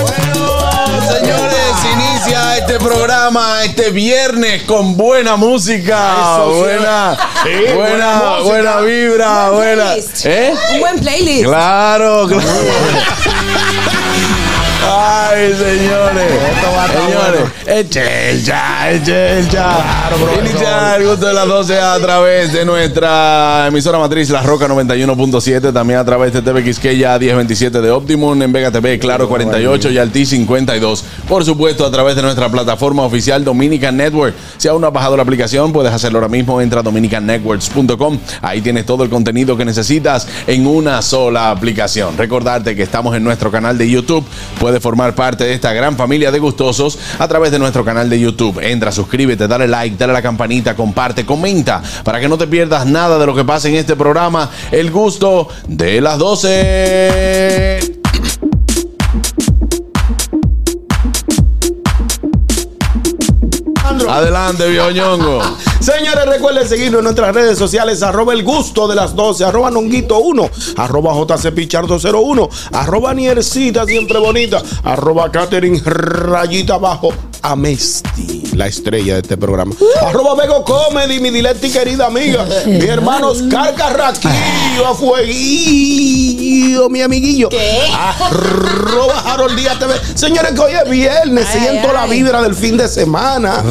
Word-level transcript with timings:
Bueno, 0.00 1.12
señores, 1.12 1.74
inicia 1.92 2.56
este 2.58 2.78
programa 2.78 3.64
este 3.64 3.90
viernes 3.90 4.62
con 4.64 4.96
buena 4.96 5.36
música, 5.36 6.14
Eso 6.20 6.54
buena, 6.58 7.16
Sí, 7.42 7.72
buena, 7.74 8.38
buena 8.42 8.80
vibra, 8.80 9.50
buena. 9.50 9.94
¿Eh? 10.24 10.54
Un 10.74 10.80
buen 10.80 10.98
playlist. 11.00 11.44
Claro, 11.44 12.26
claro. 12.26 12.42
Ay, 15.14 15.52
señores. 15.52 16.32
Señores, 16.92 17.42
eche 17.66 18.30
el 18.30 18.42
ya, 18.42 18.90
eche 18.90 19.38
el 19.38 19.48
ya. 19.50 20.10
Inicia 20.40 20.96
el 20.96 21.06
gusto 21.06 21.26
de 21.26 21.34
las 21.34 21.46
12 21.46 21.78
a 21.78 21.98
través 21.98 22.52
de 22.52 22.64
nuestra 22.64 23.66
emisora 23.68 23.98
matriz 23.98 24.30
La 24.30 24.42
Roca 24.42 24.66
91.7, 24.68 25.72
también 25.72 25.98
a 25.98 26.04
través 26.04 26.32
de 26.32 26.40
TV 26.40 26.64
Quisqueya 26.64 27.18
1027 27.18 27.82
de 27.82 27.90
Optimum, 27.90 28.40
en 28.42 28.52
Vega 28.52 28.70
TV 28.70 28.98
Claro 28.98 29.28
48 29.28 29.90
y 29.90 29.98
Alti 29.98 30.24
52. 30.24 31.04
Por 31.28 31.44
supuesto, 31.44 31.84
a 31.84 31.90
través 31.90 32.16
de 32.16 32.22
nuestra 32.22 32.48
plataforma 32.48 33.02
oficial 33.02 33.44
Dominican 33.44 33.96
Network. 33.96 34.34
Si 34.56 34.68
aún 34.68 34.80
no 34.80 34.86
has 34.86 34.92
bajado 34.94 35.16
la 35.16 35.24
aplicación, 35.24 35.72
puedes 35.72 35.92
hacerlo 35.92 36.20
ahora 36.20 36.28
mismo. 36.28 36.60
Entra 36.60 36.80
a 36.80 36.82
dominicannetworks.com. 36.82 38.18
Ahí 38.40 38.62
tienes 38.62 38.86
todo 38.86 39.04
el 39.04 39.10
contenido 39.10 39.58
que 39.58 39.64
necesitas 39.66 40.26
en 40.46 40.66
una 40.66 41.02
sola 41.02 41.50
aplicación. 41.50 42.16
Recordarte 42.16 42.74
que 42.74 42.82
estamos 42.82 43.14
en 43.14 43.24
nuestro 43.24 43.50
canal 43.50 43.76
de 43.76 43.90
YouTube. 43.90 44.24
Puedes 44.58 44.82
formar 44.82 45.01
parte 45.10 45.44
de 45.44 45.52
esta 45.54 45.72
gran 45.72 45.96
familia 45.96 46.30
de 46.30 46.38
gustosos 46.38 46.98
a 47.18 47.28
través 47.28 47.50
de 47.50 47.58
nuestro 47.58 47.84
canal 47.84 48.08
de 48.08 48.20
YouTube. 48.20 48.60
Entra, 48.62 48.92
suscríbete, 48.92 49.48
dale 49.48 49.66
like, 49.66 49.96
dale 49.96 50.12
a 50.12 50.14
la 50.14 50.22
campanita, 50.22 50.76
comparte, 50.76 51.26
comenta 51.26 51.82
para 52.04 52.20
que 52.20 52.28
no 52.28 52.38
te 52.38 52.46
pierdas 52.46 52.86
nada 52.86 53.18
de 53.18 53.26
lo 53.26 53.34
que 53.34 53.44
pasa 53.44 53.68
en 53.68 53.74
este 53.74 53.96
programa. 53.96 54.50
El 54.70 54.90
gusto 54.90 55.48
de 55.66 56.00
las 56.00 56.18
12. 56.18 58.00
Adelante, 64.08 64.68
Bioñongo. 64.68 65.40
Señores, 65.82 66.26
recuerden 66.26 66.68
seguirnos 66.68 67.00
en 67.00 67.04
nuestras 67.04 67.34
redes 67.34 67.58
sociales, 67.58 68.04
arroba 68.04 68.32
el 68.34 68.44
gusto 68.44 68.86
de 68.86 68.94
las 68.94 69.16
12, 69.16 69.44
arroba 69.44 69.68
nonguito 69.68 70.16
1, 70.20 70.48
arroba 70.76 71.12
jcpichardo 71.12 71.98
01, 71.98 72.48
arroba 72.72 73.12
niercita 73.12 73.84
siempre 73.84 74.20
bonita, 74.20 74.62
arroba 74.84 75.32
catering 75.32 75.82
rayita 75.84 76.74
abajo, 76.74 77.12
amesti, 77.42 78.52
la 78.54 78.68
estrella 78.68 79.14
de 79.14 79.22
este 79.22 79.36
programa, 79.36 79.74
arroba 80.06 80.36
Vego 80.36 80.62
Comedy, 80.62 81.18
mi 81.18 81.30
dileta 81.30 81.66
y 81.66 81.70
querida 81.70 82.06
amiga, 82.06 82.46
mi 82.64 82.86
hermano 82.86 83.30
Oscar 83.30 83.74
Carraquillo, 83.74 84.86
a 84.86 84.94
fueguillo, 84.94 86.88
mi 86.90 87.02
amiguillo, 87.02 87.48
arroba 87.92 89.18
Harold 89.26 89.58
Díaz 89.58 89.80
TV. 89.80 89.94
Señores, 90.14 90.52
que 90.52 90.60
hoy 90.60 90.74
es 90.74 90.88
viernes, 90.88 91.48
Ay, 91.52 91.60
siento 91.60 91.92
la 91.92 92.06
vibra 92.06 92.40
del 92.40 92.54
fin 92.54 92.76
de 92.76 92.86
semana, 92.86 93.64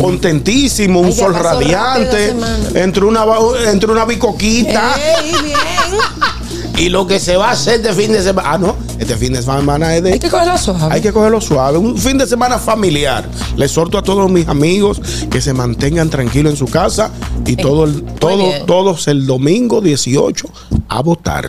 contentísimo, 0.00 1.00
un 1.00 1.12
sol 1.12 1.34
rápido 1.34 1.55
radiante, 1.60 2.34
entre 2.74 3.04
una, 3.04 3.24
entre 3.66 3.90
una 3.90 4.04
bicoquita 4.04 4.94
Ey, 4.96 5.32
bien. 5.42 5.58
y 6.76 6.88
lo 6.88 7.06
que 7.06 7.18
se 7.18 7.36
va 7.36 7.48
a 7.48 7.52
hacer 7.52 7.76
este 7.76 7.92
fin 7.92 8.12
de 8.12 8.22
semana. 8.22 8.52
Ah, 8.52 8.58
no, 8.58 8.76
este 8.98 9.16
fin 9.16 9.32
de 9.32 9.42
semana 9.42 9.96
es 9.96 10.02
de. 10.02 10.12
Hay 10.12 10.18
que 10.18 10.30
cogerlo 10.30 10.58
suave. 10.58 10.94
Hay 10.94 11.00
que 11.00 11.12
cogerlo 11.12 11.40
suave, 11.40 11.78
un 11.78 11.96
fin 11.96 12.18
de 12.18 12.26
semana 12.26 12.58
familiar. 12.58 13.28
Les 13.56 13.70
exhorto 13.70 13.98
a 13.98 14.02
todos 14.02 14.30
mis 14.30 14.46
amigos 14.48 15.00
que 15.30 15.40
se 15.40 15.52
mantengan 15.52 16.10
tranquilos 16.10 16.52
en 16.52 16.56
su 16.56 16.66
casa 16.66 17.10
y 17.46 17.56
todo 17.56 17.84
el, 17.84 18.02
todo, 18.02 18.64
todos 18.66 19.08
el 19.08 19.26
domingo 19.26 19.80
18 19.80 20.48
a 20.88 21.02
votar. 21.02 21.48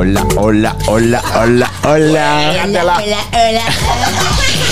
Hola, 0.00 0.24
hola, 0.36 0.76
hola, 0.86 1.20
hola, 1.34 1.72
hola. 1.82 3.02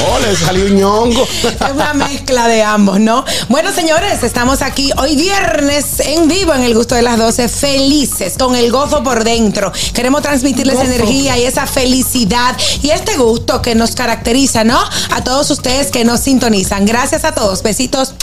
Oh, 0.07 0.19
le 0.21 0.37
salió 0.47 0.67
un 0.67 0.77
ñongo. 0.77 1.25
Es 1.25 1.71
una 1.73 1.95
mezcla 1.95 2.47
de 2.47 2.63
ambos, 2.63 3.01
¿no? 3.01 3.25
Bueno, 3.49 3.73
señores, 3.73 4.23
estamos 4.23 4.63
aquí 4.63 4.93
hoy 4.97 5.17
viernes 5.17 5.99
en 5.99 6.29
vivo 6.29 6.55
en 6.55 6.63
el 6.63 6.77
gusto 6.77 6.95
de 6.95 7.03
las 7.03 7.19
12, 7.19 7.49
felices, 7.49 8.35
con 8.39 8.55
el 8.55 8.71
gozo 8.71 9.03
por 9.03 9.25
dentro. 9.25 9.73
Queremos 9.93 10.23
transmitirles 10.23 10.77
Gozo. 10.77 10.87
energía 10.93 11.37
y 11.37 11.43
esa 11.43 11.67
felicidad 11.67 12.57
y 12.81 12.91
este 12.91 13.17
gusto 13.17 13.61
que 13.61 13.75
nos 13.75 13.97
caracteriza, 13.97 14.63
¿no? 14.63 14.79
A 15.11 15.25
todos 15.25 15.51
ustedes 15.51 15.91
que 15.91 16.05
nos 16.05 16.21
sintonizan. 16.21 16.87
Gracias 16.87 17.25
a 17.25 17.33
todos. 17.33 17.65
Besitos. 17.65 18.15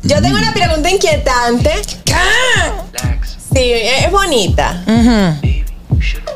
Yo 0.04 0.22
tengo 0.22 0.38
una 0.38 0.54
pregunta 0.54 0.90
inquietante. 0.90 1.70
Sí, 3.52 3.72
es 3.72 4.10
bonita. 4.10 4.82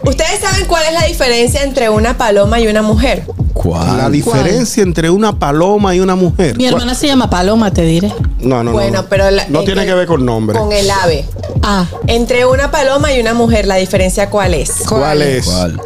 ¿Ustedes 0.04 0.40
saben 0.40 0.66
cuál 0.66 0.84
es 0.86 0.92
la 0.92 1.04
diferencia 1.06 1.62
entre 1.62 1.88
una 1.88 2.16
paloma 2.18 2.60
y 2.60 2.66
una 2.66 2.82
mujer? 2.82 3.24
¿Cuál? 3.52 3.96
La 3.96 4.10
diferencia 4.10 4.82
entre 4.82 5.08
una 5.10 5.38
paloma 5.38 5.94
y 5.94 6.00
una 6.00 6.14
mujer. 6.16 6.56
Mi 6.58 6.66
hermana 6.66 6.94
se 6.94 7.06
llama 7.06 7.30
Paloma, 7.30 7.72
te 7.72 7.82
diré. 7.82 8.08
No, 8.40 8.56
no, 8.58 8.64
no. 8.64 8.72
bueno, 8.72 9.02
no. 9.02 9.08
pero... 9.08 9.30
la- 9.30 9.46
no 9.48 9.62
tiene 9.64 9.86
que 9.86 9.94
ver 9.94 10.06
con 10.06 10.24
nombre. 10.26 10.58
Con 10.58 10.72
el 10.72 10.90
ave. 10.90 11.24
Ah, 11.62 11.86
Entre 12.08 12.44
una 12.44 12.70
paloma 12.70 13.12
y 13.12 13.20
una 13.20 13.32
mujer, 13.32 13.66
¿la 13.66 13.76
diferencia 13.76 14.28
cuál 14.28 14.54
es? 14.54 14.70
¿Cuál 14.88 15.22
es? 15.22 15.46
¿Cuál? 15.46 15.80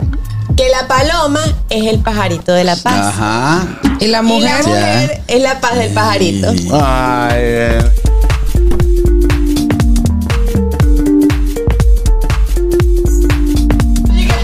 Que 0.56 0.68
la 0.70 0.88
paloma 0.88 1.40
es 1.70 1.86
el 1.86 2.00
pajarito 2.00 2.52
de 2.52 2.64
la 2.64 2.74
paz. 2.74 2.94
Ajá. 3.14 3.78
Y 4.00 4.08
la 4.08 4.20
Y 4.20 4.22
mujer. 4.22 4.50
la 4.50 4.66
mujer 4.68 5.22
es 5.28 5.42
la 5.42 5.60
paz 5.60 5.76
del 5.78 5.92
pajarito. 5.92 6.48
Ay, 6.72 7.32
eh. 7.36 7.78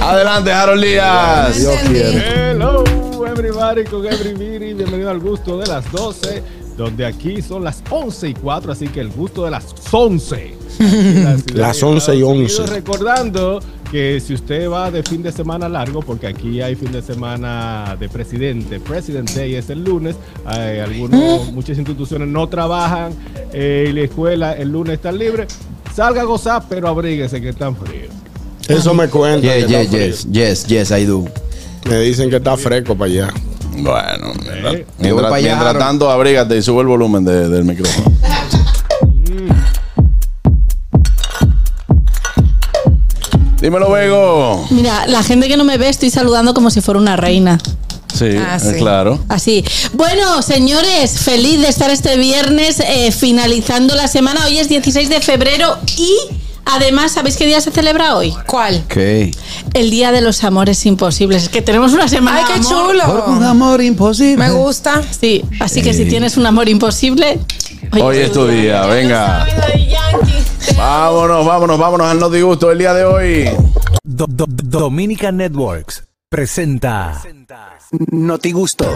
Adelante, 0.04 0.52
Harold 0.52 0.84
Díaz. 0.84 1.58
Dios 1.58 1.76
quiere. 1.88 2.50
Hello, 2.50 2.84
everybody, 3.26 3.84
con 3.84 4.04
everybody. 4.04 4.74
Bienvenido 4.74 5.08
al 5.08 5.18
gusto 5.18 5.56
de 5.56 5.66
las 5.66 5.90
12, 5.90 6.42
donde 6.76 7.06
aquí 7.06 7.40
son 7.40 7.64
las 7.64 7.82
11 7.88 8.28
y 8.28 8.34
4, 8.34 8.72
así 8.72 8.88
que 8.88 9.00
el 9.00 9.08
gusto 9.08 9.46
de 9.46 9.52
las 9.52 9.64
11. 9.90 10.58
Las 11.54 11.82
11 11.82 12.16
y 12.16 12.22
11. 12.22 12.66
Recordando 12.66 13.60
que 13.90 14.20
si 14.20 14.34
usted 14.34 14.68
va 14.68 14.90
de 14.90 15.02
fin 15.02 15.22
de 15.22 15.32
semana 15.32 15.70
largo, 15.70 16.02
porque 16.02 16.26
aquí 16.26 16.60
hay 16.60 16.74
fin 16.74 16.92
de 16.92 17.00
semana 17.00 17.96
de 17.98 18.08
presidente, 18.10 18.80
President 18.80 19.30
Day 19.30 19.54
es 19.54 19.70
el 19.70 19.84
lunes, 19.84 20.16
hay 20.44 20.80
algunos, 20.80 21.50
muchas 21.52 21.78
instituciones 21.78 22.28
no 22.28 22.46
trabajan 22.48 23.14
eh, 23.52 23.86
y 23.88 23.92
la 23.92 24.00
escuela 24.02 24.52
el 24.52 24.70
lunes 24.70 24.94
está 24.94 25.12
libre, 25.12 25.46
salga 25.94 26.22
a 26.22 26.24
gozar, 26.24 26.64
pero 26.68 26.88
abríguese 26.88 27.40
que 27.40 27.50
están 27.50 27.74
frío. 27.76 28.23
Eso 28.68 28.94
me 28.94 29.08
cuenta. 29.08 29.40
Yes, 29.46 29.64
está 29.64 29.84
frío. 29.90 30.06
yes, 30.06 30.26
yes, 30.30 30.66
yes, 30.66 30.90
I 30.90 31.04
do. 31.04 31.24
Me 31.88 31.98
dicen 32.00 32.30
que 32.30 32.36
está 32.36 32.56
fresco 32.56 32.96
para 32.96 33.10
allá. 33.10 33.28
Bueno, 33.76 34.32
mientras, 34.42 34.74
Eh. 34.74 34.86
Mientras- 34.98 35.32
allá, 35.32 35.78
tanto, 35.78 36.10
abrígate 36.10 36.56
y 36.56 36.62
sube 36.62 36.80
el 36.82 36.86
volumen 36.86 37.24
de- 37.24 37.48
del 37.48 37.64
micrófono. 37.64 38.12
Dímelo, 43.60 43.90
Vego. 43.90 44.66
Mira, 44.70 45.06
la 45.06 45.22
gente 45.22 45.48
que 45.48 45.56
no 45.56 45.64
me 45.64 45.78
ve 45.78 45.88
estoy 45.88 46.10
saludando 46.10 46.52
como 46.52 46.70
si 46.70 46.80
fuera 46.80 47.00
una 47.00 47.16
reina. 47.16 47.58
Sí, 48.12 48.26
Ah, 48.38 48.56
eh, 48.56 48.60
sí. 48.60 48.78
claro. 48.78 49.18
Así. 49.28 49.64
Bueno, 49.94 50.42
señores, 50.42 51.18
feliz 51.18 51.60
de 51.60 51.68
estar 51.68 51.90
este 51.90 52.16
viernes 52.16 52.80
eh, 52.80 53.10
finalizando 53.10 53.94
la 53.94 54.06
semana. 54.06 54.44
Hoy 54.46 54.58
es 54.58 54.68
16 54.68 55.08
de 55.08 55.20
febrero 55.20 55.76
y 55.96 56.14
además, 56.66 57.12
¿sabéis 57.12 57.36
qué 57.36 57.46
día 57.46 57.60
se 57.60 57.70
celebra 57.70 58.16
hoy? 58.16 58.34
¿Cuál? 58.46 58.84
¿Qué? 58.88 59.30
El 59.74 59.90
Día 59.90 60.12
de 60.12 60.20
los 60.20 60.44
Amores 60.44 60.84
Imposibles. 60.86 61.44
Es 61.44 61.48
que 61.48 61.62
tenemos 61.62 61.92
una 61.92 62.08
semana 62.08 62.38
Ay, 62.38 62.44
qué 62.46 62.52
amor. 62.54 62.96
Por 63.04 63.14
un 63.28 63.34
chulo. 63.36 63.48
amor 63.48 63.82
imposible. 63.82 64.36
Me 64.36 64.50
gusta. 64.50 65.02
Sí, 65.02 65.44
así 65.60 65.82
que 65.82 65.92
si 65.94 66.04
tienes 66.06 66.36
un 66.36 66.46
amor 66.46 66.68
imposible. 66.68 67.38
Hoy 68.00 68.18
es 68.18 68.32
tu 68.32 68.46
día, 68.46 68.86
venga. 68.86 69.46
Vámonos, 70.76 71.44
vámonos, 71.46 71.78
vámonos 71.78 72.06
al 72.08 72.18
No 72.18 72.30
Disgusto 72.30 72.70
el 72.70 72.78
día 72.78 72.94
de 72.94 73.04
hoy. 73.04 73.50
Do- 74.02 74.26
do- 74.28 74.46
Dominica 74.48 75.30
Networks 75.32 76.04
presenta 76.28 77.20
Noti 78.10 78.52
Gusto. 78.52 78.86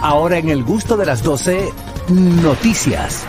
Ahora 0.00 0.38
en 0.38 0.50
el 0.50 0.62
gusto 0.62 0.96
de 0.96 1.06
las 1.06 1.22
12, 1.22 1.72
noticias. 2.08 3.22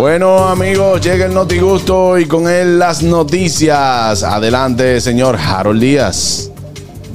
Bueno, 0.00 0.48
amigos, 0.48 0.98
llega 1.02 1.26
el 1.26 1.34
Noti 1.34 1.58
Gusto 1.58 2.18
y 2.18 2.24
con 2.24 2.48
él 2.48 2.78
las 2.78 3.02
noticias. 3.02 4.22
Adelante, 4.22 4.98
señor 4.98 5.36
Harold 5.36 5.78
Díaz. 5.78 6.50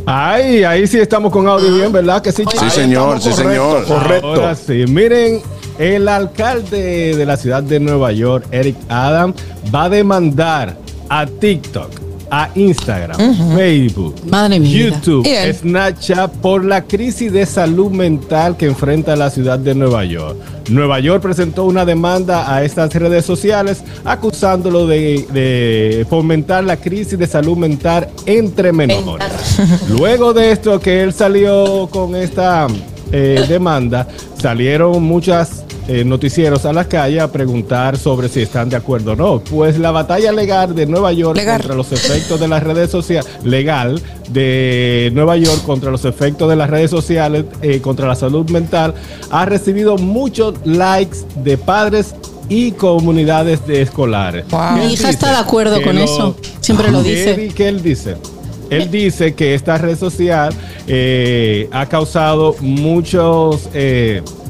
Ay, 0.05 0.63
ahí 0.63 0.85
sí 0.85 0.99
estamos 0.99 1.31
con 1.31 1.47
audio 1.47 1.73
bien, 1.73 1.91
¿verdad? 1.91 2.21
Que 2.21 2.31
sí, 2.31 2.43
Sí, 2.47 2.69
señor, 2.69 3.19
sí, 3.19 3.33
señor. 3.33 3.85
Correcto. 3.85 4.27
Ahora 4.27 4.53
sí, 4.53 4.85
miren, 4.87 5.41
el 5.79 6.07
alcalde 6.07 7.17
de 7.17 7.25
la 7.25 7.37
ciudad 7.37 7.63
de 7.63 7.79
Nueva 7.79 8.11
York, 8.11 8.45
Eric 8.51 8.75
Adam, 8.87 9.33
va 9.73 9.85
a 9.85 9.89
demandar 9.89 10.77
a 11.09 11.25
TikTok, 11.25 11.89
a 12.30 12.50
Instagram, 12.56 13.18
Facebook, 13.56 14.16
Madre. 14.25 14.60
YouTube. 14.60 15.27
Snapchat 15.54 16.31
por 16.38 16.63
la 16.63 16.81
crisis 16.83 17.31
de 17.31 17.45
salud 17.45 17.92
mental 17.92 18.57
que 18.57 18.66
enfrenta 18.66 19.16
la 19.16 19.30
ciudad 19.30 19.60
de 19.60 19.75
Nueva 19.75 20.06
York. 20.06 20.38
Nueva 20.69 21.00
York 21.00 21.22
presentó 21.22 21.66
una 21.66 21.86
demanda 21.86 22.54
a 22.54 22.63
estas 22.63 22.94
redes 22.94 23.25
sociales 23.25 23.83
acusándolo 24.04 24.88
de, 24.88 25.25
de 25.31 26.06
fomentar 26.10 26.63
la 26.63 26.77
crisis 26.77 27.18
de 27.18 27.27
salud 27.27 27.57
mental 27.57 28.10
entre 28.25 28.71
menores. 28.71 29.28
Luego 29.89 30.33
de 30.33 30.51
esto 30.51 30.80
que 30.80 31.04
él 31.04 31.13
salió 31.13 31.88
con 31.92 32.16
esta 32.16 32.68
eh, 33.12 33.45
demanda, 33.48 34.07
salieron 34.38 35.04
muchas 35.04 35.63
eh, 35.87 36.03
noticieros 36.03 36.65
a 36.65 36.73
la 36.73 36.85
calle 36.87 37.19
a 37.19 37.31
preguntar 37.31 37.97
sobre 37.97 38.27
si 38.29 38.41
están 38.41 38.69
de 38.69 38.75
acuerdo 38.75 39.11
o 39.13 39.15
no. 39.15 39.39
Pues 39.39 39.77
la 39.77 39.91
batalla 39.91 40.31
legal 40.31 40.73
de 40.75 40.85
Nueva 40.85 41.11
York 41.13 41.35
Legal. 41.37 41.57
contra 41.59 41.75
los 41.75 41.91
efectos 41.91 42.39
de 42.39 42.47
las 42.47 42.63
redes 42.63 42.89
sociales, 42.89 43.29
legal 43.43 44.01
de 44.29 45.11
Nueva 45.13 45.37
York 45.37 45.61
contra 45.65 45.91
los 45.91 46.05
efectos 46.05 46.49
de 46.49 46.55
las 46.55 46.69
redes 46.69 46.89
sociales, 46.89 47.45
eh, 47.61 47.81
contra 47.81 48.07
la 48.07 48.15
salud 48.15 48.49
mental, 48.49 48.93
ha 49.31 49.45
recibido 49.45 49.97
muchos 49.97 50.55
likes 50.65 51.17
de 51.43 51.57
padres 51.57 52.15
y 52.49 52.71
comunidades 52.73 53.65
de 53.67 53.81
escolares. 53.81 54.45
Wow. 54.49 54.75
¿Qué 54.75 54.81
Mi 54.87 54.93
hija 54.93 55.09
está 55.09 55.31
de 55.31 55.37
acuerdo 55.37 55.81
con 55.81 55.97
eso. 55.97 56.35
Siempre 56.61 56.91
lo 56.91 57.01
¿Qué 57.03 57.09
dice. 57.15 57.33
di- 57.35 57.49
¿Qué 57.49 57.67
él 57.67 57.81
dice? 57.81 58.15
Él 58.69 58.89
dice 58.89 59.35
que 59.35 59.53
esta 59.53 59.77
red 59.77 59.95
social 59.97 60.51
eh, 60.87 61.67
ha 61.71 61.85
causado 61.87 62.55
muchas 62.61 63.69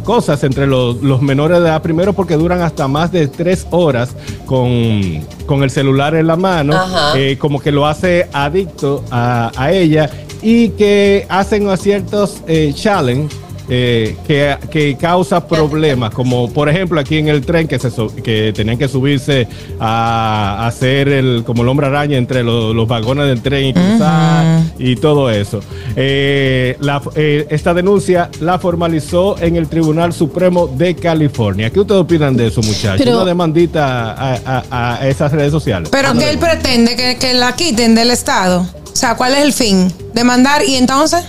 cosas 0.03 0.43
entre 0.43 0.67
los, 0.67 1.01
los 1.01 1.21
menores 1.21 1.59
de 1.59 1.65
edad. 1.67 1.81
Primero 1.81 2.13
porque 2.13 2.35
duran 2.35 2.61
hasta 2.61 2.87
más 2.87 3.11
de 3.11 3.27
tres 3.27 3.67
horas 3.71 4.15
con, 4.45 5.25
con 5.45 5.63
el 5.63 5.69
celular 5.69 6.15
en 6.15 6.27
la 6.27 6.35
mano, 6.35 6.73
eh, 7.15 7.37
como 7.37 7.59
que 7.59 7.71
lo 7.71 7.85
hace 7.85 8.27
adicto 8.31 9.03
a, 9.11 9.51
a 9.57 9.71
ella 9.71 10.09
y 10.41 10.69
que 10.69 11.25
hacen 11.27 11.75
ciertos 11.77 12.41
eh, 12.47 12.71
challenge 12.75 13.35
eh, 13.69 14.15
que, 14.27 14.55
que 14.69 14.95
causa 14.97 15.47
problemas, 15.47 16.11
como 16.13 16.51
por 16.51 16.69
ejemplo 16.69 16.99
aquí 16.99 17.17
en 17.17 17.27
el 17.29 17.45
tren 17.45 17.67
que, 17.67 17.79
se 17.79 17.89
que 18.23 18.53
tenían 18.55 18.77
que 18.77 18.87
subirse 18.87 19.47
a, 19.79 20.57
a 20.59 20.67
hacer 20.67 21.07
el, 21.09 21.43
como 21.45 21.63
el 21.63 21.69
hombre 21.69 21.87
araña 21.87 22.17
entre 22.17 22.43
los, 22.43 22.75
los 22.75 22.87
vagones 22.87 23.25
del 23.27 23.41
tren 23.41 23.65
y 23.67 23.73
cruzar 23.73 24.61
y 24.77 24.95
todo 24.95 25.29
eso. 25.31 25.59
Eh, 25.95 26.75
la- 26.79 27.01
eh, 27.15 27.47
esta 27.49 27.73
denuncia 27.73 28.29
la 28.39 28.59
formalizó 28.59 29.35
en 29.41 29.55
el 29.55 29.67
Tribunal 29.67 30.13
Supremo 30.13 30.67
de 30.67 30.95
California. 30.95 31.69
¿Qué 31.69 31.79
ustedes 31.79 32.01
opinan 32.01 32.35
de 32.37 32.47
eso, 32.47 32.61
muchachos? 32.61 32.97
Pero- 33.03 33.15
Una 33.17 33.25
demandita 33.25 34.11
a, 34.13 34.63
a- 34.69 34.95
a 34.99 35.07
esas 35.07 35.31
redes 35.31 35.51
sociales. 35.51 35.89
Pero 35.91 36.13
que 36.13 36.29
él 36.29 36.37
pretende 36.37 36.95
que, 36.95 37.17
que 37.17 37.33
la 37.33 37.55
quiten 37.55 37.95
del 37.95 38.11
Estado. 38.11 38.61
O 38.61 38.95
sea, 38.97 39.15
¿cuál 39.15 39.33
es 39.35 39.43
el 39.43 39.53
fin? 39.53 39.91
¿Demandar 40.13 40.63
y 40.65 40.75
entonces? 40.75 41.23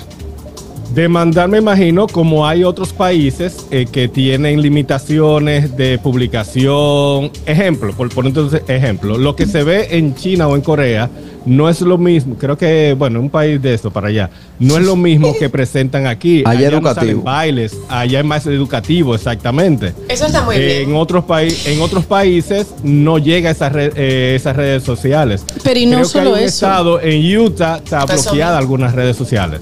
Demandar, 0.96 1.46
me 1.46 1.58
imagino, 1.58 2.06
como 2.06 2.46
hay 2.48 2.64
otros 2.64 2.94
países 2.94 3.66
eh, 3.70 3.84
que 3.84 4.08
tienen 4.08 4.62
limitaciones 4.62 5.76
de 5.76 5.98
publicación. 5.98 7.31
Ejemplo, 7.44 7.93
por 7.93 8.08
poner 8.08 8.31
entonces 8.31 8.62
ejemplo, 8.66 9.19
lo 9.19 9.37
que 9.37 9.44
se 9.44 9.62
ve 9.62 9.88
en 9.90 10.14
China 10.14 10.48
o 10.48 10.54
en 10.56 10.62
Corea 10.62 11.10
no 11.44 11.69
es 11.69 11.82
lo 11.82 11.98
mismo. 11.98 12.37
Creo 12.37 12.56
que, 12.56 12.94
bueno, 12.98 13.20
un 13.20 13.28
país 13.28 13.60
de 13.60 13.75
esto 13.75 13.90
para 13.90 14.08
allá, 14.08 14.31
no 14.58 14.78
es 14.78 14.87
lo 14.87 14.96
mismo 14.96 15.34
que 15.38 15.50
presentan 15.50 16.06
aquí. 16.06 16.43
Allá 16.46 16.70
no 16.70 16.78
educativo. 16.78 16.94
salen 16.94 17.22
bailes, 17.25 17.76
allá 17.90 18.20
es 18.20 18.25
más 18.25 18.46
educativo, 18.46 19.14
exactamente. 19.14 19.92
Eso 20.08 20.25
está 20.25 20.44
muy 20.46 20.56
Eh, 20.56 20.81
en 20.81 20.87
bien. 20.87 20.99
otros 20.99 21.25
países 21.26 21.66
en 21.66 21.82
otros 21.82 22.06
países 22.06 22.69
no 22.82 23.19
llega 23.19 23.50
a 23.50 23.52
esas, 23.52 23.70
red- 23.70 23.92
eh, 23.96 24.32
esas 24.34 24.56
redes 24.56 24.82
sociales. 24.82 25.44
Pero 25.62 25.78
y 25.78 25.85
no 25.85 25.99
Creo 25.99 26.11
que 26.11 26.18
hay 26.18 26.25
solo 26.25 26.30
un 26.30 26.38
eso. 26.38 26.47
estado 26.47 27.00
en 27.02 27.37
Utah 27.38 27.82
está 27.85 28.06
bloqueada 28.06 28.56
algunas 28.56 28.94
redes 28.94 29.14
sociales. 29.14 29.61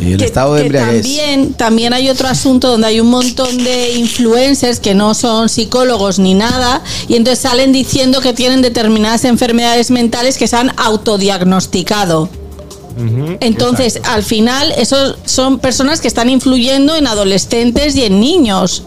Y 0.00 0.12
el 0.12 0.18
que, 0.18 0.24
estado 0.24 0.54
de 0.54 0.60
que 0.60 0.66
embriaguez. 0.66 1.02
también, 1.02 1.52
también 1.54 1.92
hay 1.92 2.08
otro 2.08 2.28
asunto 2.28 2.68
donde 2.68 2.86
hay 2.86 3.00
un 3.00 3.10
montón 3.10 3.56
de 3.62 3.92
influencers 3.94 4.80
que 4.80 4.94
no 4.94 5.14
son 5.14 5.48
psicólogos 5.48 6.18
ni 6.18 6.34
nada 6.34 6.82
y 7.08 7.16
entonces 7.16 7.40
salen 7.40 7.72
diciendo 7.72 8.20
que 8.20 8.32
tienen 8.32 8.62
determinadas 8.62 9.24
enfermedades 9.24 9.90
mentales 9.90 10.38
que 10.38 10.46
se 10.46 10.56
han 10.56 10.72
autodiagnosticado. 10.78 12.28
Entonces, 13.40 14.00
al 14.04 14.22
final, 14.22 14.72
esos 14.76 15.16
son 15.24 15.58
personas 15.58 16.00
que 16.00 16.08
están 16.08 16.28
influyendo 16.28 16.94
en 16.94 17.06
adolescentes 17.06 17.96
y 17.96 18.04
en 18.04 18.20
niños. 18.20 18.84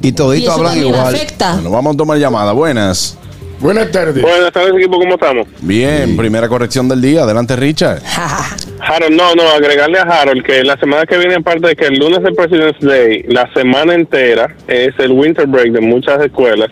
Y 0.00 0.08
Y 0.08 0.12
toditos 0.12 0.44
eso 0.44 0.52
hablan 0.54 0.72
también 0.74 0.94
igual. 0.94 1.14
afecta. 1.14 1.52
Bueno, 1.54 1.70
vamos 1.70 1.94
a 1.94 1.96
tomar 1.98 2.18
llamada. 2.18 2.52
Buenas. 2.52 3.16
Buenas 3.60 3.90
tardes. 3.92 4.22
Buenas 4.22 4.50
tardes, 4.52 4.72
equipo, 4.76 4.98
¿cómo 4.98 5.14
estamos? 5.14 5.46
Bien, 5.60 6.16
primera 6.16 6.48
corrección 6.48 6.88
del 6.88 7.00
día. 7.00 7.22
Adelante, 7.22 7.54
Richard. 7.56 8.02
Harold, 8.84 9.14
no, 9.14 9.34
no, 9.34 9.48
agregarle 9.48 9.98
a 9.98 10.02
Harold 10.02 10.42
que 10.42 10.64
la 10.64 10.76
semana 10.76 11.06
que 11.06 11.16
viene, 11.16 11.36
aparte 11.36 11.68
de 11.68 11.76
que 11.76 11.86
el 11.86 11.98
lunes 11.98 12.18
es 12.18 12.36
President's 12.36 12.80
Day, 12.80 13.24
la 13.28 13.48
semana 13.54 13.94
entera 13.94 14.54
es 14.66 14.92
el 14.98 15.12
winter 15.12 15.46
break 15.46 15.72
de 15.72 15.80
muchas 15.80 16.20
escuelas 16.20 16.68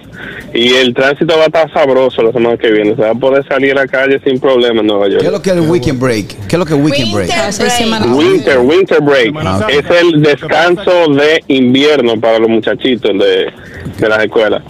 y 0.53 0.75
el 0.75 0.93
tránsito 0.93 1.37
va 1.37 1.45
a 1.45 1.47
estar 1.47 1.73
sabroso 1.73 2.23
la 2.23 2.33
semana 2.33 2.57
que 2.57 2.71
viene. 2.71 2.97
Se 2.97 3.03
va 3.03 3.11
a 3.11 3.15
poder 3.15 3.47
salir 3.47 3.73
a 3.79 3.83
la 3.83 3.87
calle 3.87 4.21
sin 4.25 4.41
problema 4.41 4.81
en 4.81 4.87
Nueva 4.89 5.07
¿Qué 5.09 5.17
es 5.17 5.23
York. 5.23 5.33
lo 5.33 5.43
que 5.43 5.51
es 5.51 5.57
el 5.57 5.71
weekend 5.71 6.01
break? 6.01 6.27
¿Qué 6.49 6.57
es 6.57 6.59
lo 6.59 6.67
que 6.67 6.75
es 6.75 6.81
weekend 6.81 7.15
break? 7.15 7.31
Winter 7.31 7.99
break. 8.01 8.17
Winter, 8.17 8.59
winter 8.59 9.01
break. 9.01 9.71
Es 9.71 9.85
el 9.91 10.23
descanso 10.23 11.09
de 11.09 11.45
invierno 11.47 12.19
para 12.21 12.39
los 12.39 12.49
muchachitos 12.49 13.13
de, 13.13 13.53
de 13.99 14.09
las 14.09 14.25
escuelas. 14.25 14.63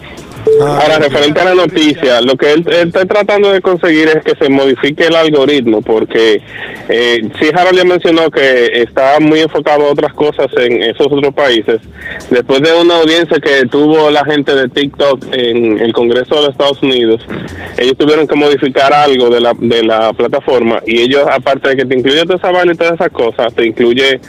Ahora, 0.61 0.99
referente 0.99 1.40
a 1.40 1.45
la 1.45 1.54
noticia, 1.54 2.21
lo 2.21 2.37
que 2.37 2.52
él, 2.52 2.64
él 2.69 2.88
está 2.88 3.04
tratando 3.07 3.50
de 3.52 3.61
conseguir 3.61 4.09
es 4.09 4.23
que 4.25 4.35
se 4.37 4.50
modifique 4.50 5.07
el 5.07 5.14
algoritmo, 5.14 5.80
porque 5.83 6.42
eh, 6.88 7.21
sí, 7.40 7.50
Harold 7.54 7.78
ya 7.78 7.85
mencionó 7.85 8.30
que 8.30 8.83
está 8.83 9.21
muy 9.21 9.40
enfocado 9.40 9.87
a 9.87 9.92
otras 9.92 10.12
cosas 10.12 10.47
en 10.57 10.83
esos 10.83 11.07
otros 11.07 11.33
países. 11.35 11.80
Después 12.30 12.61
de 12.62 12.73
una 12.75 12.97
audiencia 12.97 13.38
que 13.38 13.66
tuvo 13.66 14.11
la 14.11 14.25
gente 14.25 14.54
de 14.54 14.69
TikTok 14.69 15.26
en 15.33 15.78
el 15.78 15.92
Congreso 15.92 16.35
de 16.35 16.40
los 16.42 16.50
Estados 16.50 16.83
Unidos, 16.83 17.23
ellos 17.78 17.97
tuvieron 17.97 18.26
que 18.26 18.35
modificar 18.35 18.92
algo 18.92 19.30
de 19.30 19.40
la, 19.40 19.54
de 19.59 19.83
la 19.83 20.12
plataforma 20.12 20.83
y 20.87 21.00
ellos, 21.00 21.25
aparte 21.30 21.71
de 21.71 21.76
que 21.76 21.85
te 21.85 21.99
incluye 21.99 22.23
toda 22.23 22.37
esa 22.37 22.50
vaina 22.50 22.73
y 22.73 22.76
todas 22.76 22.95
esas 22.95 23.11
cosas, 23.11 23.54
te 23.54 23.66
incluye, 23.66 24.21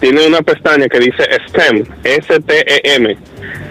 tiene 0.00 0.26
una 0.26 0.42
pestaña 0.42 0.88
que 0.88 1.00
dice 1.00 1.24
STEM, 1.48 1.84
S-T-E-M, 2.04 3.16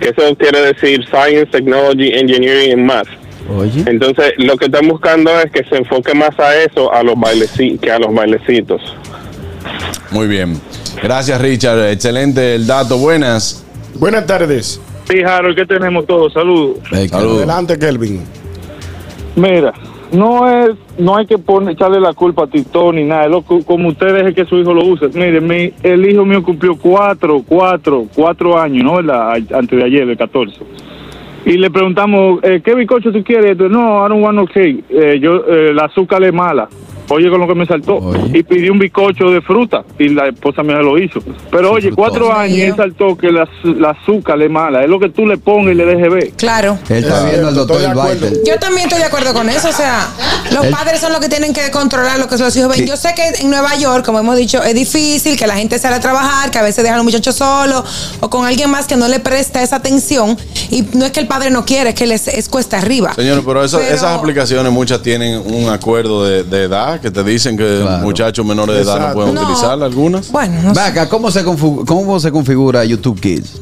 eso 0.02 0.36
quiere 0.38 0.62
decir 0.74 1.06
Science, 1.06 1.48
Technology, 1.48 2.12
Engineering 2.14 2.74
and 2.74 2.86
Math. 2.86 3.08
Oye. 3.50 3.84
Entonces, 3.86 4.34
lo 4.38 4.58
que 4.58 4.66
están 4.66 4.88
buscando 4.88 5.32
es 5.40 5.50
que 5.52 5.64
se 5.64 5.78
enfoque 5.78 6.14
más 6.14 6.38
a 6.40 6.56
eso 6.64 6.94
a 6.94 7.02
los 7.04 7.16
baileci- 7.16 7.80
que 7.80 7.90
a 7.92 7.98
los 8.00 8.14
bailecitos. 8.14 8.82
Muy 10.12 10.28
bien. 10.28 10.60
Gracias, 11.02 11.40
Richard. 11.42 11.80
Excelente 11.92 12.56
el 12.56 12.68
dato. 12.68 12.98
Buenas. 12.98 13.64
Buenas 13.96 14.26
tardes. 14.26 14.82
Sí, 15.10 15.22
Harold, 15.24 15.56
¿qué 15.56 15.66
tenemos 15.66 16.06
todos? 16.06 16.34
Saludos. 16.34 16.80
Saludos. 17.10 17.38
Adelante, 17.38 17.80
Kelvin. 17.80 18.24
Mira, 19.36 19.74
no 20.12 20.50
es, 20.50 20.76
no 20.98 21.18
hay 21.18 21.26
que 21.26 21.38
poner, 21.38 21.74
echarle 21.74 22.00
la 22.00 22.14
culpa 22.14 22.44
a 22.44 22.48
TikTok 22.48 22.94
ni 22.94 23.04
nada. 23.04 23.26
es 23.26 23.32
lo 23.32 23.42
que- 23.46 23.64
como 23.66 23.90
usted 23.90 24.14
deje 24.14 24.34
que 24.34 24.46
su 24.46 24.58
hijo 24.58 24.74
lo 24.74 24.86
use. 24.86 25.08
Mire, 25.10 25.42
mi, 25.42 25.72
el 25.84 26.10
hijo 26.10 26.26
mío 26.26 26.42
cumplió 26.44 26.76
cuatro, 26.78 27.42
cuatro, 27.48 28.06
cuatro 28.16 28.58
años, 28.58 28.84
¿no? 28.84 28.98
Antes 28.98 29.70
de 29.80 29.84
ayer, 29.84 30.10
el 30.10 30.18
14. 30.18 30.60
Y 31.46 31.58
le 31.58 31.70
preguntamos, 31.72 32.40
eh, 32.44 32.62
¿qué 32.64 32.76
bizcocho 32.76 33.12
tú 33.12 33.24
quieres? 33.24 33.58
No, 33.58 34.06
I 34.06 34.10
don't 34.10 34.24
want. 34.24 34.50
Eh, 34.56 35.20
yo, 35.22 35.44
eh, 35.48 35.72
la 35.74 35.86
azúcar 35.86 36.24
es 36.24 36.34
mala. 36.34 36.68
Oye, 37.10 37.30
con 37.30 37.40
lo 37.40 37.48
que 37.48 37.56
me 37.56 37.66
saltó. 37.66 37.96
Oye. 37.96 38.40
Y 38.40 38.44
pidió 38.44 38.72
un 38.74 38.80
bizcocho 38.80 39.26
de 39.32 39.42
fruta. 39.42 39.84
Y 39.98 40.10
la 40.10 40.28
esposa 40.28 40.64
mía 40.64 40.78
lo 40.78 40.98
hizo. 41.02 41.20
Pero 41.52 41.72
oye, 41.72 41.92
cuatro 41.96 42.34
años 42.36 42.58
y 42.58 42.62
él 42.62 42.76
saltó 42.76 43.18
que 43.18 43.32
la, 43.32 43.48
la 43.64 43.92
azúcar 43.92 44.42
es 44.42 44.50
mala. 44.50 44.84
Es 44.84 44.90
lo 44.90 45.00
que 45.00 45.10
tú 45.10 45.26
le 45.26 45.38
pongas 45.38 45.74
y 45.74 45.76
le 45.76 45.86
dejes 45.86 46.12
ver. 46.12 46.32
Claro. 46.32 46.78
Él 46.90 46.98
está 47.04 47.20
Es 47.26 47.32
viendo 47.32 47.48
al 47.50 47.56
doctor. 47.56 47.78
Biden. 47.78 48.34
Yo 48.46 48.58
también 48.60 48.84
estoy 48.88 49.00
de 49.00 49.06
acuerdo 49.06 49.34
con 49.34 49.50
eso, 49.50 49.70
o 49.70 49.72
sea, 49.72 50.08
los 50.54 50.66
El- 50.66 50.72
padres 50.72 51.00
son 51.00 51.12
los 51.12 51.22
que 51.22 51.30
tienen 51.30 51.54
que 51.54 51.70
controlar 51.72 52.20
lo 52.20 52.28
que 52.28 52.38
los 52.38 52.56
hijos 52.56 52.70
ven. 52.70 52.80
Sí. 52.80 52.88
Yo 52.88 52.98
sé 52.98 53.14
que 53.16 53.42
en 53.42 53.50
Nueva 53.50 53.76
York, 53.78 54.06
como 54.06 54.20
hemos 54.20 54.36
dicho, 54.38 54.62
es 54.64 54.74
difícil 54.76 55.38
que 55.38 55.48
la 55.48 55.56
gente 55.56 55.80
sale 55.80 55.96
a 55.96 56.00
trabajar, 56.00 56.52
que 56.52 56.58
a 56.58 56.62
veces 56.64 56.84
dejan 56.84 56.96
a 56.96 56.98
los 56.98 57.06
muchachos 57.06 57.36
solos 57.36 58.18
o 58.20 58.30
con 58.30 58.46
alguien 58.46 58.70
más 58.70 58.88
que 58.88 58.96
no 58.96 59.08
le 59.08 59.20
presta 59.20 59.62
esa 59.64 59.78
atención 59.78 60.38
y 60.70 60.84
no 60.94 61.06
es 61.06 61.12
que 61.12 61.20
el 61.20 61.28
padre 61.28 61.50
no 61.52 61.66
quiere, 61.66 61.90
es 61.92 61.96
que 61.96 62.06
les 62.08 62.28
es 62.28 62.50
cuesta 62.50 62.78
arriba. 62.78 63.14
Señores, 63.14 63.44
pero, 63.46 63.64
eso- 63.64 63.80
Pero- 63.80 63.96
esas 63.96 64.18
aplicaciones 64.18 64.72
muchas 64.72 65.02
tienen 65.02 65.42
un 65.46 65.70
acuerdo 65.70 66.26
de, 66.26 66.44
de 66.44 66.64
edad 66.64 66.97
que 67.00 67.12
te 67.12 67.24
dicen 67.24 67.58
que 67.58 67.82
Claro. 67.82 68.04
muchachos 68.04 68.46
menores 68.46 68.76
de 68.76 68.82
edad 68.84 69.08
no 69.10 69.14
pueden 69.14 69.34
No. 69.36 69.42
utilizarla 69.42 69.86
algunas. 69.86 70.32
Bueno, 70.32 70.62
no 70.64 70.74
sé. 70.76 70.82
acá, 70.82 71.10
¿cómo 71.10 71.32
se, 71.32 71.44
¿cómo 71.44 72.20
se 72.20 72.32
configura 72.32 72.84
YouTube 72.86 73.20
Kids? 73.20 73.54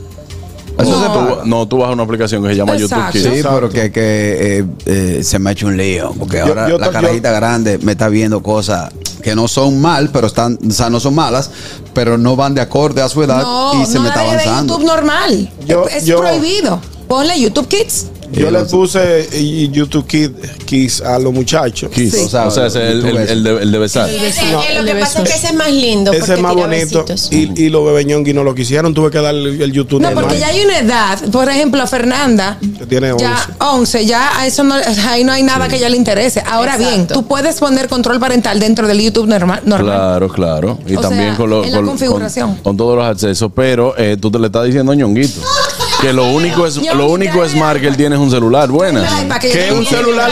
Eso 0.77 0.92
No. 0.92 1.00
se 1.01 1.08
Tú- 1.42 1.46
no, 1.48 1.68
tú 1.68 1.77
vas 1.77 1.89
a 1.89 1.94
una 1.94 2.04
aplicación 2.04 2.44
que 2.44 2.50
se 2.50 2.56
llama 2.58 2.75
YouTube. 2.75 2.98
Kids. 3.12 3.24
Sí, 3.24 3.30
Exacto. 3.30 3.56
pero 3.56 3.70
que, 3.70 3.92
que 3.94 4.60
eh, 4.60 4.65
eh, 4.86 5.24
se 5.24 5.39
me 5.39 5.50
ha 5.50 5.54
hecho 5.54 5.68
un 5.68 5.77
lío. 5.77 6.13
Porque 6.20 6.38
Yo- 6.38 6.44
ahora 6.48 6.68
yo 6.70 6.77
la 6.77 6.88
ta- 6.88 6.92
carajita 6.92 7.32
grande 7.32 7.77
me 7.77 7.94
está 7.94 8.10
viendo 8.10 8.44
cosas 8.44 8.92
que 9.24 9.36
no 9.36 9.48
son 9.48 9.80
mal, 9.80 10.10
pero 10.12 10.27
están, 10.27 10.60
o 10.68 10.72
sea, 10.72 10.89
no 10.89 11.00
son 11.00 11.15
malas, 11.15 11.50
pero 11.94 12.18
no 12.18 12.36
van 12.36 12.54
de 12.56 12.62
acorde 12.62 13.01
a 13.01 13.08
su 13.08 13.24
edad 13.24 13.42
No, 13.42 13.82
y 13.82 13.86
se 13.86 13.96
no 13.96 14.01
me 14.01 14.10
está 14.10 14.22
avanzando. 14.22 14.74
YouTube 14.74 14.86
normal. 14.88 15.50
Yo- 15.65 15.88
es 15.88 16.06
yo- 16.06 16.20
prohibido. 16.20 16.80
Ponle 17.07 17.39
YouTube 17.39 17.67
Kids. 17.67 18.07
Yo 18.31 18.50
le 18.50 18.62
puse 18.65 19.29
y- 19.39 19.69
YouTube 19.69 20.07
Kid, 20.07 20.31
Kids 20.65 21.00
a 21.01 21.19
los 21.19 21.31
muchachos. 21.31 21.89
Kids. 21.91 22.12
Sí. 22.15 22.24
O 22.25 22.27
sea, 22.29 22.47
ese 22.47 22.65
es 22.67 22.75
el, 22.75 23.05
el- 23.05 23.17
el 23.17 23.43
de, 23.43 23.62
el 23.62 23.71
de 23.71 23.77
besar. 23.77 24.09
Ese- 24.09 24.51
No. 24.51 24.62
eh, 24.63 24.74
lo 24.79 24.83
que 24.83 24.95
pasa 24.95 25.21
es 25.21 25.29
que 25.29 25.35
ese 25.35 25.47
es 25.47 25.53
más 25.53 25.71
lindo. 25.71 26.12
Ese 26.12 26.33
es 26.33 26.39
más 26.41 26.55
bonito. 26.55 27.05
Y, 27.29 27.65
y 27.65 27.69
los 27.69 27.85
bebeñongui 27.85 28.33
no 28.33 28.43
lo 28.43 28.55
quisieron. 28.55 28.93
Tuve 28.95 29.12
que 29.12 29.19
darle 29.19 29.63
el 29.63 29.71
YouTube 29.71 30.01
No, 30.01 30.07
normal. 30.09 30.24
porque 30.25 30.39
ya 30.39 30.47
hay 30.47 30.65
una 30.65 30.79
edad. 30.79 31.19
Por 31.31 31.47
ejemplo, 31.50 31.85
Fernanda. 31.85 32.57
Que 32.79 32.85
tiene 32.88 33.12
11. 33.12 33.24
Ya 33.25 33.47
11, 33.59 34.05
ya 34.07 34.39
a 34.39 34.47
eso 34.47 34.63
no, 34.63 34.74
ahí 35.07 35.24
no 35.24 35.31
hay 35.31 35.43
nada 35.43 35.67
que 35.67 35.77
ya 35.79 35.88
le 35.88 35.95
interese. 35.95 36.41
Ahora 36.47 36.77
bien, 36.77 37.05
tú 37.07 37.25
puedes 37.27 37.57
poner 37.57 37.88
control 37.88 38.19
parental 38.19 38.59
dentro 38.59 38.88
del 38.88 39.00
YouTube 39.01 39.27
normal. 39.27 39.62
normal. 39.65 39.85
Claro, 39.95 40.29
claro. 40.29 40.79
Y 40.88 40.95
O 40.95 41.01
también 41.01 41.29
sea, 41.29 41.38
con, 41.38 41.50
lo- 41.51 41.63
en 41.63 41.71
la 41.71 41.77
con- 41.77 41.88
configuración. 41.89 42.55
con- 42.55 42.63
con 42.63 42.77
todos 42.77 42.97
los 42.97 43.05
accesos. 43.05 43.51
Pero 43.55 43.93
eh, 43.97 44.17
tú 44.19 44.31
te 44.31 44.39
le 44.39 44.47
estás 44.47 44.65
diciendo 44.65 44.91
a 44.91 44.95
ñonguito. 44.95 45.39
Que 46.02 46.14
lo 46.14 46.25
único 46.32 46.68
es 46.68 46.75
lo 46.94 47.08
único 47.10 47.48
smart 47.48 47.80
que 47.80 47.88
él 47.88 47.98
tiene 47.98 48.16
es 48.16 48.22
un 48.22 48.30
celular. 48.30 48.70
Buenas. 48.70 49.12
Que 49.40 49.68
es 49.68 49.72
un 49.72 49.86
celular. 49.86 50.30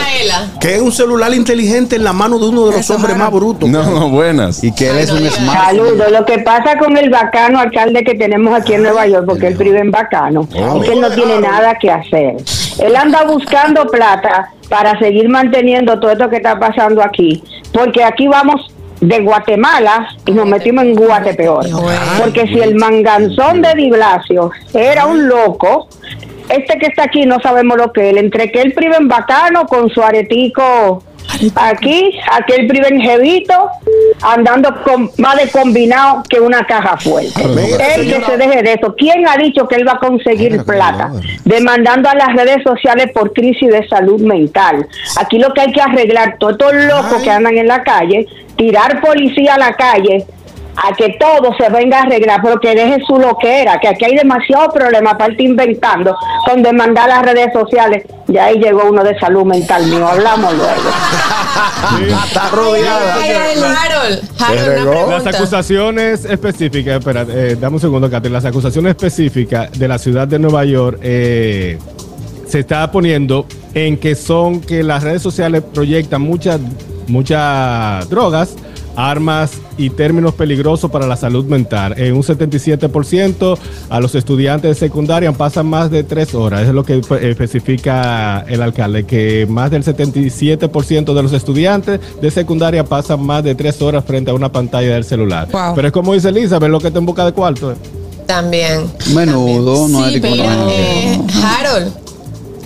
Que 0.60 0.76
es 0.76 0.80
un 0.82 0.92
celular 0.92 1.32
inteligente 1.34 1.96
en 1.96 2.04
la 2.04 2.12
mano 2.12 2.38
de 2.38 2.46
uno 2.46 2.66
de 2.66 2.76
los 2.76 2.90
hombres 2.90 3.16
más 3.16 3.30
brutos. 3.32 3.68
No, 3.68 3.82
no, 3.82 4.08
buenas. 4.10 4.62
Y 4.62 4.72
que 4.72 4.90
él 4.90 4.98
es 4.98 5.10
un 5.10 5.24
smart. 5.28 5.66
Saludos. 5.70 6.10
Lo 6.12 6.24
que 6.24 6.38
pasa 6.40 6.78
con 6.78 6.96
el 6.96 7.10
bacano 7.10 7.58
alcalde 7.58 8.04
que 8.04 8.14
tenemos 8.14 8.54
aquí 8.54 8.74
en 8.74 8.82
Nueva 8.82 9.06
York, 9.06 9.24
porque 9.26 9.48
él 9.48 9.54
vive 9.56 9.80
en 9.80 9.90
bacano, 9.90 10.46
Oh. 10.54 10.78
es 10.80 10.86
que 10.86 10.92
él 10.94 11.00
no 11.00 11.10
tiene 11.10 11.40
nada 11.40 11.74
que 11.80 11.90
hacer. 11.90 12.36
Él 12.78 12.96
anda 12.96 13.24
buscando 13.24 13.86
plata 13.86 14.50
para 14.68 14.98
seguir 14.98 15.28
manteniendo 15.28 15.98
todo 15.98 16.10
esto 16.10 16.28
que 16.30 16.36
está 16.36 16.58
pasando 16.58 17.02
aquí, 17.02 17.42
porque 17.72 18.02
aquí 18.04 18.28
vamos 18.28 18.70
de 19.08 19.20
Guatemala 19.20 20.08
y 20.26 20.32
nos 20.32 20.46
metimos 20.46 20.84
en 20.84 20.94
Guatepeor. 20.94 21.66
Porque 22.18 22.46
si 22.46 22.60
el 22.60 22.74
manganzón 22.76 23.62
de 23.62 23.74
Di 23.74 23.90
Blasio 23.90 24.50
era 24.72 25.06
un 25.06 25.28
loco, 25.28 25.88
este 26.48 26.78
que 26.78 26.86
está 26.86 27.04
aquí 27.04 27.26
no 27.26 27.40
sabemos 27.40 27.76
lo 27.76 27.92
que 27.92 28.10
él, 28.10 28.18
entre 28.18 28.50
que 28.50 28.60
él 28.60 28.72
prive 28.72 28.96
en 28.96 29.08
bacano 29.08 29.66
con 29.66 29.88
su 29.90 30.02
aretico 30.02 31.02
aquí, 31.54 32.18
aquel 32.32 32.68
jevito, 33.00 33.70
andando 34.22 34.82
con 34.82 35.10
más 35.18 35.36
de 35.36 35.50
combinado 35.50 36.22
que 36.28 36.40
una 36.40 36.64
caja 36.66 36.96
fuerte. 36.96 37.46
Mira, 37.46 37.94
Él 37.94 38.12
que 38.12 38.24
se 38.24 38.36
deje 38.36 38.62
de 38.62 38.72
eso. 38.74 38.94
¿Quién 38.96 39.26
ha 39.28 39.36
dicho 39.36 39.66
que 39.68 39.76
él 39.76 39.86
va 39.86 39.92
a 39.92 39.98
conseguir 39.98 40.62
plata? 40.64 41.12
Demandando 41.44 42.08
a 42.08 42.14
las 42.14 42.34
redes 42.34 42.62
sociales 42.62 43.10
por 43.12 43.32
crisis 43.32 43.68
de 43.68 43.86
salud 43.88 44.20
mental. 44.20 44.86
Aquí 45.18 45.38
lo 45.38 45.52
que 45.52 45.62
hay 45.62 45.72
que 45.72 45.80
arreglar, 45.80 46.36
todos 46.38 46.52
estos 46.52 46.74
locos 46.84 47.22
que 47.22 47.30
andan 47.30 47.56
en 47.56 47.68
la 47.68 47.82
calle, 47.82 48.26
tirar 48.56 49.00
policía 49.00 49.54
a 49.54 49.58
la 49.58 49.74
calle, 49.74 50.26
a 50.76 50.94
que 50.94 51.16
todo 51.18 51.54
se 51.58 51.68
venga 51.70 51.98
a 51.98 52.02
arreglar, 52.02 52.40
pero 52.42 52.58
que 52.58 52.74
deje 52.74 53.04
su 53.06 53.16
loquera, 53.18 53.78
que 53.80 53.88
aquí 53.88 54.04
hay 54.04 54.16
demasiado 54.16 54.72
problema 54.72 55.16
para 55.16 55.32
estar 55.32 55.46
inventando 55.46 56.16
con 56.46 56.62
demandar 56.62 57.08
las 57.08 57.22
redes 57.22 57.52
sociales. 57.52 58.04
Y 58.28 58.36
ahí 58.36 58.58
llegó 58.58 58.88
uno 58.88 59.04
de 59.04 59.18
salud 59.18 59.44
mental 59.44 59.86
mío. 59.86 60.06
Hablamos 60.06 60.54
luego. 60.54 60.90
Está 62.24 62.48
rodeada. 62.50 63.14
Ay, 63.16 63.30
ay, 63.30 63.62
Harold, 64.38 65.10
Las 65.10 65.26
acusaciones 65.34 66.24
específicas, 66.24 66.98
espera, 66.98 67.26
eh, 67.28 67.56
dame 67.60 67.76
un 67.76 67.80
segundo, 67.80 68.10
Katy. 68.10 68.28
Las 68.28 68.44
acusaciones 68.44 68.90
específicas 68.90 69.70
de 69.78 69.88
la 69.88 69.98
ciudad 69.98 70.26
de 70.26 70.38
Nueva 70.38 70.64
York 70.64 70.98
eh, 71.02 71.78
se 72.46 72.60
está 72.60 72.90
poniendo 72.90 73.46
en 73.74 73.98
que 73.98 74.14
son 74.14 74.60
que 74.60 74.82
las 74.82 75.02
redes 75.02 75.22
sociales 75.22 75.62
proyectan 75.72 76.22
muchas 76.22 76.60
muchas 77.08 78.08
drogas, 78.08 78.54
armas 78.96 79.52
y 79.76 79.90
términos 79.90 80.34
peligrosos 80.34 80.90
para 80.90 81.06
la 81.06 81.16
salud 81.16 81.44
mental. 81.46 81.94
En 81.98 82.14
un 82.14 82.22
77% 82.22 83.58
a 83.88 84.00
los 84.00 84.14
estudiantes 84.14 84.70
de 84.70 84.74
secundaria 84.74 85.32
pasan 85.32 85.66
más 85.66 85.90
de 85.90 86.04
tres 86.04 86.34
horas. 86.34 86.60
Eso 86.60 86.70
es 86.70 86.74
lo 86.74 86.84
que 86.84 86.94
eh, 86.94 87.30
especifica 87.30 88.44
el 88.48 88.62
alcalde, 88.62 89.04
que 89.04 89.46
más 89.48 89.70
del 89.70 89.84
77% 89.84 91.14
de 91.14 91.22
los 91.22 91.32
estudiantes 91.32 92.00
de 92.20 92.30
secundaria 92.30 92.84
pasan 92.84 93.24
más 93.24 93.42
de 93.44 93.54
tres 93.54 93.80
horas 93.82 94.04
frente 94.04 94.30
a 94.30 94.34
una 94.34 94.50
pantalla 94.50 94.94
del 94.94 95.04
celular. 95.04 95.48
Wow. 95.50 95.74
Pero 95.74 95.88
es 95.88 95.92
como 95.92 96.14
dice 96.14 96.28
Elizabeth, 96.28 96.70
lo 96.70 96.80
que 96.80 96.88
está 96.88 96.98
en 96.98 97.06
busca 97.06 97.24
de 97.24 97.32
cuarto. 97.32 97.74
También. 98.26 98.90
Menudo, 99.14 99.88
no 99.88 100.08
Sí, 100.08 100.18
pero, 100.20 100.42
eh, 100.70 101.20
Harold, 101.42 101.92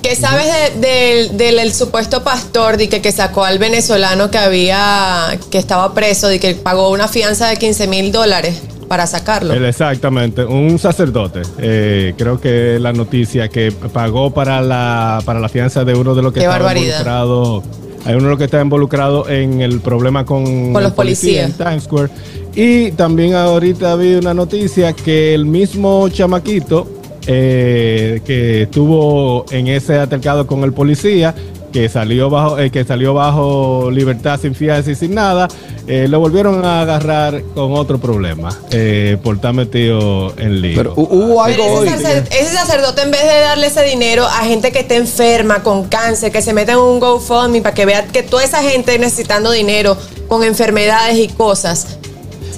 ¿qué 0.09 0.17
sabes 0.17 0.47
de- 0.47 0.81
del, 0.89 1.37
del- 1.37 1.59
el 1.59 1.73
supuesto 1.73 2.23
pastor 2.25 2.77
de 2.77 2.89
que, 2.89 3.01
que 3.03 3.13
sacó 3.13 3.45
al 3.45 3.59
venezolano 3.59 4.31
que 4.31 4.39
había, 4.39 5.39
que 5.51 5.59
estaba 5.59 5.93
preso 5.95 6.33
y 6.33 6.39
que 6.39 6.55
pagó 6.55 6.91
una 6.91 7.09
fianza 7.09 7.49
de 7.49 7.57
15 7.57 7.87
mil 7.89 8.11
dólares 8.13 8.61
para 8.89 9.07
sacarlo? 9.07 9.53
Exactamente, 9.53 10.45
un 10.45 10.79
sacerdote. 10.79 11.43
eh, 11.59 12.15
creo 12.17 12.41
que 12.41 12.79
la 12.81 12.93
noticia 12.93 13.49
que 13.49 13.71
pagó 13.73 14.31
para 14.33 14.63
la 14.63 15.21
para 15.27 15.41
la 15.41 15.49
fianza 15.51 15.85
de 15.85 15.95
uno 15.95 16.15
de 16.15 16.23
los 16.23 16.33
que 16.33 16.41
Qué 16.41 16.47
estaba 16.47 16.59
barbaridad. 16.65 17.01
involucrado. 17.01 17.63
Hay 18.07 18.15
uno 18.15 18.25
de 18.25 18.29
los 18.31 18.39
que 18.39 18.45
está 18.45 18.61
involucrado 18.63 19.29
en 19.29 19.61
el 19.61 19.81
problema 19.81 20.25
con, 20.25 20.73
Con 20.73 20.83
los 20.83 20.93
policía 20.93 21.43
policías. 21.43 21.51
en 21.51 21.67
Times 21.67 21.85
Square. 21.85 22.11
Y 22.55 22.93
también 22.93 23.35
ahorita 23.35 23.95
vi 23.97 24.15
una 24.15 24.33
noticia 24.33 24.95
que 24.95 25.35
el 25.35 25.45
mismo 25.45 26.09
chamaquito 26.09 26.87
eh, 27.31 28.21
que 28.25 28.63
estuvo 28.63 29.45
en 29.51 29.69
ese 29.69 29.99
altercado 29.99 30.47
con 30.47 30.65
el 30.65 30.73
policía 30.73 31.35
que 31.73 31.87
salió 31.91 32.31
bajo, 32.31 32.59
eh, 32.59 32.71
que 32.71 32.83
salió 32.85 33.13
bajo 33.13 33.91
libertad 33.93 34.41
sin 34.41 34.55
fianza 34.55 34.91
y 34.91 34.95
sin 34.95 35.15
nada, 35.15 35.49
eh, 35.87 36.07
lo 36.09 36.19
volvieron 36.19 36.65
a 36.65 36.81
agarrar 36.81 37.43
con 37.55 37.75
otro 37.75 37.99
problema 37.99 38.49
eh, 38.71 39.19
por 39.23 39.37
estar 39.37 39.53
metido 39.53 40.33
en 40.39 40.63
lío. 40.63 40.77
Pero 40.79 40.95
hu- 40.97 41.09
hubo 41.11 41.43
algo 41.43 41.63
Pero 41.63 41.75
hoy. 41.81 41.89
ese, 41.89 41.99
sacer- 42.03 42.25
ese 42.31 42.55
sacerdote, 42.57 43.03
en 43.03 43.11
vez 43.11 43.23
de 43.23 43.41
darle 43.41 43.67
ese 43.67 43.83
dinero 43.85 44.25
a 44.25 44.45
gente 44.47 44.73
que 44.73 44.79
esté 44.81 44.97
enferma, 44.97 45.63
con 45.63 45.85
cáncer, 45.89 46.33
que 46.33 46.41
se 46.41 46.55
meta 46.55 46.73
en 46.73 46.79
un 46.79 47.01
GoFundMe 47.01 47.61
para 47.61 47.75
que 47.75 47.85
vea 47.85 48.07
que 48.07 48.23
toda 48.23 48.43
esa 48.45 48.63
gente 48.63 48.99
necesitando 48.99 49.51
dinero 49.53 49.95
con 50.27 50.45
enfermedades 50.45 51.19
y 51.19 51.29
cosas, 51.29 51.99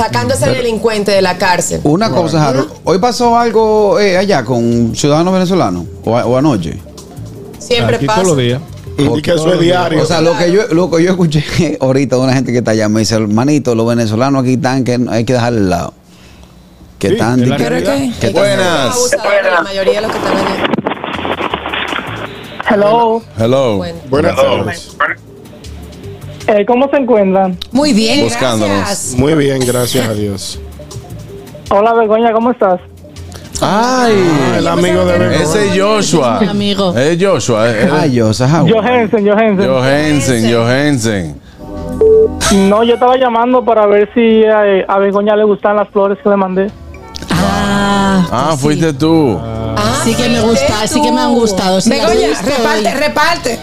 sacando 0.01 0.35
a 0.35 0.37
ese 0.37 0.49
delincuente 0.51 1.11
de 1.11 1.23
la 1.23 1.37
cárcel. 1.37 1.81
Una 1.85 2.11
cosa, 2.11 2.49
Harold. 2.49 2.71
Hoy 2.85 2.99
pasó 2.99 3.39
algo 3.39 3.99
eh, 4.01 4.17
allá 4.17 4.45
con 4.45 4.95
ciudadanos 4.97 5.33
venezolanos 5.35 5.85
o, 6.05 6.17
a- 6.17 6.25
o 6.27 6.37
anoche. 6.37 6.79
Siempre 7.59 7.97
Aquí 7.97 8.07
pasa. 8.07 8.23
todos 8.23 8.37
los 8.37 8.43
días. 8.45 8.61
Y 8.97 9.23
que 9.23 9.31
eso 9.33 9.53
es 9.53 9.61
diario. 9.61 10.03
O 10.03 10.07
sea, 10.07 10.21
lo 10.21 10.37
que 10.37 10.51
yo 10.53 10.63
lo 10.73 10.91
que 10.91 11.03
yo 11.03 11.11
escuché 11.11 11.45
ahorita 11.81 12.17
de 12.17 12.23
una 12.23 12.33
gente 12.35 12.53
que 12.53 12.59
está 12.59 12.71
allá 12.73 12.89
me 12.89 13.01
dice, 13.01 13.15
hermanito, 13.15 13.75
los 13.75 13.87
venezolanos 13.87 14.43
aquí 14.43 14.55
están 14.55 14.85
que 14.85 14.99
hay 15.11 15.25
que 15.25 15.33
dejarle 15.35 15.61
al 15.61 15.71
lado. 15.71 15.95
Que 16.99 17.09
Sí, 17.09 17.15
están 17.15 17.41
que- 17.41 18.31
Buenas. 18.31 18.95
abusadores, 18.95 19.53
La 19.53 19.63
mayoría 19.63 19.95
de 19.95 20.01
los 20.03 20.11
que 20.13 20.19
están 20.19 20.37
allá. 20.37 20.67
Hello, 22.73 23.23
Hello. 23.39 23.77
Bueno. 23.79 23.99
Buenas 24.11 24.37
tardes. 24.37 24.97
Eh, 26.51 26.67
¿cómo 26.67 26.89
se 26.91 26.97
encuentran? 26.97 27.57
Muy 27.73 27.93
bien, 27.93 28.25
Buscándonos. 28.25 28.77
gracias. 28.79 29.15
Muy 29.17 29.35
bien, 29.35 29.61
gracias 29.67 30.09
a 30.09 30.15
Dios. 30.15 30.59
Hola, 31.71 31.95
Begoña, 31.95 32.33
¿cómo 32.33 32.51
estás? 32.51 32.81
Ay, 33.63 34.15
El 34.57 34.67
amigo 34.67 35.05
de 35.05 35.19
Begoña. 35.19 35.43
ese 35.43 35.69
es 35.69 35.81
Joshua. 35.83 36.39
Mi 36.41 36.49
amigo. 36.49 36.97
Es 36.97 37.19
Joshua. 37.23 37.67
Ay, 37.93 38.13
yo, 38.13 38.33
Saja, 38.33 38.61
Johensen, 38.67 39.27
Johensen. 39.29 39.69
Johansen, 39.69 40.53
Johansen. 40.55 41.41
No, 42.69 42.83
yo 42.83 42.95
estaba 42.95 43.17
llamando 43.17 43.65
para 43.65 43.87
ver 43.87 44.09
si 44.15 44.21
eh, 44.21 44.85
a 44.89 44.99
Begoña 44.99 45.37
le 45.37 45.45
gustan 45.45 45.77
las 45.77 45.89
flores 45.91 46.19
que 46.23 46.29
le 46.31 46.37
mandé. 46.37 46.67
Ah, 47.31 48.27
Ah, 48.33 48.47
pues 48.49 48.57
sí. 48.59 48.63
fuiste 48.81 48.93
tú. 48.95 49.39
Ah, 49.41 50.01
Sí 50.05 50.15
que 50.15 50.29
me 50.29 50.41
fuiste 50.41 50.67
gusta, 50.67 50.87
sí 50.89 51.03
que 51.03 51.13
me 51.13 51.21
han 51.21 51.35
gustado. 51.35 51.81
sí, 51.81 51.91
Begoña, 51.91 52.29
reparte, 52.43 52.95
reparte. 52.95 53.59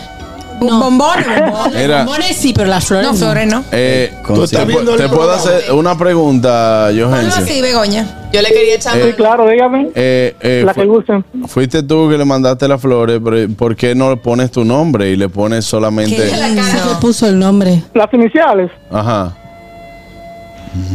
No. 0.60 0.80
Bombones, 0.80 1.26
bombones. 1.28 1.76
Mira, 1.82 1.98
Bombones 2.04 2.36
sí, 2.36 2.54
pero 2.54 2.68
las 2.68 2.86
flores 2.86 3.08
No, 3.08 3.14
flores 3.16 3.48
no. 3.48 3.64
eh, 3.72 4.12
Tú 4.26 4.44
estás 4.44 4.66
te, 4.66 4.74
puedo 4.74 4.96
programa. 4.96 5.34
hacer 5.34 5.72
una 5.72 5.98
pregunta, 5.98 6.90
Johansen. 6.98 7.44
así, 7.44 7.62
Begoña. 7.62 8.30
Yo 8.34 8.42
le 8.42 8.50
quería 8.50 8.76
echar 8.76 8.94
Sí, 8.96 9.00
mano. 9.02 9.16
claro, 9.16 9.48
dígame. 9.50 9.90
Eh, 9.96 10.36
eh, 10.42 10.64
La 10.66 10.74
que 10.74 10.86
gusten. 10.86 11.24
fuiste 11.48 11.84
tú 11.84 12.10
que 12.10 12.18
le 12.18 12.26
mandaste 12.26 12.68
las 12.68 12.82
flores, 12.82 13.22
pero 13.24 13.48
¿por 13.56 13.76
qué 13.76 13.94
no 13.96 14.10
le 14.10 14.18
pones 14.18 14.52
tu 14.52 14.66
nombre 14.66 15.10
y 15.12 15.16
le 15.16 15.30
pones 15.30 15.64
solamente... 15.66 16.16
Qué 16.16 16.28
Sí 16.28 16.78
que 16.90 16.96
puso 17.00 17.28
el 17.28 17.38
nombre. 17.40 17.84
Las 17.94 18.12
iniciales. 18.14 18.72
Ajá. 18.92 19.34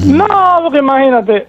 No, 0.04 0.26
porque 0.62 0.78
imagínate, 0.78 1.46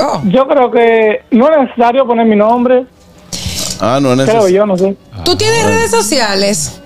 Oh, 0.00 0.22
yo 0.26 0.46
creo 0.46 0.70
que 0.70 1.22
no 1.32 1.50
es 1.52 1.58
necesario 1.62 2.06
poner 2.06 2.24
mi 2.26 2.36
nombre, 2.36 2.86
Ah, 3.80 3.98
no 4.00 4.12
es 4.12 4.20
creo 4.20 4.26
necesario. 4.26 4.48
yo, 4.56 4.66
no 4.66 4.76
sé. 4.76 4.96
¿Tú 5.24 5.36
tienes 5.36 5.64
redes 5.64 5.90
sociales? 5.90 6.80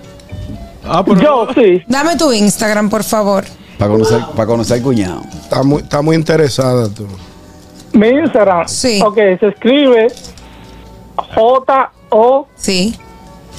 Ah, 0.85 1.03
pero 1.05 1.19
Yo 1.21 1.47
sí. 1.55 1.81
Dame 1.87 2.15
tu 2.17 2.31
Instagram, 2.31 2.89
por 2.89 3.03
favor. 3.03 3.45
para 3.77 3.91
conocer, 3.91 4.21
para 4.35 4.45
conocer 4.45 4.77
al 4.77 4.83
cuñado. 4.83 5.21
Está 5.41 5.63
muy, 5.63 5.81
está 5.81 6.01
muy 6.01 6.15
interesada 6.15 6.89
tú. 6.89 7.07
Mi 7.93 8.09
Instagram. 8.09 8.67
Sí. 8.67 9.01
Ok, 9.03 9.15
se 9.39 9.47
escribe 9.47 10.07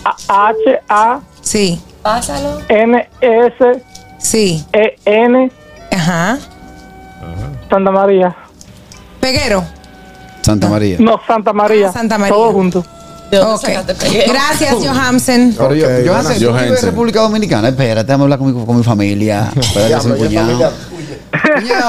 J-O-H-A-N-S 0.06 1.20
Sí, 1.40 1.76
sí, 1.76 1.80
Pásalo. 2.02 2.60
sí. 4.18 4.64
E-N 4.72 5.50
Ajá. 5.92 6.38
Santa 7.70 7.90
María. 7.90 8.34
Peguero. 9.20 9.64
Santa 10.42 10.68
María. 10.68 10.96
No, 11.00 11.20
Santa 11.26 11.52
María. 11.52 11.88
Ah, 11.88 11.92
Santa 11.92 12.18
María. 12.18 12.34
Todo 12.34 12.52
junto. 12.52 12.84
¿De 13.34 13.44
dónde 13.44 13.54
Ok. 13.54 13.60
sacaste? 13.66 14.24
Gracias, 14.28 14.74
Johansen. 14.86 15.54
Pero 15.56 15.74
yo, 15.74 15.86
Ok, 15.86 15.92
yo, 16.04 16.12
vives 16.12 16.42
en 16.42 16.48
Johansen. 16.48 16.88
República 16.90 17.20
Dominicana. 17.20 17.68
Espérate, 17.68 18.06
déjame 18.06 18.24
hablar 18.24 18.38
con 18.38 18.54
mi, 18.58 18.64
con 18.66 18.76
mi 18.76 18.82
familia. 18.82 19.50
Espérate, 19.56 20.00
soy 20.02 20.18
cuñado. 20.18 20.72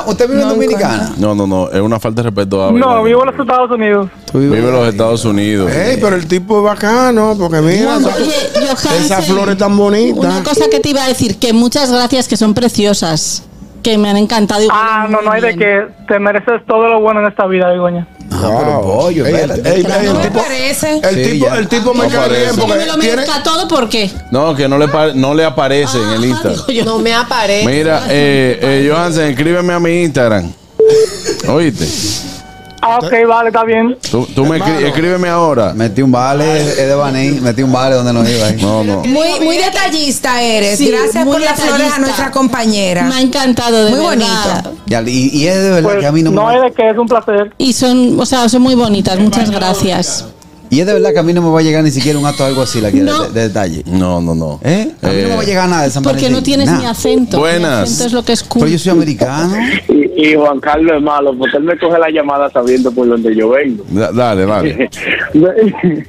¿usted 0.08 0.28
vive 0.28 0.42
en 0.42 0.48
No, 0.48 0.54
Dominicana? 0.54 1.14
No, 1.18 1.36
no, 1.36 1.48
no. 1.48 1.70
Es 1.72 1.80
una 1.82 2.00
falta 2.00 2.22
de 2.22 2.30
respeto 2.30 2.68
a 2.68 2.72
No, 2.72 3.04
vivo 3.04 3.22
en 3.22 3.28
los 3.32 3.40
Estados 3.40 3.72
Unidos. 3.72 4.10
Vive 4.34 4.58
en 4.60 4.72
los 4.72 4.88
Estados 4.90 5.26
Unidos. 5.26 5.72
Ey, 5.72 5.98
pero 6.02 6.16
el 6.16 6.28
tipo 6.28 6.58
es 6.60 6.64
bacano, 6.66 7.36
porque 7.40 7.62
mira, 7.62 7.98
Oye, 7.98 8.10
esa- 8.10 8.60
Johansen, 8.76 9.04
esas 9.06 9.26
flores 9.26 9.58
tan 9.58 9.72
Una 9.74 9.82
bonitas. 9.84 10.42
cosa 10.44 10.66
que 10.70 10.80
te 10.80 10.90
iba 10.90 11.04
a 11.04 11.08
decir, 11.08 11.38
que 11.38 11.54
muchas 11.54 11.92
gracias, 11.92 12.28
que 12.28 12.38
son 12.38 12.54
preciosas. 12.54 13.44
Que 13.86 14.00
me 14.00 14.10
han 14.10 14.18
encantado. 14.18 14.64
y 14.64 14.68
Ah, 14.72 15.06
no, 15.08 15.22
no 15.22 15.32
hay 15.32 15.42
de 15.42 15.54
bien. 15.54 15.60
que 15.60 15.88
te 16.08 16.18
mereces 16.20 16.66
todo 16.68 16.88
lo 16.88 17.02
bueno 17.02 17.20
en 17.20 17.28
esta 17.28 17.46
vida, 17.46 17.70
Begoña. 17.70 18.08
Ah, 18.32 18.56
pero 18.58 18.82
pollo, 18.82 19.26
Ey, 19.28 19.36
el, 19.36 19.52
ey, 19.68 19.86
el 19.86 20.06
¿No 20.08 20.14
me 20.16 20.22
tipo, 20.28 20.40
parece? 20.42 20.98
el 21.04 21.16
Sí, 21.24 21.32
tipo, 21.34 21.46
ya. 21.46 21.56
el 21.58 21.68
tipo 21.68 21.94
me 21.94 22.04
No 22.06 22.10
cae 22.10 22.18
parece. 22.20 22.42
bien 22.42 22.50
Que 22.50 22.56
me 22.62 22.68
porque 22.68 22.86
lo 22.88 22.94
tiene, 22.98 23.16
merezca 23.18 23.44
todo, 23.44 23.68
¿por 23.68 23.88
qué? 23.88 24.10
No, 24.32 24.56
que 24.56 24.68
no 24.68 24.80
le, 24.80 24.88
no 25.14 25.36
le 25.36 25.46
aparece 25.46 26.00
en 26.00 26.10
el 26.10 26.26
Instagram. 26.26 26.66
yo. 26.68 26.84
No 26.84 26.98
me 26.98 27.14
aparece. 27.14 27.68
Mira, 27.68 28.02
eh, 28.10 28.58
eh, 28.60 28.90
Johansen, 28.92 29.30
escríbeme 29.30 29.72
a 29.74 29.80
mi 29.80 30.02
Instagram. 30.02 30.52
¿Oíste? 31.48 31.86
Ah, 32.88 33.00
ok, 33.02 33.14
vale, 33.28 33.50
está 33.50 33.64
bien. 33.64 33.98
Tú, 34.12 34.28
tú 34.36 34.46
me 34.46 34.60
escri- 34.60 34.84
escríbeme 34.86 35.28
ahora. 35.28 35.74
Metí 35.74 36.02
un 36.02 36.12
vale, 36.12 36.62
es 36.62 36.78
de 36.78 36.94
Baní, 36.96 37.32
metí 37.42 37.64
un 37.64 37.72
vale 37.72 37.96
donde 37.96 38.14
no 38.14 38.28
iba. 38.30 38.46
ahí. 38.48 38.58
No, 38.62 38.84
no. 38.84 39.00
Muy, 39.04 39.40
muy 39.42 39.58
detallista 39.58 40.42
eres. 40.42 40.78
Sí, 40.78 40.90
Gracias 40.92 41.26
muy 41.26 41.34
por 41.34 41.42
las 41.42 41.54
flores 41.56 41.72
a 41.74 41.78
detallista. 41.78 42.00
nuestra 42.02 42.32
compañera. 42.32 43.04
Me 43.04 43.16
ha 43.16 43.22
encantado, 43.22 43.86
de 43.86 43.92
Muy 43.92 44.18
verdad. 44.18 44.64
bonito. 44.64 44.82
Ya, 44.88 45.02
y, 45.02 45.30
y 45.34 45.48
es 45.48 45.56
de 45.56 45.70
verdad 45.72 45.84
Pues 45.90 45.98
que 46.00 46.06
a 46.08 46.12
mí 46.12 46.22
no, 46.22 46.32
no 46.32 46.46
me 46.46 46.58
va, 46.60 46.66
de 46.66 46.72
que 46.72 46.90
es 46.90 46.98
un 46.98 47.08
placer. 47.08 47.52
Y 47.58 47.74
son, 47.74 48.20
o 48.20 48.26
sea, 48.26 48.48
son 48.50 48.62
muy 48.62 48.76
bonitas. 48.76 49.18
Muchas 49.20 49.50
gracias. 49.50 50.26
y 50.70 50.80
es 50.80 50.86
de 50.88 50.94
verdad 50.94 51.14
que 51.14 51.20
a 51.20 51.24
mí 51.24 51.32
no 51.34 51.42
me 51.42 51.50
va 51.50 51.60
a 51.60 51.64
llegar 51.64 51.84
ni 51.84 51.92
siquiera 51.92 52.18
un 52.20 52.26
acto 52.26 52.44
algo 52.44 52.62
así 52.64 52.82
la 52.82 52.92
quiero 52.92 53.06
No. 53.06 53.24
de, 53.26 53.30
de 53.32 53.42
detalle. 53.48 53.84
No, 53.86 54.20
no, 54.22 54.36
no. 54.36 54.60
¿Eh? 54.64 54.92
A 55.02 55.08
mí 55.08 55.22
no 55.24 55.30
me 55.30 55.36
va 55.36 55.42
a 55.42 55.46
llegar 55.46 55.70
nada 55.70 55.84
de 55.84 55.90
San 55.92 56.04
Porque 56.04 56.22
no 56.24 56.38
Valentín, 56.38 56.44
tienes 56.44 56.66
nada. 56.68 56.80
mi 56.80 56.86
acento. 56.86 57.40
Buenas. 57.40 57.78
Mi 57.80 57.84
acento 57.84 58.06
es 58.06 58.14
lo 58.14 58.24
que 58.26 58.34
es 58.34 58.44
cool. 58.44 58.62
Pero 58.62 58.72
yo 58.72 58.80
soy 58.80 58.92
americano. 58.92 59.56
Y, 60.16 60.36
Juan 60.36 60.60
Carlos 60.60 60.94
es 60.98 61.02
malo, 61.02 61.34
porque 61.38 61.58
él 61.58 61.64
me 61.64 61.78
coge 61.78 62.00
la 62.00 62.10
llamada 62.10 62.50
sabiendo 62.50 62.92
por 62.92 63.08
dónde 63.08 63.36
yo 63.36 63.50
vengo. 63.50 63.84
Da- 63.90 64.12
dale, 64.12 64.46
dale. 64.46 64.90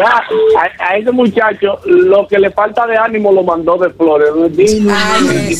A, 0.00 0.90
a 0.90 0.96
ese 0.98 1.10
muchacho 1.10 1.80
lo 1.86 2.28
que 2.28 2.38
le 2.38 2.50
falta 2.50 2.86
de 2.86 2.96
ánimo 2.96 3.32
lo 3.32 3.42
mandó 3.42 3.78
de 3.78 3.88
flores. 3.90 4.28
Ay. 4.90 5.56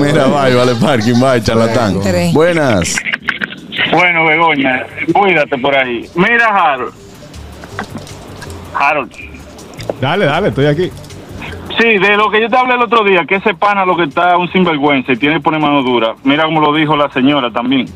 Mira, 0.00 0.26
bye, 0.26 0.54
vale, 0.54 0.74
parking, 0.80 1.20
bye, 1.20 1.42
charlatán. 1.42 2.00
Buenas. 2.32 2.96
Bueno, 3.92 4.26
Begoña, 4.26 4.86
cuídate 5.12 5.58
por 5.58 5.76
ahí. 5.76 6.08
Mira, 6.14 6.46
Harold. 6.48 6.92
Harold. 8.74 9.12
Dale, 10.00 10.24
dale, 10.24 10.48
estoy 10.48 10.66
aquí. 10.66 10.90
Sí, 11.78 11.98
de 11.98 12.16
lo 12.16 12.28
que 12.28 12.40
yo 12.40 12.48
te 12.48 12.56
hablé 12.56 12.74
el 12.74 12.82
otro 12.82 13.04
día, 13.04 13.24
que 13.24 13.36
ese 13.36 13.54
pana 13.54 13.84
lo 13.84 13.96
que 13.96 14.04
está 14.04 14.36
un 14.36 14.50
sinvergüenza 14.50 15.12
y 15.12 15.16
tiene 15.16 15.36
que 15.36 15.42
poner 15.42 15.60
mano 15.60 15.82
dura. 15.82 16.14
Mira 16.24 16.44
como 16.44 16.60
lo 16.60 16.74
dijo 16.74 16.96
la 16.96 17.08
señora 17.10 17.52
también. 17.52 17.86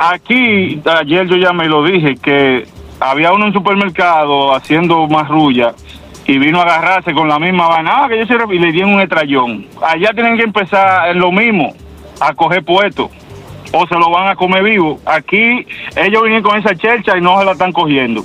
Aquí, 0.00 0.82
ayer 0.84 1.28
yo 1.28 1.36
ya 1.36 1.52
me 1.52 1.68
lo 1.68 1.84
dije, 1.84 2.16
que 2.16 2.66
había 2.98 3.32
uno 3.32 3.44
en 3.44 3.48
un 3.48 3.52
supermercado 3.52 4.52
haciendo 4.52 5.06
marrulla 5.06 5.74
y 6.26 6.38
vino 6.38 6.60
a 6.60 6.62
agarrarse 6.62 7.12
con 7.12 7.28
la 7.28 7.38
misma 7.38 7.68
vaina. 7.68 8.04
Ah, 8.04 8.08
que 8.08 8.18
yo 8.18 8.26
soy 8.26 8.56
y 8.56 8.58
le 8.58 8.72
dieron 8.72 8.94
un 8.94 9.00
estrellón. 9.00 9.66
Allá 9.80 10.10
tienen 10.12 10.36
que 10.36 10.42
empezar 10.42 11.14
lo 11.14 11.30
mismo, 11.30 11.72
a 12.20 12.34
coger 12.34 12.64
puestos. 12.64 13.10
O 13.72 13.86
se 13.86 13.94
lo 13.94 14.10
van 14.10 14.28
a 14.28 14.34
comer 14.34 14.64
vivo. 14.64 14.98
Aquí 15.06 15.64
ellos 15.94 16.22
vienen 16.24 16.42
con 16.42 16.58
esa 16.58 16.74
chercha 16.74 17.16
y 17.16 17.20
no 17.20 17.38
se 17.38 17.44
la 17.44 17.52
están 17.52 17.70
cogiendo. 17.70 18.24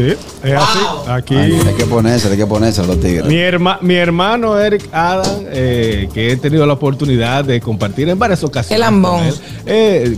Sí, 0.00 0.16
es 0.44 0.54
así. 0.54 0.78
Aquí. 1.08 1.36
Ay, 1.36 1.60
hay 1.66 1.74
que 1.74 1.84
ponerse, 1.84 2.28
hay 2.28 2.36
que 2.38 2.46
ponerse 2.46 2.80
a 2.80 2.84
los 2.84 2.98
tigres. 3.00 3.26
Mi, 3.26 3.34
herma- 3.36 3.78
mi 3.82 3.96
hermano 3.96 4.58
Eric 4.58 4.88
Adam, 4.92 5.44
eh, 5.52 6.08
que 6.14 6.32
he 6.32 6.36
tenido 6.38 6.64
la 6.64 6.72
oportunidad 6.72 7.44
de 7.44 7.60
compartir 7.60 8.08
en 8.08 8.18
varias 8.18 8.42
ocasiones. 8.42 8.78
Con 8.90 9.24
él. 9.26 9.34
Eh, 9.66 10.16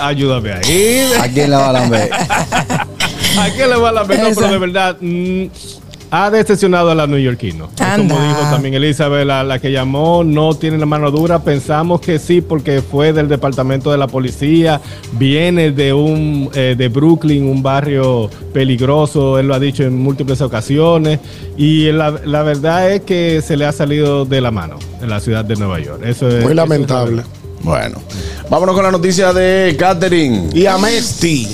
ayúdame 0.00 0.52
ahí. 0.52 1.10
¿A 1.20 1.26
quién 1.28 1.50
la 1.50 1.58
va 1.58 1.68
a 1.70 1.72
lamber? 1.72 2.10
¿A 3.38 3.50
qué 3.56 3.66
le 3.66 3.76
va 3.76 3.90
la 3.92 4.04
pena? 4.04 4.28
Esa. 4.28 4.40
Pero 4.40 4.52
de 4.52 4.58
verdad, 4.58 4.96
mm, 5.00 5.44
ha 6.10 6.30
decepcionado 6.30 6.90
a 6.90 6.94
la 6.94 7.06
neoyorquino. 7.06 7.68
Como 7.96 8.20
dijo 8.20 8.40
también 8.50 8.74
Elizabeth, 8.74 9.26
la, 9.26 9.44
la 9.44 9.58
que 9.58 9.72
llamó, 9.72 10.24
no 10.24 10.54
tiene 10.54 10.78
la 10.78 10.86
mano 10.86 11.10
dura. 11.10 11.40
Pensamos 11.40 12.00
que 12.00 12.18
sí, 12.18 12.40
porque 12.40 12.82
fue 12.82 13.12
del 13.12 13.28
departamento 13.28 13.90
de 13.90 13.98
la 13.98 14.06
policía, 14.06 14.80
viene 15.12 15.70
de 15.70 15.92
un 15.92 16.50
eh, 16.54 16.74
de 16.76 16.88
Brooklyn, 16.88 17.46
un 17.46 17.62
barrio 17.62 18.30
peligroso, 18.52 19.38
él 19.38 19.48
lo 19.48 19.54
ha 19.54 19.60
dicho 19.60 19.82
en 19.82 19.98
múltiples 19.98 20.40
ocasiones. 20.40 21.20
Y 21.56 21.90
la, 21.92 22.10
la 22.24 22.42
verdad 22.42 22.90
es 22.92 23.02
que 23.02 23.42
se 23.42 23.56
le 23.56 23.66
ha 23.66 23.72
salido 23.72 24.24
de 24.24 24.40
la 24.40 24.50
mano 24.50 24.78
en 25.02 25.10
la 25.10 25.20
ciudad 25.20 25.44
de 25.44 25.56
Nueva 25.56 25.80
York. 25.80 26.02
Eso 26.04 26.28
es, 26.28 26.44
Muy 26.44 26.54
lamentable. 26.54 27.22
Bueno, 27.62 28.00
vámonos 28.48 28.74
con 28.74 28.84
la 28.84 28.90
noticia 28.90 29.32
de 29.32 29.76
Catherine. 29.78 30.48
Y 30.54 30.66
a 30.66 30.78
Mesti. 30.78 31.48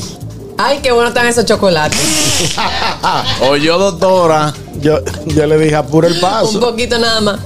Ay, 0.57 0.79
qué 0.83 0.93
bueno 0.93 1.09
están 1.09 1.27
esos 1.27 1.45
chocolates. 1.45 1.99
O 3.49 3.57
yo, 3.57 3.79
doctora. 3.79 4.53
Yo, 4.81 4.99
yo 5.27 5.47
le 5.47 5.59
dije, 5.59 5.75
apura 5.77 6.09
el 6.09 6.15
Un 6.15 6.21
paso. 6.21 6.61
poquito 6.61 6.99
nada 6.99 7.21
más. 7.21 7.41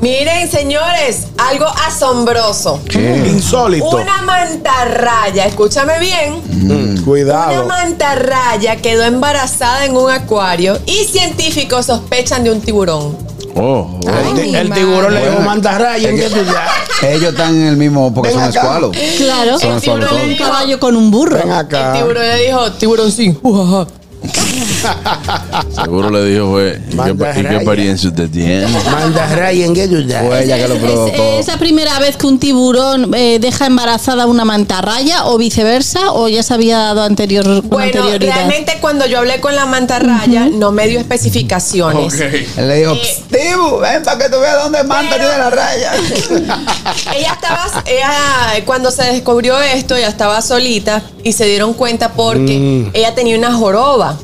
Miren, 0.00 0.50
señores, 0.50 1.26
algo 1.38 1.66
asombroso. 1.86 2.80
Insólito. 2.92 3.86
Una 3.88 4.20
mantarraya, 4.22 5.46
escúchame 5.46 5.98
bien. 5.98 6.40
Mm, 6.46 6.70
Una 6.94 7.02
cuidado. 7.04 7.64
mantarraya 7.66 8.76
quedó 8.76 9.04
embarazada 9.04 9.84
en 9.86 9.96
un 9.96 10.10
acuario 10.10 10.78
y 10.86 11.04
científicos 11.04 11.86
sospechan 11.86 12.44
de 12.44 12.50
un 12.50 12.60
tiburón. 12.60 13.16
Oh, 13.58 13.98
El, 14.02 14.34
ti- 14.34 14.48
mi 14.50 14.54
el 14.56 14.68
madre. 14.68 14.82
tiburón 14.82 15.14
le 15.14 15.28
dijo 15.30 15.40
mantarraya. 15.40 16.08
Ellos 16.10 17.30
están 17.32 17.54
en 17.54 17.66
el 17.66 17.76
mismo, 17.76 18.12
porque 18.12 18.28
Ven 18.30 18.38
son 18.38 18.48
acá. 18.48 18.60
escualos. 18.60 18.96
Claro. 19.16 19.58
Son 19.58 19.72
El 19.74 19.80
tiburón 19.80 20.14
le 20.16 20.32
Un 20.32 20.36
caballo 20.38 20.80
con 20.80 20.96
un 20.96 21.10
burro. 21.10 21.36
Ven 21.38 21.52
acá. 21.52 21.92
el 21.96 22.02
tiburón 22.02 22.22
le 22.22 22.46
dijo, 22.46 22.72
tiburón 22.72 23.12
sí. 23.12 23.36
ujaja". 23.42 23.86
Seguro 25.74 26.10
le 26.10 26.24
dijo, 26.24 26.50
fue. 26.50 26.80
¿Y 26.86 26.90
qué, 26.90 26.96
Manda 26.96 27.30
y 27.30 27.34
qué 27.34 27.42
raya. 27.42 27.56
experiencia 27.58 28.08
usted 28.10 28.30
tiene? 28.30 28.66
Mantarraya, 28.90 29.66
¿en 29.66 29.74
qué? 29.74 29.86
Fue 29.88 30.44
ella 30.44 30.56
que 30.58 30.68
lo 30.68 30.74
¿Es, 30.74 30.80
provocó. 30.80 31.38
es 31.40 31.46
la 31.46 31.56
primera 31.58 31.98
vez 31.98 32.16
que 32.16 32.26
un 32.26 32.38
tiburón 32.38 33.12
eh, 33.14 33.38
deja 33.40 33.66
embarazada 33.66 34.24
a 34.24 34.26
una 34.26 34.44
mantarraya 34.44 35.26
o 35.26 35.38
viceversa 35.38 36.12
o 36.12 36.28
ya 36.28 36.42
se 36.42 36.54
había 36.54 36.78
dado 36.78 37.02
anterior, 37.02 37.44
con 37.44 37.68
Bueno, 37.68 37.84
anterioridad? 37.86 38.34
realmente 38.34 38.78
cuando 38.80 39.06
yo 39.06 39.18
hablé 39.18 39.40
con 39.40 39.54
la 39.54 39.66
mantarraya 39.66 40.46
no 40.52 40.72
me 40.72 40.86
dio 40.88 40.98
especificaciones. 41.00 42.20
Él 42.20 42.68
le 42.68 42.76
dijo, 42.78 42.92
Eh, 42.94 43.00
"Psst, 43.02 43.30
Tibu, 43.32 43.78
ven 43.78 44.02
para 44.02 44.18
que 44.18 44.28
tú 44.30 44.40
veas 44.40 44.62
dónde 44.62 44.82
manta 44.84 45.16
tiene 45.16 45.38
la 45.38 45.50
raya. 45.50 45.92
Ella 47.16 47.32
estaba, 47.32 47.66
ella, 47.86 48.64
cuando 48.64 48.90
se 48.90 49.02
descubrió 49.04 49.58
esto, 49.60 49.94
ella 49.96 50.08
estaba 50.08 50.40
solita 50.42 51.02
y 51.22 51.32
se 51.32 51.44
dieron 51.46 51.74
cuenta 51.74 52.12
porque 52.12 52.88
ella 52.94 53.14
tenía 53.14 53.36
una 53.38 53.52
joroba, 53.52 54.15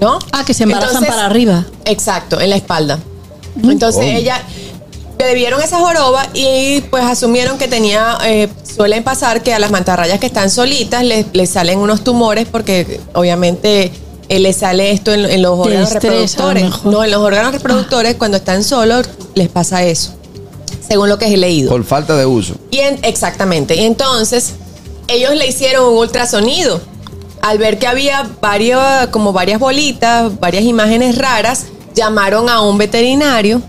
¿no? 0.00 0.18
Ah, 0.32 0.44
que 0.44 0.54
se 0.54 0.64
embarazan 0.64 0.96
Entonces- 0.96 1.14
para 1.14 1.26
arriba. 1.26 1.64
Exacto, 1.84 2.40
en 2.40 2.50
la 2.50 2.56
espalda. 2.56 2.98
Entonces 3.62 4.02
Oh. 4.02 4.16
ella 4.16 4.42
le 5.18 5.34
vieron 5.34 5.62
esa 5.62 5.78
joroba 5.78 6.26
y 6.34 6.82
pues 6.82 7.02
asumieron 7.04 7.56
que 7.56 7.68
tenía, 7.68 8.18
eh, 8.26 8.48
suelen 8.76 9.02
pasar 9.02 9.42
que 9.42 9.54
a 9.54 9.58
las 9.58 9.70
mantarrayas 9.70 10.20
que 10.20 10.26
están 10.26 10.50
solitas 10.50 11.02
les, 11.04 11.26
les 11.32 11.48
salen 11.50 11.78
unos 11.78 12.04
tumores 12.04 12.46
porque 12.50 13.00
obviamente 13.14 13.90
eh, 14.28 14.40
les 14.40 14.56
sale 14.56 14.90
esto 14.90 15.14
en, 15.14 15.24
en 15.24 15.40
los 15.40 15.58
órganos 15.58 15.90
estresa, 15.92 16.50
reproductores. 16.50 16.84
No, 16.84 17.02
en 17.04 17.10
los 17.10 17.20
órganos 17.22 17.52
reproductores 17.52 18.16
cuando 18.16 18.36
están 18.36 18.62
solos 18.62 19.08
les 19.34 19.48
pasa 19.48 19.84
eso, 19.84 20.10
según 20.86 21.08
lo 21.08 21.16
que 21.18 21.26
he 21.32 21.36
leído. 21.38 21.70
Por 21.70 21.84
falta 21.84 22.14
de 22.16 22.26
uso. 22.26 22.54
Y 22.70 22.78
en- 22.80 22.98
exactamente. 23.02 23.74
Y 23.76 23.84
entonces, 23.86 24.52
ellos 25.08 25.34
le 25.34 25.46
hicieron 25.46 25.86
un 25.86 25.96
ultrasonido. 25.98 26.80
Al 27.46 27.58
ver 27.58 27.78
que 27.78 27.86
había 27.86 28.28
varios, 28.40 28.82
como 29.12 29.32
varias 29.32 29.60
bolitas, 29.60 30.38
varias 30.40 30.64
imágenes 30.64 31.16
raras, 31.16 31.66
llamaron 31.94 32.48
a 32.50 32.60
un 32.60 32.76
veterinario 32.76 33.62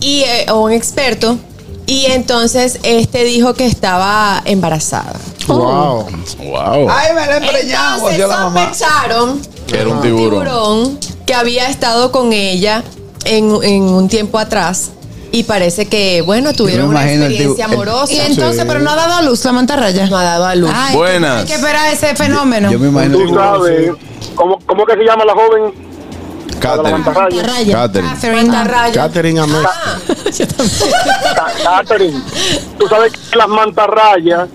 y 0.00 0.20
eh, 0.20 0.46
o 0.50 0.60
un 0.60 0.72
experto. 0.72 1.38
Y 1.86 2.04
entonces 2.06 2.78
este 2.82 3.24
dijo 3.24 3.54
que 3.54 3.64
estaba 3.64 4.42
embarazada. 4.44 5.18
Wow. 5.48 6.06
Wow. 6.38 6.88
Ay, 6.90 7.14
me 7.14 7.26
la 7.26 7.32
he 7.32 7.36
empreñado, 7.38 7.94
Entonces 7.96 8.18
yo 8.18 8.26
la 8.28 8.36
mamá. 8.36 8.68
sospecharon 8.68 9.40
Que 9.66 9.80
era 9.80 9.88
un 9.88 10.00
tiburón. 10.02 10.30
tiburón 10.30 10.98
que 11.26 11.34
había 11.34 11.68
estado 11.70 12.12
con 12.12 12.32
ella 12.34 12.84
en, 13.24 13.50
en 13.64 13.82
un 13.84 14.08
tiempo 14.08 14.38
atrás. 14.38 14.90
Y 15.32 15.44
parece 15.44 15.86
que, 15.86 16.22
bueno, 16.22 16.52
tuvieron 16.52 16.88
una 16.88 17.02
imagino 17.02 17.26
el 17.26 17.32
tibu- 17.32 17.34
experiencia 17.34 17.66
el- 17.66 17.72
amorosa. 17.72 18.12
Y 18.12 18.18
entonces, 18.20 18.64
pero 18.66 18.80
no 18.80 18.90
ha 18.90 18.96
dado 18.96 19.14
a 19.14 19.22
luz 19.22 19.44
la 19.44 19.52
mantarraya. 19.52 20.06
No 20.08 20.16
ha 20.18 20.24
dado 20.24 20.44
a 20.46 20.54
luz. 20.56 20.70
Ay, 20.74 20.96
Buenas. 20.96 21.36
Hay 21.40 21.46
que 21.46 21.54
esperar 21.54 21.92
ese 21.92 22.14
fenómeno. 22.16 22.70
Yo 22.70 22.78
me 22.78 22.88
imagino. 22.88 23.18
Tú 23.18 23.34
sabes, 23.34 23.92
¿cómo, 24.34 24.58
¿cómo 24.66 24.84
que 24.86 24.94
se 24.94 25.04
llama 25.04 25.24
la 25.24 25.34
joven? 25.34 25.90
Catherine. 26.58 26.90
mantarraya. 26.90 27.36
Mantarraya. 27.36 27.72
Catherine. 27.72 28.08
Catherine. 28.50 28.92
Catherine 28.92 29.40
Amé. 29.40 29.58
Ah, 29.64 29.98
Ca- 31.36 31.52
Catherine, 31.78 32.20
tú 32.78 32.86
sabes 32.88 33.12
que 33.12 33.36
las 33.38 33.48
mantarrayas 33.48 34.48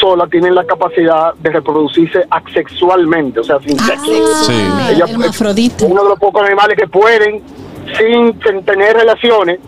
solas 0.00 0.28
tienen 0.30 0.54
la 0.54 0.64
capacidad 0.64 1.34
de 1.34 1.50
reproducirse 1.50 2.20
asexualmente, 2.30 3.38
o 3.40 3.44
sea, 3.44 3.58
sin 3.64 3.78
sexo. 3.78 4.44
Sí. 4.46 4.52
Ah, 4.72 4.88
Ella- 4.90 5.04
hermafrodita. 5.08 5.84
Uno 5.84 6.02
de 6.02 6.08
los 6.08 6.18
pocos 6.18 6.42
animales 6.42 6.76
que 6.76 6.88
pueden, 6.88 7.42
sin 7.96 8.36
ten- 8.40 8.64
tener 8.64 8.96
relaciones, 8.96 9.60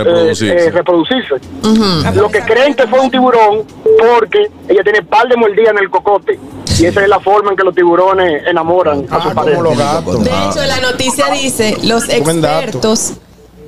eh, 0.00 0.04
Reproducirse. 0.04 0.66
eh, 0.66 0.70
reproducirse. 0.70 1.34
Lo 2.14 2.28
que 2.30 2.40
creen 2.40 2.74
que 2.74 2.86
fue 2.86 3.00
un 3.00 3.10
tiburón 3.10 3.64
porque 3.98 4.50
ella 4.68 4.82
tiene 4.82 5.02
par 5.02 5.26
de 5.28 5.36
mordidas 5.36 5.72
en 5.72 5.78
el 5.78 5.90
cocote. 5.90 6.38
Y 6.78 6.84
esa 6.84 7.02
es 7.02 7.08
la 7.08 7.20
forma 7.20 7.52
en 7.52 7.56
que 7.56 7.64
los 7.64 7.74
tiburones 7.74 8.42
enamoran 8.46 9.06
a 9.10 9.16
Ah, 9.16 9.22
su 9.22 9.28
como 9.28 9.34
pareja. 9.34 9.62
los 9.62 9.78
gatos. 9.78 10.24
De 10.24 10.30
hecho, 10.30 10.66
la 10.66 10.80
noticia 10.80 11.26
dice, 11.30 11.76
los 11.84 12.08
expertos 12.08 13.12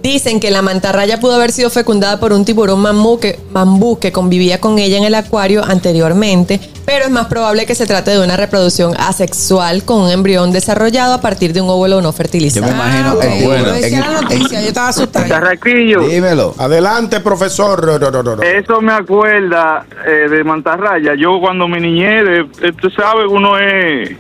dicen 0.03 0.41
que 0.41 0.51
la 0.51 0.63
mantarraya 0.63 1.19
pudo 1.21 1.35
haber 1.35 1.51
sido 1.53 1.71
fecundada 1.71 2.21
por 2.21 2.33
un 2.33 2.45
tiburón 2.45 2.81
mambú 2.81 3.19
que, 3.19 3.39
mambú 3.51 3.99
que 3.99 4.13
convivía 4.13 4.61
con 4.61 4.79
ella 4.79 4.97
en 4.99 5.05
el 5.05 5.15
acuario 5.15 5.65
anteriormente, 5.65 6.61
pero 6.87 7.05
es 7.05 7.11
más 7.11 7.27
probable 7.27 7.67
que 7.67 7.75
se 7.75 7.87
trate 7.87 8.13
de 8.13 8.23
una 8.23 8.37
reproducción 8.37 8.95
asexual 8.99 9.85
con 9.85 10.03
un 10.03 10.11
embrión 10.11 10.53
desarrollado 10.53 11.15
a 11.15 11.21
partir 11.21 11.53
de 11.53 11.61
un 11.61 11.69
óvulo 11.69 11.97
no 12.01 12.09
Yo 12.09 12.13
fertilizado. 12.13 12.67
me 12.67 12.73
imagino. 12.73 13.21
El 13.21 13.65
yo 13.65 13.73
decía 13.73 13.99
en 13.99 14.01
la 14.13 14.19
el- 14.19 14.25
noticia, 14.25 14.61
yo 14.63 14.69
estaba 14.69 14.89
asustada. 14.89 15.29
Carraquillo, 15.29 16.01
Dímelo. 16.09 16.55
Adelante, 16.59 17.21
profesor. 17.21 17.81
Ro, 17.81 17.99
ro, 17.99 18.11
ro, 18.11 18.23
ro, 18.23 18.37
ro. 18.37 18.43
eso 18.43 18.81
me 18.81 18.93
acuerda 18.93 19.85
eh, 20.07 20.29
de 20.29 20.45
mantarraya. 20.45 21.15
Yo 21.15 21.39
cuando 21.41 21.69
mi 21.69 21.81
niñez, 21.81 22.25
eh, 22.63 22.73
tú 22.81 22.89
sabes, 22.91 23.27
uno 23.29 23.59
es, 23.59 24.11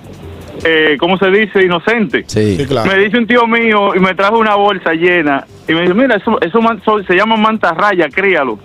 eh, 0.64 0.96
¿cómo 0.98 1.16
se 1.18 1.26
dice? 1.30 1.62
Inocente. 1.64 2.24
Sí, 2.26 2.56
Sí. 2.58 2.66
claro. 2.66 2.90
Me 2.90 2.98
dice 3.04 3.16
un 3.18 3.26
tío 3.26 3.46
mío 3.46 3.94
y 3.94 4.00
me 4.00 4.14
trajo 4.14 4.38
una 4.38 4.54
bolsa 4.56 4.92
llena 4.92 5.46
y 5.68 5.74
me 5.74 5.82
dice, 5.82 5.94
mira, 5.94 6.16
eso, 6.16 6.38
eso 6.40 6.60
man- 6.62 6.80
so- 6.84 7.02
se 7.06 7.14
llama 7.14 7.36
mantarraya, 7.36 8.08
críalo. 8.10 8.58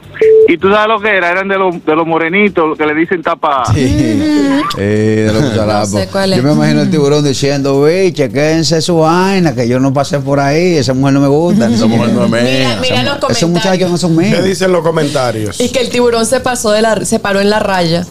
Y 0.48 0.58
tú 0.58 0.70
sabes 0.72 0.88
lo 0.88 1.00
que 1.02 1.10
era, 1.16 1.30
eran 1.32 1.48
de 1.48 1.58
los, 1.58 1.84
de 1.86 1.96
los 1.96 2.08
morenitos, 2.08 2.68
lo 2.70 2.76
que 2.76 2.86
le 2.86 2.94
dicen 2.96 3.22
tapa. 3.22 3.64
Sí. 3.74 3.84
Eh, 4.78 5.26
de 5.28 5.34
los 5.34 5.44
cucharapos. 5.52 5.90
sé. 5.92 6.08
Yo 6.36 6.44
me 6.44 6.54
imagino 6.54 6.82
el 6.82 6.90
tiburón 6.90 7.24
diciendo, 7.24 7.82
wey, 7.82 8.12
chequense 8.14 8.82
su 8.82 8.98
vaina, 9.00 9.54
que 9.54 9.68
yo 9.68 9.80
no 9.80 9.94
pasé 9.94 10.20
por 10.20 10.40
ahí, 10.40 10.78
esa 10.78 10.94
mujer 10.94 11.14
no 11.16 11.20
me 11.22 11.28
gusta. 11.28 11.70
Esa 11.70 11.86
mujer 11.86 12.10
no 12.14 12.24
es 12.26 12.32
Mira, 12.32 12.42
mía. 12.44 12.78
mira 12.82 13.04
los 13.04 13.16
Esos 13.30 13.50
muchachos 13.50 13.50
comentarios. 13.80 13.92
no 13.92 13.98
son 13.98 14.18
¿Qué 14.18 14.24
míos. 14.30 14.44
dicen 14.44 14.72
los 14.72 14.82
comentarios? 14.82 15.60
Y 15.60 15.70
que 15.70 15.80
el 15.82 15.90
tiburón 15.90 16.26
se 16.26 16.40
pasó 16.40 16.72
de 16.72 16.82
la, 16.82 17.04
se 17.06 17.20
paró 17.20 17.40
en 17.42 17.50
la 17.50 17.60
raya. 17.60 18.06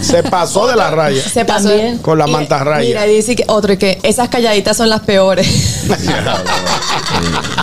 Se 0.00 0.22
pasó 0.24 0.66
de 0.66 0.76
la 0.76 0.90
raya. 0.90 1.22
Se 1.22 1.44
pasó 1.44 1.68
También. 1.68 1.98
Con 1.98 2.18
la 2.18 2.26
mantarraya. 2.26 2.86
Mira, 2.88 3.04
dice 3.04 3.36
que 3.36 3.44
otro 3.46 3.72
y 3.72 3.76
que 3.76 3.98
esas 4.02 4.28
calladitas 4.28 4.76
son 4.76 4.88
las 4.88 5.00
peores. 5.00 5.86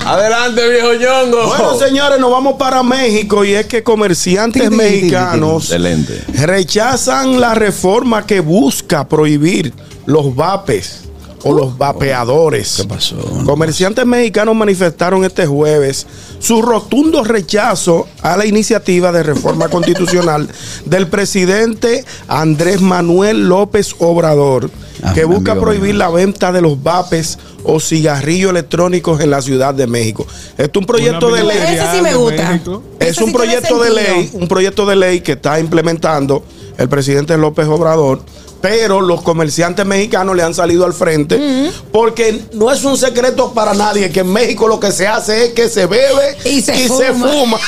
Adelante, 0.06 0.53
viejo 0.62 0.94
Yongo. 0.94 1.48
Bueno, 1.48 1.78
señores, 1.78 2.20
nos 2.20 2.32
vamos 2.32 2.56
para 2.58 2.84
México 2.84 3.44
y 3.44 3.54
es 3.54 3.66
que 3.66 3.84
comerciantes 3.84 4.70
mexicanos 4.72 5.64
Excelente. 5.66 6.24
rechazan 6.34 7.40
la 7.40 7.56
reforma 7.56 8.26
que 8.26 8.40
busca 8.40 9.08
prohibir 9.08 9.74
los 10.06 10.36
vapes 10.36 11.04
o 11.44 11.54
los 11.54 11.78
vapeadores. 11.78 12.78
¿Qué 12.78 12.88
pasó? 12.88 13.18
Comerciantes 13.46 14.06
mexicanos 14.06 14.56
manifestaron 14.56 15.24
este 15.26 15.46
jueves 15.46 16.08
su 16.40 16.62
rotundo 16.62 17.24
rechazo 17.24 18.08
a 18.22 18.36
la 18.36 18.46
iniciativa 18.46 19.12
de 19.12 19.24
reforma 19.24 19.70
constitucional 19.70 20.50
del 20.86 21.08
presidente 21.08 22.04
Andrés 22.28 22.82
Manuel 22.82 23.48
López 23.48 23.96
Obrador, 24.00 24.70
Ah, 25.04 25.14
que 25.14 25.26
busca 25.26 25.60
prohibir 25.60 25.96
mío. 25.96 26.00
la 26.00 26.10
venta 26.10 26.52
de 26.54 26.62
los 26.62 26.82
vapes 26.82 27.38
o 27.66 27.80
cigarrillos 27.82 28.52
electrónicos 28.52 29.20
en 29.20 29.32
la 29.32 29.42
Ciudad 29.42 29.74
de 29.74 29.86
México. 29.86 30.26
Esto 30.58 30.80
es 30.80 30.82
un 30.82 30.86
proyecto 30.86 31.34
de 31.34 31.44
ley. 31.44 31.58
Ese 31.58 31.92
sí 31.96 32.02
me 32.02 32.16
gusta. 32.16 32.62
Es 33.00 33.18
un 33.18 33.28
sí 33.28 33.34
proyecto 33.34 33.84
de 33.84 33.90
ley, 33.90 34.30
un 34.34 34.48
proyecto 34.48 34.86
de 34.86 34.96
ley 34.96 35.20
que 35.20 35.34
está 35.34 35.60
implementando 35.60 36.44
el 36.78 36.88
presidente 36.88 37.38
López 37.38 37.68
Obrador, 37.68 38.22
pero 38.64 39.02
los 39.02 39.22
comerciantes 39.24 39.86
mexicanos 39.86 40.38
le 40.38 40.42
han 40.42 40.54
salido 40.54 40.86
al 40.86 40.94
frente 40.94 41.70
porque 41.92 42.46
no 42.54 42.72
es 42.72 42.86
un 42.86 42.98
secreto 42.98 43.52
para 43.54 43.74
nadie 43.74 44.10
que 44.10 44.22
en 44.22 44.32
México 44.32 44.70
lo 44.70 44.80
que 44.80 44.94
se 44.94 45.06
hace 45.06 45.48
es 45.48 45.54
que 45.54 45.68
se 45.68 45.86
bebe 45.86 46.38
Y 46.46 46.62
se 46.62 46.88
fuma. 46.88 47.28
fuma. 47.28 47.58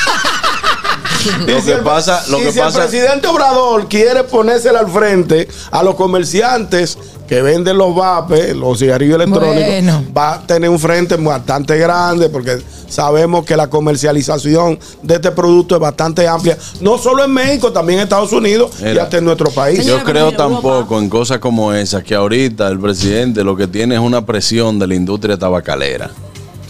Y 1.48 1.52
Lo 1.52 1.60
si 1.60 1.66
que 1.66 1.76
pasa- 1.78 2.24
lo 2.30 2.38
y 2.40 2.44
que 2.44 2.52
si 2.54 2.60
pasa- 2.60 2.84
el 2.84 2.88
presidente 2.90 3.28
Obrador 3.28 3.88
quiere 3.90 4.24
ponérsela 4.26 4.80
al 4.80 4.90
frente 4.92 5.48
a 5.72 5.82
los 5.84 5.96
comerciantes 5.96 6.98
que 7.28 7.42
venden 7.42 7.78
los 7.78 7.96
vapes, 7.96 8.56
los 8.56 8.78
cigarrillos 8.80 9.16
electrónicos, 9.16 9.66
Bueno. 9.68 10.04
va 10.16 10.34
a 10.36 10.42
tener 10.48 10.70
un 10.70 10.80
frente 10.80 11.16
bastante 11.16 11.78
grande 11.78 12.30
porque 12.30 12.58
sabemos 12.88 13.46
que 13.46 13.58
la 13.58 13.68
comercialización 13.70 14.80
de 15.02 15.16
este 15.16 15.32
producto 15.32 15.76
es 15.76 15.82
bastante 15.82 16.28
amplia, 16.28 16.58
no 16.82 16.98
solo 16.98 17.24
en 17.24 17.32
México, 17.32 17.72
también 17.72 18.00
en 18.00 18.04
Estados 18.04 18.32
Unidos 18.32 18.72
y 18.82 18.98
hasta 18.98 19.18
en 19.18 19.26
nuestro 19.26 19.50
país. 19.52 19.86
Yo 19.86 20.04
creo 20.04 20.32
tampoco 20.34 21.00
en 21.00 21.10
cosas 21.10 21.40
como 21.40 21.74
esas 21.74 22.04
que 22.04 22.16
ahorita 22.16 22.68
el 22.68 22.80
presidente 22.80 23.44
lo 23.44 23.56
que 23.56 23.68
tiene 23.68 23.96
es 23.96 24.02
una 24.02 24.26
presión 24.26 24.78
de 24.80 24.88
la 24.88 24.96
industria 24.96 25.38
tabacalera. 25.38 26.12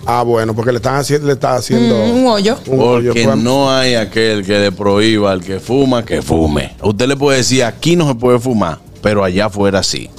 Ah, 0.08 0.22
bueno, 0.22 0.54
porque 0.54 0.72
le 0.72 0.78
están 0.78 0.96
haciendo, 0.98 1.26
le 1.28 1.34
está 1.34 1.56
haciendo 1.56 1.96
Mm, 1.96 2.10
un 2.12 2.28
hoyo. 2.28 2.58
un 2.68 2.80
hoyo, 2.80 3.10
Porque 3.12 3.24
pues. 3.24 3.38
no 3.38 3.72
hay 3.72 3.96
aquel 3.96 4.46
que 4.46 4.60
le 4.60 4.72
prohíba 4.72 5.32
al 5.32 5.42
que 5.44 5.60
fuma 5.60 6.06
que 6.06 6.22
fume. 6.22 6.76
Usted 6.84 7.08
le 7.08 7.18
puede 7.18 7.40
decir 7.40 7.64
aquí 7.64 7.96
no 7.96 8.08
se 8.08 8.14
puede 8.14 8.38
fumar, 8.40 8.78
pero 9.02 9.24
allá 9.24 9.48
afuera 9.48 9.82
sí. 9.82 10.10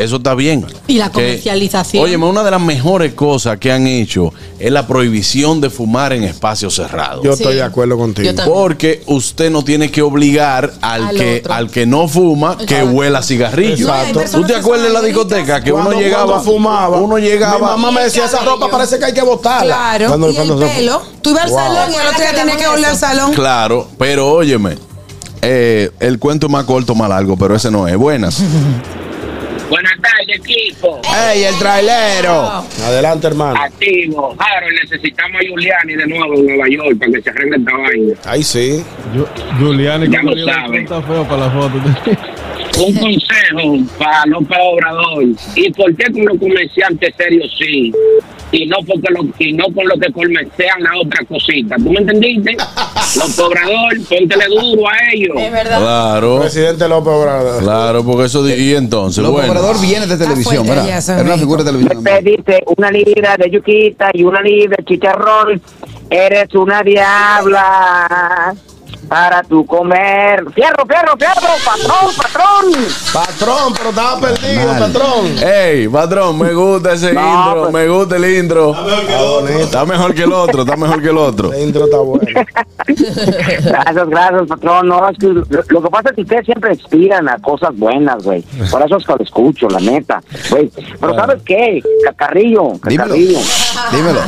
Eso 0.00 0.16
está 0.16 0.34
bien. 0.34 0.64
Y 0.86 0.94
la 0.98 1.10
comercialización. 1.10 2.02
Óyeme, 2.02 2.24
una 2.26 2.42
de 2.42 2.50
las 2.50 2.60
mejores 2.60 3.12
cosas 3.12 3.58
que 3.58 3.70
han 3.70 3.86
hecho 3.86 4.32
es 4.58 4.72
la 4.72 4.86
prohibición 4.86 5.60
de 5.60 5.68
fumar 5.68 6.12
en 6.14 6.24
espacios 6.24 6.74
cerrados. 6.74 7.22
Yo 7.22 7.32
estoy 7.34 7.56
de 7.56 7.62
acuerdo 7.62 7.98
contigo. 7.98 8.32
Porque 8.46 9.02
usted 9.06 9.50
no 9.50 9.62
tiene 9.62 9.90
que 9.90 10.00
obligar 10.00 10.72
al, 10.80 11.08
Al 11.08 11.16
que 11.16 11.38
otro. 11.40 11.52
al 11.52 11.70
que 11.70 11.84
no 11.84 12.08
fuma 12.08 12.56
que 12.56 12.82
huela 12.82 13.22
cigarrillo. 13.22 13.88
Exacto. 13.94 14.20
¿Tú 14.32 14.44
te 14.46 14.54
acuerdas 14.56 14.86
de 14.88 14.92
la 14.94 15.02
discoteca 15.02 15.62
que 15.62 15.70
Cuando- 15.70 15.90
uno 15.90 16.00
llegaba 16.00 16.40
fumaba. 16.40 16.96
Uno 16.96 17.16
Mi 17.16 17.22
llegaba 17.22 17.76
mamá 17.76 17.90
me 17.92 18.04
decía, 18.04 18.24
esa 18.24 18.40
ropa 18.44 18.70
parece 18.70 18.98
que 18.98 19.04
hay 19.04 19.12
que 19.12 19.22
botarla. 19.22 19.66
Claro, 19.76 20.06
Cuando- 20.08 20.30
y 20.30 20.34
cuando 20.34 20.62
el 20.62 20.68
se- 20.70 20.74
pelo. 20.76 21.02
Tú 21.20 21.30
ibas 21.30 21.44
al 21.44 21.50
Wow. 21.50 21.58
salón 21.58 21.92
y 21.92 21.96
al 21.96 22.06
otro 22.08 22.20
día 22.20 22.34
tenías 22.34 22.56
que 22.56 22.68
volver 22.68 22.84
al 22.86 22.96
salón. 22.96 23.32
Claro, 23.34 23.88
pero 23.98 24.28
óyeme, 24.32 24.78
eh, 25.42 25.90
el 26.00 26.18
cuento 26.18 26.46
es 26.46 26.52
más 26.52 26.64
corto, 26.64 26.94
más 26.94 27.08
largo, 27.10 27.36
pero 27.36 27.54
ese 27.54 27.70
no 27.70 27.86
es. 27.86 27.96
Buenas. 27.96 28.38
Buenas 29.70 29.94
tardes, 30.02 30.36
equipo. 30.36 31.00
¡Ey, 31.32 31.44
el 31.44 31.54
trailero! 31.58 32.64
Adelante, 32.84 33.28
hermano. 33.28 33.58
Activo. 33.60 34.34
Harold, 34.38 34.74
necesitamos 34.82 35.40
a 35.40 35.44
Giuliani 35.44 35.94
de 35.94 36.06
nuevo 36.08 36.34
en 36.34 36.46
Nueva 36.46 36.68
York 36.68 36.98
para 36.98 37.12
que 37.12 37.22
se 37.22 37.30
arregle 37.30 37.56
esta 37.56 37.72
vaina. 37.76 38.14
Ahí 38.24 38.42
sí. 38.42 38.84
Yo- 39.14 39.28
Giuliani, 39.58 40.08
Ya 40.10 40.22
lo 40.22 40.32
sabe. 40.44 40.82
está 40.82 41.00
feo 41.02 41.24
para 41.24 41.46
la 41.46 41.50
foto. 41.50 41.78
Un 42.80 42.94
consejo 42.94 43.96
para 43.98 44.24
López 44.26 44.58
Obrador. 44.58 45.24
¿Y 45.54 45.70
por 45.72 45.94
qué 45.96 46.10
con 46.12 46.24
los 46.24 46.38
comerciantes 46.38 47.14
serios 47.16 47.54
sí? 47.58 47.92
Y 48.52 48.66
no 48.66 48.78
porque 48.86 49.12
lo, 49.12 49.26
y 49.38 49.52
no 49.52 49.64
con 49.74 49.86
lo 49.86 49.96
que 49.96 50.10
comercian 50.12 50.82
la 50.82 50.90
otra 51.04 51.24
cosita. 51.26 51.76
¿Tú 51.76 51.92
me 51.92 52.00
entendiste? 52.00 52.52
López 53.16 53.38
Obrador, 53.38 53.92
póntele 54.08 54.46
duro 54.48 54.88
a 54.88 55.12
ellos. 55.12 55.36
Es 55.38 55.52
verdad. 55.52 55.78
Claro, 55.78 56.40
Presidente 56.40 56.88
López 56.88 57.12
Obrador. 57.12 57.62
claro, 57.62 58.04
porque 58.04 58.24
eso. 58.24 58.48
Y 58.48 58.74
entonces, 58.74 59.22
López 59.22 59.46
bueno. 59.46 59.60
Obrador 59.60 59.80
viene 59.80 60.06
de 60.06 60.16
televisión, 60.16 60.66
¿verdad? 60.66 60.88
Era 60.88 61.22
una 61.22 61.34
es 61.34 61.40
figura 61.40 61.62
de 61.62 61.70
televisión. 61.70 62.02
Te 62.02 62.22
dice 62.22 62.64
una 62.76 62.90
libra 62.90 63.36
de 63.36 63.50
yuquita 63.50 64.10
y 64.14 64.24
una 64.24 64.40
libra 64.40 64.76
de 64.78 64.84
chicharrón. 64.84 65.60
Eres 66.08 66.54
una 66.54 66.82
diabla 66.82 68.56
para 69.10 69.42
tu 69.42 69.66
comer. 69.66 70.44
Fierro, 70.54 70.86
fierro, 70.86 71.16
fierro, 71.18 71.52
patrón, 71.64 72.14
patrón. 72.16 72.72
Patrón, 73.12 73.72
pero 73.76 73.90
estaba 73.90 74.20
perdido, 74.20 74.66
Mal. 74.72 74.78
patrón. 74.92 75.26
Ey, 75.42 75.88
patrón, 75.88 76.38
me 76.38 76.52
gusta 76.54 76.92
ese 76.92 77.12
No, 77.14 77.20
intro, 77.48 77.60
pues- 77.62 77.72
me 77.72 77.88
gusta 77.88 78.16
el 78.16 78.24
intro. 78.36 78.76
Está 79.48 79.84
mejor 79.84 80.14
que 80.14 80.22
el 80.22 80.32
otro, 80.32 80.62
está 80.62 80.76
mejor 80.76 81.02
que 81.02 81.08
el 81.08 81.18
otro. 81.18 81.52
El 81.52 81.62
intro 81.66 81.84
está 81.86 81.98
bueno. 81.98 82.22
Gracias, 82.86 84.08
gracias, 84.08 84.46
patrón. 84.48 84.88
No, 84.88 85.08
es 85.08 85.18
que 85.18 85.26
lo, 85.26 85.44
lo 85.68 85.82
que 85.82 85.90
pasa 85.90 86.10
es 86.10 86.14
que 86.14 86.22
ustedes 86.22 86.44
siempre 86.46 86.72
inspiran 86.74 87.28
a 87.28 87.36
cosas 87.38 87.76
buenas, 87.76 88.22
güey. 88.22 88.42
Por 88.70 88.80
eso 88.82 88.96
es 88.96 89.04
que 89.04 89.12
lo 89.12 89.22
escucho, 89.24 89.68
la 89.68 89.80
neta. 89.80 90.22
Güey. 90.50 90.70
Pero 91.00 91.14
¿sabes 91.16 91.42
qué? 91.44 91.82
Cacarrillo, 92.04 92.72
Dímelo. 92.84 93.02
cacarrillo. 93.04 93.38
Dímelo. 93.92 94.20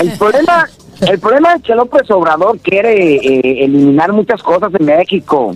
El 0.00 0.10
problema, 0.18 0.68
el 1.08 1.18
problema 1.18 1.54
es 1.54 1.62
que 1.62 1.74
López 1.74 2.10
Obrador 2.10 2.58
quiere 2.58 3.16
eh, 3.16 3.64
eliminar 3.64 4.12
muchas 4.12 4.42
cosas 4.42 4.72
en 4.78 4.86
México. 4.86 5.54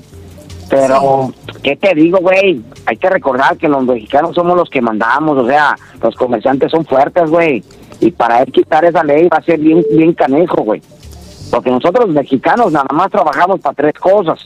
Pero, 0.68 1.32
¿qué 1.62 1.76
te 1.76 1.94
digo, 1.94 2.18
güey? 2.18 2.60
Hay 2.84 2.96
que 2.96 3.08
recordar 3.08 3.56
que 3.56 3.68
los 3.68 3.84
mexicanos 3.84 4.34
somos 4.34 4.56
los 4.56 4.68
que 4.68 4.82
mandamos, 4.82 5.38
o 5.38 5.46
sea, 5.46 5.76
los 6.02 6.14
comerciantes 6.14 6.70
son 6.70 6.84
fuertes, 6.84 7.30
güey. 7.30 7.64
Y 8.00 8.10
para 8.10 8.42
él 8.42 8.52
quitar 8.52 8.84
esa 8.84 9.02
ley 9.02 9.28
va 9.28 9.38
a 9.38 9.42
ser 9.42 9.58
bien, 9.58 9.84
bien 9.90 10.12
canejo, 10.12 10.62
güey. 10.62 10.82
Porque 11.50 11.70
nosotros 11.70 12.06
los 12.06 12.14
mexicanos 12.14 12.70
nada 12.70 12.88
más 12.92 13.10
trabajamos 13.10 13.60
para 13.60 13.74
tres 13.74 13.94
cosas. 13.94 14.38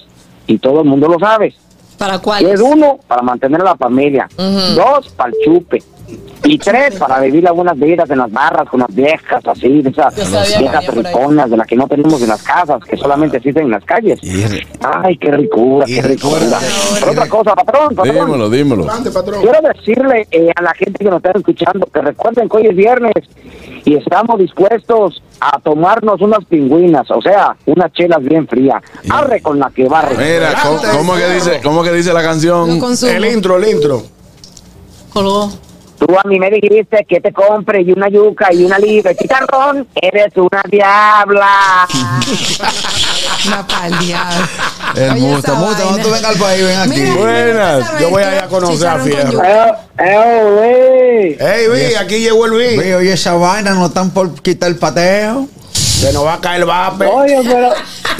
Y 0.46 0.58
todo 0.58 0.82
el 0.82 0.88
mundo 0.88 1.08
lo 1.08 1.18
sabe. 1.18 1.54
¿Para 1.98 2.18
cuál? 2.18 2.46
es 2.46 2.60
uno, 2.60 2.98
para 3.06 3.22
mantener 3.22 3.60
a 3.60 3.64
la 3.64 3.76
familia. 3.76 4.28
Dos, 4.36 5.08
para 5.16 5.30
el 5.30 5.36
chupe. 5.44 5.82
Y 6.44 6.58
tres, 6.58 6.96
para 6.96 7.20
vivir 7.20 7.46
algunas 7.46 7.78
vidas 7.78 8.10
en 8.10 8.18
las 8.18 8.30
barras 8.30 8.68
con 8.68 8.80
las 8.80 8.92
viejas, 8.92 9.46
así, 9.46 9.80
de 9.80 9.90
esas 9.90 10.14
viejas 10.58 10.86
riconas 10.88 11.48
de 11.48 11.56
las 11.56 11.66
que 11.68 11.76
no 11.76 11.86
tenemos 11.86 12.20
en 12.20 12.28
las 12.28 12.42
casas, 12.42 12.82
que 12.84 12.96
solamente 12.96 13.36
existen 13.36 13.64
en 13.64 13.70
las 13.70 13.84
calles. 13.84 14.18
Ay, 14.80 15.16
qué 15.18 15.30
ricura, 15.30 15.86
qué 15.86 16.02
ricura. 16.02 16.58
Pero 16.98 17.12
otra 17.12 17.28
cosa, 17.28 17.54
patrón, 17.54 17.94
patrón. 17.94 18.26
Dímelo, 18.26 18.50
dímelo. 18.50 18.86
Quiero 19.40 19.60
decirle 19.72 20.26
eh, 20.32 20.50
a 20.56 20.62
la 20.62 20.74
gente 20.74 21.04
que 21.04 21.10
nos 21.10 21.24
está 21.24 21.38
escuchando 21.38 21.86
que 21.86 22.00
recuerden 22.00 22.48
que 22.48 22.56
hoy 22.56 22.66
es 22.66 22.76
viernes 22.76 23.14
y 23.84 23.94
estamos 23.94 24.38
dispuestos 24.40 25.22
a 25.40 25.60
tomarnos 25.60 26.20
unas 26.20 26.44
pingüinas, 26.46 27.08
o 27.12 27.22
sea, 27.22 27.56
unas 27.66 27.92
chelas 27.92 28.22
bien 28.22 28.48
frías. 28.48 28.82
Arre 29.08 29.40
con 29.40 29.60
la 29.60 29.70
que 29.70 29.88
barre. 29.88 30.16
Mira, 30.16 30.54
¿cómo, 30.60 30.80
cómo 30.98 31.14
que 31.14 31.28
dice, 31.34 31.60
¿cómo 31.62 31.82
que 31.84 31.92
dice 31.92 32.12
la 32.12 32.22
canción? 32.22 32.80
El 33.08 33.24
intro, 33.26 33.56
el 33.58 33.70
intro. 33.70 34.02
Colgó. 35.12 35.50
Tú 36.04 36.18
a 36.18 36.26
mí 36.26 36.36
me 36.36 36.50
dijiste 36.50 37.06
que 37.08 37.20
te 37.20 37.32
compre 37.32 37.82
y 37.82 37.92
una 37.92 38.08
yuca 38.08 38.52
y 38.52 38.64
una 38.64 38.76
libra 38.76 39.10
de 39.10 39.16
chicharrón. 39.16 39.86
Eres 39.94 40.36
una 40.36 40.60
diabla. 40.68 41.86
Una 43.46 43.66
pa'l 43.66 43.98
diablo. 44.00 44.46
El 44.96 45.14
musto, 45.20 45.54
musto, 45.54 45.82
cuando 45.84 46.02
tú 46.02 46.10
vengas 46.10 46.32
al 46.32 46.36
país, 46.38 46.64
ven 46.64 46.78
aquí. 46.80 47.00
Mira, 47.00 47.14
Buenas. 47.14 48.00
Yo 48.00 48.10
voy 48.10 48.22
a 48.24 48.36
ir 48.36 48.42
a 48.42 48.48
conocer 48.48 48.88
a 48.88 48.98
Fierro. 48.98 49.44
Eh, 49.44 49.72
eh, 49.98 51.36
Ey, 51.38 51.68
vi, 51.68 51.94
aquí 51.94 52.18
llegó 52.18 52.46
el. 52.46 52.52
Oye, 52.52 52.96
oye, 52.96 53.12
esa 53.12 53.34
vaina 53.34 53.72
no 53.72 53.86
están 53.86 54.10
por 54.10 54.34
quitar 54.42 54.70
el 54.70 54.76
pateo. 54.76 55.46
Se 56.02 56.12
nos 56.12 56.26
va 56.26 56.34
a 56.34 56.40
caer 56.40 56.62
el 56.62 56.66
vape. 56.66 57.06
Oye, 57.06 57.40
pero, 57.44 57.70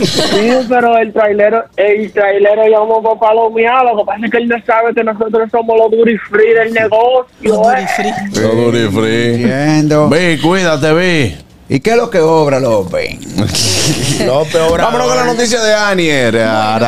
sí, 0.05 0.51
pero 0.68 0.99
el 0.99 1.12
trailero, 1.12 1.64
el 1.77 2.12
trailero 2.12 2.68
llamó 2.68 3.03
para 3.03 3.18
palomear. 3.18 3.85
Lo 3.85 3.97
que 3.97 4.05
pasa 4.05 4.25
es 4.25 4.31
que 4.31 4.37
él 4.37 4.47
no 4.47 4.57
sabe 4.64 4.95
que 4.95 5.03
nosotros 5.03 5.51
somos 5.51 5.77
los 5.77 5.90
duty 5.90 6.16
free 6.31 6.55
del 6.55 6.73
negocio. 6.73 7.27
Los 7.40 7.66
eh. 7.66 7.81
duty 7.81 8.12
free. 8.31 8.40
Lo 8.40 8.55
duri 8.55 8.88
free. 8.88 9.35
Entiendo. 9.35 10.09
Ve, 10.09 10.38
cuídate, 10.40 10.92
ve. 10.92 11.37
¿Y 11.75 11.81
qué 11.81 11.93
es 11.93 11.97
lo 11.97 12.11
que 12.11 12.21
obra, 12.21 12.61
López? 12.61 13.17
López 14.27 14.55
Obrador. 14.57 14.81
Vámonos 14.83 15.07
con 15.09 15.17
la 15.17 15.25
noticia 15.25 15.63
de 15.63 15.75
Anier. 15.75 16.39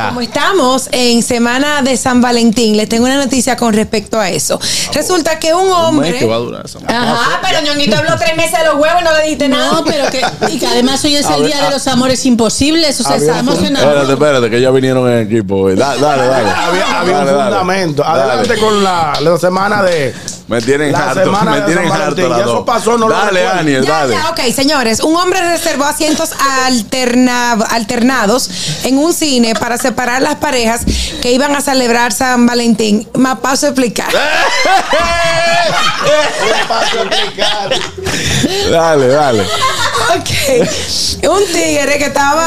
Como 0.08 0.20
estamos 0.20 0.88
en 0.92 1.22
semana 1.22 1.80
de 1.80 1.96
San 1.96 2.20
Valentín, 2.20 2.76
les 2.76 2.88
tengo 2.88 3.04
una 3.06 3.16
noticia 3.16 3.56
con 3.56 3.72
respecto 3.72 4.20
a 4.20 4.28
eso. 4.28 4.60
Resulta 4.92 5.38
que 5.38 5.54
un 5.54 5.62
Un 5.62 5.68
mes 5.68 5.74
hombre. 5.78 6.18
que 6.18 6.26
va 6.26 6.34
a 6.36 6.38
durar 6.38 6.66
esa 6.66 6.80
madre. 6.80 6.94
Ajá, 6.96 7.40
pero 7.42 7.60
ñonguito 7.62 7.96
habló 7.96 8.12
tres 8.18 8.36
meses 8.36 8.58
de 8.58 8.64
los 8.66 8.74
huevos 8.74 9.00
y 9.00 9.04
no 9.04 9.12
le 9.16 9.22
dijiste 9.22 9.48
nada. 9.48 9.72
No, 9.72 9.84
pero 9.84 10.10
que, 10.10 10.22
y 10.52 10.58
que 10.58 10.66
además 10.66 11.02
hoy 11.04 11.16
es 11.16 11.26
el 11.30 11.46
día 11.46 11.62
de 11.62 11.70
los 11.70 11.86
amores 11.88 12.26
imposibles. 12.26 13.00
O 13.00 13.04
sea, 13.04 13.14
Había 13.14 13.28
está 13.28 13.40
un- 13.42 13.48
emocionado. 13.48 13.86
Espérate, 13.88 14.12
espérate, 14.12 14.50
que 14.50 14.60
ya 14.60 14.70
vinieron 14.70 15.10
en 15.10 15.26
equipo. 15.26 15.60
güey. 15.60 15.76
Da- 15.76 15.96
Dale, 15.96 16.26
dale. 16.26 16.50
Había, 16.50 17.00
había 17.00 17.16
Dale, 17.16 17.30
un 17.32 17.38
dale. 17.38 17.42
fundamento. 17.56 18.02
Dale. 18.02 18.22
Adelante 18.22 18.58
con 18.60 18.84
la, 18.84 19.14
la 19.20 19.38
semana 19.38 19.82
de. 19.82 20.14
Me 20.46 20.60
tienen 20.60 20.92
La 20.92 21.10
harto, 21.10 21.24
semana 21.24 21.50
me 21.52 21.60
tienen 21.62 21.90
harto 21.90 22.28
las 22.28 22.38
Ya 22.38 22.44
eso 22.44 22.52
dos. 22.56 22.66
pasó, 22.66 22.98
no 22.98 23.08
lo 23.08 23.14
Dale. 23.16 23.46
Anier, 23.48 23.82
Ya, 23.82 23.92
dale. 24.00 24.12
ya, 24.14 24.28
ok, 24.30 24.40
señores. 24.54 25.00
Un 25.00 25.16
hombre 25.16 25.40
reservó 25.40 25.84
asientos 25.84 26.30
alterna- 26.66 27.52
alternados 27.70 28.50
en 28.84 28.98
un 28.98 29.14
cine 29.14 29.54
para 29.54 29.78
separar 29.78 30.20
las 30.20 30.34
parejas 30.36 30.82
que 31.22 31.32
iban 31.32 31.56
a 31.56 31.62
celebrar 31.62 32.12
San 32.12 32.44
Valentín. 32.46 33.08
Me 33.14 33.34
paso 33.36 33.66
a 33.66 33.68
explicar. 33.70 34.08
Dale, 38.70 39.08
dale. 39.08 39.42
Ok. 39.42 41.28
Un 41.30 41.44
tigre 41.52 41.98
que 41.98 42.06
estaba 42.06 42.46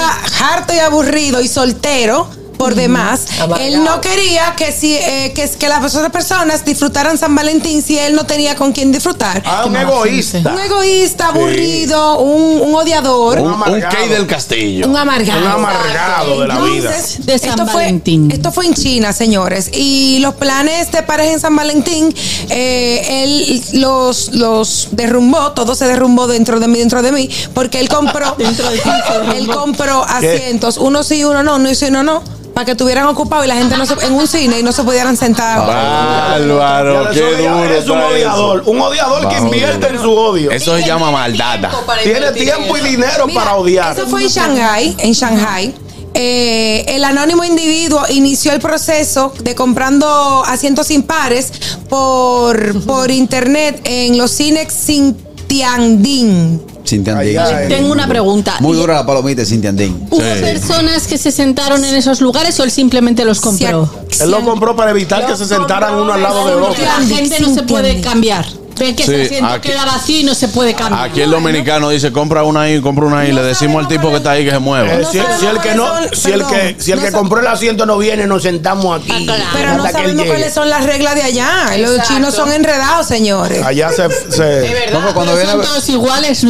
harto 0.51 0.73
y 0.73 0.79
aburrido 0.79 1.41
y 1.41 1.47
soltero. 1.47 2.29
Por 2.58 2.74
demás, 2.76 3.26
Amargado. 3.39 3.62
él 3.67 3.84
no 3.84 4.02
quería 4.02 4.56
que 4.56 4.72
si 4.72 4.96
eh, 4.96 5.32
que, 5.36 5.48
que 5.48 5.67
las 5.70 5.93
otras 5.96 6.12
personas 6.12 6.65
disfrutaran 6.65 7.17
San 7.17 7.36
Valentín 7.36 7.82
si 7.84 7.98
él 8.00 8.15
no 8.15 8.26
tenía 8.26 8.56
con 8.56 8.72
quien 8.72 8.91
disfrutar. 8.91 9.43
Ah, 9.46 9.65
un 9.65 9.76
egoísta. 9.76 10.39
Un 10.54 10.60
egoísta, 10.60 11.28
aburrido, 11.28 12.20
un, 12.20 12.62
un 12.62 12.76
odiador, 12.76 13.38
Un, 13.39 13.46
un, 13.46 13.48
un 13.50 13.54
amargado. 13.63 13.96
Key 13.98 14.10
del 14.10 14.26
Castillo. 14.28 14.86
amargado. 14.98 15.39
Un 15.39 15.48
amargado 15.48 16.41
de 16.41 16.48
la 16.48 16.60
vida. 16.62 16.89
Entonces, 16.96 17.26
De 17.26 17.38
San 17.38 17.50
esto 17.52 17.65
fue, 17.67 17.84
Valentín. 17.84 18.32
esto 18.32 18.52
fue 18.52 18.65
en 18.65 18.74
China, 18.74 19.13
señores. 19.13 19.70
Y 19.74 20.20
los 20.20 20.34
planes 20.36 20.91
de 20.91 21.04
pareja 21.04 21.34
en 21.34 21.39
San 21.39 21.56
Valentín, 21.56 22.13
eh, 22.50 23.24
él 23.24 23.63
los, 23.80 24.34
los 24.34 24.88
derrumbó, 24.91 25.52
todo 25.52 25.76
se 25.76 25.86
derrumbó 25.86 26.28
dentro 26.28 26.60
de 26.60 26.67
mí, 26.67 26.80
dentro 26.80 27.02
de 27.02 27.12
mí, 27.12 27.30
porque 27.54 27.80
él 27.80 27.88
compró, 27.89 28.36
Dentro 28.38 28.70
de 28.70 28.78
ti 28.80 28.89
él 29.36 29.48
compró 29.48 30.04
asientos, 30.04 30.78
uno 30.78 31.04
sí, 31.04 31.24
uno 31.24 31.43
no, 31.43 31.60
no 31.60 31.70
y 31.70 31.78
uno 31.88 32.02
no, 32.04 32.24
para 32.58 32.65
que 32.65 32.72
estuvieran 32.72 33.06
ocupados 33.06 33.46
y 33.46 33.50
la 33.50 33.56
gente 33.56 33.78
no 33.78 33.86
se, 33.86 33.93
en 34.04 34.13
un 34.13 34.28
cine 34.28 34.60
y 34.60 34.63
no 34.63 34.72
se 34.72 34.84
pudieran 34.84 35.15
sentar. 35.15 35.60
Bárbaro, 35.60 37.04
Ya, 37.04 37.12
qué 37.12 37.36
duro. 37.36 37.63
Es 37.65 37.88
un 37.88 38.00
odiador. 38.00 38.63
Un 38.65 38.82
odiador 38.82 39.30
que 39.30 39.38
invierte 39.38 39.89
en 39.89 40.02
su 40.02 40.12
odio. 40.12 40.50
Eso 40.50 40.76
se 40.76 40.84
llama 40.84 41.12
maldad. 41.12 41.60
Tiene 42.02 42.32
tiempo 42.32 42.76
y 42.76 42.82
dinero 42.82 43.28
Mira, 43.28 43.41
para 43.41 43.58
odiar. 43.58 43.96
Eso 43.96 44.08
fue 44.08 44.24
en 44.24 44.30
Shanghai, 44.30 44.96
en 44.98 45.12
Shanghai. 45.12 45.72
Eh, 46.15 46.84
el 46.88 47.04
anónimo 47.04 47.43
individuo 47.43 48.02
inició 48.10 48.54
el 48.54 48.60
proceso 48.60 49.32
de 49.39 49.54
comprando 49.54 50.43
asientos 50.43 50.89
impares 50.89 51.52
por, 51.88 52.82
por 52.86 53.12
internet 53.12 53.82
en 53.84 54.17
los 54.17 54.32
cines 54.32 54.74
sin 54.74 55.26
Tiandín. 55.47 56.62
Cintia 56.86 57.17
Andín. 57.17 57.38
Allá 57.39 57.63
en- 57.63 57.69
Tengo 57.69 57.91
una 57.91 58.07
pregunta. 58.07 58.55
Muy 58.60 58.77
dura 58.77 58.95
la 58.95 59.05
palomita 59.05 59.43
de. 59.43 60.07
¿Hubo 60.10 60.19
personas 60.19 61.07
que 61.07 61.17
se 61.17 61.31
sentaron 61.31 61.83
en 61.83 61.95
esos 61.95 62.21
lugares 62.21 62.60
o 62.60 62.63
él 62.63 62.71
simplemente 62.71 63.25
los 63.25 63.41
compró? 63.41 63.89
Él 64.19 64.31
lo 64.31 64.43
compró 64.45 64.75
para 64.75 64.91
evitar 64.91 65.25
que 65.25 65.36
se 65.36 65.45
sentaran 65.45 65.95
uno 65.95 66.13
al 66.13 66.21
lado 66.23 66.47
del 66.47 66.60
Porque 66.60 66.81
otro. 66.83 66.86
la 66.86 67.15
gente 67.15 67.39
no 67.41 67.53
se 67.53 67.63
puede 67.63 68.01
cambiar. 68.01 68.45
Ven 68.79 68.95
que 68.95 69.03
Sí, 69.03 69.13
ese 69.13 69.23
asiento 69.25 69.53
aquí- 69.53 69.69
queda 69.69 69.85
vacío 69.85 70.19
y 70.19 70.23
no 70.23 70.35
se 70.35 70.47
puede 70.49 70.73
cambiar. 70.75 71.09
Aquí 71.09 71.21
el 71.21 71.31
dominicano 71.31 71.89
dice, 71.89 72.11
compra 72.11 72.43
una 72.43 72.61
ahí, 72.61 72.79
compra 72.81 73.05
una 73.05 73.19
ahí. 73.19 73.31
Le 73.31 73.41
decimos 73.43 73.81
al 73.83 73.87
tipo 73.87 74.09
que 74.09 74.17
está 74.17 74.31
ahí 74.31 74.45
que 74.45 74.51
se 74.51 74.59
mueva. 74.59 74.87
Eh, 74.93 75.05
si, 75.11 75.19
si 75.39 75.45
el 75.45 75.59
que 75.59 75.73
no, 75.75 75.87
si 76.13 76.31
el 76.31 76.45
que, 76.45 76.75
si 76.79 76.91
el 76.91 76.99
que 77.01 77.11
compró 77.11 77.39
el 77.39 77.47
asiento 77.47 77.85
no 77.85 77.97
viene, 77.97 78.27
nos 78.27 78.43
sentamos 78.43 79.01
aquí. 79.01 79.27
Pero 79.53 79.73
no 79.77 79.83
sabemos 79.89 80.25
cuáles 80.25 80.53
son 80.53 80.69
las 80.69 80.85
reglas 80.85 81.15
de 81.15 81.23
allá. 81.23 81.77
Los 81.77 81.91
Exacto. 81.91 82.13
chinos 82.13 82.33
son 82.35 82.51
enredados, 82.51 83.07
señores. 83.07 83.63
Allá 83.65 83.89
se, 83.89 84.07
se- 84.31 84.89
No, 84.91 84.99
pero 84.99 85.13
cuando 85.13 85.33
viene 85.35 85.49
a 85.49 85.51
son 85.53 85.59
ver- 85.61 85.67
todos 85.69 85.89
iguales. 85.89 86.45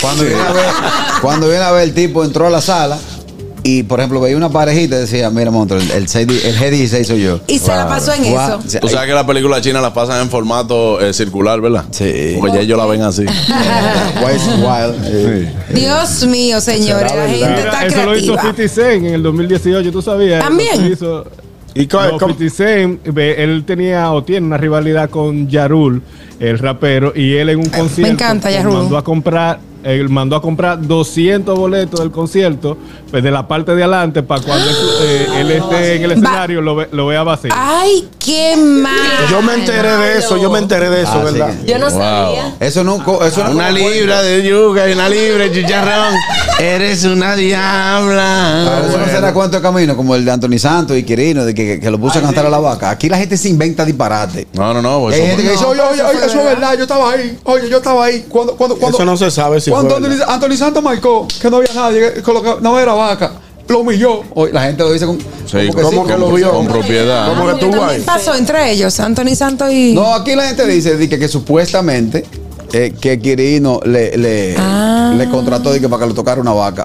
Cuando 0.00 0.24
viene, 0.24 0.40
a 0.40 0.52
ver, 0.52 0.64
cuando 1.20 1.48
viene 1.48 1.64
a 1.64 1.70
ver 1.72 1.84
el 1.84 1.94
tipo 1.94 2.24
entró 2.24 2.46
a 2.46 2.50
la 2.50 2.60
sala 2.60 2.98
y 3.64 3.84
por 3.84 4.00
ejemplo 4.00 4.20
veía 4.20 4.36
una 4.36 4.48
parejita 4.48 4.96
y 4.96 5.00
decía, 5.00 5.30
mira 5.30 5.50
monstruo, 5.50 5.80
el, 5.80 5.90
el, 5.90 6.08
6 6.08 6.26
el 6.44 6.56
G16 6.56 7.04
soy 7.04 7.22
yo. 7.22 7.40
Y 7.46 7.58
se 7.58 7.68
la 7.68 7.86
pasó 7.86 8.12
en 8.12 8.24
eso. 8.24 8.58
O 8.58 8.68
sea, 8.68 8.80
Tú 8.80 8.88
sabes 8.88 9.06
que 9.08 9.14
las 9.14 9.24
películas 9.24 9.62
chinas 9.62 9.82
las 9.82 9.92
pasan 9.92 10.20
en 10.22 10.30
formato 10.30 11.00
eh, 11.00 11.12
circular, 11.12 11.60
¿verdad? 11.60 11.84
Sí. 11.90 12.36
Porque 12.40 12.56
ya 12.56 12.60
ellos 12.62 12.78
la 12.78 12.86
ven 12.86 13.02
así. 13.02 13.22
Wild, 14.24 14.64
wild, 14.64 15.04
eh, 15.04 15.52
Dios 15.74 16.26
mío, 16.26 16.60
señores, 16.60 17.14
la 17.14 17.28
gente 17.28 17.60
está 17.62 17.86
eso 17.86 18.04
lo 18.04 18.16
hizo 18.16 18.32
creativa. 18.34 18.54
50 18.56 18.68
Cent 18.68 19.06
en 19.06 19.14
el 19.14 19.22
2018, 19.22 19.92
¿tú 19.92 20.02
sabías? 20.02 20.42
¿También? 20.42 20.74
Eso 20.84 20.92
hizo- 20.92 21.26
¿Y 21.74 21.86
No, 21.86 22.18
cómo- 22.18 22.34
50 22.34 22.50
Cent, 22.54 23.00
ve, 23.06 23.42
él 23.42 23.64
tenía 23.64 24.10
o 24.12 24.24
tiene 24.24 24.46
una 24.46 24.56
rivalidad 24.58 25.08
con 25.08 25.48
Yarul, 25.48 26.02
el 26.40 26.58
rapero, 26.58 27.12
y 27.14 27.34
él 27.34 27.50
en 27.50 27.60
un 27.60 27.68
concierto 27.68 28.12
encanta 28.12 28.50
Ja 28.50 28.62
Rule. 28.62 28.76
mandó 28.78 28.98
a 28.98 29.04
comprar 29.04 29.60
él 29.84 30.08
mandó 30.08 30.36
a 30.36 30.42
comprar 30.42 30.86
200 30.86 31.58
boletos 31.58 32.00
del 32.00 32.10
concierto, 32.10 32.78
pues 33.12 33.22
de 33.22 33.30
la 33.30 33.46
parte 33.46 33.74
de 33.76 33.82
adelante 33.84 34.22
para 34.24 34.42
cuando 34.42 34.68
él, 34.68 34.76
eh, 35.02 35.26
él 35.40 35.50
esté 35.52 35.96
en 35.96 36.02
el 36.04 36.12
escenario 36.12 36.60
lo, 36.62 36.74
ve- 36.74 36.88
lo 36.92 37.06
vea 37.06 37.22
vacío. 37.22 37.50
Ay, 37.54 38.08
qué 38.18 38.56
mal. 38.56 38.90
yo 39.30 39.42
me 39.42 39.52
enteré 39.54 39.96
de 39.98 40.18
eso, 40.18 40.36
yo 40.38 40.50
me 40.50 40.58
enteré 40.58 40.88
de 40.88 41.02
eso, 41.02 41.12
Ah, 41.14 41.24
sí. 41.28 41.32
¿verdad? 41.38 41.54
Yo 41.66 41.78
no 41.78 41.90
Wow. 41.90 41.98
sabía. 42.00 42.54
Eso 42.58 42.82
no, 42.82 43.04
co- 43.04 43.22
eso 43.24 43.44
no 43.44 43.50
Una 43.52 43.70
libra 43.70 44.22
de 44.22 44.42
yuca 44.42 44.88
y 44.88 44.92
una 44.94 45.08
libra 45.10 45.44
de 45.44 45.52
chicharrón. 45.52 46.14
Eres 46.58 47.04
una 47.04 47.34
Pero 47.34 47.42
diabla. 47.48 48.82
eso 48.88 48.98
no 48.98 49.06
será 49.06 49.32
cuento 49.32 49.56
de 49.58 49.62
camino 49.62 49.96
como 49.96 50.14
el 50.14 50.24
de 50.24 50.30
Anthony 50.30 50.58
Santos 50.58 50.96
y 50.96 51.02
Quirino, 51.02 51.44
de 51.44 51.54
que, 51.54 51.80
que 51.80 51.90
lo 51.90 51.98
puso 51.98 52.18
a 52.18 52.22
cantar 52.22 52.46
a 52.46 52.50
la 52.50 52.58
vaca. 52.60 52.90
Aquí 52.90 53.08
la 53.08 53.18
gente 53.18 53.36
se 53.36 53.48
inventa 53.48 53.84
disparate. 53.84 54.46
No, 54.54 54.72
no, 54.72 54.80
no. 54.80 55.00
pues 55.00 55.16
Hay 55.16 55.20
eso- 55.22 55.28
gente 55.30 55.42
que 55.44 55.50
dice, 55.52 55.64
oye, 55.64 55.80
oye, 55.80 56.02
oye, 56.02 56.18
eso 56.26 56.38
es 56.38 56.44
verdad, 56.44 56.74
yo 56.76 56.82
estaba 56.82 57.12
ahí, 57.12 57.38
oye, 57.44 57.68
yo 57.68 57.76
estaba 57.78 58.04
ahí. 58.06 58.24
Cuando, 58.28 58.56
cuando, 58.56 58.76
cuando, 58.76 58.96
Eso 58.98 59.04
no 59.04 59.16
se 59.16 59.30
sabe 59.30 59.60
si 59.60 59.70
cuando 59.70 59.90
fue 59.90 59.98
Anthony, 59.98 60.10
verdad. 60.18 60.34
Anthony 60.34 60.56
Santos 60.56 60.82
marcó 60.82 61.26
que 61.40 61.50
no 61.50 61.56
había 61.58 61.72
nadie, 61.74 62.12
que, 62.22 62.32
lo 62.32 62.42
que 62.42 62.54
no 62.60 62.78
era 62.78 62.94
vaca, 63.02 63.32
lo 63.68 63.78
humilló. 63.80 64.22
Hoy 64.34 64.50
la 64.52 64.62
gente 64.62 64.82
lo 64.82 64.92
dice 64.92 65.06
con, 65.06 65.18
Sí, 65.18 65.26
como 65.52 65.72
que 65.74 65.82
¿cómo 65.82 65.90
sí, 65.90 65.96
que 66.08 66.12
como 66.14 66.28
lo 66.28 66.34
vio? 66.34 66.50
Con 66.52 66.66
propiedad. 66.66 67.28
¿Cómo 67.28 67.46
pasó 68.04 68.34
entre 68.34 68.72
ellos? 68.72 68.98
Anthony 69.00 69.34
Santos 69.36 69.72
y. 69.72 69.92
No, 69.94 70.14
aquí 70.14 70.34
la 70.34 70.44
gente 70.48 70.66
dice 70.66 70.96
di 70.96 71.08
que, 71.08 71.18
que 71.18 71.28
supuestamente 71.28 72.24
eh, 72.72 72.94
que 73.00 73.18
Quirino 73.20 73.80
le, 73.84 74.16
le, 74.16 74.54
Ah. 74.58 75.14
le 75.16 75.28
contrató 75.28 75.70
para 75.88 76.02
que 76.02 76.08
le 76.08 76.14
tocara 76.14 76.40
una 76.40 76.52
vaca. 76.52 76.84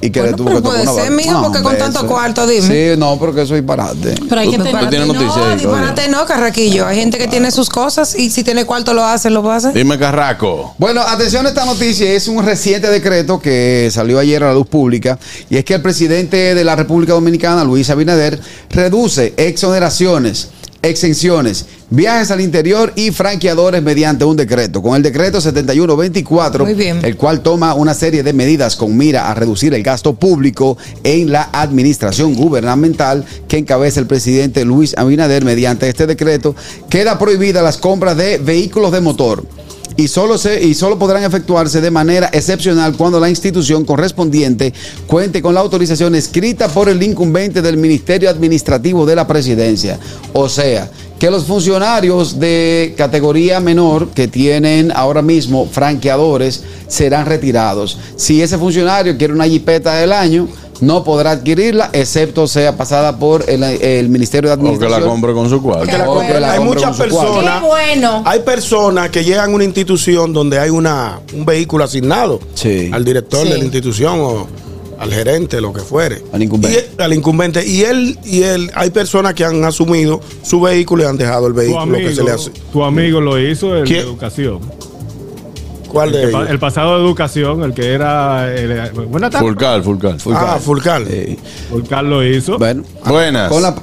Y 0.00 0.10
que 0.10 0.20
Bueno, 0.20 0.30
le 0.30 0.36
tuvo 0.36 0.48
pero 0.48 0.62
que 0.62 0.68
puede 0.68 0.86
ser, 1.02 1.10
mijo, 1.12 1.42
porque 1.42 1.62
con 1.62 1.76
tanto 1.78 2.00
eso- 2.00 2.08
cuarto, 2.08 2.46
dime. 2.46 2.66
Sí, 2.66 2.98
no, 2.98 3.18
porque 3.18 3.42
eso 3.42 3.54
es 3.54 3.60
disparate. 3.62 4.14
Pero 4.28 4.40
hay 4.40 4.50
que 4.50 4.58
tener. 4.58 4.80
tú 4.80 4.88
tienes 4.88 5.08
noticias 5.08 5.36
no, 5.36 5.54
disparate 5.54 6.08
no, 6.08 6.26
Carraquillo. 6.26 6.86
Hay 6.86 6.98
gente 6.98 7.18
que 7.18 7.28
tiene 7.28 7.50
sus 7.50 7.68
cosas 7.68 8.14
y 8.18 8.30
si 8.30 8.42
tiene 8.44 8.64
cuarto 8.64 8.92
lo 8.94 9.04
hace, 9.04 9.30
lo 9.30 9.42
puede 9.42 9.56
hacer. 9.56 9.72
Dime, 9.74 9.98
Carraco. 9.98 10.74
Bueno, 10.78 11.00
atención 11.02 11.46
a 11.46 11.50
esta 11.50 11.64
noticia, 11.64 12.10
es 12.12 12.28
un 12.28 12.44
reciente 12.44 12.88
decreto 12.88 13.40
que 13.40 13.88
salió 13.92 14.18
ayer 14.18 14.42
a 14.42 14.48
la 14.48 14.54
luz 14.54 14.66
pública 14.66 15.18
y 15.50 15.56
es 15.56 15.64
que 15.64 15.74
el 15.74 15.82
presidente 15.82 16.54
de 16.54 16.64
la 16.64 16.76
República 16.76 17.12
Dominicana, 17.12 17.64
Luis 17.64 17.90
Abinader, 17.90 18.40
reduce 18.70 19.34
exoneraciones, 19.36 20.48
exenciones, 20.82 21.66
viajes 21.90 22.30
al 22.30 22.40
interior 22.40 22.92
y 22.96 23.10
franqueadores 23.10 23.82
mediante 23.82 24.24
un 24.24 24.36
decreto. 24.36 24.82
Con 24.82 24.96
el 24.96 25.02
decreto 25.02 25.40
7124, 25.40 26.64
Muy 26.64 26.74
bien. 26.74 27.04
el 27.04 27.16
cual 27.16 27.40
toma 27.40 27.74
una 27.74 27.94
serie 27.94 28.22
de 28.22 28.32
medidas 28.32 28.76
con 28.76 28.96
mira 28.96 29.30
a 29.30 29.34
reducir 29.34 29.74
el 29.74 29.82
gasto 29.82 30.14
público 30.14 30.78
en 31.04 31.32
la 31.32 31.48
administración 31.52 32.34
gubernamental 32.34 33.24
que 33.48 33.58
encabeza 33.58 34.00
el 34.00 34.06
presidente 34.06 34.64
Luis 34.64 34.96
Abinader 34.96 35.44
mediante 35.44 35.88
este 35.88 36.06
decreto, 36.06 36.54
queda 36.88 37.18
prohibida 37.18 37.62
las 37.62 37.78
compras 37.78 38.16
de 38.16 38.38
vehículos 38.38 38.92
de 38.92 39.00
motor 39.00 39.44
y 39.98 40.06
solo, 40.06 40.38
se, 40.38 40.64
y 40.64 40.74
solo 40.74 40.96
podrán 40.96 41.24
efectuarse 41.24 41.80
de 41.80 41.90
manera 41.90 42.30
excepcional 42.32 42.94
cuando 42.96 43.18
la 43.18 43.28
institución 43.28 43.84
correspondiente 43.84 44.72
cuente 45.08 45.42
con 45.42 45.54
la 45.54 45.60
autorización 45.60 46.14
escrita 46.14 46.68
por 46.68 46.88
el 46.88 47.02
incumbente 47.02 47.60
del 47.60 47.76
Ministerio 47.76 48.30
Administrativo 48.30 49.04
de 49.04 49.16
la 49.16 49.26
Presidencia. 49.26 49.98
O 50.34 50.48
sea, 50.48 50.88
que 51.18 51.32
los 51.32 51.46
funcionarios 51.46 52.38
de 52.38 52.94
categoría 52.96 53.58
menor 53.58 54.10
que 54.10 54.28
tienen 54.28 54.92
ahora 54.94 55.20
mismo 55.20 55.66
franqueadores 55.66 56.62
serán 56.86 57.26
retirados. 57.26 57.98
Si 58.14 58.40
ese 58.40 58.56
funcionario 58.56 59.18
quiere 59.18 59.32
una 59.32 59.48
jipeta 59.48 59.94
del 59.96 60.12
año, 60.12 60.46
no 60.80 61.02
podrá 61.04 61.32
adquirirla, 61.32 61.90
excepto 61.92 62.46
sea 62.46 62.76
pasada 62.76 63.18
por 63.18 63.44
el, 63.48 63.62
el 63.62 64.08
Ministerio 64.08 64.48
de 64.50 64.54
O 64.54 64.58
que 64.58 64.62
la 64.64 64.68
Administración. 64.70 65.08
compre 65.10 65.32
con 65.32 65.48
su 65.50 65.62
cuarto. 65.62 65.86
Que 65.86 65.98
la 65.98 66.08
O 66.10 66.20
que 66.20 66.26
compre- 66.26 66.40
la 66.40 66.52
hay 66.52 66.60
muchas 66.60 66.96
personas. 66.96 67.60
Qué 67.60 67.66
bueno. 67.66 68.22
Hay 68.24 68.40
personas 68.40 69.10
que 69.10 69.24
llegan 69.24 69.50
a 69.50 69.54
una 69.54 69.64
institución 69.64 70.32
donde 70.32 70.58
hay 70.58 70.70
una 70.70 71.20
un 71.34 71.44
vehículo 71.44 71.84
asignado 71.84 72.38
Sí. 72.54 72.90
al 72.92 73.04
director 73.04 73.44
Sí. 73.46 73.52
de 73.52 73.58
la 73.58 73.64
institución 73.64 74.20
o 74.20 74.46
al 74.98 75.12
gerente, 75.12 75.60
lo 75.60 75.72
que 75.72 75.80
fuere. 75.80 76.24
Al 76.32 76.42
incumbente. 76.42 76.88
Y- 76.98 77.02
al 77.02 77.12
incumbente. 77.14 77.64
Y 77.66 77.82
él, 77.82 78.18
y 78.24 78.42
él, 78.42 78.70
hay 78.74 78.90
personas 78.90 79.34
que 79.34 79.44
han 79.44 79.64
asumido 79.64 80.20
su 80.42 80.60
vehículo 80.60 81.04
y 81.04 81.06
han 81.06 81.16
dejado 81.16 81.46
el 81.46 81.52
vehículo 81.52 81.82
amigo, 81.82 82.08
que 82.08 82.14
se 82.16 82.24
le 82.24 82.32
hace. 82.32 82.50
tu 82.72 82.82
amigo 82.82 83.20
lo 83.20 83.38
hizo 83.40 83.68
¿Quién? 83.84 84.00
educación. 84.00 84.58
¿Cuál 85.88 86.12
de 86.12 86.22
El, 86.24 86.28
ellos? 86.30 86.50
el 86.50 86.58
pasado 86.58 86.96
de 86.98 87.04
educación, 87.04 87.62
el 87.64 87.72
que 87.74 87.92
era. 87.92 88.54
El, 88.54 88.90
buenas 88.92 89.30
tardes. 89.30 89.46
Fulcal, 89.48 89.82
Fulcal. 89.82 90.16
Ah, 90.34 90.58
Fulcal. 90.60 91.04
Eh, 91.08 91.36
Fulcal 91.70 92.08
lo 92.10 92.22
hizo. 92.24 92.58
bueno, 92.58 92.82
Buenas. 93.06 93.48
con 93.50 93.62
la, 93.62 93.74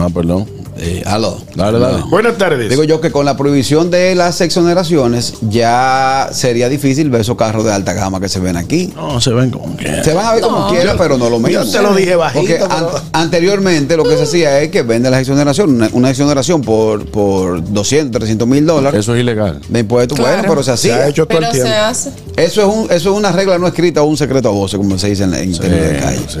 Ah, 0.00 0.08
perdón. 0.12 0.46
Eh, 0.78 1.02
aló. 1.06 1.38
Dale, 1.54 1.78
dale. 1.78 2.02
Buenas 2.08 2.38
tardes. 2.38 2.70
Digo 2.70 2.84
yo 2.84 3.00
que 3.00 3.10
con 3.10 3.24
la 3.24 3.36
prohibición 3.36 3.90
de 3.90 4.14
las 4.14 4.40
exoneraciones 4.40 5.34
ya 5.42 6.28
sería 6.32 6.68
difícil 6.68 7.10
ver 7.10 7.20
esos 7.22 7.36
carros 7.36 7.64
de 7.64 7.72
alta 7.72 7.92
gama 7.92 8.20
que 8.20 8.28
se 8.28 8.40
ven 8.40 8.56
aquí. 8.56 8.92
No, 8.94 9.20
se 9.20 9.30
ven 9.32 9.50
como 9.50 9.76
que. 9.76 10.02
Se 10.04 10.14
van 10.14 10.26
a 10.26 10.32
ver 10.34 10.42
como 10.42 10.68
quieran, 10.70 10.96
pero 10.98 11.18
no 11.18 11.28
lo 11.30 11.38
mismo. 11.38 11.64
yo 11.64 11.70
te 11.70 11.82
lo 11.82 11.94
dije 11.94 12.16
bajito, 12.16 12.40
Porque 12.40 12.58
an- 12.74 12.86
anteriormente 13.12 13.96
lo 13.96 14.04
que 14.04 14.16
se 14.16 14.22
hacía 14.22 14.60
es 14.60 14.70
que 14.70 14.82
vende 14.82 15.10
la 15.10 15.20
exoneración, 15.20 15.70
una, 15.70 15.88
una 15.92 16.10
exoneración 16.10 16.62
por, 16.62 17.04
por 17.10 17.62
200, 17.72 18.18
300 18.18 18.46
mil 18.48 18.64
dólares 18.66 19.00
Eso 19.00 19.14
es 19.14 19.20
ilegal. 19.20 19.60
de 19.68 19.80
impuestos. 19.80 20.18
Claro. 20.18 20.32
Bueno, 20.38 20.48
pero 20.48 20.62
se 20.62 20.66
se 20.68 20.72
hacía. 20.92 20.96
ha 21.04 21.08
hecho 21.08 21.26
todo 21.26 21.38
Pero 21.38 21.50
el 21.50 21.56
se 21.56 21.62
tiempo. 21.62 21.82
hace. 21.84 22.10
Eso 22.38 22.62
es, 22.62 22.66
un, 22.74 22.84
eso 22.90 23.10
es 23.12 23.16
una 23.16 23.32
regla 23.32 23.58
no 23.58 23.66
escrita 23.66 24.02
o 24.02 24.06
un 24.06 24.16
secreto 24.16 24.48
a 24.48 24.52
voces, 24.52 24.78
como 24.78 24.96
se 24.98 25.08
dice 25.10 25.24
en, 25.24 25.30
la- 25.32 25.40
en 25.40 25.52
términos 25.58 25.88
de 25.88 25.98
calle. 25.98 26.20
sí. 26.28 26.38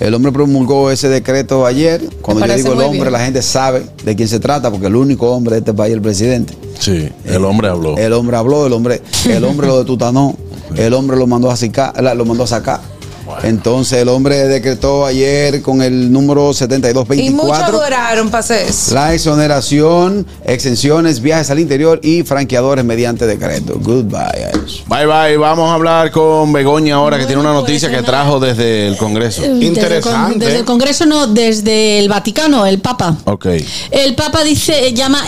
El 0.00 0.12
hombre 0.14 0.30
promulgó 0.32 0.90
ese 0.90 1.08
decreto 1.08 1.64
ayer. 1.64 2.02
Cuando 2.20 2.44
yo 2.46 2.54
digo 2.54 2.72
el 2.74 2.80
hombre, 2.80 3.00
bien. 3.00 3.12
la 3.12 3.20
gente 3.24 3.40
sabe 3.42 3.86
de 4.04 4.14
quién 4.16 4.28
se 4.28 4.40
trata, 4.40 4.70
porque 4.70 4.86
el 4.88 4.96
único 4.96 5.30
hombre 5.30 5.52
de 5.54 5.58
este 5.60 5.72
país 5.72 5.90
es 5.92 5.96
el 5.96 6.02
presidente. 6.02 6.54
Sí, 6.78 7.08
el 7.24 7.44
hombre 7.44 7.68
habló. 7.68 7.96
El 7.96 8.12
hombre 8.12 8.36
habló, 8.36 8.66
el 8.66 8.72
hombre, 8.72 9.00
el 9.28 9.44
hombre 9.44 9.66
lo 9.68 9.78
de 9.80 9.84
Tutanó, 9.84 10.36
el 10.76 10.92
hombre 10.92 11.16
lo 11.16 11.26
mandó 11.26 11.50
a 11.50 11.56
sacar, 11.56 11.94
lo 12.16 12.24
mandó 12.24 12.44
a 12.44 12.46
sacar. 12.46 12.80
Entonces 13.42 13.98
el 14.02 14.08
hombre 14.08 14.46
decretó 14.48 15.06
ayer 15.06 15.62
con 15.62 15.82
el 15.82 16.12
número 16.12 16.42
Y 16.42 16.44
muchos 16.44 16.58
7224 16.58 17.72
duraron 17.72 18.30
para 18.30 18.40
hacer 18.40 18.66
eso. 18.68 18.94
la 18.94 19.14
exoneración, 19.14 20.26
exenciones, 20.44 21.20
viajes 21.20 21.50
al 21.50 21.58
interior 21.60 22.00
y 22.02 22.22
franqueadores 22.22 22.84
mediante 22.84 23.26
decreto. 23.26 23.78
Goodbye. 23.80 24.50
Bye, 24.86 25.06
bye. 25.06 25.36
Vamos 25.36 25.70
a 25.70 25.74
hablar 25.74 26.10
con 26.10 26.52
Begoña 26.52 26.96
ahora, 26.96 27.18
que 27.18 27.26
tiene 27.26 27.40
una 27.40 27.50
Bueno, 27.50 27.60
noticia 27.62 27.88
pues, 27.88 28.00
que 28.00 28.06
trajo 28.06 28.40
desde 28.40 28.88
el 28.88 28.96
Congreso. 28.96 29.42
Desde 29.42 29.52
el 29.54 29.58
con- 29.58 29.66
Interesante. 29.66 30.44
Desde 30.44 30.58
el 30.60 30.64
Congreso, 30.64 31.06
no, 31.06 31.26
desde 31.26 31.98
el 31.98 32.08
Vaticano, 32.08 32.66
el 32.66 32.78
Papa. 32.80 33.16
Ok. 33.24 33.46
El 33.90 34.14
Papa 34.14 34.42
dice, 34.44 34.92
llama 34.92 35.20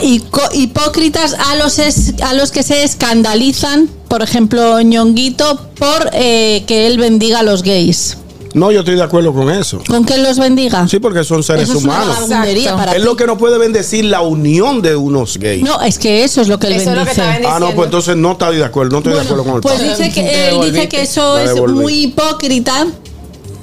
hipócritas 0.53 1.35
a 1.35 1.55
los, 1.57 1.79
es- 1.79 2.15
a 2.23 2.35
los 2.35 2.51
que 2.51 2.63
se 2.63 2.83
escandalizan, 2.85 3.89
por 4.09 4.23
ejemplo, 4.23 4.81
Ñonguito, 4.81 5.61
por 5.79 6.11
eh, 6.13 6.65
que 6.67 6.87
él 6.87 6.99
bendiga 6.99 7.41
a 7.41 7.43
los 7.43 7.63
gays. 7.63 8.17
No, 8.55 8.73
yo 8.73 8.81
estoy 8.81 8.95
de 8.97 9.03
acuerdo 9.03 9.35
con 9.35 9.51
eso. 9.51 9.79
¿Con 9.87 10.07
que 10.07 10.15
él 10.15 10.23
los 10.23 10.39
bendiga? 10.39 10.89
Sí, 10.89 10.99
porque 10.99 11.23
son 11.23 11.43
seres 11.43 11.65
Eso 11.69 11.79
es 11.79 11.85
una 11.85 12.03
humanos. 12.03 12.17
para 12.29 12.93
Es 12.93 12.99
ti. 12.99 13.05
lo 13.05 13.15
que 13.15 13.27
no 13.27 13.37
puede 13.37 13.59
bendecir 13.59 14.07
la 14.07 14.23
unión 14.23 14.81
de 14.81 14.97
unos 14.97 15.37
gays. 15.37 15.63
No, 15.63 15.81
es 15.83 15.99
que 15.99 16.25
eso 16.25 16.41
es 16.41 16.49
lo 16.49 16.59
que 16.59 16.69
él 16.69 16.73
Eso 16.73 16.91
es 16.93 16.97
lo 16.97 17.05
que 17.05 17.11
bendice. 17.11 17.21
está 17.21 17.33
bendiciendo. 17.35 17.57
ah, 17.57 17.61
no, 17.61 17.77
pues 17.77 17.87
entonces 17.87 18.17
no 18.17 18.33
estoy 18.33 18.57
de 18.57 18.65
acuerdo. 18.65 18.93
No 18.93 18.99
estoy 18.99 19.13
de 19.13 19.21
acuerdo 19.21 19.45
con 19.45 19.55
el 19.57 19.61
Pues 19.61 19.83
dice 19.83 20.11
que 20.11 20.21
él 20.21 20.27
dice 20.31 20.47
devolviste. 20.53 20.89
que 20.89 21.03
eso 21.03 21.39
es 21.39 21.61
muy 21.71 21.93
hipócrita 22.05 22.87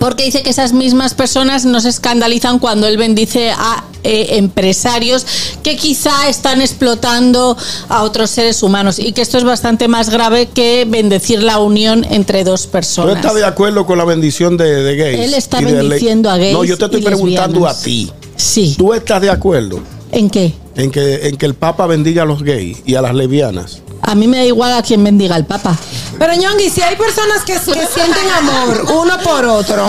porque 0.05 0.23
dice 0.25 0.43
que 0.43 0.51
esas 0.51 0.71
mismas 0.71 1.15
personas 1.15 1.65
no 1.65 1.81
se 1.81 1.89
escandalizan 1.89 2.59
cuando 2.59 2.85
él 2.85 2.95
bendice 2.95 3.49
a 3.49 3.83
eh, 4.03 4.37
empresarios 4.37 5.25
que 5.63 5.77
quizá 5.77 6.29
están 6.29 6.61
explotando 6.61 7.57
a 7.89 8.03
otros 8.03 8.29
seres 8.29 8.61
humanos 8.61 8.99
y 8.99 9.13
que 9.13 9.23
esto 9.23 9.39
es 9.39 9.43
bastante 9.43 9.87
más 9.87 10.11
grave 10.11 10.45
que 10.53 10.85
bendecir 10.87 11.41
la 11.41 11.57
unión 11.57 12.05
entre 12.11 12.43
dos 12.43 12.65
¿Tú 12.65 12.69
personas. 12.69 13.15
estás 13.15 13.33
de 13.33 13.45
acuerdo 13.45 13.87
con 13.87 13.97
la 13.97 14.05
bendición 14.05 14.57
de, 14.57 14.83
de 14.83 14.95
gays? 14.95 15.19
Él 15.21 15.33
está 15.33 15.59
de 15.59 15.73
bendiciendo 15.73 16.29
a 16.29 16.37
gays 16.37 16.53
No, 16.53 16.63
yo 16.63 16.77
te 16.77 16.85
estoy 16.85 17.01
preguntando 17.01 17.61
lesbianas. 17.61 17.81
a 17.81 17.83
ti. 17.83 18.11
Sí. 18.35 18.75
¿Tú 18.77 18.93
estás 18.93 19.19
de 19.23 19.31
acuerdo 19.31 19.79
¿En 20.11 20.29
qué? 20.29 20.53
en 20.75 20.91
que, 20.91 21.27
en 21.29 21.35
que 21.37 21.47
el 21.47 21.55
Papa 21.55 21.87
bendiga 21.87 22.21
a 22.21 22.25
los 22.27 22.43
gays 22.43 22.83
y 22.85 22.93
a 22.93 23.01
las 23.01 23.15
lesbianas? 23.15 23.81
A 24.01 24.15
mí 24.15 24.27
me 24.27 24.37
da 24.37 24.43
igual 24.45 24.73
a 24.73 24.81
quien 24.81 25.03
bendiga 25.03 25.35
al 25.35 25.45
Papa. 25.45 25.75
Pero 26.17 26.33
Ñongui, 26.33 26.69
si 26.69 26.81
hay 26.81 26.95
personas 26.95 27.43
que, 27.43 27.53
que 27.53 27.87
sienten 27.87 28.29
amor 28.37 28.85
uno 28.93 29.17
por 29.19 29.45
otro, 29.45 29.87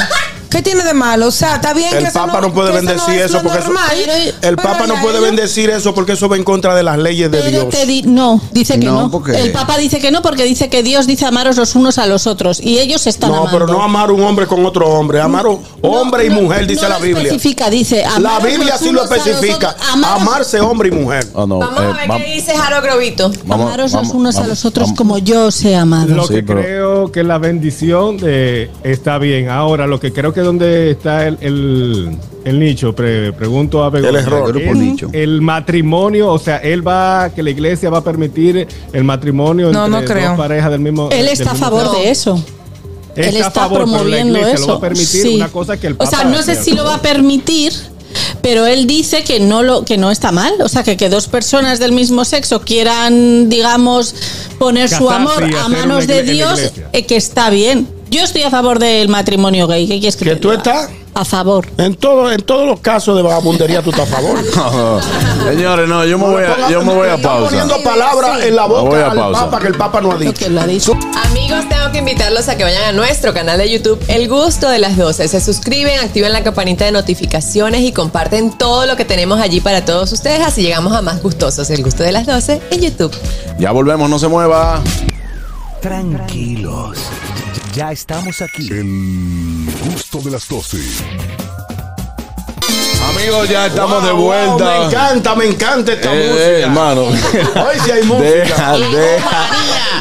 ¿qué 0.51 0.63
tiene 0.63 0.85
de 0.85 0.95
malo? 0.95 1.27
O 1.29 1.31
sea, 1.31 1.57
está 1.57 1.73
bien 1.75 1.91
que 1.91 1.99
El 1.99 2.05
eso 2.07 2.15
Papa 2.27 2.41
no, 2.41 2.53
puede 2.53 2.71
que 2.73 2.79
eso 2.79 2.87
bendecir 2.87 3.15
es 3.21 3.25
eso 3.31 3.43
porque 3.43 3.59
eso, 3.59 3.73
el 4.43 4.57
Papa 4.57 4.87
no 4.87 5.01
puede 5.01 5.21
bendecir 5.21 5.71
eso 5.71 5.95
porque 5.95 6.13
eso 6.13 6.29
va 6.29 6.37
en 6.37 6.45
contra 6.45 6.75
de 6.75 6.83
las 6.83 6.99
leyes 6.99 7.31
de 7.31 7.51
Dios. 7.51 7.67
di- 7.87 8.03
no, 8.03 8.41
dice 8.53 8.79
que 8.79 8.87
No, 8.87 9.03
no. 9.03 9.11
porque- 9.11 9.33
El 9.41 9.53
Papa 9.53 9.77
dice 9.79 9.99
que 10.01 10.11
no 10.11 10.23
porque 10.23 10.45
dice 10.45 10.69
que 10.69 10.83
Dios 10.83 11.07
dice 11.07 11.27
amaros 11.27 11.57
los 11.57 11.75
unos 11.75 11.99
a 11.99 12.07
los 12.07 12.27
otros 12.27 12.61
y 12.61 12.79
ellos 12.79 13.07
están 13.07 13.31
No, 13.31 13.39
amando. 13.39 13.53
pero 13.59 13.67
no 13.67 13.83
amar 13.83 14.11
un 14.11 14.23
hombre 14.23 14.47
con 14.47 14.65
otro 14.67 14.89
hombre, 14.89 15.21
amar 15.21 15.47
un 15.47 15.61
hombre 15.83 16.27
y 16.27 16.31
mujer, 16.31 16.67
dice 16.67 16.83
no 16.83 16.89
la 16.91 16.99
lo 16.99 17.05
Biblia. 17.05 17.23
especifica, 17.25 17.71
dice, 17.71 18.05
La 18.21 18.39
Biblia 18.41 18.77
sí 18.79 18.91
lo 18.91 19.05
especifica, 19.05 19.77
amaros- 19.93 20.23
amarse 20.23 20.61
hombre 20.61 20.89
y 20.89 20.93
mujer. 20.93 21.27
Vamos 21.35 21.65
a 21.77 21.81
ver 21.93 22.25
qué 22.25 22.35
dice 22.35 22.55
Jaro 22.57 22.83
Grovito. 22.83 23.31
amaros 23.49 23.93
los 23.93 24.11
unos 24.11 24.37
a 24.37 24.47
los 24.47 24.65
otros 24.65 24.93
como 24.93 25.19
yo 25.19 25.47
os 25.47 25.65
he 25.65 25.77
amado. 25.77 26.15
Lo 26.15 26.27
que 26.29 26.45
creo 26.45 27.11
que 27.13 27.23
la 27.25 27.39
bendición 27.39 28.19
está 28.83 29.19
bien. 29.19 29.49
Ahora, 29.49 29.87
lo 29.87 30.01
que 30.01 30.13
creo 30.13 30.33
que 30.33 30.41
donde 30.47 30.91
está 30.93 31.27
el, 31.27 31.37
el, 31.41 32.17
el 32.45 32.59
nicho, 32.59 32.95
pre- 32.95 33.33
pregunto 33.33 33.85
a 33.85 33.91
Begoña, 33.91 34.11
El 34.11 34.17
error. 34.27 34.55
nicho. 34.77 35.09
El 35.13 35.41
matrimonio, 35.43 36.33
o 36.33 36.39
sea, 36.39 36.57
él 36.59 36.87
va, 36.87 37.31
que 37.35 37.43
la 37.43 37.51
iglesia 37.51 37.91
va 37.91 37.99
a 37.99 38.05
permitir 38.05 38.67
el 38.93 39.05
matrimonio 39.05 39.71
No, 39.73 39.87
entre 39.87 40.01
no 40.01 40.07
creo. 40.07 40.29
dos 40.31 40.39
parejas 40.39 40.71
del 40.71 40.81
mismo 40.81 41.09
Él 41.11 41.29
está 41.29 41.51
a 41.53 41.55
favor 41.55 41.97
de 41.99 42.11
eso. 42.11 42.43
Está 43.15 43.29
Él 43.31 43.37
a 43.37 43.47
está 43.47 43.51
favor, 43.63 43.79
pero 43.85 43.87
la 43.93 43.99
promoviendo 43.99 44.39
eso. 44.47 44.61
lo 44.63 44.67
va 44.69 44.75
a 44.75 44.81
permitir, 44.81 45.23
Sí. 45.23 45.35
una 45.37 45.49
cosa 45.49 45.77
que 45.79 45.87
el 45.89 45.97
O 45.99 46.07
sea, 46.07 46.25
no 46.25 46.43
sé 46.43 46.55
si 46.55 46.73
lo 46.73 46.85
va 46.85 46.97
a 46.97 47.03
permitir, 47.03 47.73
pero 48.43 48.67
él 48.67 48.87
dice 48.87 49.25
que 49.25 49.41
no 49.41 49.63
lo 49.63 49.85
que 49.85 49.97
no 49.99 50.11
está 50.11 50.33
mal, 50.33 50.53
o 50.61 50.69
sea, 50.69 50.83
que 50.85 50.97
que 50.97 51.09
dos 51.09 51.27
personas 51.27 51.79
del 51.79 51.93
mismo 51.93 52.25
sexo 52.25 52.61
quieran, 52.61 53.49
digamos, 53.49 54.15
poner 54.59 54.89
su 54.89 55.11
amor 55.11 55.45
a 55.45 55.69
manos 55.69 56.07
de 56.07 56.23
Dios, 56.23 56.61
eh, 56.93 57.05
que 57.07 57.17
está 57.17 57.51
bien. 57.51 57.89
Yo 58.09 58.23
estoy 58.23 58.43
a 58.43 58.51
favor 58.51 58.79
del 58.79 59.09
matrimonio 59.09 59.67
gay. 59.67 59.87
¿Qué 59.87 59.99
quieres 59.99 60.17
que, 60.17 60.25
¿Que 60.25 60.31
te 60.33 60.37
tú 60.37 60.51
diga? 60.51 60.59
estás? 60.63 60.91
A 61.13 61.25
favor. 61.25 61.67
En, 61.79 61.95
todo, 61.95 62.31
en 62.31 62.43
todos 62.43 62.67
los 62.67 62.79
casos 62.81 63.17
de 63.17 63.23
vagabundería 63.23 63.83
tú 63.83 63.91
estás 63.91 64.11
a 64.13 64.17
favor. 64.17 64.39
Señores, 65.49 65.89
no, 65.89 66.05
yo 66.05 66.19
me 66.19 66.25
voy 66.27 66.43
a, 66.45 66.71
yo 66.71 66.83
me 66.85 66.95
voy 66.95 67.09
a 67.09 67.17
pausa. 67.17 67.49
poniendo 67.51 67.83
palabras 67.83 68.43
en 68.45 68.55
la 68.55 68.67
boca 68.67 69.07
a 69.07 69.11
al 69.11 69.17
pausa. 69.17 69.41
Papa 69.47 69.59
que 69.61 69.67
el 69.69 69.75
Papa 69.75 70.01
no 70.03 70.13
ha 70.13 70.19
dicho. 70.19 70.93
Amigos, 71.25 71.69
tengo 71.71 71.91
que 71.91 71.99
invitarlos 71.99 72.49
a 72.49 72.57
que 72.57 72.65
vayan 72.65 72.85
a 72.85 72.93
nuestro 72.93 73.33
canal 73.33 73.57
de 73.59 73.71
YouTube 73.71 73.99
El 74.09 74.29
Gusto 74.29 74.69
de 74.69 74.79
las 74.79 74.97
12. 74.99 75.27
Se 75.27 75.41
suscriben, 75.41 75.99
activen 76.01 76.33
la 76.33 76.45
campanita 76.45 76.85
de 76.85 76.93
notificaciones 76.93 77.81
y 77.81 77.93
comparten 77.93 78.53
todo 78.57 78.85
lo 78.87 78.97
que 78.97 79.07
tenemos 79.07 79.41
allí 79.41 79.61
para 79.61 79.85
todos 79.87 80.13
ustedes. 80.13 80.41
Así 80.47 80.63
llegamos 80.63 80.93
a 80.95 81.01
más 81.01 81.23
gustosos. 81.23 81.71
El 81.71 81.83
Gusto 81.83 82.03
de 82.03 82.13
las 82.13 82.27
12 82.27 82.61
en 82.71 82.81
YouTube. 82.83 83.17
Ya 83.59 83.73
volvemos, 83.73 84.09
no 84.11 84.19
se 84.19 84.29
mueva. 84.29 84.83
Tranquilos. 85.81 86.99
Ya 87.77 87.93
estamos 87.93 88.41
aquí. 88.41 88.69
El 88.73 89.67
gusto 89.85 90.21
de 90.23 90.31
las 90.31 90.49
12. 90.49 90.79
Amigos, 93.15 93.49
ya 93.51 93.67
estamos 93.67 94.03
de 94.03 94.13
Wow, 94.13 94.23
vuelta. 94.23 94.65
me 94.65 94.87
encanta, 94.87 95.35
me 95.37 95.45
encanta 95.47 95.93
esta 95.93 96.15
Eh, 96.15 96.29
música. 96.31 96.59
hermano. 96.67 97.03
Hoy 97.03 97.77
sí 97.85 97.91
hay 97.91 98.03
música. 98.05 98.23
Deja, 98.23 98.79
deja, 98.79 99.47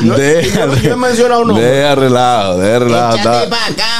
No, 0.01 0.15
deja, 0.15 0.65
yo- 0.81 0.93
he 0.93 0.95
mencionado 0.95 1.45
deja 1.53 1.95
relajo. 1.95 2.61
Está, 3.17 3.43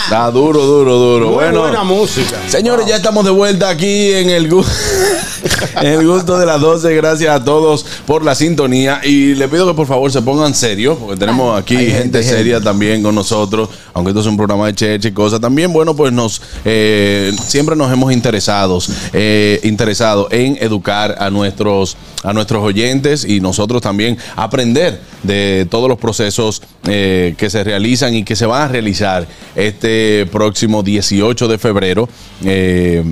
está 0.06 0.32
duro, 0.32 0.62
duro, 0.66 0.96
duro. 0.98 1.26
Muy 1.28 1.36
bueno, 1.36 1.62
buena 1.62 1.84
música. 1.84 2.38
señores, 2.48 2.86
ya 2.86 2.98
estamos 2.98 3.24
de 3.26 3.32
vuelta 3.32 3.70
aquí 3.70 4.12
en 4.14 4.30
el, 4.30 4.46
en 5.82 5.88
el 5.88 6.08
gusto 6.08 6.38
de 6.38 6.46
las 6.46 6.60
12. 6.62 6.96
Gracias 6.96 7.36
a 7.36 7.44
todos 7.44 7.86
por 8.06 8.24
la 8.24 8.36
sintonía. 8.36 9.02
Y 9.04 9.36
le 9.36 9.48
pido 9.48 9.68
que 9.68 9.74
por 9.74 9.88
favor 9.88 10.12
se 10.12 10.22
pongan 10.22 10.54
serios, 10.54 10.98
porque 10.98 11.18
tenemos 11.18 11.60
aquí 11.60 11.76
gente, 11.78 11.94
gente, 11.98 12.24
seria 12.24 12.56
gente. 12.56 12.66
también 12.70 13.04
con 13.04 13.16
nosotros. 13.16 13.70
Aunque 13.94 14.10
esto 14.12 14.22
es 14.22 14.28
un 14.28 14.38
programa 14.38 14.68
de 14.68 14.76
cheche 14.76 15.10
y 15.10 15.12
cosas. 15.12 15.40
También, 15.40 15.72
bueno, 15.72 15.96
pues 15.96 16.12
nos 16.12 16.42
eh, 16.66 17.32
siempre 17.48 17.76
nos 17.76 17.92
hemos 17.92 18.12
interesados, 18.12 18.90
eh, 19.14 19.60
interesado 19.64 20.28
en 20.32 20.58
educar 20.62 21.16
a 21.20 21.30
nuestros, 21.30 21.96
a 22.24 22.34
nuestros 22.34 22.64
oyentes 22.64 23.26
y 23.26 23.40
nosotros 23.40 23.82
también 23.82 24.18
aprender 24.36 25.00
de 25.24 25.68
todos 25.86 25.90
los 25.90 26.00
procesos 26.00 26.64
eh, 26.88 27.36
que 27.38 27.48
se 27.52 27.64
realizan 27.64 28.16
y 28.16 28.24
que 28.24 28.36
se 28.36 28.48
van 28.48 28.64
a 28.64 28.68
realizar 28.68 29.28
este 29.56 30.26
próximo 30.32 30.82
18 30.82 31.48
de 31.48 31.58
febrero 31.60 32.10
eh, 32.44 33.04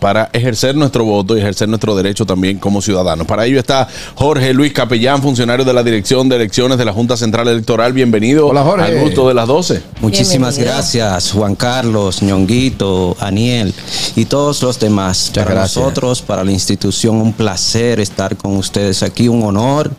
para 0.00 0.28
ejercer 0.32 0.74
nuestro 0.74 1.04
voto 1.04 1.36
y 1.36 1.40
ejercer 1.40 1.68
nuestro 1.68 1.94
derecho 1.94 2.26
también 2.26 2.58
como 2.58 2.82
ciudadanos. 2.82 3.28
Para 3.28 3.46
ello 3.46 3.60
está 3.60 3.86
Jorge 4.16 4.52
Luis 4.54 4.72
Capellán, 4.72 5.22
funcionario 5.22 5.64
de 5.64 5.72
la 5.72 5.84
Dirección 5.84 6.28
de 6.28 6.34
Elecciones 6.34 6.78
de 6.78 6.84
la 6.84 6.92
Junta 6.92 7.16
Central 7.16 7.46
Electoral. 7.46 7.92
Bienvenido 7.92 8.48
Hola, 8.48 8.64
Jorge. 8.64 8.84
al 8.86 8.98
gusto 8.98 9.28
de 9.28 9.34
las 9.34 9.46
12. 9.46 9.82
Muchísimas 10.00 10.56
Bienvenido. 10.56 10.74
gracias, 10.82 11.30
Juan 11.30 11.54
Carlos, 11.54 12.22
Ñonguito, 12.22 13.16
Aniel 13.20 13.72
y 14.16 14.24
todos 14.24 14.60
los 14.64 14.80
demás. 14.80 15.30
para 15.32 15.48
gracias. 15.48 15.76
nosotros, 15.76 16.22
para 16.22 16.42
la 16.42 16.50
institución, 16.50 17.16
un 17.20 17.32
placer 17.32 18.00
estar 18.00 18.36
con 18.36 18.56
ustedes 18.56 19.04
aquí, 19.04 19.28
un 19.28 19.44
honor. 19.44 19.92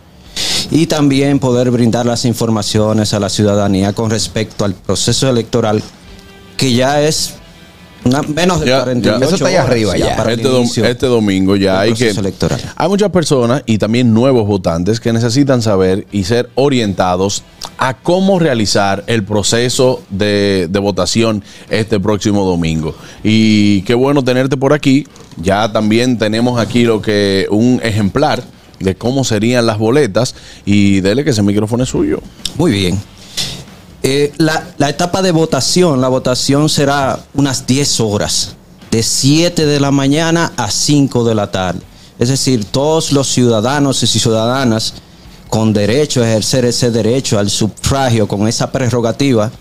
Y 0.71 0.87
también 0.87 1.39
poder 1.39 1.71
brindar 1.71 2.05
las 2.05 2.25
informaciones 2.25 3.13
a 3.13 3.19
la 3.19 3.29
ciudadanía 3.29 3.93
con 3.93 4.09
respecto 4.09 4.65
al 4.65 4.73
proceso 4.73 5.29
electoral, 5.29 5.81
que 6.57 6.73
ya 6.73 7.01
es 7.01 7.35
una- 8.03 8.21
menos 8.21 8.59
de 8.61 8.67
Ya, 8.67 8.83
48 8.83 9.19
ya. 9.19 9.25
Eso 9.25 9.35
está 9.35 9.47
allá 9.47 9.63
arriba, 9.63 9.97
ya. 9.97 10.15
para 10.15 10.31
Este, 10.33 10.47
dom- 10.47 10.85
este 10.85 11.05
domingo 11.07 11.55
ya 11.55 11.79
hay 11.81 11.93
que 11.93 12.09
electoral. 12.09 12.59
hay 12.75 12.87
muchas 12.89 13.09
personas 13.11 13.63
y 13.65 13.77
también 13.77 14.13
nuevos 14.13 14.47
votantes 14.47 14.99
que 14.99 15.11
necesitan 15.11 15.61
saber 15.61 16.05
y 16.11 16.23
ser 16.23 16.49
orientados 16.55 17.43
a 17.77 17.95
cómo 17.95 18.39
realizar 18.39 19.03
el 19.07 19.23
proceso 19.23 20.01
de, 20.09 20.67
de 20.69 20.79
votación 20.79 21.43
este 21.69 21.99
próximo 21.99 22.45
domingo. 22.45 22.95
Y 23.23 23.81
qué 23.83 23.93
bueno 23.93 24.23
tenerte 24.23 24.57
por 24.57 24.73
aquí. 24.73 25.05
Ya 25.41 25.71
también 25.71 26.17
tenemos 26.17 26.59
aquí 26.59 26.83
lo 26.83 27.01
que 27.01 27.45
un 27.51 27.79
ejemplar 27.83 28.41
de 28.79 28.95
cómo 28.95 29.23
serían 29.23 29.65
las 29.65 29.77
boletas 29.77 30.35
y 30.65 31.01
dele 31.01 31.23
que 31.23 31.31
ese 31.31 31.43
micrófono 31.43 31.83
es 31.83 31.89
suyo. 31.89 32.21
Muy 32.57 32.71
bien. 32.71 32.99
Eh, 34.03 34.31
la, 34.37 34.67
la 34.77 34.89
etapa 34.89 35.21
de 35.21 35.31
votación, 35.31 35.99
la 36.01 36.07
votación 36.07 36.69
será 36.69 37.19
unas 37.33 37.65
10 37.65 37.99
horas, 38.01 38.55
de 38.91 39.03
7 39.03 39.65
de 39.65 39.79
la 39.79 39.91
mañana 39.91 40.53
a 40.55 40.71
5 40.71 41.23
de 41.23 41.35
la 41.35 41.51
tarde. 41.51 41.81
Es 42.19 42.29
decir, 42.29 42.65
todos 42.65 43.11
los 43.11 43.27
ciudadanos 43.27 44.01
y 44.01 44.07
ciudadanas 44.07 44.93
con 45.49 45.73
derecho 45.73 46.21
a 46.21 46.29
ejercer 46.29 46.65
ese 46.65 46.91
derecho 46.91 47.39
al 47.39 47.49
sufragio, 47.49 48.27
con 48.27 48.47
esa 48.47 48.71
prerrogativa, 48.71 49.51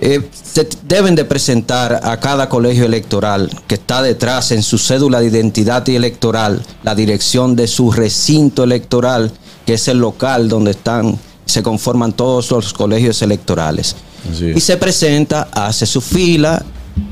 eh, 0.00 0.28
se 0.52 0.68
deben 0.86 1.14
de 1.14 1.24
presentar 1.24 2.00
a 2.02 2.18
cada 2.20 2.48
colegio 2.48 2.84
electoral 2.84 3.48
que 3.66 3.76
está 3.76 4.02
detrás 4.02 4.52
en 4.52 4.62
su 4.62 4.76
cédula 4.78 5.20
de 5.20 5.26
identidad 5.28 5.86
y 5.88 5.96
electoral 5.96 6.62
la 6.82 6.94
dirección 6.94 7.56
de 7.56 7.66
su 7.66 7.90
recinto 7.90 8.64
electoral, 8.64 9.30
que 9.64 9.74
es 9.74 9.88
el 9.88 9.98
local 9.98 10.48
donde 10.48 10.72
están, 10.72 11.18
se 11.46 11.62
conforman 11.62 12.12
todos 12.12 12.50
los 12.50 12.72
colegios 12.72 13.22
electorales. 13.22 13.96
Y 14.56 14.60
se 14.60 14.76
presenta, 14.76 15.48
hace 15.52 15.86
su 15.86 16.00
fila 16.00 16.62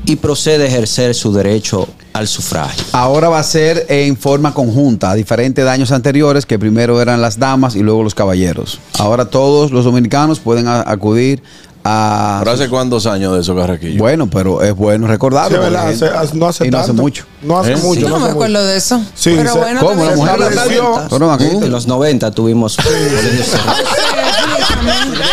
y 0.05 0.15
procede 0.17 0.65
a 0.65 0.67
ejercer 0.67 1.15
su 1.15 1.33
derecho 1.33 1.87
al 2.13 2.27
sufragio. 2.27 2.83
Ahora 2.91 3.29
va 3.29 3.39
a 3.39 3.43
ser 3.43 3.85
en 3.89 4.15
forma 4.17 4.53
conjunta, 4.53 5.13
diferente 5.15 5.63
de 5.63 5.69
años 5.69 5.91
anteriores, 5.91 6.45
que 6.45 6.59
primero 6.59 7.01
eran 7.01 7.21
las 7.21 7.39
damas 7.39 7.75
y 7.75 7.79
luego 7.79 8.03
los 8.03 8.13
caballeros. 8.13 8.79
Ahora 8.99 9.25
todos 9.25 9.71
los 9.71 9.83
dominicanos 9.85 10.39
pueden 10.39 10.67
a- 10.67 10.83
acudir 10.85 11.41
a... 11.83 12.37
¿Pero 12.39 12.51
hace 12.51 12.69
cuántos 12.69 13.05
años 13.05 13.33
de 13.33 13.41
eso, 13.41 13.55
Carraquillo? 13.55 13.97
Bueno, 13.99 14.27
pero 14.29 14.61
es 14.61 14.75
bueno 14.75 15.07
recordarlo. 15.07 15.57
Sí, 15.57 15.63
¿verdad? 15.63 15.87
Hace- 15.89 16.05
hace- 16.07 16.37
no 16.37 16.47
hace 16.47 16.67
y 16.67 16.69
no 16.71 16.77
hace 16.77 16.87
tanto. 16.87 17.01
mucho. 17.01 17.25
No 17.41 17.59
hace 17.59 17.73
¿Eh? 17.73 17.77
mucho. 17.77 18.01
Yo 18.01 18.09
no 18.09 18.19
no 18.19 18.25
me 18.25 18.31
acuerdo 18.31 18.63
de 18.65 18.77
eso. 18.77 19.01
Sí, 19.15 19.33
pero 19.35 19.55
bueno, 19.55 19.79
¿Cómo? 19.81 20.03
La 20.05 20.15
mujer 20.15 20.41
estableció- 20.41 21.19
la- 21.19 21.33
aquí. 21.33 21.45
En 21.45 21.71
los 21.71 21.87
90 21.87 22.31
tuvimos 22.31 22.77
mucho. 22.77 23.57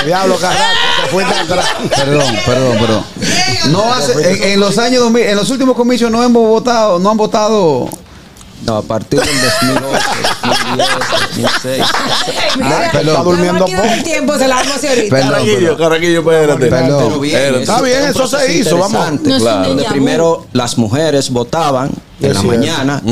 Diablo, 0.05 0.37
carajo. 0.37 0.63
Perdón, 1.97 2.35
perdón, 2.47 2.79
perdón. 2.79 3.05
No 3.71 3.93
hace, 3.93 4.13
en, 4.45 4.53
en 4.53 4.61
los 4.61 4.79
años 4.79 5.03
2000, 5.03 5.23
en 5.27 5.37
los 5.37 5.51
últimos 5.51 5.77
comicios 5.77 6.11
no 6.11 6.23
hemos 6.23 6.47
votado, 6.49 6.99
no 6.99 7.11
han 7.11 7.17
votado 7.17 7.89
No, 8.67 8.77
a 8.77 8.83
partir 8.83 9.21
del 9.21 9.41
2008, 9.41 10.07
2010, 10.45 10.89
2006. 11.33 11.85
Mira, 12.57 12.87
está 12.87 13.23
durmiendo 13.23 13.61
máquina 13.61 13.83
del 13.83 14.03
tiempo 14.03 14.37
se 14.37 14.49
la 14.49 14.59
hacer 14.59 14.91
ahorita. 14.91 15.17
Perdón, 15.17 15.31
Carraquillo, 15.33 15.77
Carraquillo, 15.79 16.19
espérate. 16.21 16.67
Perdón. 16.67 17.05
Pero 17.09 17.21
bien, 17.21 17.37
Espérate. 17.37 17.63
Está 17.63 17.83
bien, 17.83 18.03
eso 18.05 18.27
se 18.27 18.53
hizo, 18.53 18.79
vamos. 18.79 19.21
claro. 19.39 19.69
Donde 19.69 19.85
primero 19.85 20.47
las 20.53 20.77
mujeres 20.77 21.31
votaban 21.31 21.91
en 22.21 22.35
la 22.35 22.43
mañana 22.43 23.03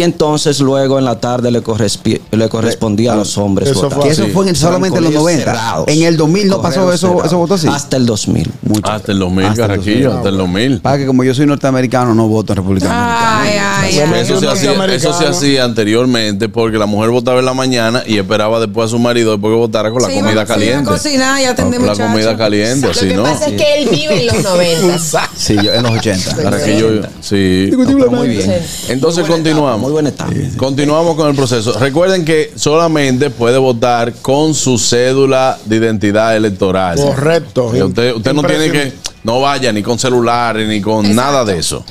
y 0.00 0.02
entonces 0.02 0.60
luego 0.60 0.98
en 0.98 1.04
la 1.04 1.20
tarde 1.20 1.50
le, 1.50 1.62
le 2.32 2.48
correspondía 2.48 3.12
a 3.12 3.16
los 3.16 3.36
hombres 3.36 3.68
Eso 3.68 3.82
votar. 3.82 3.98
fue 4.00 4.08
eso 4.10 4.26
fue 4.32 4.48
en- 4.48 4.56
solamente 4.56 4.98
en 4.98 5.04
los 5.04 5.12
Colegios 5.12 5.22
90. 5.44 5.44
cerrados. 5.52 5.88
En 5.88 6.02
el 6.02 6.16
2000 6.16 6.48
no 6.48 6.62
pasó 6.62 6.92
eso, 6.92 7.08
cerrados. 7.08 7.26
eso 7.26 7.38
votó 7.38 7.54
así. 7.54 7.68
Hasta 7.68 7.96
el 7.98 8.06
2000. 8.06 8.50
Mucho. 8.62 8.90
Hasta 8.90 9.12
el 9.12 9.18
2000, 9.18 9.44
Hasta 9.44 9.62
el 9.62 9.68
Carraquillo, 9.68 9.94
2000. 10.10 10.16
hasta 10.16 10.28
el 10.30 10.36
2000. 10.38 10.80
Para 10.80 10.98
que 10.98 11.06
como 11.06 11.24
yo 11.24 11.34
soy 11.34 11.46
norteamericano, 11.46 12.14
no 12.14 12.28
voto 12.28 12.52
en 12.52 12.56
República 12.56 12.86
Dominicana. 12.86 13.40
Ay, 13.42 13.50
ay, 13.60 13.94
Bueno, 13.96 14.14
ay. 14.14 14.20
Eso 14.22 14.40
se, 14.40 14.48
hacía, 14.48 14.84
eso 14.86 15.12
se 15.12 15.26
hacía 15.26 15.64
anteriormente 15.64 16.48
porque 16.48 16.78
la 16.78 16.86
mujer 16.86 17.10
votaba 17.10 17.38
en 17.40 17.44
la 17.44 17.54
mañana 17.54 18.02
y 18.06 18.16
esperaba 18.18 18.58
después 18.60 18.86
a 18.86 18.88
su 18.88 18.98
marido 18.98 19.32
después 19.32 19.52
que 19.52 19.56
votara 19.58 19.90
con 19.90 20.00
la 20.02 20.08
iba- 20.10 20.20
comida 20.20 20.32
iba 20.32 20.46
caliente. 20.46 20.90
cocinar 20.90 21.40
y 21.40 21.44
atender 21.44 21.78
Con 21.80 21.86
la 21.88 21.94
comida 21.94 22.36
caliente, 22.36 22.86
Lo 22.86 22.92
que 22.94 23.14
no. 23.14 23.22
pasa 23.24 23.46
es 23.48 23.52
que 23.54 23.74
él 23.82 23.88
vive 23.90 24.20
en 24.20 24.26
los 24.28 24.42
90. 24.44 24.98
Sí, 25.36 25.56
yo 25.62 25.72
en 25.74 25.82
los 25.82 25.92
80. 25.92 26.36
Carraquillo, 26.36 27.02
sí. 27.20 27.70
Muy 28.10 28.28
bien. 28.28 28.60
Entonces 28.88 29.26
continuamos. 29.26 29.89
Muy 29.90 29.94
buena 29.94 30.10
etapa. 30.10 30.32
Continuamos 30.56 31.16
con 31.16 31.28
el 31.30 31.34
proceso. 31.34 31.76
Recuerden 31.76 32.24
que 32.24 32.52
solamente 32.54 33.28
puede 33.28 33.58
votar 33.58 34.14
con 34.22 34.54
su 34.54 34.78
cédula 34.78 35.58
de 35.64 35.76
identidad 35.76 36.36
electoral. 36.36 36.96
Correcto. 36.96 37.76
Y 37.76 37.82
Usted, 37.82 38.14
usted 38.14 38.32
no 38.32 38.44
tiene 38.44 38.70
que, 38.70 38.92
no 39.24 39.40
vaya 39.40 39.72
ni 39.72 39.82
con 39.82 39.98
celulares 39.98 40.68
ni 40.68 40.80
con 40.80 41.12
nada 41.12 41.44
de 41.44 41.58
eso. 41.58 41.84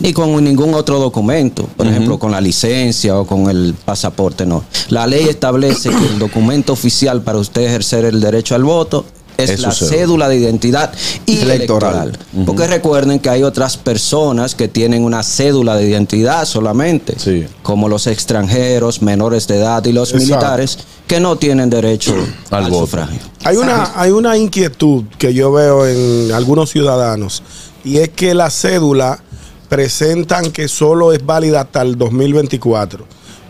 Ni 0.00 0.14
con 0.14 0.42
ningún 0.42 0.72
otro 0.72 0.98
documento, 0.98 1.68
por 1.76 1.86
ejemplo, 1.86 2.18
con 2.18 2.32
la 2.32 2.40
licencia 2.40 3.18
o 3.18 3.26
con 3.26 3.50
el 3.50 3.74
pasaporte, 3.84 4.46
no. 4.46 4.64
La 4.88 5.06
ley 5.06 5.28
establece 5.28 5.90
que 5.90 6.06
el 6.06 6.18
documento 6.18 6.72
oficial 6.72 7.20
para 7.20 7.36
usted 7.36 7.66
ejercer 7.66 8.06
el 8.06 8.22
derecho 8.22 8.54
al 8.54 8.64
voto 8.64 9.04
es, 9.36 9.60
la 9.60 9.72
cédula. 9.72 9.96
cédula. 9.96 10.28
de 10.28 10.36
identidad 10.36 10.92
y 11.26 11.38
Electoral. 11.40 12.08
electoral. 12.08 12.44
Porque 12.46 12.66
recuerden 12.66 13.18
que 13.18 13.28
hay 13.30 13.42
otras 13.42 13.76
personas 13.76 14.54
que 14.54 14.68
tienen 14.68 15.04
una 15.04 15.22
cédula 15.22 15.76
de 15.76 15.88
identidad 15.88 16.44
solamente, 16.44 17.14
Sí. 17.18 17.46
como 17.62 17.88
los 17.88 18.06
extranjeros, 18.06 19.02
menores 19.02 19.46
de 19.46 19.56
edad 19.58 19.84
y 19.84 19.92
los 19.92 20.10
Exacto. 20.12 20.24
militares, 20.26 20.78
que 21.06 21.20
no 21.20 21.36
tienen 21.36 21.68
derecho 21.70 22.14
Al 22.50 22.70
sufragio. 22.72 23.18
Hay 23.44 23.56
una, 23.56 23.92
hay 23.94 24.10
una 24.10 24.36
inquietud 24.36 25.04
que 25.18 25.34
yo 25.34 25.52
veo 25.52 25.86
en 25.86 26.32
algunos 26.32 26.70
ciudadanos 26.70 27.42
y 27.84 27.98
es 27.98 28.08
que 28.10 28.32
la 28.34 28.50
cédula 28.50 29.20
presentan 29.68 30.50
que 30.52 30.68
solo 30.68 31.12
es 31.12 31.24
válida 31.24 31.62
hasta 31.62 31.82
el 31.82 31.96
2024. 31.98 33.04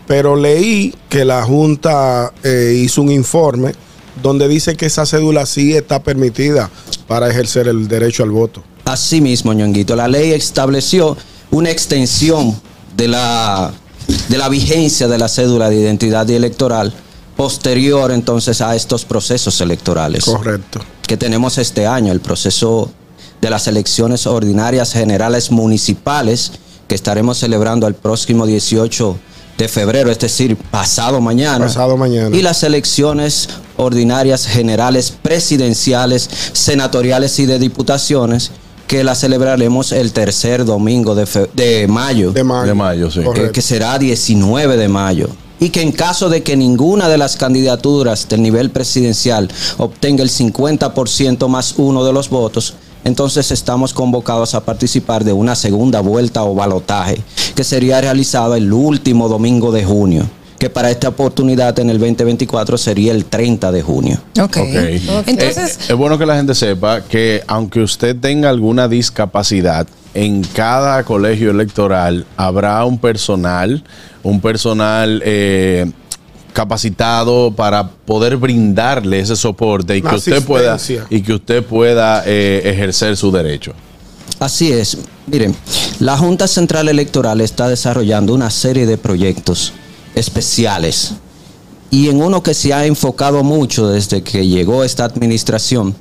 Pero 0.07 0.35
leí 0.35 0.93
que 1.09 1.25
la 1.25 1.43
Junta 1.43 2.31
eh, 2.43 2.79
hizo 2.83 3.01
un 3.01 3.11
informe 3.11 3.73
donde 4.21 4.47
dice 4.47 4.75
que 4.75 4.87
esa 4.87 5.05
cédula 5.05 5.45
sí 5.45 5.73
está 5.73 6.01
permitida 6.01 6.69
para 7.07 7.29
ejercer 7.29 7.67
el 7.67 7.87
derecho 7.87 8.23
al 8.23 8.31
voto. 8.31 8.63
Así 8.85 9.21
mismo, 9.21 9.53
ñonguito, 9.53 9.95
la 9.95 10.07
ley 10.07 10.31
estableció 10.31 11.17
una 11.51 11.71
extensión 11.71 12.59
de 12.95 13.07
la, 13.07 13.73
de 14.29 14.37
la 14.37 14.49
vigencia 14.49 15.07
de 15.07 15.17
la 15.17 15.27
cédula 15.27 15.69
de 15.69 15.77
identidad 15.77 16.27
y 16.27 16.33
electoral 16.33 16.93
posterior 17.35 18.11
entonces 18.11 18.61
a 18.61 18.75
estos 18.75 19.03
procesos 19.03 19.59
electorales 19.59 20.23
Correcto. 20.23 20.79
que 21.05 21.17
tenemos 21.17 21.57
este 21.57 21.85
año, 21.85 22.13
el 22.13 22.21
proceso 22.21 22.91
de 23.41 23.49
las 23.49 23.67
elecciones 23.67 24.25
ordinarias 24.25 24.93
generales 24.93 25.51
municipales 25.51 26.51
que 26.87 26.95
estaremos 26.95 27.37
celebrando 27.37 27.87
el 27.87 27.95
próximo 27.95 28.45
18 28.45 29.17
de 29.57 29.67
febrero, 29.67 30.11
es 30.11 30.19
decir, 30.19 30.55
pasado 30.57 31.21
mañana. 31.21 31.65
Pasado 31.65 31.97
mañana. 31.97 32.35
Y 32.35 32.41
las 32.41 32.63
elecciones 32.63 33.49
ordinarias 33.77 34.45
generales 34.47 35.11
presidenciales, 35.21 36.29
senatoriales 36.53 37.39
y 37.39 37.45
de 37.45 37.59
diputaciones 37.59 38.51
que 38.87 39.03
las 39.03 39.19
celebraremos 39.19 39.91
el 39.91 40.11
tercer 40.13 40.63
domingo 40.65 41.15
de, 41.15 41.25
fe- 41.25 41.49
de 41.53 41.87
mayo 41.87 42.31
De 42.31 42.43
mayo. 42.43 42.67
De 42.67 42.73
mayo, 42.73 43.09
sí. 43.11 43.21
Correcto. 43.23 43.51
que 43.51 43.61
será 43.61 43.97
19 43.97 44.77
de 44.77 44.87
mayo. 44.87 45.29
Y 45.59 45.69
que 45.69 45.81
en 45.81 45.91
caso 45.93 46.29
de 46.29 46.43
que 46.43 46.55
ninguna 46.57 47.07
de 47.07 47.17
las 47.17 47.37
candidaturas 47.37 48.27
del 48.29 48.41
nivel 48.43 48.69
presidencial 48.71 49.49
obtenga 49.77 50.21
el 50.21 50.29
50% 50.29 51.47
más 51.47 51.75
uno 51.77 52.03
de 52.03 52.13
los 52.13 52.29
votos, 52.29 52.73
entonces 53.05 53.51
estamos 53.51 53.93
convocados 53.93 54.53
a 54.53 54.65
participar 54.65 55.23
de 55.23 55.31
una 55.33 55.55
segunda 55.55 56.01
vuelta 56.01 56.43
o 56.43 56.53
balotaje, 56.55 57.21
que 57.55 57.63
sería 57.63 58.01
realizado 58.01 58.55
el 58.55 58.71
último 58.73 59.29
domingo 59.29 59.71
de 59.71 59.85
junio, 59.85 60.29
que 60.65 60.71
para 60.71 60.89
esta 60.89 61.09
oportunidad 61.09 61.77
en 61.77 61.91
el 61.91 61.99
2024 61.99 62.79
sería 62.79 63.11
el 63.11 63.25
30 63.25 63.71
de 63.71 63.83
junio. 63.83 64.17
Ok. 64.41 64.57
Ok. 64.57 65.27
Entonces, 65.27 65.77
Eh, 65.77 65.85
es 65.89 65.95
bueno 65.95 66.17
que 66.17 66.25
la 66.25 66.35
gente 66.37 66.55
sepa 66.55 67.01
que 67.01 67.43
aunque 67.45 67.81
usted 67.81 68.15
tenga 68.15 68.49
alguna 68.49 68.87
discapacidad, 68.87 69.85
en 70.15 70.41
cada 70.43 71.03
colegio 71.03 71.51
electoral 71.51 72.25
habrá 72.35 72.83
un 72.83 72.97
personal, 72.97 73.83
un 74.23 74.41
personal 74.41 75.21
eh, 75.23 75.85
capacitado 76.51 77.51
para 77.51 77.87
poder 77.87 78.37
brindarle 78.37 79.19
ese 79.19 79.35
soporte 79.35 79.95
y 79.95 80.01
Una 80.01 80.09
que 80.09 80.15
usted 80.15 80.43
pueda 80.43 80.79
y 81.11 81.21
que 81.21 81.33
usted 81.33 81.63
pueda 81.63 82.23
eh, 82.25 82.63
ejercer 82.65 83.15
su 83.17 83.31
derecho. 83.31 83.73
Así 84.39 84.71
es. 84.71 84.97
Miren, 85.27 85.55
la 85.99 86.17
Junta 86.17 86.47
Central 86.47 86.89
Electoral 86.89 87.39
está 87.41 87.69
desarrollando 87.69 88.33
una 88.33 88.49
serie 88.49 88.87
de 88.87 88.97
proyectos 88.97 89.71
especiales 90.15 91.13
y 91.91 92.09
en 92.09 92.21
uno 92.21 92.41
que 92.41 92.53
se 92.53 92.73
ha 92.73 92.85
enfocado 92.85 93.43
mucho 93.43 93.87
desde 93.87 94.23
que 94.23 94.47
llegó 94.47 94.83
esta 94.83 95.05
administración 95.05 95.95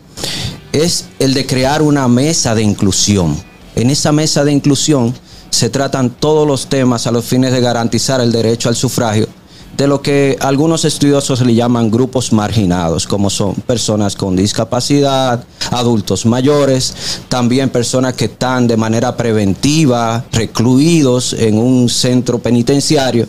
es 0.72 1.06
el 1.18 1.34
de 1.34 1.46
crear 1.46 1.82
una 1.82 2.08
mesa 2.08 2.54
de 2.54 2.62
inclusión. 2.62 3.36
En 3.76 3.90
esa 3.90 4.10
mesa 4.10 4.44
de 4.44 4.52
inclusión 4.52 5.14
se 5.50 5.70
tratan 5.70 6.10
todos 6.10 6.46
los 6.48 6.66
temas 6.68 7.06
a 7.06 7.12
los 7.12 7.24
fines 7.24 7.52
de 7.52 7.60
garantizar 7.60 8.20
el 8.20 8.32
derecho 8.32 8.68
al 8.68 8.76
sufragio 8.76 9.28
de 9.76 9.86
lo 9.88 10.02
que 10.02 10.36
algunos 10.40 10.84
estudiosos 10.84 11.40
le 11.40 11.54
llaman 11.54 11.90
grupos 11.90 12.32
marginados, 12.32 13.06
como 13.06 13.28
son 13.30 13.54
personas 13.54 14.14
con 14.14 14.36
discapacidad, 14.36 15.44
adultos 15.70 16.26
mayores, 16.26 16.94
también 17.28 17.70
personas 17.70 18.14
que 18.14 18.26
están 18.26 18.66
de 18.66 18.76
manera 18.76 19.16
preventiva, 19.16 20.24
recluidos 20.32 21.32
en 21.32 21.58
un 21.58 21.88
centro 21.88 22.38
penitenciario. 22.38 23.26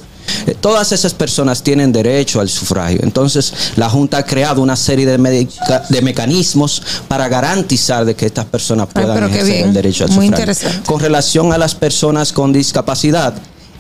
Eh, 0.47 0.55
Todas 0.59 0.91
esas 0.91 1.13
personas 1.13 1.61
tienen 1.63 1.91
derecho 1.91 2.39
al 2.39 2.49
sufragio. 2.49 2.99
Entonces, 3.03 3.53
la 3.75 3.89
Junta 3.89 4.17
ha 4.17 4.25
creado 4.25 4.61
una 4.61 4.75
serie 4.75 5.05
de, 5.05 5.17
medica- 5.17 5.83
de 5.89 6.01
mecanismos 6.01 6.81
para 7.07 7.27
garantizar 7.27 8.05
de 8.05 8.15
que 8.15 8.25
estas 8.25 8.45
personas 8.45 8.87
puedan 8.93 9.13
pero 9.15 9.27
qué 9.27 9.33
ejercer 9.35 9.53
bien. 9.53 9.67
el 9.67 9.73
derecho 9.73 10.03
al 10.05 10.11
Muy 10.11 10.25
sufragio. 10.27 10.43
interesante. 10.51 10.87
Con 10.87 10.99
relación 10.99 11.53
a 11.53 11.57
las 11.57 11.75
personas 11.75 12.31
con 12.33 12.51
discapacidad, 12.53 13.33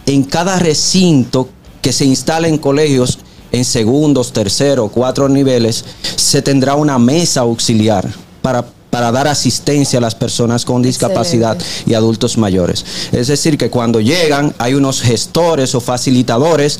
en 0.05 0.23
cada 0.23 0.59
recinto 0.59 1.49
que 1.81 1.91
se 1.93 2.05
instale 2.05 2.47
en 2.47 2.57
colegios 2.57 3.19
en 3.51 3.63
segundos, 3.63 4.33
terceros, 4.33 4.91
cuatro 4.91 5.29
niveles, 5.29 5.85
se 6.15 6.41
tendrá 6.41 6.75
una 6.75 6.99
mesa 6.99 7.41
auxiliar 7.41 8.05
para, 8.41 8.65
para 8.95 9.11
dar 9.11 9.27
asistencia 9.27 9.99
a 9.99 10.01
las 10.01 10.15
personas 10.15 10.63
con 10.63 10.81
discapacidad 10.81 11.57
y 11.85 11.95
adultos 11.95 12.37
mayores. 12.37 12.85
Es 13.11 13.27
decir, 13.27 13.57
que 13.57 13.69
cuando 13.69 13.99
llegan 13.99 14.55
hay 14.57 14.73
unos 14.73 15.01
gestores 15.01 15.75
o 15.75 15.81
facilitadores, 15.81 16.79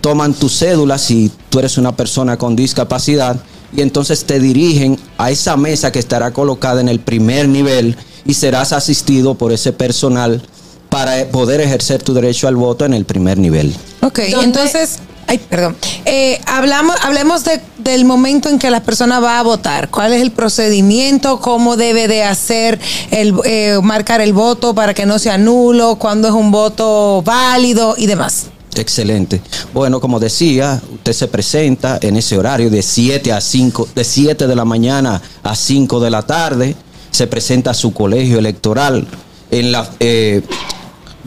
toman 0.00 0.34
tu 0.34 0.48
cédula 0.48 0.98
si 0.98 1.30
tú 1.50 1.60
eres 1.60 1.78
una 1.78 1.94
persona 1.94 2.36
con 2.38 2.56
discapacidad 2.56 3.36
y 3.72 3.82
entonces 3.82 4.24
te 4.24 4.40
dirigen 4.40 4.98
a 5.16 5.30
esa 5.30 5.56
mesa 5.56 5.92
que 5.92 6.00
estará 6.00 6.32
colocada 6.32 6.80
en 6.80 6.88
el 6.88 6.98
primer 6.98 7.46
nivel 7.46 7.96
y 8.26 8.34
serás 8.34 8.72
asistido 8.72 9.36
por 9.36 9.52
ese 9.52 9.72
personal 9.72 10.42
para 10.88 11.24
poder 11.28 11.60
ejercer 11.60 12.02
tu 12.02 12.14
derecho 12.14 12.48
al 12.48 12.56
voto 12.56 12.84
en 12.84 12.94
el 12.94 13.04
primer 13.04 13.38
nivel. 13.38 13.72
ok, 14.02 14.18
entonces, 14.42 14.98
ay, 15.26 15.38
perdón. 15.38 15.76
Eh, 16.04 16.40
hablamos, 16.46 16.96
hablemos 17.02 17.44
de- 17.44 17.60
del 17.78 18.04
momento 18.04 18.48
en 18.48 18.58
que 18.58 18.70
la 18.70 18.82
persona 18.82 19.20
va 19.20 19.38
a 19.38 19.42
votar. 19.42 19.88
¿Cuál 19.90 20.12
es 20.12 20.22
el 20.22 20.30
procedimiento? 20.30 21.40
¿Cómo 21.40 21.76
debe 21.76 22.08
de 22.08 22.22
hacer 22.24 22.78
el 23.10 23.34
eh, 23.44 23.78
marcar 23.82 24.20
el 24.20 24.32
voto 24.32 24.74
para 24.74 24.94
que 24.94 25.06
no 25.06 25.18
sea 25.18 25.38
nulo? 25.38 25.96
¿Cuándo 25.96 26.28
es 26.28 26.34
un 26.34 26.50
voto 26.50 27.22
válido 27.22 27.94
y 27.98 28.06
demás? 28.06 28.46
Excelente. 28.76 29.40
Bueno, 29.72 30.00
como 30.00 30.18
decía, 30.18 30.82
usted 30.92 31.12
se 31.12 31.28
presenta 31.28 31.98
en 32.02 32.16
ese 32.16 32.36
horario 32.36 32.70
de 32.70 32.82
7 32.82 33.32
a 33.32 33.40
5, 33.40 33.88
de 33.94 34.02
7 34.02 34.46
de 34.48 34.56
la 34.56 34.64
mañana 34.64 35.22
a 35.44 35.54
5 35.54 36.00
de 36.00 36.10
la 36.10 36.22
tarde, 36.22 36.74
se 37.12 37.28
presenta 37.28 37.70
a 37.70 37.74
su 37.74 37.92
colegio 37.92 38.38
electoral 38.40 39.06
en 39.52 39.70
la 39.70 39.88
eh, 40.00 40.42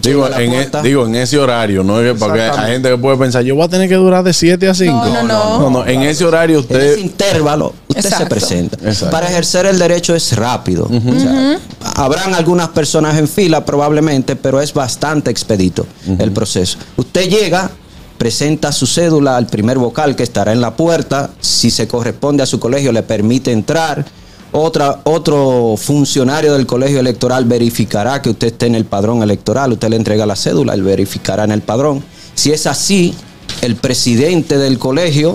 Digo 0.02 0.28
en, 0.28 0.54
e- 0.54 0.70
digo, 0.84 1.06
en 1.08 1.16
ese 1.16 1.38
horario, 1.40 1.84
¿no? 1.84 2.00
Es 2.00 2.14
que- 2.14 2.20
Porque 2.20 2.42
hay 2.42 2.72
gente 2.74 2.90
que 2.90 2.98
puede 2.98 3.18
pensar, 3.18 3.44
yo 3.44 3.56
voy 3.56 3.66
a 3.66 3.68
tener 3.68 3.90
que 3.90 3.96
durar 3.96 4.24
de 4.24 4.32
7 4.34 4.70
a 4.70 4.74
5. 4.74 4.94
No, 4.94 5.24
no, 5.24 5.70
no. 5.70 5.86
en 5.88 6.02
ese 6.04 6.24
horario 6.24 6.60
En 6.60 6.64
ese 6.66 6.74
usted... 6.92 6.98
intervalo, 7.00 7.74
usted 7.88 8.06
Usted 8.06 8.18
se 8.18 8.26
presenta. 8.28 8.78
Exacto. 8.84 9.10
Para 9.10 9.28
ejercer 9.28 9.66
el 9.66 9.80
derecho 9.80 10.14
es 10.16 10.36
rápido. 10.36 10.86
O 10.86 11.20
sea, 11.20 11.60
habrán 11.96 12.34
algunas 12.36 12.70
personas 12.70 13.18
en 13.18 13.28
fila 13.28 13.66
probablemente, 13.66 14.36
pero 14.36 14.62
es 14.62 14.74
bastante 14.74 15.32
expedito 15.32 15.86
el 16.20 16.32
proceso. 16.32 16.78
Usted 16.96 17.28
llega, 17.30 17.70
presenta 18.18 18.72
su 18.72 18.86
cédula 18.88 19.36
al 19.38 19.48
primer 19.48 19.78
vocal 19.78 20.16
que 20.16 20.24
estará 20.24 20.52
en 20.52 20.62
la 20.62 20.76
puerta. 20.76 21.32
Si 21.42 21.72
se 21.72 21.88
corresponde 21.88 22.44
a 22.44 22.46
su 22.46 22.60
colegio, 22.60 22.92
le 22.92 23.04
permite 23.04 23.52
entrar. 23.52 24.06
Otra, 24.52 25.02
otro 25.04 25.76
funcionario 25.78 26.54
del 26.54 26.66
colegio 26.66 27.00
electoral 27.00 27.46
verificará 27.46 28.22
que 28.22 28.30
usted 28.30 28.48
esté 28.48 28.68
en 28.68 28.76
el 28.76 28.86
padrón 28.86 29.22
electoral. 29.22 29.74
Usted 29.74 29.90
le 29.90 29.98
entrega 29.98 30.26
la 30.26 30.36
cédula, 30.36 30.74
él 30.74 30.84
verificará 30.84 31.44
en 31.44 31.52
el 31.52 31.62
padrón. 31.62 32.04
Si 32.34 32.52
es 32.52 32.66
así, 32.66 33.14
el 33.62 33.76
presidente 33.76 34.58
del 34.58 34.80
colegio 34.80 35.34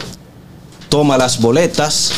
toma 0.88 1.18
las 1.18 1.40
boletas, 1.40 2.12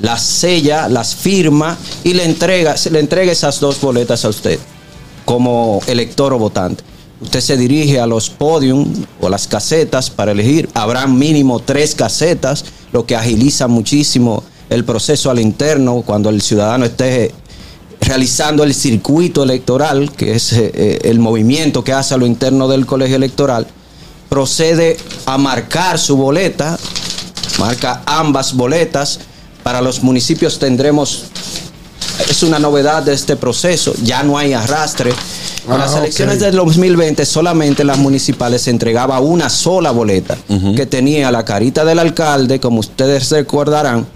las 0.00 0.22
sella, 0.22 0.88
las 0.88 1.14
firma 1.14 1.76
y 2.04 2.14
le 2.14 2.24
entrega, 2.24 2.74
le 2.90 3.00
entrega 3.00 3.32
esas 3.32 3.60
dos 3.60 3.80
boletas 3.80 4.24
a 4.24 4.28
usted 4.28 4.58
como 5.24 5.80
elector 5.86 6.32
o 6.32 6.38
votante. 6.38 6.82
Usted 7.20 7.40
se 7.40 7.56
dirige 7.56 8.00
a 8.00 8.06
los 8.06 8.30
podium 8.30 9.04
o 9.20 9.28
las 9.28 9.46
casetas 9.46 10.08
para 10.08 10.32
elegir. 10.32 10.70
Habrán 10.72 11.18
mínimo 11.18 11.60
tres 11.60 11.94
casetas, 11.94 12.64
lo 12.92 13.04
que 13.04 13.14
agiliza 13.14 13.68
muchísimo 13.68 14.42
el 14.70 14.84
proceso 14.84 15.30
al 15.30 15.38
interno 15.40 16.02
cuando 16.06 16.30
el 16.30 16.40
ciudadano 16.40 16.84
esté 16.86 17.34
realizando 18.00 18.64
el 18.64 18.72
circuito 18.74 19.42
electoral, 19.42 20.10
que 20.12 20.34
es 20.34 20.52
eh, 20.52 20.70
eh, 20.74 20.98
el 21.04 21.18
movimiento 21.18 21.84
que 21.84 21.92
hace 21.92 22.14
a 22.14 22.16
lo 22.16 22.24
interno 22.24 22.66
del 22.68 22.86
colegio 22.86 23.16
electoral, 23.16 23.66
procede 24.28 24.96
a 25.26 25.36
marcar 25.36 25.98
su 25.98 26.16
boleta, 26.16 26.78
marca 27.58 28.02
ambas 28.06 28.54
boletas. 28.54 29.20
Para 29.62 29.82
los 29.82 30.02
municipios 30.02 30.58
tendremos, 30.58 31.24
es 32.30 32.42
una 32.42 32.58
novedad 32.58 33.02
de 33.02 33.12
este 33.12 33.36
proceso, 33.36 33.92
ya 34.02 34.22
no 34.22 34.38
hay 34.38 34.52
arrastre. 34.54 35.10
En 35.66 35.72
Ah, 35.72 35.78
las 35.78 35.92
ok. 35.92 35.98
elecciones 35.98 36.40
del 36.40 36.56
2020 36.56 37.26
solamente 37.26 37.82
en 37.82 37.88
las 37.88 37.98
municipales 37.98 38.62
se 38.62 38.70
entregaba 38.70 39.20
una 39.20 39.50
sola 39.50 39.90
boleta 39.90 40.38
que 40.74 40.86
tenía 40.86 41.30
la 41.30 41.44
carita 41.44 41.84
del 41.84 41.98
alcalde, 41.98 42.58
como 42.58 42.80
ustedes 42.80 43.30
recordarán, 43.30 44.06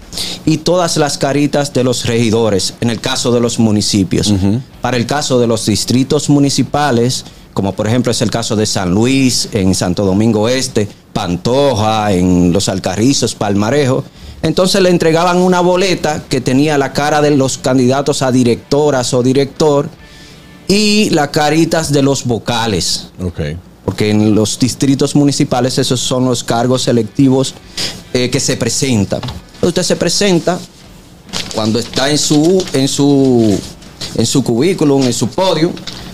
y 0.45 0.57
todas 0.57 0.97
las 0.97 1.17
caritas 1.17 1.73
de 1.73 1.83
los 1.83 2.05
regidores, 2.05 2.75
en 2.81 2.89
el 2.89 3.01
caso 3.01 3.31
de 3.31 3.39
los 3.39 3.59
municipios. 3.59 4.33
Para 4.81 4.97
el 4.97 5.05
caso 5.05 5.39
de 5.39 5.47
los 5.47 5.65
distritos 5.65 6.29
municipales, 6.29 7.25
como 7.53 7.73
por 7.73 7.87
ejemplo 7.87 8.11
es 8.11 8.21
el 8.21 8.29
caso 8.29 8.55
de 8.55 8.65
San 8.65 8.91
Luis, 8.91 9.49
en 9.53 9.73
Santo 9.73 10.05
Domingo 10.05 10.47
Este, 10.47 10.87
Pantoja, 11.13 12.11
en 12.11 12.53
Los 12.53 12.69
Alcarrizos, 12.69 13.33
Palmarejo, 13.33 14.03
entonces 14.41 14.81
le 14.81 14.89
entregaban 14.89 15.37
una 15.37 15.61
boleta 15.61 16.23
que 16.29 16.41
tenía 16.41 16.77
la 16.77 16.93
cara 16.93 17.21
de 17.21 17.31
los 17.31 17.57
candidatos 17.57 18.21
a 18.21 18.31
directoras 18.31 19.13
o 19.13 19.23
director 19.23 19.89
y 20.67 21.09
las 21.09 21.29
caritas 21.29 21.91
de 21.91 22.03
los 22.03 22.25
vocales. 22.25 23.07
Porque 23.83 24.11
en 24.11 24.35
los 24.35 24.59
distritos 24.59 25.15
municipales 25.15 25.77
esos 25.79 25.99
son 25.99 26.25
los 26.25 26.43
cargos 26.43 26.83
selectivos 26.83 27.55
eh, 28.13 28.29
que 28.29 28.39
se 28.39 28.57
presentan. 28.57 29.21
Usted 29.61 29.83
se 29.83 29.95
presenta 29.95 30.59
cuando 31.53 31.79
está 31.79 32.09
en 32.09 32.17
su, 32.17 32.63
en 32.73 32.87
su, 32.87 33.59
en 34.15 34.25
su 34.25 34.43
currículum, 34.43 35.03
en 35.03 35.13
su 35.13 35.27
podio. 35.27 35.71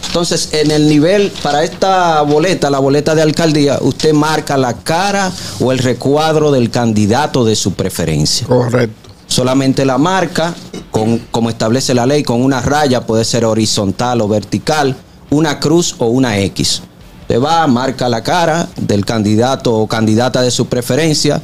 Entonces, 0.08 0.50
en 0.52 0.72
el 0.72 0.88
nivel, 0.89 1.32
para 1.42 1.64
esta 1.64 2.22
boleta, 2.24 2.70
la 2.70 2.80
boleta 2.80 3.16
de 3.16 3.22
alcaldía, 3.22 3.80
usted 3.82 4.14
marca 4.14 4.58
la 4.58 4.74
cara 4.74 5.32
o 5.60 5.72
el 5.72 5.80
recuadro 5.80 6.52
del 6.52 6.70
candidato 6.70 7.46
de 7.46 7.56
su 7.56 7.74
preferencia. 7.74 8.46
Correcto. 8.46 9.10
Solamente 9.28 9.86
la 9.86 9.98
marca, 9.98 10.54
con, 10.92 11.20
como 11.32 11.50
establece 11.50 11.94
la 11.94 12.06
ley, 12.06 12.24
con 12.24 12.42
una 12.44 12.60
raya, 12.60 13.06
puede 13.06 13.24
ser 13.24 13.46
horizontal 13.46 14.20
o 14.20 14.28
vertical, 14.28 14.98
una 15.30 15.60
cruz 15.60 15.96
o 16.00 16.08
una 16.08 16.38
X. 16.39 16.82
Usted 17.22 17.42
va, 17.42 17.66
marca 17.68 18.10
la 18.10 18.22
cara 18.22 18.68
del 18.76 19.06
candidato 19.06 19.74
o 19.74 19.88
candidata 19.88 20.42
de 20.42 20.52
su 20.52 20.66
preferencia, 20.66 21.42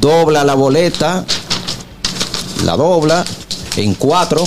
dobla 0.00 0.44
la 0.44 0.54
boleta, 0.54 1.24
la 2.64 2.76
dobla 2.76 3.24
en 3.76 3.94
cuatro, 3.94 4.44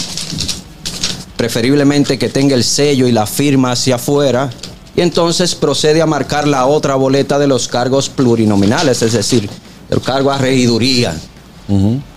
preferiblemente 1.35 2.17
que 2.17 2.29
tenga 2.29 2.55
el 2.55 2.63
sello 2.63 3.07
y 3.07 3.11
la 3.11 3.25
firma 3.25 3.71
hacia 3.71 3.95
afuera, 3.95 4.49
y 4.95 5.01
entonces 5.01 5.55
procede 5.55 6.01
a 6.01 6.05
marcar 6.05 6.47
la 6.47 6.65
otra 6.65 6.95
boleta 6.95 7.37
de 7.37 7.47
los 7.47 7.67
cargos 7.67 8.09
plurinominales, 8.09 9.01
es 9.01 9.13
decir, 9.13 9.49
el 9.89 10.01
cargo 10.01 10.31
a 10.31 10.37
regiduría. 10.37 11.15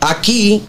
Aquí, 0.01 0.62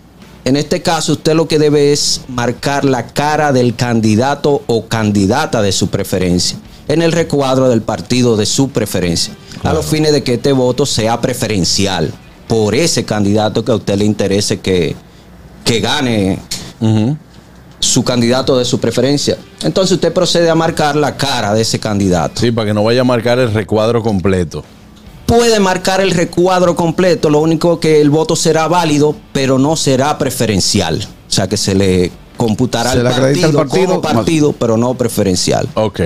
en 0.43 0.57
este 0.57 0.81
caso, 0.81 1.13
usted 1.13 1.33
lo 1.33 1.47
que 1.47 1.59
debe 1.59 1.93
es 1.93 2.21
marcar 2.27 2.83
la 2.83 3.07
cara 3.07 3.53
del 3.53 3.75
candidato 3.75 4.63
o 4.67 4.87
candidata 4.87 5.61
de 5.61 5.71
su 5.71 5.89
preferencia 5.89 6.57
en 6.87 7.01
el 7.01 7.11
recuadro 7.11 7.69
del 7.69 7.81
partido 7.81 8.35
de 8.35 8.45
su 8.45 8.69
preferencia, 8.69 9.33
a 9.63 9.71
los 9.71 9.85
fines 9.85 10.11
de 10.11 10.23
que 10.23 10.33
este 10.33 10.51
voto 10.51 10.85
sea 10.85 11.21
preferencial 11.21 12.11
por 12.51 12.75
ese 12.75 13.05
candidato 13.05 13.63
que 13.63 13.71
a 13.71 13.75
usted 13.75 13.95
le 13.97 14.03
interese 14.03 14.59
que, 14.59 14.93
que 15.63 15.79
gane 15.79 16.37
su 17.79 18.03
candidato 18.03 18.57
de 18.57 18.65
su 18.65 18.77
preferencia. 18.77 19.37
Entonces 19.63 19.93
usted 19.93 20.11
procede 20.11 20.49
a 20.49 20.55
marcar 20.55 20.97
la 20.97 21.15
cara 21.15 21.53
de 21.53 21.61
ese 21.61 21.79
candidato. 21.79 22.41
Sí, 22.41 22.51
para 22.51 22.67
que 22.67 22.73
no 22.73 22.83
vaya 22.83 23.01
a 23.01 23.03
marcar 23.05 23.39
el 23.39 23.53
recuadro 23.53 24.03
completo. 24.03 24.65
Puede 25.25 25.61
marcar 25.61 26.01
el 26.01 26.11
recuadro 26.11 26.75
completo, 26.75 27.29
lo 27.29 27.39
único 27.39 27.79
que 27.79 28.01
el 28.01 28.09
voto 28.09 28.35
será 28.35 28.67
válido, 28.67 29.15
pero 29.31 29.57
no 29.57 29.77
será 29.77 30.17
preferencial. 30.17 30.99
O 31.29 31.31
sea 31.31 31.47
que 31.47 31.55
se 31.55 31.73
le 31.73 32.11
computará 32.35 32.91
Se 32.91 32.97
al 32.97 33.03
le 33.05 33.09
acredita 33.11 33.47
partido, 33.47 33.61
al 33.61 33.67
partido. 33.69 33.87
como 33.87 34.01
partido, 34.01 34.51
pero 34.51 34.75
no 34.75 34.93
preferencial. 34.95 35.69
Ok. 35.75 36.01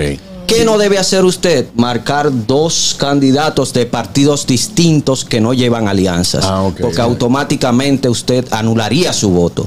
¿Qué 0.46 0.64
no 0.64 0.78
debe 0.78 0.98
hacer 0.98 1.24
usted? 1.24 1.66
Marcar 1.74 2.30
dos 2.46 2.96
candidatos 2.98 3.72
de 3.72 3.86
partidos 3.86 4.46
distintos 4.46 5.24
que 5.24 5.40
no 5.40 5.52
llevan 5.54 5.88
alianzas. 5.88 6.44
Ah, 6.44 6.62
ok. 6.62 6.80
porque 6.80 7.00
automáticamente 7.00 8.08
usted 8.08 8.46
anularía 8.52 9.12
su 9.12 9.30
voto. 9.30 9.66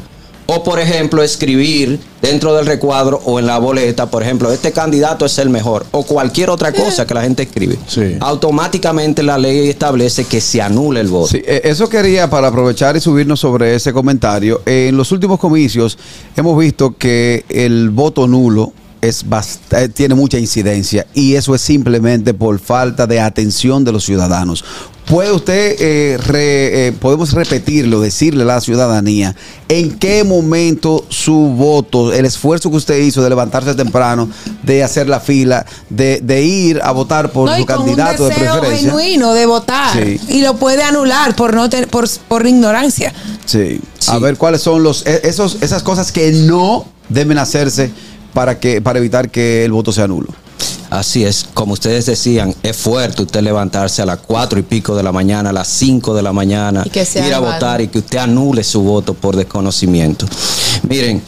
O, 0.52 0.64
por 0.64 0.80
ejemplo, 0.80 1.22
escribir 1.22 2.00
dentro 2.24 2.56
del 2.56 2.66
recuadro 2.66 3.22
o 3.24 3.38
en 3.38 3.46
la 3.46 3.60
boleta, 3.60 4.10
por 4.10 4.24
ejemplo, 4.24 4.52
este 4.52 4.72
candidato 4.72 5.24
es 5.26 5.38
el 5.38 5.50
mejor. 5.50 5.86
O 5.92 6.02
cualquier 6.02 6.50
otra 6.50 6.72
cosa 6.74 7.06
que 7.06 7.14
la 7.14 7.22
gente 7.22 7.44
escribe. 7.44 7.78
Sí. 7.86 8.16
Automáticamente 8.20 9.22
la 9.22 9.38
ley 9.38 9.70
establece 9.70 10.24
que 10.24 10.42
se 10.42 10.60
anule 10.60 11.02
el 11.02 11.08
voto. 11.08 11.28
Sí, 11.28 11.42
eh, 11.46 11.62
eso 11.66 11.88
quería 11.88 12.32
para 12.32 12.48
aprovechar 12.48 12.98
y 12.98 13.00
subirnos 13.00 13.40
sobre 13.40 13.76
ese 13.76 13.94
comentario. 13.94 14.64
En 14.66 14.98
los 14.98 15.12
últimos 15.12 15.40
comicios 15.40 16.00
hemos 16.36 16.58
visto 16.58 16.96
que 16.98 17.46
el 17.48 17.92
voto 17.92 18.26
nulo 18.28 18.74
es 19.02 19.24
eh, 19.72 19.88
tiene 19.90 20.16
mucha 20.16 20.38
incidencia 20.38 21.06
y 21.14 21.36
eso 21.36 21.56
es 21.56 21.62
simplemente 21.62 22.34
por 22.34 22.60
falta 22.60 23.08
de 23.08 23.20
atención 23.20 23.84
de 23.84 23.92
los 23.92 24.04
ciudadanos. 24.06 24.64
¿Puede 25.06 25.32
usted, 25.32 25.76
eh, 25.80 26.18
re- 26.20 26.88
eh, 26.88 26.92
podemos 26.92 27.32
repetirlo, 27.34 28.00
decirle 28.00 28.44
a 28.44 28.46
la 28.46 28.62
ciudadanía 28.62 29.36
en 29.68 29.98
qué 29.98 30.24
momento 30.24 31.04
su 31.10 31.34
voto, 31.34 32.14
el 32.14 32.26
esfuerzo 32.26 32.70
que 32.70 32.78
usted 32.78 33.00
hizo 33.00 33.24
de 33.24 33.30
levantarse 33.30 33.74
temprano, 33.74 34.30
de 34.62 34.84
hacer 34.84 35.10
la 35.10 35.20
fila, 35.20 35.66
de, 35.90 36.20
de 36.22 36.44
ir 36.44 36.80
a 36.84 36.92
votar 36.92 37.32
por 37.32 37.50
No, 37.50 37.58
su 37.58 37.66
candidato 37.66 38.24
un 38.26 38.30
de 38.30 38.36
deseo 38.36 38.52
preferencia? 38.60 38.90
genuino 38.92 39.34
de 39.34 39.46
votar 39.48 39.94
Sí. 39.98 40.20
y 40.30 40.42
lo 40.42 40.58
puede 40.58 40.84
anular 40.84 41.36
por 41.36 41.56
no 41.56 41.68
ten- 41.70 41.88
por, 41.90 42.08
por 42.28 42.46
ignorancia. 42.46 43.12
Sí. 43.46 43.82
A 44.10 44.20
ver 44.20 44.38
cuáles 44.38 44.62
son 44.62 44.84
los 44.84 45.08
e- 45.08 45.22
esos 45.24 45.58
esas 45.62 45.82
cosas 45.82 46.12
que 46.12 46.32
no 46.34 46.86
deben 47.10 47.40
hacerse 47.40 47.90
para 48.34 48.60
que 48.60 48.82
para 48.82 49.00
evitar 49.00 49.30
que 49.30 49.66
el 49.66 49.72
voto 49.72 49.92
sea 49.92 50.08
nulo. 50.08 50.28
Así 50.90 51.24
es, 51.24 51.46
como 51.54 51.74
ustedes 51.74 52.08
decían, 52.08 52.54
es 52.64 52.76
fuerte 52.76 53.22
usted 53.22 53.42
levantarse 53.42 54.02
a 54.02 54.06
las 54.08 54.18
cuatro 54.20 54.58
y 54.58 54.64
pico 54.64 54.96
de 54.96 55.04
la 55.04 55.12
mañana, 55.12 55.52
a 55.52 55.54
las 55.54 55.68
5 55.68 56.16
de 56.16 56.24
la 56.24 56.34
mañana, 56.34 56.82
Y 56.84 56.90
que 56.90 57.06
sea 57.06 57.28
ir 57.28 57.34
a 57.36 57.40
votar 57.40 57.80
y 57.82 57.90
que 57.90 58.00
usted 58.00 58.18
anule 58.18 58.64
su 58.64 58.82
voto 58.82 59.14
por 59.14 59.36
desconocimiento. 59.36 60.26
Miren, 60.90 61.22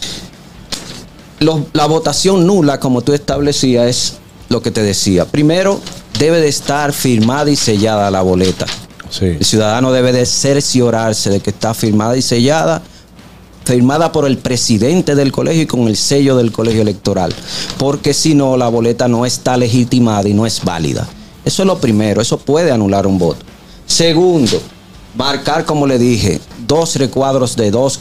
lo- 1.39 1.66
la 1.74 1.86
votación 1.86 2.45
nula, 2.47 2.80
como 2.80 3.02
tú 3.02 3.14
establecías, 3.14 3.88
es 3.88 4.14
lo 4.49 4.62
que 4.64 4.72
te 4.72 4.82
decía. 4.82 5.26
Primero, 5.26 5.80
debe 6.18 6.39
de 6.41 6.47
estar 6.47 6.91
firmada 6.91 7.49
y 7.52 7.56
sellada 7.56 8.10
la 8.12 8.22
boleta. 8.24 8.66
Sí. 9.12 9.26
El 9.26 9.45
ciudadano 9.45 9.91
debe 9.91 10.12
de 10.12 10.26
cerciorarse 10.26 11.30
de 11.30 11.39
que 11.39 11.49
está 11.52 11.74
firmada 11.74 12.18
y 12.18 12.22
sellada, 12.22 12.82
firmada 13.64 14.12
por 14.12 14.26
el 14.26 14.38
presidente 14.38 15.16
del 15.16 15.32
colegio 15.32 15.64
y 15.64 15.68
con 15.68 15.88
el 15.88 15.97
sello 15.97 16.36
del 16.36 16.51
colegio 16.51 16.82
electoral, 16.82 17.34
porque 17.78 18.14
si 18.14 18.36
no, 18.36 18.57
la 18.57 18.70
boleta 18.70 19.07
no 19.07 19.26
está 19.26 19.57
legitimada 19.57 20.28
y 20.28 20.34
no 20.34 20.45
es 20.45 20.64
válida. 20.64 21.07
Eso 21.45 21.64
es 21.64 21.68
lo 21.68 21.80
primero, 21.80 22.22
eso 22.22 22.38
puede 22.38 22.72
anular 22.72 23.07
un 23.07 23.18
voto. 23.18 23.45
Segundo, 23.86 24.62
marcar, 25.16 25.66
como 25.66 25.88
le 25.88 25.99
dije, 25.99 26.39
dos 26.68 26.95
recuadros 26.95 27.55
de 27.55 27.72
dos, 27.72 27.99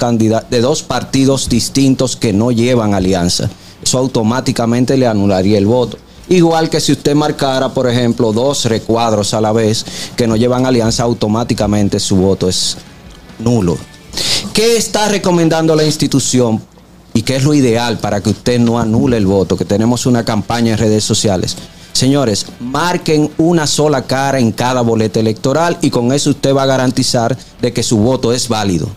de 0.50 0.60
dos 0.60 0.82
partidos 0.82 1.48
distintos 1.48 2.16
que 2.16 2.32
no 2.32 2.52
llevan 2.52 2.94
alianza. 2.94 3.50
Eso 3.82 3.98
automáticamente 3.98 4.96
le 4.96 5.06
anularía 5.06 5.58
el 5.58 5.66
voto. 5.66 5.96
Igual 6.28 6.70
que 6.70 6.80
si 6.80 6.92
usted 6.92 7.14
marcara, 7.14 7.70
por 7.70 7.88
ejemplo, 7.88 8.32
dos 8.32 8.66
recuadros 8.66 9.34
a 9.34 9.40
la 9.40 9.50
vez 9.50 9.84
que 10.16 10.28
no 10.28 10.36
llevan 10.36 10.64
alianza, 10.64 11.02
automáticamente 11.02 11.98
su 11.98 12.16
voto 12.16 12.48
es 12.48 12.76
nulo. 13.40 13.76
¿Qué 14.52 14.60
¿Qué 14.60 14.76
está 14.76 15.08
recomendando 15.08 15.74
la 15.74 15.84
institución? 15.84 16.60
Y 17.14 17.22
qué 17.22 17.36
es 17.36 17.44
lo 17.44 17.54
ideal 17.54 17.98
para 17.98 18.20
que 18.20 18.30
usted 18.30 18.60
no 18.60 18.78
anule 18.78 19.16
el 19.16 19.26
voto, 19.26 19.56
que 19.56 19.64
tenemos 19.64 20.04
una 20.04 20.24
campaña 20.24 20.72
en 20.72 20.78
redes 20.78 21.02
sociales. 21.02 21.56
Señores, 21.92 22.46
marquen 22.60 23.30
una 23.38 23.66
sola 23.66 24.02
cara 24.02 24.38
en 24.38 24.52
cada 24.52 24.82
boleta 24.82 25.18
electoral 25.18 25.78
y 25.80 25.90
con 25.90 26.12
eso 26.12 26.30
usted 26.30 26.54
va 26.54 26.64
a 26.64 26.66
garantizar 26.66 27.36
de 27.60 27.72
que 27.72 27.82
su 27.82 27.96
voto 27.96 28.32
es 28.32 28.48
válido. 28.48 28.88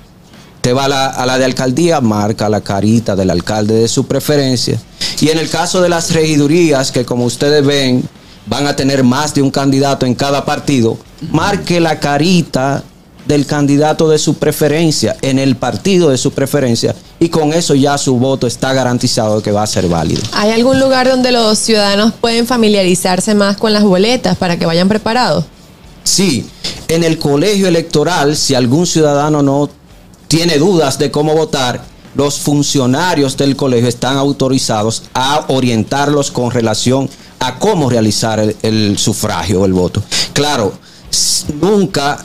Usted 0.57 0.75
va 0.75 0.85
a 0.85 0.89
la, 0.89 1.05
a 1.07 1.25
la 1.25 1.37
de 1.37 1.45
alcaldía, 1.45 2.01
marca 2.01 2.49
la 2.49 2.61
carita 2.61 3.15
del 3.15 3.29
alcalde 3.29 3.73
de 3.75 3.87
su 3.87 4.05
preferencia. 4.05 4.77
Y 5.21 5.29
en 5.29 5.39
el 5.39 5.49
caso 5.49 5.81
de 5.81 5.89
las 5.89 6.11
regidurías, 6.11 6.91
que 6.91 7.05
como 7.05 7.25
ustedes 7.25 7.65
ven, 7.65 8.03
van 8.45 8.67
a 8.67 8.75
tener 8.75 9.03
más 9.03 9.33
de 9.33 9.41
un 9.41 9.49
candidato 9.49 10.05
en 10.05 10.13
cada 10.13 10.43
partido, 10.43 10.97
marque 11.31 11.79
la 11.79 11.99
carita 11.99 12.83
del 13.25 13.45
candidato 13.45 14.09
de 14.09 14.17
su 14.17 14.35
preferencia 14.35 15.15
en 15.21 15.39
el 15.39 15.55
partido 15.55 16.09
de 16.09 16.17
su 16.17 16.31
preferencia 16.31 16.95
y 17.19 17.29
con 17.29 17.53
eso 17.53 17.73
ya 17.75 17.97
su 17.97 18.17
voto 18.17 18.47
está 18.47 18.73
garantizado 18.73 19.41
que 19.41 19.51
va 19.51 19.63
a 19.63 19.67
ser 19.67 19.87
válido. 19.87 20.21
¿Hay 20.33 20.51
algún 20.51 20.79
lugar 20.79 21.07
donde 21.07 21.31
los 21.31 21.57
ciudadanos 21.57 22.13
pueden 22.19 22.45
familiarizarse 22.47 23.33
más 23.33 23.57
con 23.57 23.71
las 23.73 23.83
boletas 23.83 24.37
para 24.37 24.57
que 24.57 24.65
vayan 24.65 24.89
preparados? 24.89 25.45
Sí, 26.03 26.45
en 26.89 27.03
el 27.03 27.17
colegio 27.17 27.67
electoral, 27.67 28.35
si 28.35 28.55
algún 28.55 28.85
ciudadano 28.85 29.41
no 29.41 29.69
tiene 30.27 30.57
dudas 30.57 30.99
de 30.99 31.11
cómo 31.11 31.33
votar, 31.33 31.81
los 32.15 32.39
funcionarios 32.39 33.37
del 33.37 33.55
colegio 33.55 33.87
están 33.87 34.17
autorizados 34.17 35.03
a 35.13 35.45
orientarlos 35.47 36.29
con 36.29 36.51
relación 36.51 37.09
a 37.39 37.57
cómo 37.57 37.89
realizar 37.89 38.39
el, 38.39 38.55
el 38.61 38.97
sufragio 38.97 39.61
o 39.61 39.65
el 39.65 39.73
voto. 39.73 40.03
Claro, 40.33 40.73
nunca 41.61 42.23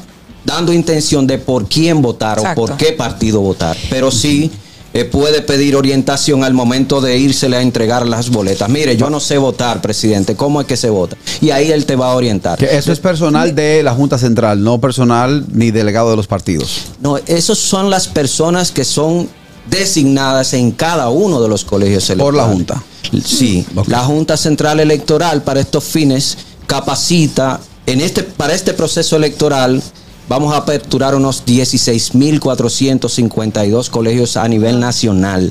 dando 0.49 0.72
intención 0.72 1.26
de 1.26 1.38
por 1.38 1.68
quién 1.68 2.01
votar 2.03 2.38
Exacto. 2.38 2.62
o 2.62 2.66
por 2.66 2.76
qué 2.76 2.92
partido 2.92 3.40
votar, 3.40 3.76
pero 3.90 4.11
sí 4.11 4.51
eh, 4.94 5.05
puede 5.05 5.42
pedir 5.42 5.76
orientación 5.76 6.42
al 6.42 6.55
momento 6.55 7.03
de 7.03 7.18
írsele 7.18 7.59
a 7.59 7.62
entregar 7.62 8.07
las 8.07 8.30
boletas. 8.30 8.68
Mire, 8.70 8.96
yo 8.96 9.11
no 9.11 9.20
sé 9.20 9.36
votar, 9.36 9.82
presidente, 9.82 10.34
¿cómo 10.34 10.62
es 10.62 10.66
que 10.66 10.78
se 10.78 10.88
vota? 10.88 11.16
Y 11.42 11.51
ahí 11.51 11.70
él 11.70 11.84
te 11.84 11.94
va 11.94 12.11
a 12.11 12.14
orientar. 12.14 12.59
Que 12.59 12.76
eso 12.76 12.90
es 12.90 12.99
personal 12.99 13.55
de 13.55 13.82
la 13.82 13.92
Junta 13.94 14.16
Central, 14.16 14.64
no 14.64 14.80
personal 14.80 15.44
ni 15.53 15.70
delegado 15.70 16.11
de 16.11 16.16
los 16.16 16.26
partidos. 16.26 16.86
No, 17.01 17.18
esos 17.26 17.59
son 17.59 17.90
las 17.90 18.09
personas 18.09 18.72
que 18.72 18.84
son 18.84 19.28
designadas 19.68 20.55
en 20.55 20.70
cada 20.72 21.11
uno 21.11 21.42
de 21.42 21.49
los 21.49 21.64
colegios 21.66 22.07
Por 22.07 22.34
electorales. 22.34 22.46
la 22.49 22.53
Junta. 22.55 22.82
Sí, 23.24 23.66
la 23.86 24.01
Junta 24.01 24.36
Central 24.38 24.80
Electoral 24.80 25.42
para 25.42 25.61
estos 25.61 25.84
fines 25.84 26.38
capacita 26.66 27.61
en 27.86 28.01
este 28.01 28.22
para 28.22 28.55
este 28.55 28.74
proceso 28.74 29.16
electoral 29.16 29.82
vamos 30.29 30.53
a 30.53 30.59
aperturar 30.59 31.14
unos 31.14 31.47
16.452 31.47 33.89
colegios 33.89 34.37
a 34.37 34.47
nivel 34.49 34.79
nacional. 34.79 35.51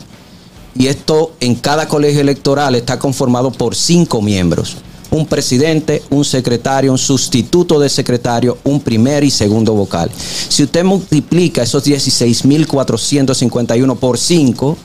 Y 0.76 0.86
esto 0.88 1.32
en 1.40 1.56
cada 1.56 1.88
colegio 1.88 2.20
electoral 2.22 2.76
está 2.76 3.00
conformado 3.00 3.52
por 3.52 3.74
cinco 3.76 4.22
miembros. 4.22 4.78
Un 5.10 5.26
presidente, 5.26 6.04
un 6.10 6.26
secretario, 6.26 6.92
un 6.92 6.98
sustituto 6.98 7.80
de 7.80 7.88
secretario, 7.90 8.58
un 8.64 8.82
primer 8.82 9.24
y 9.24 9.32
segundo 9.32 9.74
vocal. 9.74 10.12
Si 10.50 10.64
usted 10.64 10.84
multiplica 10.84 11.64
esos 11.64 11.86
16.451 11.86 13.98
por 13.98 14.20
5, 14.20 14.78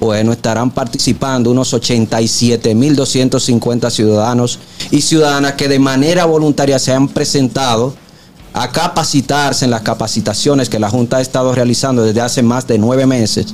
bueno, 0.00 0.32
estarán 0.32 0.70
participando 0.70 1.50
unos 1.50 1.74
87.250 1.74 3.90
ciudadanos 3.90 4.58
y 4.90 5.02
ciudadanas 5.02 5.52
que 5.52 5.68
de 5.68 5.78
manera 5.78 6.24
voluntaria 6.24 6.78
se 6.78 6.92
han 6.92 7.08
presentado 7.08 7.94
a 8.56 8.70
capacitarse 8.72 9.66
en 9.66 9.70
las 9.70 9.82
capacitaciones 9.82 10.68
que 10.70 10.78
la 10.80 10.88
Junta 10.90 11.18
ha 11.18 11.20
estado 11.20 11.54
realizando 11.54 12.02
desde 12.02 12.22
hace 12.22 12.42
más 12.42 12.66
de 12.66 12.78
nueve 12.78 13.04
meses. 13.06 13.46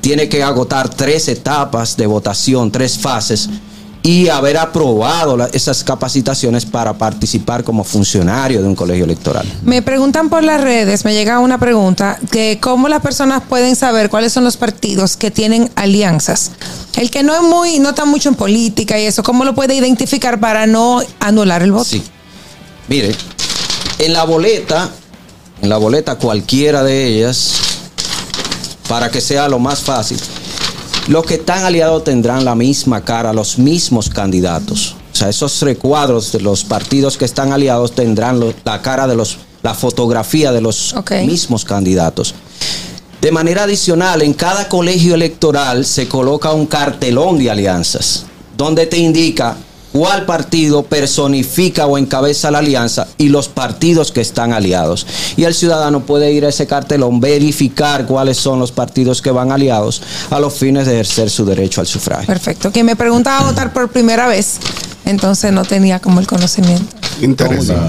Tiene 0.00 0.28
que 0.28 0.42
agotar 0.42 0.88
tres 0.88 1.26
etapas 1.28 1.96
de 1.96 2.06
votación, 2.06 2.70
tres 2.70 2.96
fases, 2.96 3.48
y 4.04 4.28
haber 4.28 4.56
aprobado 4.56 5.36
la- 5.36 5.46
esas 5.46 5.82
capacitaciones 5.82 6.64
para 6.64 6.92
participar 6.96 7.64
como 7.64 7.82
funcionario 7.82 8.62
de 8.62 8.68
un 8.68 8.76
colegio 8.76 9.04
electoral. 9.04 9.44
Me 9.64 9.82
preguntan 9.82 10.28
por 10.28 10.44
las 10.44 10.60
redes, 10.60 11.04
me 11.04 11.12
llega 11.12 11.40
una 11.40 11.58
pregunta, 11.58 12.20
que 12.30 12.58
cómo 12.62 12.86
las 12.88 13.02
personas 13.02 13.42
pueden 13.48 13.74
saber 13.74 14.08
cuáles 14.08 14.32
son 14.32 14.44
los 14.44 14.56
partidos 14.56 15.16
que 15.16 15.32
tienen 15.32 15.70
alianzas. 15.74 16.52
El 16.94 17.10
que 17.10 17.24
no 17.24 17.34
es 17.34 17.42
muy, 17.42 17.80
no 17.80 17.88
está 17.88 18.04
mucho 18.04 18.28
en 18.28 18.36
política 18.36 18.96
y 19.00 19.06
eso, 19.06 19.24
¿cómo 19.24 19.44
lo 19.44 19.56
puede 19.56 19.74
identificar 19.74 20.38
para 20.38 20.68
no 20.68 21.02
anular 21.18 21.62
el 21.64 21.72
voto? 21.72 21.86
Sí. 21.86 22.00
Mire, 22.86 23.12
en 23.98 24.12
la 24.12 24.24
boleta, 24.24 24.90
en 25.62 25.68
la 25.68 25.76
boleta 25.78 26.16
cualquiera 26.16 26.82
de 26.82 27.06
ellas, 27.06 27.54
para 28.88 29.10
que 29.10 29.20
sea 29.20 29.48
lo 29.48 29.58
más 29.58 29.80
fácil, 29.80 30.18
los 31.08 31.24
que 31.24 31.34
están 31.34 31.64
aliados 31.64 32.04
tendrán 32.04 32.44
la 32.44 32.54
misma 32.54 33.04
cara, 33.04 33.32
los 33.32 33.58
mismos 33.58 34.08
candidatos. 34.08 34.96
O 35.12 35.16
sea, 35.18 35.28
esos 35.28 35.62
recuadros 35.62 36.32
de 36.32 36.40
los 36.40 36.64
partidos 36.64 37.16
que 37.16 37.24
están 37.24 37.52
aliados 37.52 37.92
tendrán 37.94 38.38
lo- 38.38 38.52
la 38.64 38.82
cara 38.82 39.06
de 39.06 39.14
los, 39.16 39.38
la 39.62 39.74
fotografía 39.74 40.52
de 40.52 40.60
los 40.60 40.92
mismos 41.26 41.64
candidatos. 41.64 42.34
De 43.20 43.32
manera 43.32 43.62
adicional, 43.64 44.20
en 44.22 44.34
cada 44.34 44.68
colegio 44.68 45.14
electoral 45.14 45.86
se 45.86 46.06
coloca 46.06 46.52
un 46.52 46.66
cartelón 46.66 47.38
de 47.38 47.50
alianzas, 47.50 48.26
donde 48.56 48.86
te 48.86 48.98
indica 48.98 49.56
cuál 49.96 50.26
partido 50.26 50.82
personifica 50.82 51.86
o 51.86 51.96
encabeza 51.96 52.50
la 52.50 52.58
alianza 52.58 53.08
y 53.16 53.30
los 53.30 53.48
partidos 53.48 54.12
que 54.12 54.20
están 54.20 54.52
aliados. 54.52 55.06
Y 55.38 55.44
el 55.44 55.54
ciudadano 55.54 56.00
puede 56.00 56.32
ir 56.32 56.44
a 56.44 56.50
ese 56.50 56.66
cartelón, 56.66 57.18
verificar 57.18 58.04
cuáles 58.04 58.36
son 58.36 58.58
los 58.58 58.72
partidos 58.72 59.22
que 59.22 59.30
van 59.30 59.52
aliados 59.52 60.02
a 60.28 60.38
los 60.38 60.52
fines 60.52 60.84
de 60.84 60.92
ejercer 60.92 61.30
su 61.30 61.46
derecho 61.46 61.80
al 61.80 61.86
sufragio. 61.86 62.26
Perfecto. 62.26 62.70
Quien 62.72 62.84
me 62.84 62.94
preguntaba 62.94 63.46
votar 63.46 63.72
por 63.72 63.88
primera 63.88 64.26
vez, 64.26 64.58
entonces 65.06 65.50
no 65.50 65.64
tenía 65.64 65.98
como 65.98 66.20
el 66.20 66.26
conocimiento. 66.26 67.05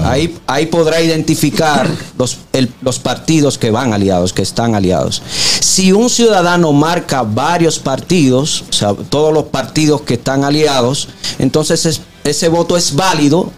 Ahí, 0.06 0.36
ahí 0.46 0.66
podrá 0.66 1.00
identificar 1.00 1.88
los, 2.18 2.38
el- 2.52 2.72
los 2.82 2.98
partidos 2.98 3.58
que 3.58 3.70
van 3.70 3.92
aliados, 3.92 4.32
que 4.32 4.42
están 4.42 4.74
aliados. 4.74 5.22
Si 5.60 5.92
un 5.92 6.08
ciudadano 6.10 6.72
marca 6.72 7.22
varios 7.22 7.78
partidos, 7.78 8.64
o 8.70 8.72
sea, 8.72 8.94
todos 8.94 9.32
los 9.32 9.44
partidos 9.44 10.02
que 10.02 10.14
están 10.14 10.44
aliados, 10.44 11.08
entonces 11.38 11.84
es- 11.86 12.00
ese 12.24 12.48
voto 12.48 12.76
es 12.76 12.94
válido, 12.96 13.50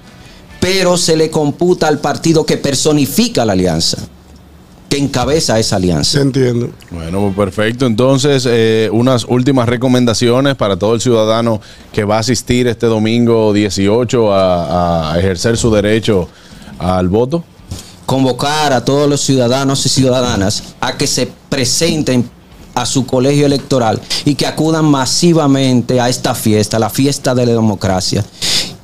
pero 0.60 0.96
se 0.98 1.16
le 1.16 1.30
computa 1.30 1.88
al 1.88 1.98
partido 2.00 2.44
que 2.44 2.56
personifica 2.58 3.44
la 3.44 3.52
alianza, 3.52 3.98
que 4.90 4.98
encabeza 4.98 5.58
esa 5.58 5.76
alianza. 5.76 6.20
Entiendo. 6.20 6.68
Bueno, 6.90 7.20
pues 7.20 7.48
perfecto. 7.48 7.86
Entonces, 7.86 8.46
eh, 8.50 8.90
unas 8.92 9.24
últimas 9.24 9.68
recomendaciones 9.68 10.56
para 10.56 10.76
todo 10.76 10.94
el 10.94 11.00
ciudadano 11.00 11.60
que 11.92 12.04
va 12.04 12.16
a 12.16 12.18
asistir 12.18 12.66
este 12.66 12.86
domingo 12.86 13.52
18 13.52 14.34
a, 14.34 15.12
a 15.12 15.18
ejercer 15.18 15.56
su 15.56 15.70
derecho 15.70 16.28
al 16.78 17.08
voto. 17.08 17.44
convocar 18.04 18.72
a 18.72 18.84
todos 18.84 19.08
los 19.08 19.20
ciudadanos 19.20 19.86
y 19.86 19.88
ciudadanas 19.88 20.64
a 20.80 20.96
que 20.98 21.06
se 21.06 21.28
presenten 21.48 22.28
a 22.74 22.84
su 22.86 23.06
colegio 23.06 23.46
electoral 23.46 24.00
y 24.24 24.34
que 24.34 24.46
acudan 24.46 24.84
masivamente 24.86 26.00
a 26.00 26.08
esta 26.08 26.34
fiesta, 26.34 26.78
la 26.78 26.90
fiesta 26.90 27.34
de 27.34 27.46
la 27.46 27.52
democracia. 27.52 28.24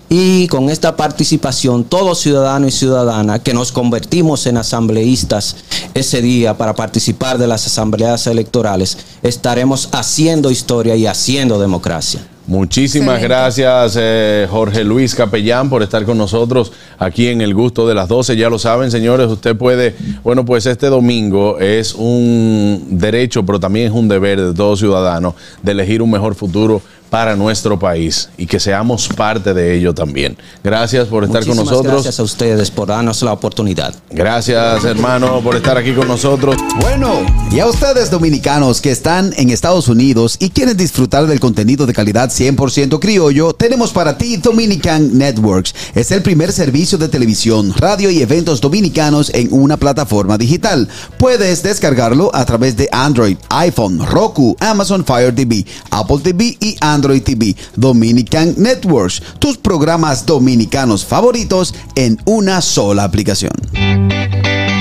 Y 0.08 0.46
con 0.46 0.70
esta 0.70 0.96
participación, 0.96 1.84
todo 1.84 2.14
ciudadano 2.14 2.68
y 2.68 2.70
ciudadana 2.70 3.40
que 3.40 3.54
nos 3.54 3.72
convertimos 3.72 4.46
en 4.46 4.56
asambleístas 4.56 5.56
ese 5.94 6.22
día 6.22 6.56
para 6.56 6.74
participar 6.74 7.38
de 7.38 7.48
las 7.48 7.66
asambleas 7.66 8.26
electorales, 8.28 8.98
estaremos 9.22 9.88
haciendo 9.92 10.50
historia 10.50 10.94
y 10.94 11.06
haciendo 11.06 11.58
democracia. 11.58 12.26
Muchísimas 12.46 13.16
Excelente. 13.16 13.28
gracias, 13.28 13.98
eh, 14.00 14.46
Jorge 14.48 14.84
Luis 14.84 15.16
Capellán, 15.16 15.68
por 15.68 15.82
estar 15.82 16.04
con 16.04 16.16
nosotros 16.16 16.72
aquí 16.96 17.26
en 17.26 17.40
el 17.40 17.54
gusto 17.54 17.88
de 17.88 17.94
las 17.96 18.06
12. 18.06 18.36
Ya 18.36 18.48
lo 18.48 18.60
saben, 18.60 18.92
señores, 18.92 19.26
usted 19.26 19.56
puede, 19.56 19.96
bueno, 20.22 20.44
pues 20.44 20.64
este 20.66 20.86
domingo 20.86 21.58
es 21.58 21.92
un 21.92 22.86
derecho, 22.90 23.44
pero 23.44 23.58
también 23.58 23.88
es 23.88 23.92
un 23.92 24.06
deber 24.06 24.40
de 24.40 24.54
todo 24.54 24.76
ciudadano 24.76 25.34
de 25.60 25.72
elegir 25.72 26.02
un 26.02 26.10
mejor 26.12 26.36
futuro 26.36 26.80
para 27.10 27.36
nuestro 27.36 27.78
país 27.78 28.28
y 28.36 28.46
que 28.46 28.60
seamos 28.60 29.08
parte 29.08 29.54
de 29.54 29.76
ello 29.76 29.94
también. 29.94 30.36
Gracias 30.62 31.08
por 31.08 31.24
estar 31.24 31.40
Muchísimas 31.40 31.58
con 31.58 31.66
nosotros. 31.66 31.92
Gracias 31.94 32.20
a 32.20 32.22
ustedes 32.22 32.70
por 32.70 32.88
darnos 32.88 33.22
la 33.22 33.32
oportunidad. 33.32 33.94
Gracias, 34.10 34.84
hermano, 34.84 35.40
por 35.40 35.56
estar 35.56 35.76
aquí 35.76 35.92
con 35.92 36.08
nosotros. 36.08 36.56
Bueno, 36.80 37.24
y 37.50 37.60
a 37.60 37.66
ustedes 37.66 38.10
dominicanos 38.10 38.80
que 38.80 38.90
están 38.90 39.32
en 39.36 39.50
Estados 39.50 39.88
Unidos 39.88 40.36
y 40.40 40.50
quieren 40.50 40.76
disfrutar 40.76 41.26
del 41.26 41.40
contenido 41.40 41.86
de 41.86 41.92
calidad 41.92 42.30
100% 42.30 42.98
criollo, 42.98 43.52
tenemos 43.52 43.92
para 43.92 44.18
ti 44.18 44.36
Dominican 44.36 45.16
Networks. 45.16 45.74
Es 45.94 46.10
el 46.10 46.22
primer 46.22 46.52
servicio 46.52 46.98
de 46.98 47.08
televisión, 47.08 47.72
radio 47.76 48.10
y 48.10 48.20
eventos 48.20 48.60
dominicanos 48.60 49.30
en 49.34 49.48
una 49.52 49.76
plataforma 49.76 50.36
digital. 50.38 50.88
Puedes 51.18 51.62
descargarlo 51.62 52.30
a 52.34 52.44
través 52.44 52.76
de 52.76 52.88
Android, 52.92 53.36
iPhone, 53.50 54.04
Roku, 54.04 54.56
Amazon 54.60 55.04
Fire 55.04 55.34
TV, 55.34 55.64
Apple 55.90 56.18
TV 56.22 56.56
y 56.60 56.76
Android 56.80 56.95
TV. 57.02 57.54
Dominican 57.76 58.54
Networks, 58.56 59.22
tus 59.38 59.56
programas 59.58 60.24
dominicanos 60.24 61.04
favoritos 61.04 61.74
en 61.94 62.18
una 62.24 62.60
sola 62.60 63.04
aplicación. 63.04 63.52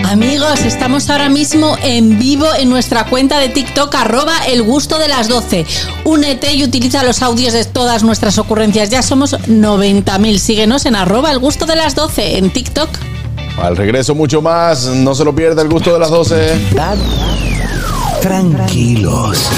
Amigos, 0.05 0.61
estamos 0.61 1.09
ahora 1.09 1.27
mismo 1.27 1.75
en 1.83 2.17
vivo 2.17 2.45
en 2.57 2.69
nuestra 2.69 3.05
cuenta 3.05 3.39
de 3.39 3.49
TikTok, 3.49 3.93
arroba 3.95 4.33
el 4.47 4.63
gusto 4.63 4.97
de 4.97 5.09
las 5.09 5.27
12. 5.27 5.65
Únete 6.05 6.53
y 6.53 6.63
utiliza 6.63 7.03
los 7.03 7.21
audios 7.21 7.53
de 7.53 7.65
todas 7.65 8.03
nuestras 8.03 8.37
ocurrencias. 8.37 8.89
Ya 8.89 9.01
somos 9.01 9.33
90.000. 9.33 10.37
Síguenos 10.37 10.85
en 10.85 10.95
arroba 10.95 11.31
el 11.31 11.39
gusto 11.39 11.65
de 11.65 11.75
las 11.75 11.95
12 11.95 12.37
en 12.37 12.49
TikTok. 12.49 12.89
Al 13.61 13.75
regreso 13.75 14.15
mucho 14.15 14.41
más, 14.41 14.85
no 14.85 15.15
se 15.15 15.25
lo 15.25 15.35
pierda 15.35 15.61
el 15.61 15.69
gusto 15.69 15.91
de 15.91 15.99
las 15.99 16.09
12. 16.09 16.53
Tranquilos. 18.25 19.51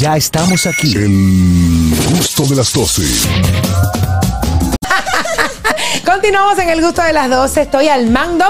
Ya 0.00 0.16
estamos 0.16 0.66
aquí. 0.66 0.96
El 0.96 1.94
gusto 2.10 2.44
de 2.44 2.56
las 2.56 2.72
12. 2.72 3.02
Continuamos 6.04 6.58
en 6.58 6.70
el 6.70 6.82
gusto 6.82 7.02
de 7.02 7.12
las 7.12 7.30
12. 7.30 7.62
Estoy 7.62 7.86
al 7.86 8.10
mando. 8.10 8.46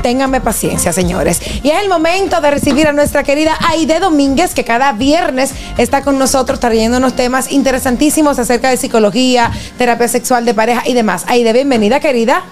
Ténganme 0.00 0.40
paciencia, 0.40 0.94
señores. 0.94 1.42
Y 1.62 1.68
es 1.68 1.82
el 1.82 1.90
momento 1.90 2.40
de 2.40 2.50
recibir 2.50 2.88
a 2.88 2.92
nuestra 2.92 3.24
querida 3.24 3.58
Aide 3.68 4.00
Domínguez, 4.00 4.54
que 4.54 4.64
cada 4.64 4.92
viernes 4.92 5.50
está 5.76 6.00
con 6.00 6.18
nosotros 6.18 6.58
trayendo 6.58 6.96
unos 6.96 7.14
temas 7.14 7.52
interesantísimos 7.52 8.38
acerca 8.38 8.70
de 8.70 8.78
psicología, 8.78 9.52
terapia 9.76 10.08
sexual 10.08 10.46
de 10.46 10.54
pareja 10.54 10.82
y 10.86 10.94
demás. 10.94 11.24
Aide, 11.26 11.52
bienvenida, 11.52 12.00
querida. 12.00 12.42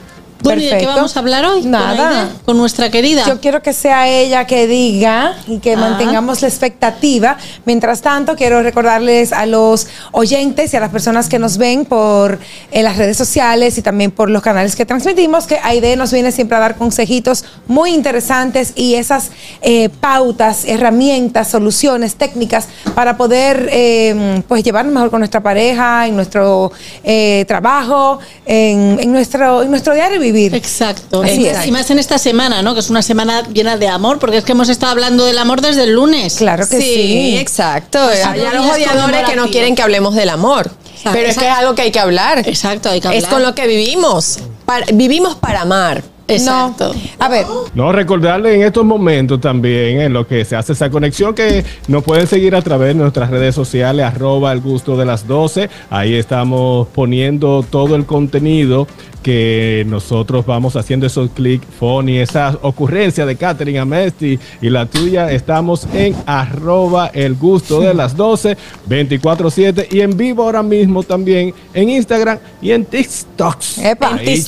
Bueno, 0.43 0.61
¿y 0.63 0.67
de 0.67 0.79
qué 0.79 0.87
vamos 0.87 1.17
a 1.17 1.21
hablar 1.21 1.45
hoy? 1.45 1.63
Nada. 1.63 2.31
Con, 2.45 2.57
nuestra 2.57 2.91
querida. 2.91 3.25
Yo 3.27 3.41
quiero 3.41 3.63
que 3.63 3.73
sea 3.73 4.09
ella 4.09 4.47
que 4.47 4.67
diga 4.67 5.35
y 5.47 5.59
que 5.59 5.75
Ah. 5.75 5.77
mantengamos 5.77 6.43
la 6.43 6.49
expectativa. 6.49 7.37
Mientras 7.65 8.03
tanto, 8.03 8.37
quiero 8.37 8.63
recordarles 8.63 9.33
a 9.33 9.47
los 9.47 9.87
oyentes 10.13 10.73
y 10.73 10.77
a 10.77 10.81
las 10.81 10.91
personas 10.91 11.29
que 11.29 11.39
nos 11.39 11.59
ven 11.59 11.85
por 11.85 12.39
eh, 12.71 12.83
las 12.83 12.97
redes 12.97 13.17
sociales 13.17 13.79
y 13.79 13.83
también 13.83 14.11
por 14.11 14.29
los 14.31 14.43
canales 14.43 14.77
que 14.77 14.85
transmitimos 14.85 15.47
que 15.47 15.59
Aide 15.63 15.97
nos 15.97 16.13
viene 16.13 16.33
siempre 16.33 16.57
a 16.57 16.61
dar 16.61 16.77
consejitos 16.77 17.45
muy 17.67 17.91
interesantes 17.95 18.73
y 18.75 18.95
esas 18.95 19.31
eh, 19.61 19.89
pautas, 20.01 20.65
herramientas, 20.67 21.49
soluciones, 21.49 22.17
técnicas 22.17 22.69
para 22.95 23.17
poder 23.17 23.69
eh, 23.73 24.43
pues 24.49 24.63
llevarnos 24.65 24.93
mejor 24.93 25.11
con 25.11 25.21
nuestra 25.21 25.41
pareja, 25.41 26.07
en 26.07 26.17
nuestro 26.17 26.73
eh, 27.05 27.45
trabajo, 27.49 28.19
en, 28.47 28.99
en 29.01 29.13
nuestro, 29.13 29.63
en 29.63 29.71
nuestro 29.71 29.95
diario 29.95 30.21
vivir. 30.21 30.32
Exacto. 30.37 31.23
Así 31.23 31.45
Exacto. 31.47 31.61
es. 31.63 31.67
Y 31.67 31.73
más 31.73 31.91
en 31.91 31.99
esta 31.99 32.19
semana, 32.19 32.63
¿no? 32.63 32.75
Que 32.75 32.81
es 32.81 32.91
una 32.91 33.03
semana 33.03 33.43
llena 33.53 33.77
de 33.77 33.89
amor, 33.89 34.19
porque 34.19 34.39
es 34.39 34.45
que 34.45 34.53
hemos 34.53 34.69
estado 34.69 34.93
hablando 34.93 35.25
del 35.25 35.39
amor 35.39 35.61
desde 35.61 35.85
el 35.85 35.93
lunes. 35.93 36.35
Claro 36.37 36.69
que 36.69 36.77
Sí, 36.81 36.83
sí. 36.95 37.37
exacto. 37.39 38.11
Exacto. 38.11 38.41
Hay 38.41 38.47
a 38.47 38.53
los 38.55 38.67
odiadores 38.71 39.29
que 39.29 39.37
no 39.37 39.49
quieren 39.49 39.75
que 39.75 39.83
hablemos 39.83 40.15
del 40.15 40.29
amor. 40.31 40.71
Pero 41.05 41.29
es 41.29 41.37
que 41.37 41.47
es 41.47 41.53
algo 41.53 41.75
que 41.75 41.83
hay 41.83 41.91
que 41.91 41.99
hablar. 42.01 42.47
Exacto, 42.49 42.89
hay 42.91 43.01
que 43.01 43.09
Es 43.09 43.25
hablar. 43.25 43.31
con 43.31 43.43
lo 43.43 43.55
que 43.55 43.67
vivimos. 43.67 44.39
Para- 44.65 44.87
vivimos 44.93 45.35
para 45.37 45.63
amar. 45.63 46.03
Exacto. 46.35 46.93
A 47.19 47.29
ver, 47.29 47.47
No, 47.75 47.93
recordarle 47.93 48.55
en 48.55 48.63
estos 48.63 48.85
momentos 48.85 49.41
también 49.41 50.01
en 50.01 50.13
lo 50.13 50.27
que 50.27 50.45
se 50.45 50.57
hace 50.57 50.73
esa 50.73 50.91
conexión 50.91 51.35
que 51.35 51.65
nos 51.89 52.03
pueden 52.05 52.27
seguir 52.27 52.55
a 52.55 52.63
través 52.63 52.89
de 52.89 52.95
nuestras 52.95 53.31
redes 53.31 53.55
sociales, 53.55 54.05
arroba 54.05 54.53
el 54.53 54.61
gusto 54.61 54.97
de 54.97 55.05
las 55.05 55.27
12. 55.27 55.69
Ahí 55.91 56.15
estamos 56.15 56.89
poniendo 56.89 57.65
todo 57.69 57.97
el 57.97 58.07
contenido 58.07 58.87
que 59.23 59.85
nosotros 59.87 60.45
vamos 60.45 60.77
haciendo 60.77 61.07
esos 61.07 61.31
clics, 61.31 61.65
Fonny, 61.79 62.19
esa 62.19 62.59
ocurrencia 62.63 63.25
de 63.25 63.37
Catherine 63.37 63.79
Amesti 63.79 64.39
y 64.61 64.69
la 64.69 64.87
tuya. 64.87 65.31
Estamos 65.31 65.87
en 65.95 66.15
arroba 66.27 67.07
el 67.15 67.35
gusto 67.37 67.81
de 67.81 67.95
las 67.95 68.17
12, 68.17 68.57
24-7 68.89 69.87
y 69.91 70.01
en 70.01 70.17
vivo 70.17 70.43
ahora 70.43 70.63
mismo 70.63 71.03
también 71.03 71.55
en 71.73 71.89
Instagram 71.89 72.39
y 72.61 72.73
en 72.73 72.85
TikTok. 72.85 73.59
Epa. 73.79 74.15
Ahí. 74.15 74.43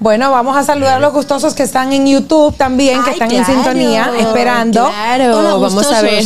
Bueno, 0.00 0.30
vamos 0.30 0.56
a 0.56 0.64
saludar 0.64 0.94
a 0.96 1.00
los 1.00 1.12
gustosos 1.12 1.54
que 1.54 1.62
están 1.62 1.92
en 1.92 2.06
YouTube 2.06 2.54
también, 2.56 3.02
que 3.04 3.10
Ay, 3.10 3.12
están 3.14 3.28
claro, 3.30 3.44
en 3.48 3.54
sintonía, 3.54 4.10
esperando. 4.18 4.86
Claro, 4.86 5.38
Hola, 5.38 5.54
vamos 5.54 5.86
a 5.92 6.02
ver. 6.02 6.24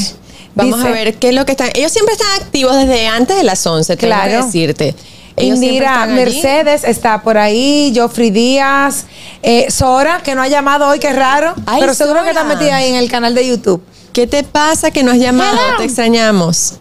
Vamos 0.54 0.76
Dice- 0.78 0.88
a 0.88 0.92
ver 0.92 1.14
qué 1.14 1.28
es 1.28 1.34
lo 1.34 1.44
que 1.46 1.52
están. 1.52 1.68
Ellos 1.74 1.92
siempre 1.92 2.14
están 2.14 2.28
activos 2.42 2.74
desde 2.76 3.06
antes 3.06 3.36
de 3.36 3.44
las 3.44 3.64
11, 3.64 3.96
tengo 3.96 4.12
Claro. 4.12 4.30
que 4.30 4.36
decirte. 4.46 4.94
Ellos 5.36 5.56
Indira 5.62 6.02
allí. 6.02 6.14
Mercedes 6.14 6.82
está 6.82 7.22
por 7.22 7.38
ahí, 7.38 7.92
Joffrey 7.94 8.30
Díaz, 8.30 9.04
eh, 9.44 9.70
Sora, 9.70 10.20
que 10.24 10.34
no 10.34 10.42
ha 10.42 10.48
llamado 10.48 10.88
hoy, 10.88 10.98
qué 10.98 11.12
raro, 11.12 11.54
Ay, 11.64 11.78
pero 11.80 11.94
seguro 11.94 12.24
que 12.24 12.30
está 12.30 12.42
metida 12.42 12.74
ahí 12.76 12.88
en 12.88 12.96
el 12.96 13.08
canal 13.08 13.36
de 13.36 13.46
YouTube. 13.46 13.80
¿Qué 14.12 14.26
te 14.26 14.42
pasa 14.42 14.90
que 14.90 15.04
no 15.04 15.12
has 15.12 15.18
llamado? 15.18 15.56
Hello. 15.56 15.76
Te 15.78 15.84
extrañamos. 15.84 16.74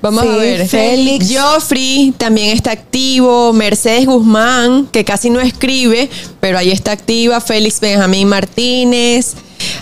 Vamos 0.00 0.22
Sí, 0.22 0.28
a 0.28 0.36
ver. 0.36 0.68
Félix. 0.68 1.28
Joffrey 1.36 2.14
también 2.16 2.56
está 2.56 2.70
activo. 2.72 3.52
Mercedes 3.52 4.06
Guzmán, 4.06 4.86
que 4.86 5.04
casi 5.04 5.30
no 5.30 5.40
escribe, 5.40 6.08
pero 6.40 6.58
ahí 6.58 6.70
está 6.70 6.92
activa. 6.92 7.40
Félix 7.40 7.80
Benjamín 7.80 8.28
Martínez. 8.28 9.34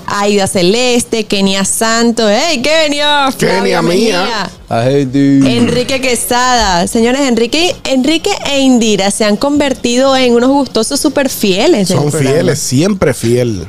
Aida 0.07 0.47
Celeste, 0.47 1.25
Kenia 1.25 1.64
Santos. 1.64 2.31
¡Hey, 2.31 2.62
Kenia! 2.62 3.29
Kenia 3.39 3.83
mía. 3.83 4.51
Enrique 4.71 6.01
Quesada. 6.01 6.87
Señores, 6.87 7.21
Enrique, 7.23 7.75
Enrique 7.85 8.31
e 8.51 8.61
Indira 8.61 9.11
se 9.11 9.25
han 9.25 9.37
convertido 9.37 10.17
en 10.17 10.33
unos 10.35 10.51
gustosos 10.51 10.99
súper 10.99 11.29
fieles. 11.29 11.89
Son 11.89 12.11
programa. 12.11 12.31
fieles, 12.31 12.59
siempre 12.59 13.12
fiel. 13.14 13.67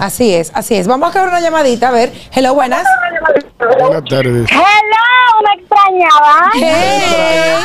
Así 0.00 0.34
es, 0.34 0.52
así 0.54 0.74
es. 0.76 0.86
Vamos 0.86 1.10
a 1.10 1.12
coger 1.12 1.28
una 1.28 1.40
llamadita, 1.40 1.88
a 1.88 1.92
ver. 1.92 2.12
Hello, 2.32 2.54
buenas. 2.54 2.84
Buenas 3.58 4.04
tardes. 4.08 4.48
Hello, 4.50 5.42
me 5.44 5.60
extrañaba. 5.62 6.50
Hey, 6.54 7.64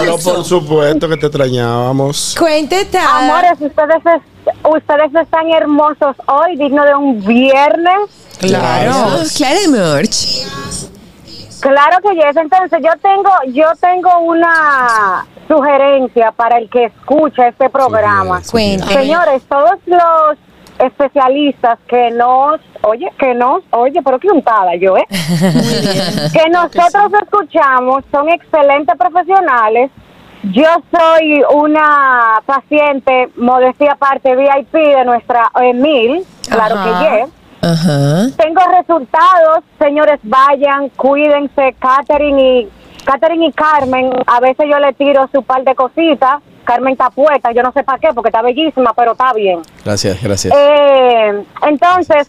Pero 0.00 0.18
por 0.18 0.44
supuesto 0.44 1.08
que 1.08 1.16
te 1.16 1.26
extrañábamos. 1.26 2.34
cuéntete. 2.38 2.98
Amores, 2.98 3.52
ustedes, 3.60 4.02
es- 4.06 4.54
ustedes 4.64 5.14
están 5.14 5.50
hermosos 5.50 6.16
hoy, 6.26 6.56
digno 6.56 6.84
de 6.84 6.94
un 6.94 7.24
viernes. 7.24 8.10
Claro. 8.40 8.92
Claro, 9.36 9.70
Merch. 9.70 10.42
Claro 11.60 11.96
que 12.02 12.14
yes. 12.14 12.36
Entonces 12.36 12.78
yo 12.82 12.90
tengo, 13.00 13.30
yo 13.54 13.66
tengo 13.80 14.18
una 14.20 15.26
sugerencia 15.48 16.30
para 16.32 16.58
el 16.58 16.68
que 16.68 16.84
escucha 16.86 17.48
este 17.48 17.70
programa. 17.70 18.42
Cuéntame. 18.50 18.92
Señores, 18.92 19.42
todos 19.48 19.78
los 19.86 20.36
especialistas 20.84 21.78
que 21.88 22.10
nos, 22.10 22.60
oye, 22.82 23.10
que 23.18 23.34
nos, 23.34 23.62
oye, 23.70 24.00
pero 24.02 24.18
qué 24.18 24.28
untada 24.28 24.74
yo, 24.76 24.96
¿eh? 24.96 25.06
que 25.08 26.50
nosotros 26.50 27.12
escuchamos 27.22 28.04
son 28.10 28.28
excelentes 28.28 28.96
profesionales. 28.96 29.90
Yo 30.52 30.68
soy 30.90 31.42
una 31.54 32.40
paciente, 32.44 33.30
modestia 33.36 33.92
aparte, 33.92 34.36
VIP 34.36 34.72
de 34.72 35.04
nuestra 35.04 35.50
Emil, 35.60 36.24
claro 36.48 36.76
Ajá. 36.76 36.84
que 36.84 37.16
yes. 37.16 37.30
Ajá. 37.62 38.26
Tengo 38.36 38.60
resultados, 38.76 39.64
señores, 39.78 40.20
vayan, 40.22 40.90
cuídense, 40.90 41.74
Catherine 41.78 42.60
y 42.60 42.68
Catherine 43.04 43.46
y 43.46 43.52
Carmen, 43.52 44.12
a 44.26 44.40
veces 44.40 44.66
yo 44.68 44.78
le 44.78 44.92
tiro 44.94 45.28
su 45.32 45.42
par 45.42 45.62
de 45.64 45.74
cositas, 45.74 46.42
Carmen 46.64 46.92
está 46.92 47.10
puesta, 47.10 47.52
yo 47.52 47.62
no 47.62 47.72
sé 47.72 47.84
para 47.84 47.98
qué, 47.98 48.08
porque 48.14 48.28
está 48.28 48.42
bellísima, 48.42 48.92
pero 48.94 49.12
está 49.12 49.32
bien. 49.32 49.60
Gracias, 49.84 50.22
gracias. 50.22 50.54
Eh, 50.56 51.44
entonces, 51.68 52.28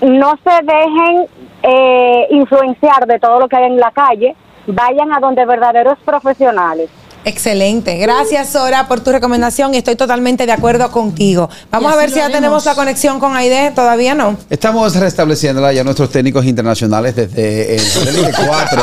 no 0.00 0.38
se 0.42 0.50
dejen 0.64 1.26
eh, 1.62 2.26
influenciar 2.30 3.06
de 3.06 3.18
todo 3.18 3.40
lo 3.40 3.48
que 3.48 3.56
hay 3.56 3.64
en 3.64 3.78
la 3.78 3.90
calle, 3.92 4.34
vayan 4.66 5.12
a 5.12 5.20
donde 5.20 5.44
verdaderos 5.44 5.98
profesionales. 6.04 6.90
Excelente. 7.24 7.96
Gracias, 7.98 8.50
Sora, 8.50 8.88
por 8.88 9.00
tu 9.00 9.12
recomendación 9.12 9.74
y 9.74 9.76
estoy 9.76 9.94
totalmente 9.94 10.44
de 10.44 10.52
acuerdo 10.52 10.90
contigo. 10.90 11.48
Vamos 11.70 11.92
a 11.92 11.96
ver 11.96 12.10
si 12.10 12.16
ya 12.16 12.30
tenemos 12.30 12.64
la 12.64 12.74
conexión 12.74 13.20
con 13.20 13.36
Aide. 13.36 13.70
Todavía 13.70 14.14
no. 14.14 14.36
Estamos 14.50 14.96
restableciéndola 14.96 15.72
ya 15.72 15.84
nuestros 15.84 16.10
técnicos 16.10 16.44
internacionales 16.44 17.14
desde 17.14 17.74
el 17.74 17.80
satélite 17.80 18.32
4 18.44 18.82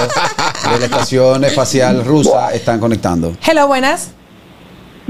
de 0.72 0.80
la 0.80 0.86
estación 0.86 1.44
espacial 1.44 2.06
rusa 2.06 2.54
están 2.54 2.80
conectando. 2.80 3.34
Hello, 3.46 3.68
buenas. 3.68 4.12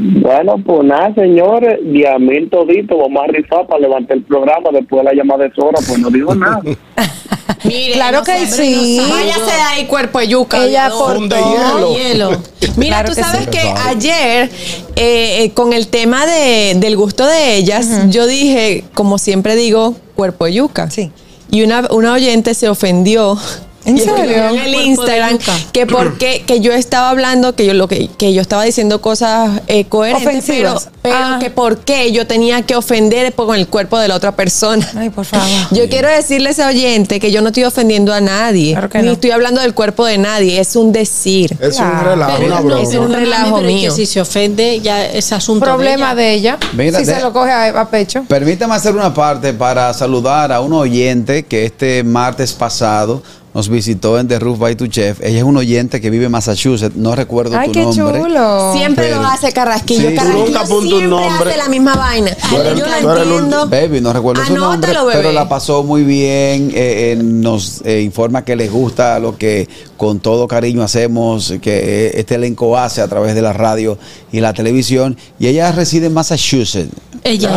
Bueno, 0.02 0.56
pues 0.66 0.84
nada, 0.84 1.14
señores, 1.14 1.80
diez 1.84 2.20
mil 2.20 2.50
toditos, 2.50 2.98
vamos 2.98 3.24
a 3.24 3.28
rifar 3.28 3.68
para 3.68 3.82
levantar 3.82 4.18
el 4.18 4.24
programa 4.24 4.70
después 4.72 5.04
de 5.04 5.10
la 5.10 5.14
llamada 5.14 5.44
de 5.44 5.54
Sora, 5.54 5.80
pues 5.86 6.00
no 6.00 6.10
dijo 6.10 6.34
nada. 6.36 6.62
Mire, 7.66 7.94
Claro 7.94 8.24
que 8.24 8.46
sí. 8.48 9.02
Váyase 9.10 9.42
de 9.46 9.62
ahí, 9.62 9.86
cuerpo 9.86 10.20
de 10.20 10.30
yuca. 10.30 10.64
Ella. 10.66 10.90
Funde 10.92 11.36
hielo. 11.36 11.94
Hielo. 11.96 12.30
Mira, 12.78 12.98
Claro 12.98 13.10
tú 13.10 13.16
que 13.16 13.22
sabes 13.22 13.44
sí. 13.46 13.50
que 13.52 13.60
ayer, 13.60 14.50
eh, 14.96 15.44
eh, 15.44 15.52
con 15.54 15.74
el 15.74 15.88
tema 15.88 16.26
de, 16.26 16.76
del 16.78 16.96
gusto 16.96 17.26
de 17.26 17.58
ellas, 17.58 18.10
yo 18.10 18.28
dije, 18.28 18.86
como 18.94 19.18
siempre 19.18 19.56
digo, 19.56 19.96
cuerpo 20.16 20.46
de 20.46 20.54
yuca. 20.54 20.90
Sí. 20.90 21.12
Y 21.52 21.64
una, 21.64 21.88
una 21.92 22.14
oyente 22.14 22.54
se 22.54 22.70
ofendió 22.70 23.38
¿En 23.86 23.98
Y 23.98 24.02
serio? 24.02 24.50
En 24.50 24.58
el 24.58 24.76
Instagram 24.76 25.38
que 25.72 25.86
porque 25.88 26.44
que 26.48 26.60
yo 26.60 26.74
estaba 26.74 27.10
hablando 27.10 27.56
que 27.56 27.66
yo 27.66 27.74
lo 27.74 27.88
que, 27.88 28.10
que 28.18 28.34
yo 28.34 28.42
estaba 28.42 28.64
diciendo 28.64 29.02
cosas 29.02 29.62
eh, 29.68 29.86
coherentes, 29.86 30.28
Ofensivas. 30.28 30.90
pero, 31.02 31.16
pero 31.16 31.16
Ah. 31.20 31.38
que 31.40 31.50
por 31.50 31.80
qué 31.80 32.12
yo 32.12 32.28
tenía 32.28 32.62
que 32.64 32.76
ofender 32.76 33.34
por- 33.34 33.48
con 33.48 33.56
el 33.56 33.68
cuerpo 33.68 33.98
de 33.98 34.08
la 34.08 34.16
otra 34.16 34.34
persona. 34.36 34.88
Ay, 34.98 35.10
por 35.10 35.26
favor. 35.26 35.48
Yo 35.72 35.88
quiero 35.90 36.08
decirle 36.10 36.50
a 36.50 36.52
ese 36.52 36.66
oyente 36.66 37.20
que 37.20 37.32
yo 37.32 37.42
no 37.42 37.48
estoy 37.48 37.64
ofendiendo 37.64 38.14
a 38.14 38.22
nadie, 38.22 38.74
Claro 38.74 38.90
que 38.90 39.00
ni 39.00 39.06
no. 39.08 39.12
estoy 39.14 39.32
hablando 39.32 39.62
del 39.62 39.74
cuerpo 39.74 40.06
de 40.06 40.18
nadie, 40.18 40.60
es 40.60 40.76
un 40.76 40.92
decir. 40.92 41.58
Es 41.60 41.80
un 41.80 42.00
relajo, 42.04 42.34
Pero 42.38 42.46
una 42.48 42.60
no, 42.60 42.66
broma. 42.66 42.82
es 42.82 42.96
un 42.96 43.14
relajo 43.14 43.56
pero 43.56 43.68
es 43.70 43.74
que 43.76 43.80
mío. 43.82 43.92
si 43.96 44.06
se 44.06 44.22
ofende, 44.22 44.80
ya 44.82 45.06
es 45.06 45.32
asunto 45.32 45.66
Problema 45.66 46.14
de 46.16 46.24
de 46.24 46.34
ella. 46.34 46.58
Mira, 46.74 47.00
si 47.00 47.06
de- 47.06 47.16
se 47.16 47.22
lo 47.22 47.32
coge 47.34 47.52
a, 47.52 47.66
a 47.80 47.90
pecho. 47.90 48.24
Permítame 48.28 48.76
hacer 48.76 48.94
una 48.96 49.14
parte 49.14 49.54
para 49.54 49.94
saludar 49.94 50.52
a 50.52 50.60
un 50.62 50.74
oyente 50.74 51.44
que 51.46 51.66
este 51.66 52.04
martes 52.04 52.54
pasado 52.54 53.24
nos 53.54 53.68
visitó 53.70 54.20
en 54.20 54.28
The 54.28 54.40
Roof 54.40 54.60
by 54.60 54.76
Tu 54.76 54.88
Chef. 54.88 55.20
Ella 55.22 55.40
es 55.40 55.44
un 55.44 55.58
oyente 55.58 56.00
que 56.00 56.10
vive 56.10 56.26
en 56.26 56.32
Massachusetts, 56.32 56.96
no 56.96 57.16
recuerdo 57.16 57.58
Ay, 57.58 57.68
tu 57.68 57.74
qué 57.74 57.82
nombre. 57.82 58.22
chulo. 58.22 58.74
Siempre 58.74 59.06
Pero- 59.10 59.22
lo 59.22 59.28
hace 59.28 59.52
Carrasquillo. 59.52 60.10
Sí. 60.10 60.16
Carrasquillo 60.16 60.46
Nunca 60.46 60.60
apunta 60.62 60.76
un 60.96 61.00
siempre 61.02 61.08
nombre. 61.10 61.50
hace 61.50 61.58
la 61.58 61.70
misma 61.70 61.96
vaina. 61.96 62.38
Yo 62.52 62.86
la 62.86 63.00
entiendo. 63.00 63.68
Baby, 63.68 64.02
no 64.02 64.14
recuerdo 64.14 64.46
su 64.46 64.56
nombre, 64.56 64.94
bebé. 64.94 65.12
pero 65.14 65.32
la 65.32 65.48
pasó 65.50 65.84
muy 65.84 66.04
bien. 66.04 66.70
eh, 66.74 67.14
eh, 67.14 67.18
nos 67.22 67.82
eh, 67.86 68.02
informa 68.02 68.44
que 68.46 68.56
les 68.56 68.72
gusta 68.72 69.20
lo 69.20 69.38
que 69.38 69.68
con 69.98 70.20
todo 70.20 70.48
cariño 70.48 70.84
hacemos, 70.84 71.54
que 71.62 72.08
eh, 72.08 72.12
este 72.20 72.36
elenco 72.36 72.78
hace 72.78 73.02
a 73.02 73.08
través 73.08 73.36
de 73.36 73.42
la 73.42 73.54
radio 73.54 73.98
y 74.32 74.40
la 74.42 74.54
televisión. 74.54 75.18
Y 75.40 75.48
ella 75.48 75.72
reside 75.72 76.08
en 76.08 76.14
Massachusetts. 76.14 76.92
Ella. 77.24 77.50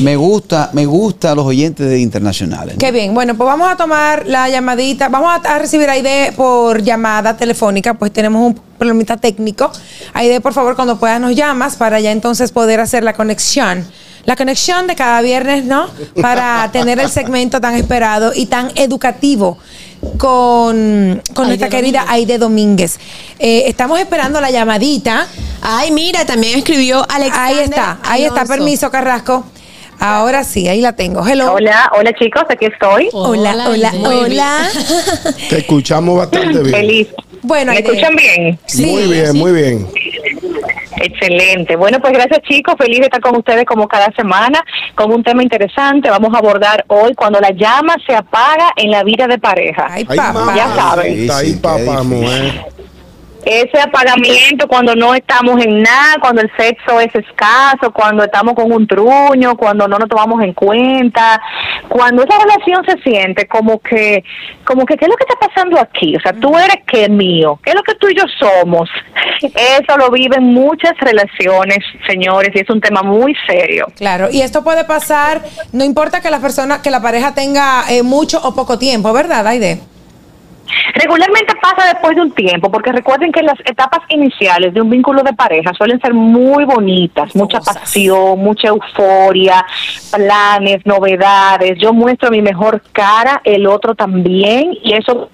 Me 0.00 0.14
gusta, 0.16 0.70
me 0.72 0.86
gusta 0.86 1.34
los 1.34 1.46
oyentes 1.46 1.88
de 1.88 1.98
internacionales. 1.98 2.76
Qué 2.78 2.92
bien. 2.92 3.12
Bueno, 3.14 3.34
pues 3.36 3.46
vamos 3.46 3.68
a 3.68 3.76
tomar 3.76 4.26
la 4.26 4.48
llamadita. 4.48 4.97
Vamos 4.98 5.30
a, 5.30 5.54
a 5.54 5.58
recibir 5.58 5.88
a 5.88 5.92
Aide 5.92 6.32
por 6.36 6.82
llamada 6.82 7.36
telefónica. 7.36 7.94
Pues 7.94 8.12
tenemos 8.12 8.42
un 8.42 8.54
problemita 8.78 9.16
técnico. 9.16 9.70
Aide, 10.14 10.40
por 10.40 10.52
favor, 10.52 10.74
cuando 10.74 10.98
puedas 10.98 11.20
nos 11.20 11.34
llamas 11.34 11.76
para 11.76 12.00
ya 12.00 12.10
entonces 12.10 12.52
poder 12.52 12.80
hacer 12.80 13.04
la 13.04 13.12
conexión. 13.12 13.86
La 14.24 14.36
conexión 14.36 14.86
de 14.86 14.94
cada 14.94 15.22
viernes, 15.22 15.64
¿no? 15.64 15.86
Para 16.20 16.68
tener 16.72 16.98
el 16.98 17.10
segmento 17.10 17.60
tan 17.60 17.74
esperado 17.74 18.32
y 18.34 18.46
tan 18.46 18.70
educativo 18.74 19.58
con, 20.18 21.22
con 21.34 21.44
Aide 21.44 21.48
nuestra 21.48 21.68
querida 21.68 22.00
Domínguez. 22.00 22.14
Aide 22.14 22.38
Domínguez. 22.38 22.98
Eh, 23.38 23.64
estamos 23.66 23.98
esperando 23.98 24.40
la 24.40 24.50
llamadita. 24.50 25.26
Ay, 25.62 25.90
mira, 25.92 26.24
también 26.24 26.58
escribió 26.58 27.04
Alex. 27.08 27.36
Ahí 27.36 27.58
está, 27.58 27.98
ahí 28.02 28.24
está. 28.24 28.44
Permiso, 28.44 28.90
Carrasco. 28.90 29.44
Ahora 30.00 30.44
sí, 30.44 30.68
ahí 30.68 30.80
la 30.80 30.94
tengo. 30.94 31.26
Hello. 31.26 31.52
Hola, 31.54 31.90
hola 31.96 32.12
chicos, 32.14 32.44
aquí 32.48 32.66
estoy. 32.66 33.08
Hola, 33.12 33.68
hola, 33.68 33.92
hola. 34.04 34.68
Te 35.50 35.58
escuchamos 35.58 36.16
bastante 36.18 36.60
bien. 36.60 36.74
Feliz. 36.74 37.08
Bueno, 37.42 37.72
¿Me 37.72 37.80
escuchan 37.80 38.14
bien? 38.16 38.58
Sí. 38.66 38.86
muy 38.86 39.04
bien, 39.06 39.36
muy 39.36 39.52
bien. 39.52 39.86
Excelente. 41.00 41.76
Bueno, 41.76 42.00
pues 42.00 42.12
gracias 42.12 42.40
chicos, 42.42 42.74
feliz 42.78 42.98
de 43.00 43.04
estar 43.06 43.20
con 43.20 43.36
ustedes 43.36 43.64
como 43.64 43.86
cada 43.86 44.10
semana 44.16 44.64
con 44.94 45.12
un 45.12 45.22
tema 45.22 45.42
interesante. 45.42 46.10
Vamos 46.10 46.34
a 46.34 46.38
abordar 46.38 46.84
hoy 46.88 47.14
cuando 47.14 47.40
la 47.40 47.50
llama 47.50 47.96
se 48.06 48.14
apaga 48.14 48.72
en 48.76 48.90
la 48.90 49.04
vida 49.04 49.26
de 49.26 49.38
pareja. 49.38 49.86
Ay, 49.88 50.06
Ay, 50.08 50.16
papá. 50.16 50.54
Ya 50.56 50.74
saben. 50.74 51.28
Sí, 51.30 51.54
qué 51.54 51.60
papá, 51.60 52.02
mujer. 52.02 52.64
Ese 53.50 53.80
apagamiento 53.80 54.68
cuando 54.68 54.94
no 54.94 55.14
estamos 55.14 55.64
en 55.64 55.82
nada, 55.82 56.16
cuando 56.20 56.42
el 56.42 56.50
sexo 56.54 57.00
es 57.00 57.14
escaso, 57.14 57.90
cuando 57.94 58.22
estamos 58.24 58.52
con 58.52 58.70
un 58.70 58.86
truño, 58.86 59.56
cuando 59.56 59.88
no 59.88 59.96
nos 59.96 60.06
tomamos 60.06 60.44
en 60.44 60.52
cuenta, 60.52 61.40
cuando 61.88 62.24
esa 62.24 62.38
relación 62.38 62.84
se 62.84 63.02
siente 63.02 63.48
como 63.48 63.78
que, 63.78 64.22
como 64.64 64.84
que, 64.84 64.98
¿qué 64.98 65.06
es 65.06 65.08
lo 65.10 65.16
que 65.16 65.24
está 65.26 65.48
pasando 65.48 65.80
aquí? 65.80 66.14
O 66.14 66.20
sea, 66.20 66.34
tú 66.34 66.58
eres 66.58 66.84
que 66.86 67.08
mío, 67.08 67.58
¿qué 67.64 67.70
es 67.70 67.76
lo 67.76 67.82
que 67.82 67.94
tú 67.94 68.08
y 68.08 68.16
yo 68.16 68.24
somos? 68.38 68.90
Eso 69.40 69.96
lo 69.96 70.10
viven 70.10 70.44
muchas 70.44 70.92
relaciones, 71.00 71.78
señores, 72.06 72.50
y 72.54 72.58
es 72.58 72.68
un 72.68 72.82
tema 72.82 73.02
muy 73.02 73.34
serio. 73.46 73.86
Claro, 73.96 74.28
y 74.30 74.42
esto 74.42 74.62
puede 74.62 74.84
pasar, 74.84 75.40
no 75.72 75.84
importa 75.84 76.20
que 76.20 76.30
la 76.30 76.40
persona, 76.40 76.82
que 76.82 76.90
la 76.90 77.00
pareja 77.00 77.32
tenga 77.34 77.84
eh, 77.88 78.02
mucho 78.02 78.38
o 78.42 78.54
poco 78.54 78.78
tiempo, 78.78 79.10
¿verdad, 79.14 79.46
Aide? 79.46 79.80
Regularmente 80.94 81.54
pasa 81.60 81.88
después 81.88 82.16
de 82.16 82.22
un 82.22 82.32
tiempo, 82.32 82.70
porque 82.70 82.92
recuerden 82.92 83.32
que 83.32 83.42
las 83.42 83.58
etapas 83.60 84.00
iniciales 84.08 84.74
de 84.74 84.80
un 84.80 84.90
vínculo 84.90 85.22
de 85.22 85.32
pareja 85.32 85.72
suelen 85.74 86.00
ser 86.00 86.14
muy 86.14 86.64
bonitas, 86.64 87.34
mucha 87.34 87.60
pasión, 87.60 88.38
mucha 88.38 88.68
euforia, 88.68 89.64
planes, 90.10 90.84
novedades. 90.84 91.78
Yo 91.78 91.92
muestro 91.92 92.30
mi 92.30 92.42
mejor 92.42 92.82
cara, 92.92 93.40
el 93.44 93.66
otro 93.66 93.94
también, 93.94 94.76
y 94.82 94.94
eso 94.94 95.30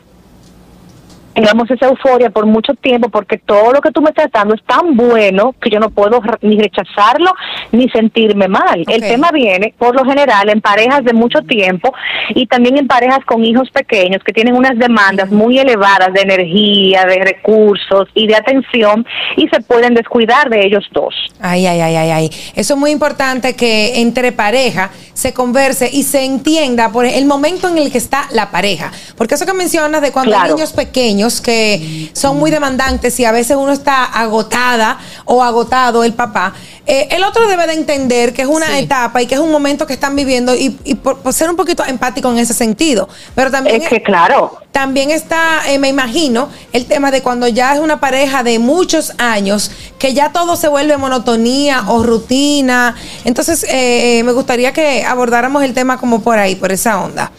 tengamos 1.35 1.71
esa 1.71 1.87
euforia 1.87 2.31
por 2.31 2.47
mucho 2.47 2.75
tiempo 2.75 3.09
porque 3.09 3.39
todo 3.39 3.73
lo 3.73 3.81
que 3.81 3.91
tú 3.91 4.01
me 4.01 4.11
estás 4.11 4.29
dando 4.33 4.55
es 4.55 4.63
tan 4.65 4.97
bueno 4.97 5.55
que 5.61 5.71
yo 5.71 5.81
no 5.81 5.91
puedo 5.91 6.21
ni 6.43 6.59
rechazarlo 6.59 7.31
ni 7.73 7.89
sentirme 7.89 8.49
mal. 8.49 8.85
El 8.87 9.01
tema 9.01 9.31
viene 9.33 9.75
por 9.79 9.95
lo 9.95 10.05
general 10.09 10.49
en 10.49 10.61
parejas 10.61 11.05
de 11.05 11.13
mucho 11.13 11.41
tiempo 11.43 11.93
y 12.35 12.47
también 12.47 12.79
en 12.79 12.87
parejas 12.87 13.21
con 13.27 13.45
hijos 13.45 13.71
pequeños 13.71 14.23
que 14.25 14.33
tienen 14.33 14.55
unas 14.55 14.79
demandas 14.79 15.31
muy 15.31 15.59
elevadas 15.59 16.13
de 16.13 16.21
energía, 16.23 17.05
de 17.05 17.17
recursos 17.19 18.09
y 18.15 18.27
de 18.27 18.37
atención 18.37 19.07
y 19.37 19.49
se 19.49 19.61
pueden 19.61 19.95
descuidar 19.95 20.49
de 20.51 20.65
ellos 20.67 20.85
dos. 20.93 21.15
Ay, 21.41 21.67
ay, 21.67 21.81
ay, 21.81 21.97
ay, 21.97 22.11
ay. 22.11 22.31
Eso 22.55 22.75
es 22.75 22.81
muy 22.81 22.91
importante 22.91 23.55
que 23.57 24.01
entre 24.01 24.33
pareja 24.33 24.91
se 25.15 25.33
converse 25.33 25.89
y 25.93 26.03
se 26.03 26.25
entienda 26.25 26.91
por 26.91 27.07
el 27.07 27.25
momento 27.27 27.69
en 27.69 27.79
el 27.79 27.91
que 27.93 27.99
está 27.99 28.25
la 28.33 28.51
pareja. 28.51 28.91
Porque 29.17 29.35
eso 29.35 29.47
que 29.47 29.53
mencionas 29.53 30.01
de 30.03 30.13
cuando 30.13 30.35
hay 30.35 30.41
Claro. 30.41 30.55
niños 30.57 30.73
pequeños 30.73 31.24
que 31.41 32.11
son 32.13 32.39
muy 32.39 32.51
demandantes 32.51 33.19
y 33.21 33.25
a 33.25 33.33
veces 33.33 33.57
uno 33.57 33.73
está 33.73 34.05
agotada 34.05 34.99
o 35.25 35.43
agotado 35.43 36.05
el 36.05 36.13
papá, 36.13 36.55
eh, 36.87 37.09
el 37.11 37.25
otro 37.25 37.47
debe 37.49 37.67
de 37.67 37.75
entender 37.75 38.33
que 38.33 38.43
es 38.43 38.49
una 38.49 38.79
etapa 38.79 39.23
y 39.23 39.27
que 39.27 39.35
es 39.35 39.41
un 39.41 39.51
momento 39.51 39.87
que 39.87 39.95
están 39.95 40.15
viviendo 40.15 40.55
y, 40.55 40.79
y 40.85 40.95
por, 40.97 41.19
por 41.19 41.33
ser 41.33 41.49
un 41.49 41.57
poquito 41.57 41.85
empático 41.85 42.31
en 42.31 42.39
ese 42.39 42.55
sentido. 42.55 43.09
Pero 43.35 43.51
también 43.51 43.83
Es 43.83 43.89
que 43.89 44.03
claro, 44.03 44.59
también 44.75 45.13
está, 45.13 45.63
eh, 45.69 45.79
me 45.79 45.89
imagino, 45.89 46.49
el 46.73 46.87
tema 46.87 47.13
de 47.13 47.23
cuando 47.23 47.47
ya 47.47 47.75
es 47.75 47.79
una 47.79 48.01
pareja 48.01 48.43
de 48.43 48.59
muchos 48.59 49.13
años, 49.19 49.71
que 50.01 50.15
ya 50.15 50.33
todo 50.33 50.57
se 50.57 50.67
vuelve 50.67 50.97
monotonía 50.97 51.85
o 51.87 52.03
rutina. 52.03 52.97
Entonces, 53.25 53.63
eh, 53.63 54.19
eh, 54.19 54.23
me 54.25 54.33
gustaría 54.33 54.73
que 54.73 55.05
abordáramos 55.05 55.63
el 55.63 55.75
tema 55.75 55.97
como 55.97 56.23
por 56.23 56.41
ahí, 56.41 56.57
por 56.57 56.73
esa 56.73 57.01
onda. 57.01 57.31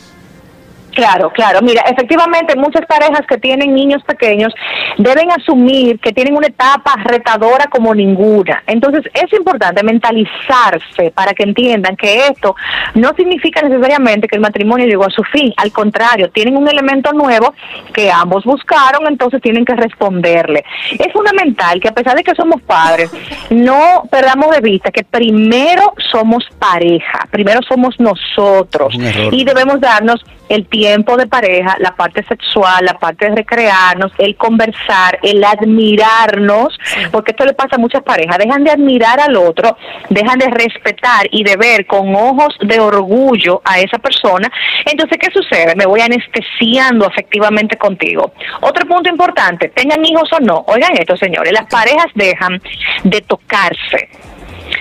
Claro, 0.95 1.29
claro. 1.29 1.59
Mira, 1.61 1.81
efectivamente 1.81 2.55
muchas 2.55 2.85
parejas 2.85 3.27
que 3.27 3.37
tienen 3.37 3.75
niños 3.75 4.01
pequeños 4.03 4.53
deben 4.97 5.29
asumir 5.29 5.99
que 5.99 6.13
tienen 6.13 6.37
una 6.37 6.47
etapa 6.47 6.95
retadora 7.03 7.65
como 7.65 7.93
ninguna. 7.93 8.63
Entonces 8.65 9.03
es 9.13 9.31
importante 9.33 9.83
mentalizarse 9.83 11.11
para 11.13 11.33
que 11.33 11.43
entiendan 11.43 11.97
que 11.97 12.27
esto 12.27 12.55
no 12.93 13.13
significa 13.17 13.61
necesariamente 13.61 14.29
que 14.29 14.37
el 14.37 14.41
matrimonio 14.41 14.87
llegó 14.87 15.03
a 15.05 15.09
su 15.09 15.21
fin. 15.23 15.53
Al 15.57 15.73
contrario, 15.73 16.29
tienen 16.31 16.55
un 16.55 16.67
elemento 16.69 17.11
nuevo 17.11 17.53
que 17.93 18.09
ambos 18.09 18.45
buscaron, 18.45 19.05
entonces 19.07 19.41
tienen 19.41 19.65
que 19.65 19.75
responderle. 19.75 20.63
Es 20.97 21.11
fundamental 21.11 21.81
que 21.81 21.89
a 21.89 21.93
pesar 21.93 22.15
de 22.15 22.23
que 22.23 22.33
somos 22.35 22.61
padres, 22.61 23.11
no 23.49 24.03
perdamos 24.09 24.51
de 24.51 24.61
vista 24.61 24.91
que 24.91 25.03
primero 25.03 25.93
somos 26.09 26.47
pareja, 26.57 27.27
primero 27.31 27.59
somos 27.67 27.99
nosotros 27.99 28.95
y 29.31 29.43
debemos 29.43 29.81
darnos 29.81 30.23
el 30.49 30.67
tiempo 30.67 31.17
de 31.17 31.27
pareja, 31.27 31.75
la 31.79 31.95
parte 31.95 32.23
sexual, 32.23 32.85
la 32.85 32.97
parte 32.97 33.29
de 33.29 33.35
recrearnos, 33.35 34.11
el 34.17 34.35
conversar, 34.35 35.19
el 35.23 35.43
admirarnos, 35.43 36.77
porque 37.11 37.31
esto 37.31 37.45
le 37.45 37.53
pasa 37.53 37.75
a 37.75 37.79
muchas 37.79 38.03
parejas, 38.03 38.37
dejan 38.37 38.63
de 38.63 38.71
admirar 38.71 39.19
al 39.19 39.35
otro, 39.35 39.77
dejan 40.09 40.39
de 40.39 40.47
respetar 40.47 41.27
y 41.31 41.43
de 41.43 41.55
ver 41.57 41.85
con 41.85 42.15
ojos 42.15 42.55
de 42.61 42.79
orgullo 42.79 43.61
a 43.63 43.79
esa 43.79 43.97
persona. 43.97 44.51
Entonces, 44.85 45.17
¿qué 45.19 45.31
sucede? 45.31 45.75
Me 45.75 45.85
voy 45.85 46.01
anestesiando 46.01 47.05
afectivamente 47.05 47.77
contigo. 47.77 48.33
Otro 48.61 48.87
punto 48.87 49.09
importante, 49.09 49.69
tengan 49.69 50.05
hijos 50.05 50.29
o 50.33 50.39
no, 50.39 50.63
oigan 50.67 50.93
esto, 50.97 51.17
señores, 51.17 51.53
las 51.53 51.65
parejas 51.65 52.07
dejan 52.15 52.61
de 53.03 53.21
tocarse 53.21 54.09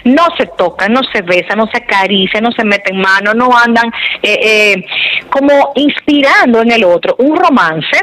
no 0.05 0.27
se 0.37 0.47
tocan, 0.47 0.93
no 0.93 1.01
se 1.13 1.23
besan, 1.23 1.59
no 1.59 1.67
se 1.67 1.79
acarician, 1.79 2.43
no 2.43 2.53
se 2.53 2.65
meten 2.65 2.97
manos, 2.99 3.35
no 3.35 3.51
andan 3.57 3.93
eh, 4.23 4.39
eh, 4.43 4.87
como 5.31 5.73
inspirando 5.77 6.63
en 6.63 6.73
el 6.73 6.85
otro. 6.85 7.17
Un 7.19 7.37
romance 7.37 7.99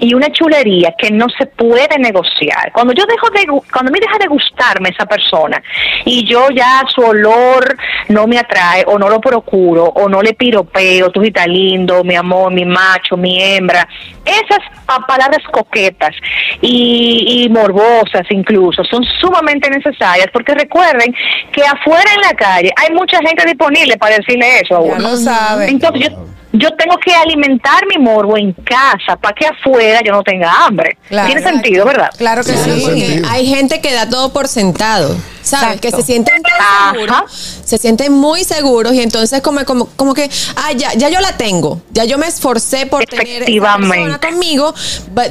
y 0.00 0.14
una 0.14 0.30
chulería 0.32 0.94
que 0.98 1.10
no 1.10 1.26
se 1.38 1.46
puede 1.46 1.98
negociar. 1.98 2.72
Cuando 2.72 2.92
yo 2.94 3.04
dejo 3.06 3.30
de 3.30 3.46
cuando 3.72 3.90
a 3.90 3.92
mí 3.92 4.00
deja 4.00 4.18
de 4.18 4.26
gustarme 4.26 4.88
esa 4.90 5.06
persona 5.06 5.62
y 6.04 6.24
yo 6.26 6.48
ya 6.50 6.82
su 6.94 7.00
olor 7.02 7.76
no 8.08 8.26
me 8.26 8.38
atrae 8.38 8.84
o 8.86 8.98
no 8.98 9.08
lo 9.08 9.20
procuro 9.20 9.84
o 9.84 10.08
no 10.08 10.20
le 10.22 10.34
piropeo, 10.34 11.10
tú 11.10 11.22
estás 11.22 11.46
lindo, 11.46 12.02
mi 12.04 12.14
amor, 12.16 12.52
mi 12.52 12.64
macho, 12.64 13.16
mi 13.16 13.40
hembra, 13.42 13.86
esas 14.24 14.58
pa- 14.86 15.06
palabras 15.06 15.42
coquetas 15.50 16.14
y, 16.60 17.44
y 17.44 17.48
morbosas 17.48 18.22
incluso 18.30 18.84
son 18.84 19.04
sumamente 19.20 19.68
necesarias 19.70 20.28
porque 20.32 20.54
recuerden 20.54 21.14
que 21.52 21.62
afuera 21.62 22.10
en 22.14 22.20
la 22.22 22.34
calle 22.34 22.72
hay 22.76 22.94
mucha 22.94 23.18
gente 23.18 23.44
disponible 23.46 23.96
para 23.96 24.16
decirle 24.16 24.60
eso 24.60 24.76
a 24.76 24.86
Ya 24.86 24.92
uno. 24.94 24.98
lo 25.10 25.16
sabe. 25.16 25.68
Entonces 25.68 26.08
yo 26.10 26.16
yo 26.54 26.70
tengo 26.76 26.96
que 26.98 27.12
alimentar 27.12 27.84
mi 27.86 28.02
morbo 28.02 28.38
en 28.38 28.52
casa 28.52 29.16
para 29.16 29.34
que 29.34 29.46
afuera 29.46 30.00
yo 30.04 30.12
no 30.12 30.22
tenga 30.22 30.64
hambre. 30.64 30.96
Claro. 31.08 31.26
Tiene 31.26 31.42
sentido, 31.42 31.84
¿verdad? 31.84 32.10
Claro 32.16 32.44
que 32.44 32.56
sí. 32.56 33.22
hay 33.28 33.46
gente 33.46 33.80
que 33.80 33.92
da 33.92 34.08
todo 34.08 34.32
por 34.32 34.46
sentado, 34.46 35.16
¿sabes? 35.42 35.76
Exacto. 35.76 35.80
Que 35.80 35.90
se 35.90 36.02
sienten 36.02 36.42
tan 36.42 36.94
seguros, 36.94 37.60
se 37.64 37.76
sienten 37.78 38.12
muy 38.12 38.44
seguros 38.44 38.94
y 38.94 39.00
entonces 39.00 39.42
como, 39.42 39.64
como, 39.64 39.86
como 39.96 40.14
que, 40.14 40.30
ah, 40.56 40.72
ya, 40.72 40.94
ya 40.94 41.08
yo 41.08 41.20
la 41.20 41.36
tengo, 41.36 41.82
ya 41.90 42.04
yo 42.04 42.18
me 42.18 42.28
esforcé 42.28 42.86
por 42.86 43.04
tener 43.04 43.44
persona 43.44 44.20
conmigo, 44.20 44.72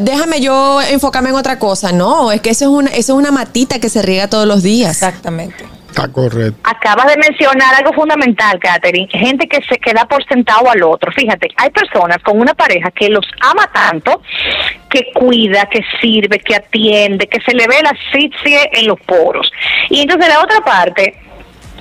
déjame 0.02 0.42
yo 0.42 0.82
enfocarme 0.82 1.30
en 1.30 1.36
otra 1.36 1.58
cosa. 1.58 1.94
No, 1.94 2.34
es 2.34 2.42
que 2.42 2.50
eso 2.50 2.66
es 2.66 2.72
una, 2.72 2.90
eso 2.90 3.14
es 3.14 3.20
una 3.20 3.32
matita 3.32 3.80
que 3.80 3.88
se 3.88 4.02
riega 4.02 4.28
todos 4.28 4.46
los 4.46 4.62
días. 4.62 4.92
Exactamente. 4.92 5.64
Correcto. 5.94 6.60
Acabas 6.64 7.08
de 7.08 7.18
mencionar 7.18 7.76
algo 7.76 7.94
fundamental, 7.94 8.60
Catherine. 8.60 9.08
Gente 9.12 9.48
que 9.48 9.62
se 9.64 9.78
queda 9.78 10.06
por 10.06 10.26
sentado 10.26 10.70
al 10.70 10.82
otro. 10.84 11.12
Fíjate, 11.12 11.50
hay 11.58 11.70
personas 11.70 12.18
con 12.24 12.40
una 12.40 12.54
pareja 12.54 12.92
que 12.92 13.10
los 13.10 13.26
ama 13.42 13.70
tanto, 13.72 14.22
que 14.90 15.12
cuida, 15.14 15.66
que 15.68 15.82
sirve, 16.02 16.40
que 16.40 16.56
atiende, 16.56 17.28
que 17.28 17.42
se 17.42 17.54
le 17.56 17.68
ve 17.68 17.76
la 17.84 17.92
asfixia 17.92 18.70
en 18.72 18.88
los 18.88 19.00
poros. 19.02 19.52
Y 19.90 20.02
entonces 20.02 20.28
la 20.28 20.42
otra 20.42 20.62
parte 20.62 21.16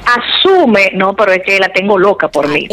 asume, 0.06 0.90
no, 0.94 1.14
pero 1.14 1.32
es 1.32 1.42
que 1.42 1.58
la 1.58 1.68
tengo 1.68 1.98
loca 1.98 2.28
por 2.28 2.48
mí. 2.48 2.66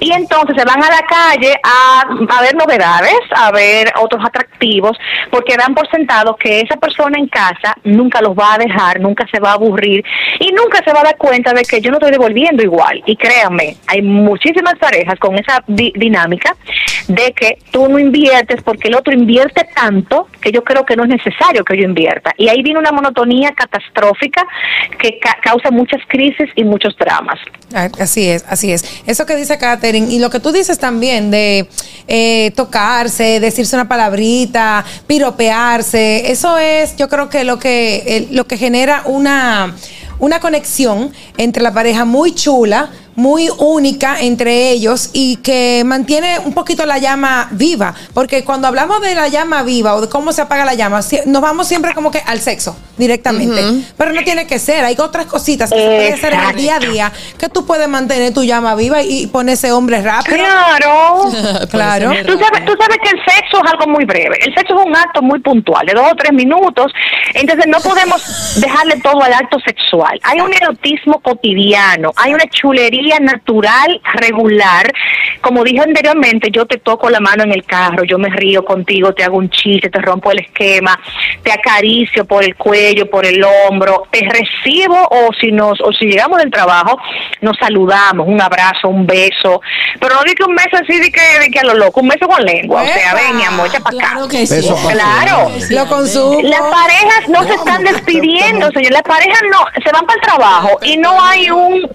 Y 0.00 0.12
entonces 0.12 0.56
se 0.56 0.64
van 0.64 0.82
a 0.82 0.88
la 0.88 1.02
calle 1.06 1.54
a, 1.62 2.02
a 2.38 2.42
ver 2.42 2.54
novedades, 2.54 3.18
a 3.34 3.50
ver 3.52 3.92
otros 4.00 4.22
atractivos, 4.24 4.96
porque 5.30 5.56
dan 5.56 5.74
por 5.74 5.88
sentado 5.90 6.36
que 6.36 6.60
esa 6.60 6.76
persona 6.76 7.18
en 7.18 7.28
casa 7.28 7.74
nunca 7.84 8.20
los 8.20 8.32
va 8.36 8.54
a 8.54 8.58
dejar, 8.58 9.00
nunca 9.00 9.26
se 9.30 9.40
va 9.40 9.50
a 9.50 9.54
aburrir 9.54 10.04
y 10.40 10.52
nunca 10.52 10.82
se 10.84 10.92
va 10.92 11.00
a 11.00 11.04
dar 11.04 11.16
cuenta 11.16 11.52
de 11.52 11.62
que 11.62 11.80
yo 11.80 11.90
no 11.90 11.96
estoy 11.98 12.10
devolviendo 12.12 12.62
igual. 12.62 13.02
Y 13.06 13.16
créanme, 13.16 13.76
hay 13.86 14.02
muchísimas 14.02 14.74
parejas 14.76 15.18
con 15.18 15.36
esa 15.38 15.62
di- 15.66 15.92
dinámica 15.96 16.54
de 17.08 17.32
que 17.32 17.58
tú 17.70 17.88
no 17.88 17.98
inviertes 17.98 18.62
porque 18.62 18.88
el 18.88 18.94
otro 18.94 19.12
invierte 19.12 19.66
tanto 19.74 20.28
que 20.40 20.50
yo 20.52 20.64
creo 20.64 20.84
que 20.84 20.96
no 20.96 21.04
es 21.04 21.10
necesario 21.10 21.64
que 21.64 21.76
yo 21.76 21.84
invierta. 21.84 22.32
Y 22.36 22.48
ahí 22.48 22.62
viene 22.62 22.78
una 22.78 22.92
monotonía 22.92 23.52
catastrófica 23.52 24.44
que 24.98 25.18
ca- 25.18 25.36
causa 25.42 25.70
muchas 25.70 26.00
crisis 26.08 26.48
y 26.54 26.63
muchos 26.64 26.96
dramas. 26.98 27.38
Ah, 27.72 27.88
Así 27.98 28.28
es, 28.28 28.44
así 28.48 28.72
es. 28.72 28.84
Eso 29.06 29.26
que 29.26 29.36
dice 29.36 29.58
Katherine 29.58 30.12
y 30.12 30.18
lo 30.18 30.30
que 30.30 30.40
tú 30.40 30.52
dices 30.52 30.78
también 30.78 31.30
de 31.30 31.68
eh, 32.06 32.52
tocarse, 32.54 33.40
decirse 33.40 33.74
una 33.76 33.88
palabrita, 33.88 34.84
piropearse, 35.06 36.30
eso 36.30 36.58
es, 36.58 36.96
yo 36.96 37.08
creo 37.08 37.28
que 37.28 37.44
lo 37.44 37.58
que 37.58 38.28
lo 38.30 38.46
que 38.46 38.56
genera 38.56 39.02
una 39.06 39.74
una 40.18 40.40
conexión 40.40 41.12
entre 41.36 41.62
la 41.62 41.72
pareja 41.72 42.04
muy 42.04 42.34
chula, 42.34 42.90
muy 43.16 43.48
única 43.58 44.20
entre 44.20 44.70
ellos 44.70 45.10
y 45.12 45.36
que 45.36 45.82
mantiene 45.84 46.38
un 46.40 46.52
poquito 46.52 46.86
la 46.86 46.98
llama 46.98 47.48
viva, 47.52 47.94
porque 48.12 48.44
cuando 48.44 48.68
hablamos 48.68 49.00
de 49.00 49.14
la 49.14 49.28
llama 49.28 49.62
viva 49.62 49.94
o 49.94 50.00
de 50.00 50.08
cómo 50.08 50.32
se 50.32 50.42
apaga 50.42 50.64
la 50.64 50.74
llama, 50.74 51.00
nos 51.26 51.42
vamos 51.42 51.68
siempre 51.68 51.94
como 51.94 52.10
que 52.10 52.22
al 52.26 52.40
sexo 52.40 52.76
directamente, 52.96 53.62
pero 53.96 54.12
no 54.12 54.22
tiene 54.22 54.46
que 54.46 54.58
ser, 54.58 54.84
hay 54.84 54.96
otras 54.98 55.26
cositas 55.26 55.70
que 55.70 55.78
se 55.78 55.84
pueden 55.84 56.14
hacer 56.14 56.32
en 56.34 56.40
el 56.40 56.56
día 56.56 56.76
a 56.76 56.78
día 56.78 57.12
que 57.38 57.48
tú 57.48 57.66
puedes 57.66 57.88
mantener 57.88 58.32
tu 58.32 58.44
llama 58.44 58.74
viva 58.74 59.02
y 59.02 59.26
poner 59.26 59.54
ese 59.54 59.72
hombre 59.72 60.00
rápido. 60.00 60.36
Claro, 60.36 61.24
claro. 61.70 62.10
Tú 62.24 62.38
sabes, 62.38 62.64
tú 62.64 62.74
sabes 62.78 62.98
que 63.02 63.10
el 63.10 63.24
sexo 63.24 63.64
es 63.64 63.72
algo 63.72 63.86
muy 63.88 64.04
breve. 64.04 64.38
El 64.40 64.54
sexo 64.54 64.78
es 64.78 64.86
un 64.86 64.96
acto 64.96 65.22
muy 65.22 65.40
puntual, 65.40 65.86
de 65.86 65.92
dos 65.92 66.06
o 66.12 66.14
tres 66.14 66.32
minutos. 66.32 66.92
Entonces 67.34 67.66
no 67.66 67.78
podemos 67.80 68.22
dejarle 68.60 69.00
todo 69.00 69.22
al 69.22 69.32
acto 69.32 69.58
sexual. 69.64 70.18
Hay 70.22 70.40
un 70.40 70.52
erotismo 70.52 71.20
cotidiano, 71.20 72.12
hay 72.16 72.34
una 72.34 72.46
chulería 72.48 73.03
natural, 73.20 74.00
regular. 74.14 74.92
Como 75.40 75.62
dije 75.62 75.80
anteriormente, 75.80 76.50
yo 76.50 76.66
te 76.66 76.78
toco 76.78 77.10
la 77.10 77.20
mano 77.20 77.44
en 77.44 77.52
el 77.52 77.64
carro, 77.64 78.04
yo 78.04 78.18
me 78.18 78.30
río 78.30 78.64
contigo, 78.64 79.12
te 79.12 79.24
hago 79.24 79.36
un 79.36 79.50
chiste, 79.50 79.90
te 79.90 80.00
rompo 80.00 80.30
el 80.32 80.40
esquema, 80.40 80.98
te 81.42 81.52
acaricio 81.52 82.24
por 82.24 82.44
el 82.44 82.56
cuello, 82.56 83.08
por 83.10 83.26
el 83.26 83.44
hombro, 83.44 84.06
te 84.10 84.20
recibo 84.20 84.96
o 85.10 85.30
si 85.38 85.52
nos 85.52 85.80
o 85.80 85.92
si 85.92 86.06
llegamos 86.06 86.38
del 86.38 86.50
trabajo, 86.50 86.98
nos 87.40 87.56
saludamos, 87.58 88.26
un 88.26 88.40
abrazo, 88.40 88.88
un 88.88 89.06
beso, 89.06 89.60
pero 90.00 90.14
no 90.14 90.22
di 90.24 90.34
que 90.34 90.44
un 90.44 90.56
beso 90.56 90.76
así 90.82 90.98
de 90.98 91.10
que, 91.10 91.40
de 91.40 91.50
que 91.50 91.58
a 91.58 91.64
lo 91.64 91.74
loco, 91.74 92.00
un 92.00 92.08
beso 92.08 92.26
con 92.26 92.42
lengua, 92.42 92.82
o 92.82 92.86
sea, 92.86 93.14
ven 93.14 93.36
mi 93.36 93.44
amor, 93.44 93.68
echa 93.68 93.80
para 93.80 93.96
acá. 93.96 94.08
Claro 94.10 94.28
que 94.28 94.46
sí. 94.46 94.54
Beso 94.56 94.76
pa' 94.76 94.92
Claro. 94.92 95.50
Lo 95.70 95.86
consumo. 95.86 96.40
Las 96.42 96.60
parejas 96.60 97.28
no 97.28 97.42
se 97.44 97.54
están 97.54 97.84
despidiendo, 97.84 98.70
señor. 98.70 98.92
Las 98.92 99.02
parejas 99.02 99.40
no 99.50 99.58
se 99.82 99.92
van 99.92 100.06
para 100.06 100.20
el 100.20 100.26
trabajo 100.26 100.78
y 100.82 100.96
no 100.96 101.20
hay 101.22 101.50
un 101.50 101.88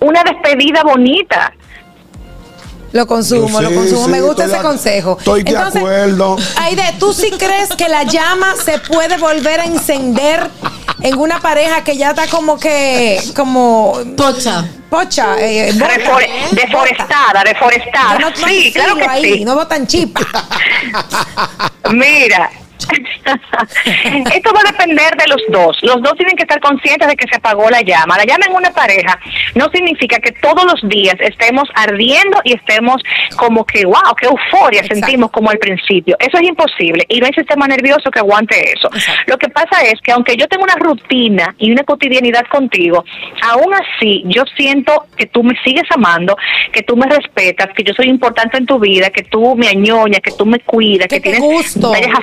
una 0.00 0.22
despedida 0.24 0.82
bonita. 0.82 1.52
Lo 2.92 3.06
consumo, 3.06 3.58
Sí, 3.58 3.64
lo 3.64 3.74
consumo. 3.74 4.04
sí, 4.04 4.10
Me 4.10 4.20
gusta 4.20 4.44
ese 4.44 4.58
consejo. 4.58 5.16
estoy 5.18 5.42
de 5.44 5.56
acuerdo. 5.56 6.36
Aide, 6.60 6.82
¿tú 6.98 7.14
sí 7.14 7.30
crees 7.38 7.70
que 7.70 7.88
la 7.88 8.02
llama 8.02 8.54
se 8.62 8.78
puede 8.80 9.16
volver 9.16 9.60
a 9.60 9.64
encender 9.64 10.46
en 11.00 11.16
una 11.18 11.40
pareja 11.40 11.82
que 11.84 11.96
ya 11.96 12.10
está 12.10 12.26
como 12.26 12.58
que, 12.58 13.18
como... 13.34 13.98
Pocha. 14.14 14.68
Pocha, 14.90 15.36
eh, 15.40 15.72
Refore- 15.72 16.50
deforestada, 16.50 17.42
deforestada. 17.44 18.18
No, 18.18 18.28
no 18.28 18.36
sí, 18.46 18.70
claro 18.74 18.94
que 18.96 19.06
ahí, 19.08 19.32
sí. 19.38 19.44
no 19.46 19.54
botan 19.54 19.86
chispa. 19.86 20.20
Mira, 21.92 22.50
esto 24.34 24.52
va 24.54 24.60
a 24.60 24.72
depender 24.72 25.16
de 25.16 25.26
los 25.28 25.42
dos. 25.48 25.78
Los 25.82 26.02
dos 26.02 26.14
tienen 26.16 26.36
que 26.36 26.42
estar 26.42 26.60
conscientes 26.60 27.08
de 27.08 27.16
que 27.16 27.28
se 27.28 27.36
apagó 27.36 27.68
la 27.70 27.82
llama. 27.82 28.16
La 28.16 28.24
llama 28.24 28.46
en 28.48 28.54
una 28.54 28.70
pareja 28.70 29.18
no 29.54 29.68
significa 29.70 30.18
que 30.18 30.32
todos 30.32 30.64
los 30.64 30.88
días 30.88 31.16
estemos 31.20 31.68
ardiendo 31.74 32.40
y 32.44 32.54
estemos 32.54 33.02
como 33.36 33.64
que, 33.64 33.84
wow, 33.84 34.14
qué 34.18 34.26
euforia 34.26 34.82
sentimos 34.84 35.30
como 35.30 35.50
al 35.50 35.58
principio. 35.58 36.16
Eso 36.18 36.38
es 36.38 36.48
imposible 36.48 37.04
y 37.08 37.20
no 37.20 37.26
hay 37.26 37.32
sistema 37.32 37.66
nervioso 37.66 38.10
que 38.10 38.18
aguante 38.18 38.72
eso. 38.72 38.88
Lo 39.26 39.38
que 39.38 39.48
pasa 39.48 39.82
es 39.82 40.00
que 40.00 40.12
aunque 40.12 40.36
yo 40.36 40.48
tengo 40.48 40.64
una 40.64 40.76
rutina 40.76 41.54
y 41.58 41.72
una 41.72 41.84
cotidianidad 41.84 42.46
contigo, 42.46 43.04
aún 43.42 43.72
así 43.74 44.22
yo 44.26 44.44
siento 44.56 45.06
que 45.16 45.26
tú 45.26 45.42
me 45.42 45.54
sigues 45.64 45.84
amando, 45.90 46.36
que 46.72 46.82
tú 46.82 46.96
me 46.96 47.06
respetas, 47.06 47.68
que 47.74 47.84
yo 47.84 47.94
soy 47.94 48.08
importante 48.08 48.58
en 48.58 48.66
tu 48.66 48.78
vida, 48.78 49.10
que 49.10 49.22
tú 49.22 49.54
me 49.56 49.68
añoñas, 49.68 50.20
que 50.20 50.32
tú 50.32 50.46
me 50.46 50.60
cuidas, 50.60 51.08
que, 51.08 51.20
tienes 51.20 51.40
gusto. 51.40 51.90
detalles 51.92 52.14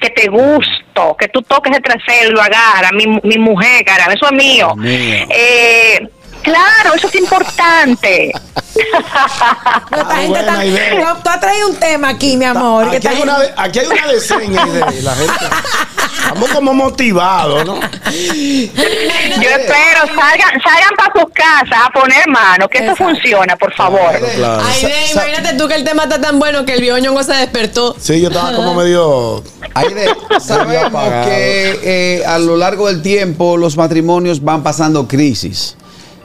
que 0.00 0.10
te 0.10 0.28
gusto, 0.28 1.16
que 1.18 1.28
tú 1.28 1.42
toques 1.42 1.74
el 1.74 1.82
trasero 1.82 2.30
lo 2.32 2.42
agarras, 2.42 2.92
mi, 2.92 3.06
mi 3.22 3.38
mujer, 3.38 3.84
cara, 3.84 4.12
eso 4.12 4.26
es 4.26 4.32
mío. 4.32 4.74
Mío. 4.76 5.26
Eh, 5.30 6.08
claro, 6.42 6.94
eso 6.94 7.06
es 7.08 7.14
importante. 7.14 8.32
Esta 8.76 10.16
gente 10.16 10.38
está- 10.40 11.04
no, 11.04 11.16
tú 11.22 11.30
has 11.30 11.40
traído 11.40 11.68
un 11.68 11.76
tema 11.76 12.08
aquí, 12.10 12.36
mi 12.36 12.44
amor. 12.44 12.90
que 12.90 12.96
Aquí 12.98 13.06
esta 13.06 13.10
hay, 13.10 13.22
una, 13.22 13.38
aquí 13.56 13.78
hay 13.78 13.86
una 13.86 14.06
de 14.06 15.02
la 15.02 15.14
gente. 15.14 15.32
Estamos 16.26 16.50
como 16.50 16.74
motivados, 16.74 17.64
¿no? 17.64 17.76
Yo 18.10 19.48
espero, 19.48 20.00
salgan, 20.06 20.60
salgan 20.60 20.94
para 20.96 21.12
sus 21.14 21.32
casas 21.32 21.78
a 21.86 21.90
poner 21.90 22.26
mano, 22.28 22.68
que 22.68 22.78
eso 22.78 22.96
funciona, 22.96 23.54
por 23.56 23.72
favor. 23.74 24.10
Ay, 24.12 24.82
de, 24.82 25.12
imagínate 25.12 25.56
tú 25.56 25.68
que 25.68 25.76
el 25.76 25.84
tema 25.84 26.02
está 26.04 26.20
tan 26.20 26.40
bueno 26.40 26.66
que 26.66 26.74
el 26.74 26.80
bioñongo 26.80 27.22
se 27.22 27.32
despertó. 27.34 27.94
Sí, 27.98 28.20
yo 28.20 28.28
estaba 28.28 28.52
como 28.54 28.74
medio. 28.74 29.44
Aide, 29.74 30.08
sabemos 30.40 31.02
que 31.26 31.80
eh, 31.84 32.26
a 32.26 32.38
lo 32.38 32.56
largo 32.56 32.88
del 32.88 33.02
tiempo 33.02 33.56
los 33.56 33.76
matrimonios 33.76 34.42
van 34.42 34.62
pasando 34.62 35.06
crisis. 35.06 35.76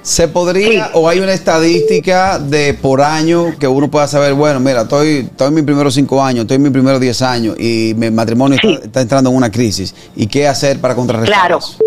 ¿Se 0.03 0.27
podría 0.27 0.89
o 0.93 1.07
hay 1.07 1.19
una 1.19 1.31
estadística 1.33 2.39
de 2.39 2.73
por 2.73 3.01
año 3.01 3.55
que 3.59 3.67
uno 3.67 3.89
pueda 3.91 4.07
saber, 4.07 4.33
bueno, 4.33 4.59
mira, 4.59 4.81
estoy, 4.81 5.27
estoy 5.29 5.49
en 5.49 5.53
mis 5.53 5.63
primeros 5.63 5.93
cinco 5.93 6.23
años, 6.23 6.41
estoy 6.41 6.55
en 6.55 6.63
mis 6.63 6.71
primeros 6.71 6.99
diez 6.99 7.21
años 7.21 7.55
y 7.59 7.93
mi 7.95 8.09
matrimonio 8.09 8.57
está, 8.61 8.85
está 8.85 9.01
entrando 9.01 9.29
en 9.29 9.35
una 9.35 9.51
crisis? 9.51 9.93
¿Y 10.15 10.25
qué 10.25 10.47
hacer 10.47 10.79
para 10.81 10.95
contrarrestar 10.95 11.37
Claro. 11.39 11.59
eso? 11.59 11.77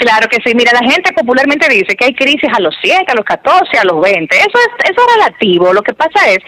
Claro 0.00 0.28
que 0.28 0.38
sí. 0.42 0.54
Mira, 0.54 0.72
la 0.72 0.90
gente 0.90 1.12
popularmente 1.12 1.68
dice 1.68 1.94
que 1.94 2.06
hay 2.06 2.14
crisis 2.14 2.48
a 2.56 2.60
los 2.60 2.74
7, 2.80 3.04
a 3.06 3.14
los 3.14 3.24
14, 3.26 3.78
a 3.78 3.84
los 3.84 4.00
20. 4.00 4.34
Eso 4.34 4.48
es, 4.48 4.90
eso 4.90 4.98
es 4.98 5.14
relativo. 5.14 5.74
Lo 5.74 5.82
que 5.82 5.92
pasa 5.92 6.26
es 6.30 6.38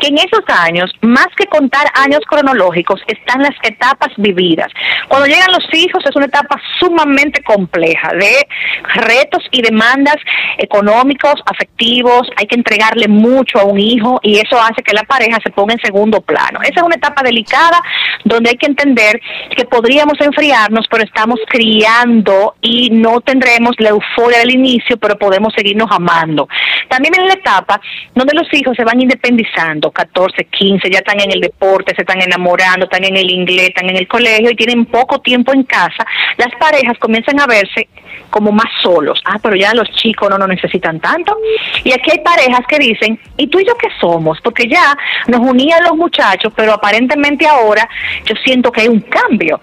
que 0.00 0.06
en 0.06 0.16
esos 0.16 0.42
años, 0.48 0.90
más 1.02 1.26
que 1.36 1.44
contar 1.44 1.88
años 1.92 2.20
cronológicos, 2.26 3.02
están 3.06 3.42
las 3.42 3.54
etapas 3.64 4.08
vividas. 4.16 4.68
Cuando 5.08 5.26
llegan 5.26 5.52
los 5.52 5.68
hijos 5.74 6.02
es 6.06 6.16
una 6.16 6.24
etapa 6.24 6.58
sumamente 6.78 7.42
compleja 7.42 8.12
de 8.14 8.46
retos 8.94 9.44
y 9.50 9.60
demandas 9.60 10.16
económicos, 10.56 11.34
afectivos. 11.44 12.30
Hay 12.36 12.46
que 12.46 12.56
entregarle 12.56 13.08
mucho 13.08 13.58
a 13.60 13.64
un 13.64 13.78
hijo 13.78 14.20
y 14.22 14.38
eso 14.38 14.58
hace 14.58 14.82
que 14.82 14.94
la 14.94 15.02
pareja 15.02 15.36
se 15.44 15.50
ponga 15.50 15.74
en 15.74 15.80
segundo 15.80 16.22
plano. 16.22 16.60
Esa 16.62 16.80
es 16.80 16.82
una 16.82 16.96
etapa 16.96 17.22
delicada 17.22 17.78
donde 18.24 18.48
hay 18.48 18.56
que 18.56 18.68
entender 18.68 19.20
que 19.54 19.66
podríamos 19.66 20.14
enfriarnos, 20.18 20.86
pero 20.90 21.04
estamos 21.04 21.38
criando 21.50 22.54
y 22.62 23.01
no 23.02 23.20
tendremos 23.20 23.74
la 23.78 23.90
euforia 23.90 24.38
del 24.38 24.52
inicio, 24.52 24.96
pero 24.96 25.18
podemos 25.18 25.52
seguirnos 25.54 25.90
amando. 25.90 26.48
También 26.88 27.14
en 27.18 27.26
la 27.26 27.34
etapa 27.34 27.80
donde 28.14 28.34
los 28.34 28.46
hijos 28.54 28.76
se 28.76 28.84
van 28.84 29.00
independizando, 29.00 29.90
14, 29.90 30.44
15, 30.44 30.90
ya 30.90 30.98
están 30.98 31.20
en 31.20 31.32
el 31.32 31.40
deporte, 31.40 31.94
se 31.94 32.02
están 32.02 32.22
enamorando, 32.22 32.84
están 32.84 33.04
en 33.04 33.16
el 33.16 33.30
inglés, 33.30 33.68
están 33.68 33.90
en 33.90 33.96
el 33.96 34.06
colegio 34.06 34.50
y 34.50 34.56
tienen 34.56 34.86
poco 34.86 35.20
tiempo 35.20 35.52
en 35.52 35.64
casa, 35.64 36.06
las 36.36 36.54
parejas 36.58 36.96
comienzan 36.98 37.40
a 37.40 37.46
verse 37.46 37.88
como 38.32 38.50
más 38.50 38.66
solos. 38.82 39.20
Ah, 39.24 39.38
pero 39.40 39.54
ya 39.54 39.74
los 39.74 39.88
chicos 39.90 40.28
no 40.30 40.38
nos 40.38 40.48
necesitan 40.48 40.98
tanto. 40.98 41.36
Y 41.84 41.92
aquí 41.92 42.10
hay 42.10 42.18
parejas 42.20 42.62
que 42.66 42.78
dicen, 42.78 43.20
¿y 43.36 43.46
tú 43.46 43.60
y 43.60 43.66
yo 43.66 43.76
qué 43.76 43.88
somos? 44.00 44.40
Porque 44.42 44.66
ya 44.66 44.96
nos 45.28 45.40
unían 45.40 45.84
los 45.84 45.96
muchachos, 45.96 46.52
pero 46.56 46.72
aparentemente 46.72 47.46
ahora 47.46 47.88
yo 48.24 48.34
siento 48.42 48.72
que 48.72 48.82
hay 48.82 48.88
un 48.88 49.00
cambio. 49.00 49.60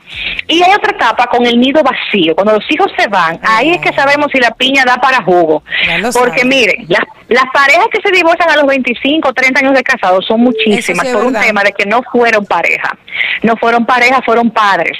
Y 0.48 0.62
hay 0.62 0.72
otra 0.74 0.92
etapa 0.92 1.26
con 1.28 1.46
el 1.46 1.60
nido 1.60 1.82
vacío. 1.84 2.36
Cuando 2.36 2.54
los 2.54 2.72
hijos 2.72 2.92
se 2.98 3.08
van, 3.08 3.29
ahí 3.44 3.72
es 3.72 3.82
que 3.82 3.94
sabemos 3.94 4.28
si 4.32 4.40
la 4.40 4.52
piña 4.52 4.84
da 4.86 4.98
para 4.98 5.22
jugo. 5.24 5.64
Porque 6.14 6.46
miren, 6.46 6.86
las, 6.88 7.04
las 7.28 7.46
parejas 7.54 7.88
que 7.92 8.02
se 8.02 8.12
divorcian 8.12 8.50
a 8.50 8.56
los 8.56 8.66
25, 8.66 9.34
30 9.34 9.60
años 9.60 9.74
de 9.74 9.84
casados 9.84 10.26
son 10.26 10.42
muchísimas 10.42 11.08
sí 11.08 11.14
por 11.14 11.26
un 11.26 11.34
verdad. 11.34 11.48
tema 11.48 11.64
de 11.64 11.72
que 11.74 11.86
no 11.86 12.02
fueron 12.12 12.46
pareja. 12.46 12.98
No 13.44 13.56
fueron 13.58 13.86
pareja, 13.86 14.22
fueron 14.22 14.52
padres. 14.52 14.98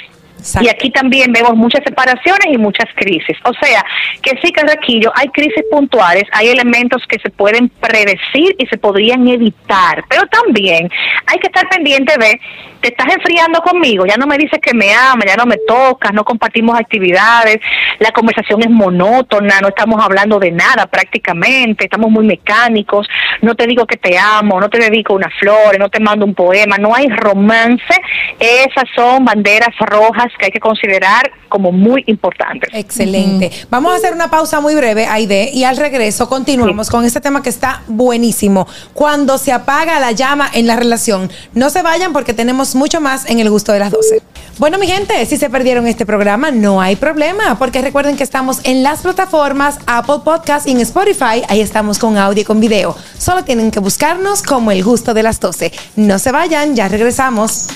Y 0.60 0.68
aquí 0.68 0.90
también 0.90 1.32
vemos 1.32 1.54
muchas 1.54 1.82
separaciones 1.84 2.46
y 2.50 2.58
muchas 2.58 2.86
crisis. 2.94 3.36
O 3.44 3.52
sea, 3.54 3.84
que 4.22 4.38
sí, 4.42 4.52
Carraquillo, 4.52 5.12
hay 5.14 5.28
crisis 5.28 5.64
puntuales, 5.70 6.24
hay 6.32 6.48
elementos 6.48 7.02
que 7.08 7.18
se 7.18 7.30
pueden 7.30 7.68
predecir 7.68 8.54
y 8.58 8.66
se 8.66 8.78
podrían 8.78 9.26
evitar, 9.28 10.04
pero 10.08 10.26
también 10.26 10.90
hay 11.26 11.38
que 11.38 11.46
estar 11.46 11.68
pendiente 11.68 12.14
de, 12.18 12.40
te 12.80 12.88
estás 12.88 13.12
enfriando 13.12 13.60
conmigo, 13.62 14.06
ya 14.06 14.16
no 14.16 14.26
me 14.26 14.38
dices 14.38 14.58
que 14.60 14.74
me 14.74 14.92
amas, 14.92 15.26
ya 15.26 15.36
no 15.36 15.46
me 15.46 15.56
tocas, 15.66 16.12
no 16.12 16.24
compartimos 16.24 16.78
actividades, 16.78 17.60
la 17.98 18.10
conversación 18.12 18.62
es 18.62 18.70
monótona, 18.70 19.60
no 19.60 19.68
estamos 19.68 20.02
hablando 20.02 20.38
de 20.38 20.50
nada 20.50 20.86
prácticamente, 20.86 21.84
estamos 21.84 22.10
muy 22.10 22.26
mecánicos, 22.26 23.08
no 23.42 23.54
te 23.54 23.66
digo 23.66 23.86
que 23.86 23.96
te 23.96 24.18
amo, 24.18 24.60
no 24.60 24.68
te 24.68 24.78
dedico 24.78 25.14
unas 25.14 25.32
flores, 25.38 25.78
no 25.78 25.88
te 25.88 26.00
mando 26.00 26.24
un 26.24 26.34
poema, 26.34 26.76
no 26.78 26.94
hay 26.94 27.08
romance, 27.08 27.94
esas 28.38 28.84
son 28.94 29.24
banderas 29.24 29.76
rojas 29.78 30.29
que 30.38 30.46
hay 30.46 30.50
que 30.50 30.60
considerar 30.60 31.30
como 31.48 31.72
muy 31.72 32.04
importantes. 32.06 32.70
Excelente. 32.72 33.50
Vamos 33.70 33.92
a 33.92 33.96
hacer 33.96 34.12
una 34.12 34.30
pausa 34.30 34.60
muy 34.60 34.74
breve, 34.74 35.06
Aide, 35.06 35.50
y 35.52 35.64
al 35.64 35.76
regreso 35.76 36.28
continuamos 36.28 36.88
con 36.88 37.04
este 37.04 37.20
tema 37.20 37.42
que 37.42 37.50
está 37.50 37.82
buenísimo. 37.88 38.66
Cuando 38.94 39.38
se 39.38 39.52
apaga 39.52 40.00
la 40.00 40.12
llama 40.12 40.50
en 40.52 40.66
la 40.66 40.76
relación. 40.76 41.30
No 41.54 41.70
se 41.70 41.82
vayan 41.82 42.12
porque 42.12 42.32
tenemos 42.32 42.74
mucho 42.74 43.00
más 43.00 43.28
en 43.28 43.40
el 43.40 43.50
gusto 43.50 43.72
de 43.72 43.80
las 43.80 43.90
12. 43.90 44.22
Bueno, 44.58 44.78
mi 44.78 44.86
gente, 44.86 45.24
si 45.26 45.36
se 45.36 45.48
perdieron 45.48 45.86
este 45.86 46.04
programa, 46.04 46.50
no 46.50 46.80
hay 46.80 46.96
problema, 46.96 47.58
porque 47.58 47.80
recuerden 47.80 48.16
que 48.16 48.24
estamos 48.24 48.60
en 48.64 48.82
las 48.82 49.00
plataformas 49.00 49.78
Apple 49.86 50.20
Podcast 50.24 50.66
y 50.66 50.72
en 50.72 50.80
Spotify. 50.80 51.42
Ahí 51.48 51.60
estamos 51.60 51.98
con 51.98 52.18
audio 52.18 52.42
y 52.42 52.44
con 52.44 52.60
video. 52.60 52.96
Solo 53.18 53.42
tienen 53.44 53.70
que 53.70 53.80
buscarnos 53.80 54.42
como 54.42 54.70
el 54.70 54.84
gusto 54.84 55.14
de 55.14 55.22
las 55.22 55.40
12. 55.40 55.72
No 55.96 56.18
se 56.18 56.32
vayan, 56.32 56.76
ya 56.76 56.88
regresamos. 56.88 57.68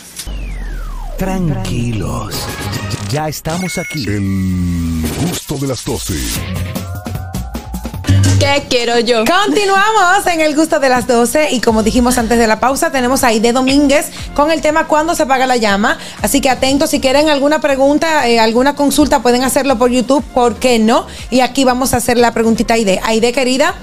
Tranquilos. 1.18 2.34
Ya 3.10 3.28
estamos 3.28 3.78
aquí. 3.78 4.04
El 4.08 5.04
gusto 5.20 5.56
de 5.58 5.68
las 5.68 5.84
12. 5.84 6.14
¿Qué 8.40 8.64
quiero 8.68 8.98
yo? 8.98 9.24
Continuamos 9.24 10.26
en 10.26 10.40
el 10.40 10.56
gusto 10.56 10.80
de 10.80 10.88
las 10.88 11.06
12 11.06 11.52
y 11.52 11.60
como 11.60 11.84
dijimos 11.84 12.18
antes 12.18 12.36
de 12.36 12.46
la 12.48 12.58
pausa, 12.58 12.90
tenemos 12.90 13.22
a 13.22 13.28
Aide 13.28 13.52
Domínguez 13.52 14.10
con 14.34 14.50
el 14.50 14.60
tema 14.60 14.88
¿Cuándo 14.88 15.14
se 15.14 15.22
apaga 15.22 15.46
la 15.46 15.56
llama? 15.56 15.98
Así 16.20 16.40
que 16.40 16.50
atentos, 16.50 16.90
si 16.90 17.00
quieren 17.00 17.28
alguna 17.28 17.60
pregunta, 17.60 18.28
eh, 18.28 18.40
alguna 18.40 18.74
consulta, 18.74 19.22
pueden 19.22 19.44
hacerlo 19.44 19.78
por 19.78 19.90
YouTube, 19.90 20.24
¿por 20.34 20.56
qué 20.56 20.80
no? 20.80 21.06
Y 21.30 21.40
aquí 21.40 21.64
vamos 21.64 21.94
a 21.94 21.98
hacer 21.98 22.18
la 22.18 22.34
preguntita 22.34 22.74
a 22.74 22.76
Aide. 22.76 23.00
Aide, 23.04 23.32
querida. 23.32 23.74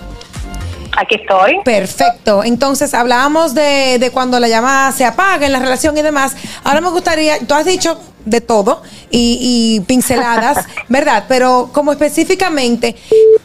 Aquí 0.98 1.16
estoy. 1.16 1.60
Perfecto. 1.64 2.44
Entonces, 2.44 2.94
hablábamos 2.94 3.54
de, 3.54 3.98
de 4.00 4.12
cuando 4.12 4.40
la 4.40 4.48
llama 4.48 4.92
se 4.92 5.06
apaga 5.06 5.46
en 5.46 5.52
la 5.54 5.60
relación 5.60 5.98
y 5.98 6.02
demás. 6.02 6.36
Ahora 6.64 6.82
me 6.82 6.90
gustaría, 6.90 7.40
tú 7.40 7.54
has 7.54 7.66
dicho 7.66 8.00
de 8.26 8.42
todo 8.42 8.84
y, 9.10 9.38
y 9.42 9.80
pinceladas, 9.82 10.66
¿verdad? 10.90 11.26
Pero 11.28 11.70
como 11.74 11.92
específicamente, 11.92 12.96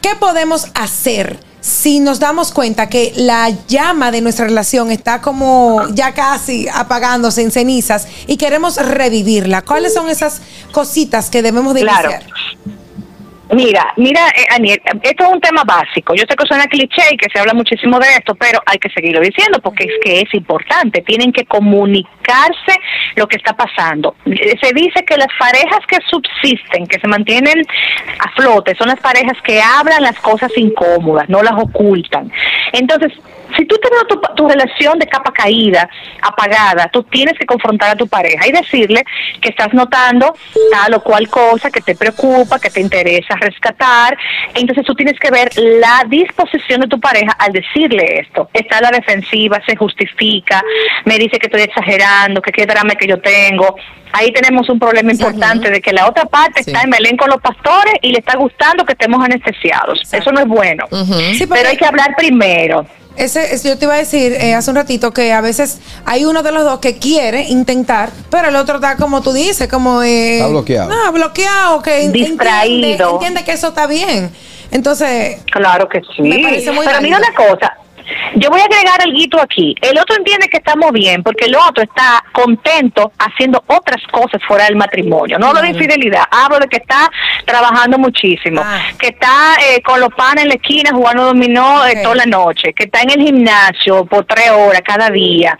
¿qué 0.01 0.15
podemos 0.19 0.67
hacer? 0.75 1.39
Si 1.59 1.99
nos 1.99 2.19
damos 2.19 2.51
cuenta 2.51 2.87
que 2.87 3.11
la 3.15 3.49
llama 3.67 4.11
de 4.11 4.21
nuestra 4.21 4.45
relación 4.45 4.91
está 4.91 5.19
como 5.21 5.85
ya 5.93 6.13
casi 6.13 6.67
apagándose 6.71 7.41
en 7.41 7.51
cenizas 7.51 8.07
y 8.27 8.37
queremos 8.37 8.77
revivirla, 8.77 9.63
¿cuáles 9.63 9.93
son 9.93 10.07
esas 10.09 10.41
cositas 10.71 11.29
que 11.29 11.41
debemos 11.41 11.73
de 11.73 11.81
Claro. 11.81 12.11
iniciar? 12.11 12.31
Mira, 13.51 13.93
mira, 13.95 14.27
eh, 14.35 14.45
Aniel, 14.53 14.81
esto 15.01 15.23
es 15.23 15.29
un 15.29 15.39
tema 15.39 15.63
básico. 15.63 16.13
Yo 16.15 16.23
sé 16.27 16.35
que 16.35 16.45
suena 16.45 16.65
cliché 16.67 17.03
y 17.11 17.17
que 17.17 17.29
se 17.31 17.39
habla 17.39 17.53
muchísimo 17.53 17.97
de 17.97 18.07
esto, 18.09 18.35
pero 18.35 18.59
hay 18.65 18.77
que 18.77 18.89
seguirlo 18.89 19.21
diciendo 19.21 19.59
porque 19.61 19.85
es 19.85 19.93
que 20.03 20.19
es 20.21 20.33
importante. 20.33 21.01
Tienen 21.01 21.31
que 21.31 21.45
comunicarse 21.45 22.75
lo 23.15 23.25
que 23.27 23.37
está 23.37 23.55
pasando. 23.55 24.15
Eh, 24.25 24.57
Se 24.61 24.73
dice 24.73 25.03
que 25.05 25.15
las 25.15 25.29
parejas 25.39 25.79
que 25.87 25.97
subsisten, 26.09 26.87
que 26.87 26.99
se 26.99 27.07
mantienen 27.07 27.63
a 28.19 28.31
flote, 28.31 28.75
son 28.75 28.89
las 28.89 28.99
parejas 28.99 29.37
que 29.43 29.61
hablan 29.61 30.03
las 30.03 30.19
cosas 30.19 30.51
incómodas, 30.57 31.29
no 31.29 31.41
las 31.41 31.53
ocultan. 31.53 32.29
Entonces, 32.73 33.13
si 33.55 33.65
tú 33.65 33.77
tienes 33.77 34.07
tu, 34.09 34.19
tu 34.35 34.47
relación 34.47 34.99
de 34.99 35.07
capa 35.07 35.31
caída, 35.31 35.89
apagada, 36.21 36.89
tú 36.91 37.01
tienes 37.03 37.37
que 37.39 37.45
confrontar 37.45 37.91
a 37.91 37.95
tu 37.95 38.07
pareja 38.07 38.45
y 38.45 38.51
decirle 38.51 39.05
que 39.39 39.49
estás 39.49 39.73
notando 39.73 40.35
tal 40.69 40.93
o 40.95 41.01
cual 41.01 41.29
cosa 41.29 41.71
que 41.71 41.79
te 41.79 41.95
preocupa, 41.95 42.59
que 42.59 42.69
te 42.69 42.81
interesa 42.81 43.36
rescatar. 43.39 44.17
Entonces 44.53 44.85
tú 44.85 44.93
tienes 44.95 45.19
que 45.19 45.31
ver 45.31 45.49
la 45.57 46.03
disposición 46.07 46.81
de 46.81 46.87
tu 46.87 46.99
pareja 46.99 47.31
al 47.39 47.51
decirle 47.53 48.19
esto. 48.21 48.49
Está 48.53 48.77
a 48.79 48.81
la 48.81 48.91
defensiva, 48.91 49.61
se 49.65 49.75
justifica, 49.75 50.63
me 51.05 51.17
dice 51.17 51.39
que 51.39 51.47
estoy 51.47 51.61
exagerando, 51.61 52.41
que 52.41 52.51
qué 52.51 52.65
drama 52.65 52.95
que 52.95 53.07
yo 53.07 53.19
tengo. 53.19 53.75
Ahí 54.13 54.31
tenemos 54.31 54.69
un 54.69 54.79
problema 54.79 55.11
importante 55.11 55.69
de 55.69 55.81
que 55.81 55.91
la 55.91 56.07
otra 56.07 56.23
parte 56.25 56.61
está 56.61 56.81
en 56.81 56.89
Belén 56.89 57.17
con 57.17 57.29
los 57.29 57.41
pastores 57.41 57.95
y 58.01 58.11
le 58.11 58.19
está 58.19 58.37
gustando 58.37 58.85
que 58.85 58.93
estemos 58.93 59.23
anestesiados. 59.23 60.01
Eso 60.13 60.31
no 60.31 60.39
es 60.39 60.47
bueno. 60.47 60.85
Sí, 61.33 61.45
porque- 61.45 61.59
Pero 61.61 61.69
hay 61.69 61.77
que 61.77 61.85
hablar 61.85 62.15
primero. 62.17 62.85
Ese, 63.17 63.53
ese- 63.55 63.67
yo 63.69 63.77
te 63.77 63.85
iba 63.85 63.95
a 63.95 63.97
decir 63.97 64.33
eh, 64.33 64.53
hace 64.53 64.69
un 64.69 64.75
ratito 64.75 65.11
que 65.11 65.33
a 65.33 65.41
veces 65.41 65.79
hay 66.05 66.23
uno 66.25 66.43
de 66.43 66.51
los 66.51 66.63
dos 66.63 66.79
que 66.79 66.97
quiere 66.97 67.43
intentar, 67.49 68.11
pero 68.29 68.49
el 68.49 68.55
otro 68.55 68.75
está 68.75 68.95
como 68.95 69.21
tú 69.21 69.33
dices, 69.33 69.67
como... 69.67 70.03
eh, 70.03 70.35
Está 70.37 70.47
bloqueado. 70.49 70.89
No, 70.89 71.11
bloqueado, 71.11 71.81
que 71.81 71.97
en- 72.01 72.05
entiende, 72.07 72.29
Distraído. 72.29 73.11
entiende 73.13 73.43
que 73.43 73.51
eso 73.53 73.69
está 73.69 73.87
bien. 73.87 74.31
Entonces... 74.71 75.39
Claro 75.51 75.87
que 75.89 76.01
sí. 76.15 76.21
Me 76.21 76.39
parece 76.39 76.71
muy 76.71 76.85
Pero 76.85 77.01
mira 77.01 77.17
una 77.17 77.33
cosa. 77.33 77.73
Yo 78.35 78.49
voy 78.49 78.59
a 78.61 78.65
agregar 78.65 78.99
el 79.05 79.13
guito 79.13 79.41
aquí. 79.41 79.75
El 79.81 79.97
otro 79.99 80.15
entiende 80.15 80.47
que 80.49 80.57
estamos 80.57 80.91
bien 80.91 81.23
porque 81.23 81.45
el 81.45 81.55
otro 81.55 81.83
está 81.83 82.23
contento 82.31 83.11
haciendo 83.19 83.63
otras 83.67 84.01
cosas 84.11 84.41
fuera 84.47 84.65
del 84.65 84.75
matrimonio. 84.75 85.37
No 85.39 85.47
hablo 85.47 85.61
de 85.61 85.69
infidelidad, 85.69 86.23
hablo 86.31 86.59
de 86.59 86.67
que 86.67 86.77
está 86.77 87.09
trabajando 87.45 87.97
muchísimo, 87.97 88.61
que 88.97 89.07
está 89.07 89.55
eh, 89.69 89.81
con 89.81 89.99
los 89.99 90.09
panes 90.15 90.43
en 90.43 90.49
la 90.49 90.55
esquina 90.55 90.91
jugando 90.91 91.25
dominó 91.25 91.85
eh, 91.85 91.93
toda 92.03 92.15
la 92.15 92.25
noche, 92.25 92.73
que 92.73 92.83
está 92.85 93.01
en 93.01 93.11
el 93.11 93.21
gimnasio 93.25 94.05
por 94.05 94.25
tres 94.25 94.49
horas 94.51 94.81
cada 94.85 95.09
día, 95.09 95.57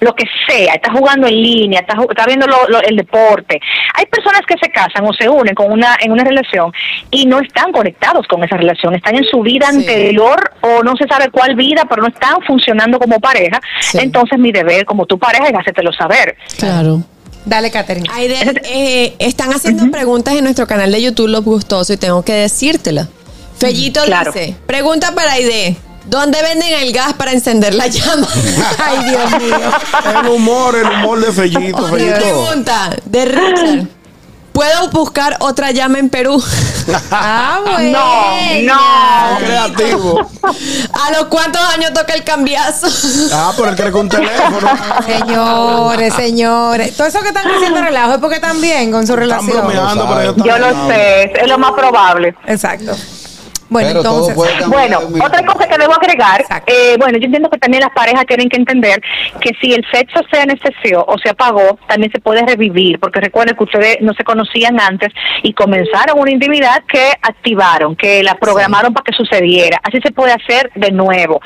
lo 0.00 0.14
que 0.14 0.24
sea, 0.48 0.74
está 0.74 0.92
jugando 0.92 1.26
en 1.26 1.34
línea, 1.42 1.80
está, 1.80 1.94
está 2.08 2.26
viendo 2.26 2.46
lo- 2.46 2.68
lo- 2.68 2.82
el 2.82 2.96
deporte. 2.96 3.60
Hay 3.94 4.06
personas 4.06 4.42
que 4.46 4.54
se 4.62 4.70
casan 4.70 5.04
o 5.06 5.12
se 5.12 5.28
unen 5.28 5.54
con 5.54 5.70
una 5.72 5.96
en 6.00 6.12
una 6.12 6.24
relación 6.24 6.72
y 7.10 7.26
no 7.26 7.40
están 7.40 7.72
conectados 7.72 8.26
con 8.26 8.42
esa 8.44 8.56
relación, 8.56 8.94
están 8.94 9.16
en 9.16 9.24
su 9.24 9.40
vida 9.42 9.68
anterior 9.68 10.52
o 10.62 10.82
no 10.82 10.96
se 10.96 11.06
sabe 11.06 11.30
cuál 11.30 11.54
vida, 11.54 11.84
pero 11.90 12.02
no 12.02 12.08
están 12.08 12.36
funcionando 12.46 12.98
como 12.98 13.20
pareja. 13.20 13.60
Entonces 13.94 14.38
mi 14.38 14.52
deber 14.52 14.86
como 14.86 15.04
tu 15.04 15.18
pareja 15.18 15.48
es 15.48 15.52
hacértelo 15.54 15.92
saber. 15.92 16.36
Claro. 16.56 17.02
Dale, 17.44 17.70
Catherine. 17.70 18.08
Aide, 18.12 18.60
eh, 18.64 19.14
están 19.18 19.52
haciendo 19.52 19.90
preguntas 19.90 20.34
en 20.34 20.44
nuestro 20.44 20.66
canal 20.66 20.92
de 20.92 21.02
YouTube 21.02 21.28
Los 21.28 21.42
Gustosos 21.44 21.90
y 21.90 21.96
tengo 21.96 22.22
que 22.22 22.32
decírtela. 22.34 23.08
Fellito 23.58 24.02
Claro. 24.04 24.32
dice, 24.32 24.54
pregunta 24.66 25.14
para 25.14 25.32
Aide, 25.32 25.76
¿dónde 26.06 26.40
venden 26.42 26.72
el 26.80 26.92
gas 26.92 27.14
para 27.14 27.32
encender 27.32 27.74
la 27.74 27.86
llama? 27.88 28.28
Ay, 28.78 29.04
Dios 29.10 29.42
mío. 29.42 29.58
El 30.20 30.26
humor, 30.28 30.76
el 30.76 30.86
humor 30.86 31.20
de 31.20 31.32
Fellito, 31.32 31.88
Fellito. 31.88 32.14
Pregunta 32.16 32.96
de 33.04 33.24
Richard. 33.24 33.86
¿Puedo 34.52 34.90
buscar 34.90 35.36
otra 35.40 35.70
llama 35.70 35.98
en 35.98 36.08
Perú? 36.10 36.42
Ah, 37.12 37.60
bueno. 37.64 37.98
No, 38.64 39.38
Creativo. 39.38 40.28
¿A 40.42 41.10
los 41.12 41.26
cuántos 41.26 41.60
años 41.62 41.92
toca 41.92 42.14
el 42.14 42.24
cambiazo? 42.24 42.88
Ah, 43.32 43.52
pero 43.56 43.68
él 43.68 43.76
quiere 43.76 43.92
con 43.92 44.08
teléfono. 44.08 44.68
Señores, 45.06 46.14
señores. 46.14 46.96
Todo 46.96 47.06
eso 47.06 47.20
que 47.20 47.28
están 47.28 47.46
haciendo 47.48 47.80
relajo 47.80 48.14
es 48.14 48.18
porque 48.18 48.36
están 48.36 48.60
bien 48.60 48.90
con 48.90 49.06
su 49.06 49.14
relación. 49.14 49.52
bromeando, 49.58 50.08
pero 50.08 50.20
ellos 50.20 50.36
están 50.36 50.46
Yo 50.48 50.58
lo 50.58 50.88
sé, 50.88 51.32
es 51.42 51.48
lo 51.48 51.58
más 51.58 51.72
probable. 51.72 52.34
Exacto. 52.46 52.92
Bueno, 53.70 53.88
Pero 53.88 54.00
entonces. 54.00 54.68
Bueno, 54.68 54.98
otra 55.24 55.46
cosa 55.46 55.68
que 55.68 55.78
debo 55.78 55.94
agregar, 55.94 56.44
eh, 56.66 56.96
bueno, 56.98 57.18
yo 57.18 57.26
entiendo 57.26 57.48
que 57.48 57.58
también 57.58 57.82
las 57.82 57.92
parejas 57.92 58.26
tienen 58.26 58.48
que 58.48 58.56
entender 58.56 59.00
que 59.40 59.52
si 59.60 59.72
el 59.72 59.84
sexo 59.92 60.20
se 60.30 60.40
anestesió 60.40 61.04
o 61.06 61.16
se 61.18 61.30
apagó, 61.30 61.78
también 61.86 62.10
se 62.10 62.18
puede 62.20 62.44
revivir, 62.44 62.98
porque 62.98 63.20
recuerden 63.20 63.56
que 63.56 63.64
ustedes 63.64 63.98
no 64.00 64.12
se 64.14 64.24
conocían 64.24 64.80
antes 64.80 65.10
y 65.44 65.52
comenzaron 65.52 66.18
una 66.18 66.32
intimidad 66.32 66.82
que 66.88 67.12
activaron, 67.22 67.94
que 67.94 68.24
la 68.24 68.34
programaron 68.34 68.92
para 68.92 69.04
que 69.04 69.12
sucediera. 69.12 69.80
Así 69.84 70.00
se 70.02 70.10
puede 70.10 70.32
hacer 70.32 70.72
de 70.74 70.90
nuevo. 70.90 71.40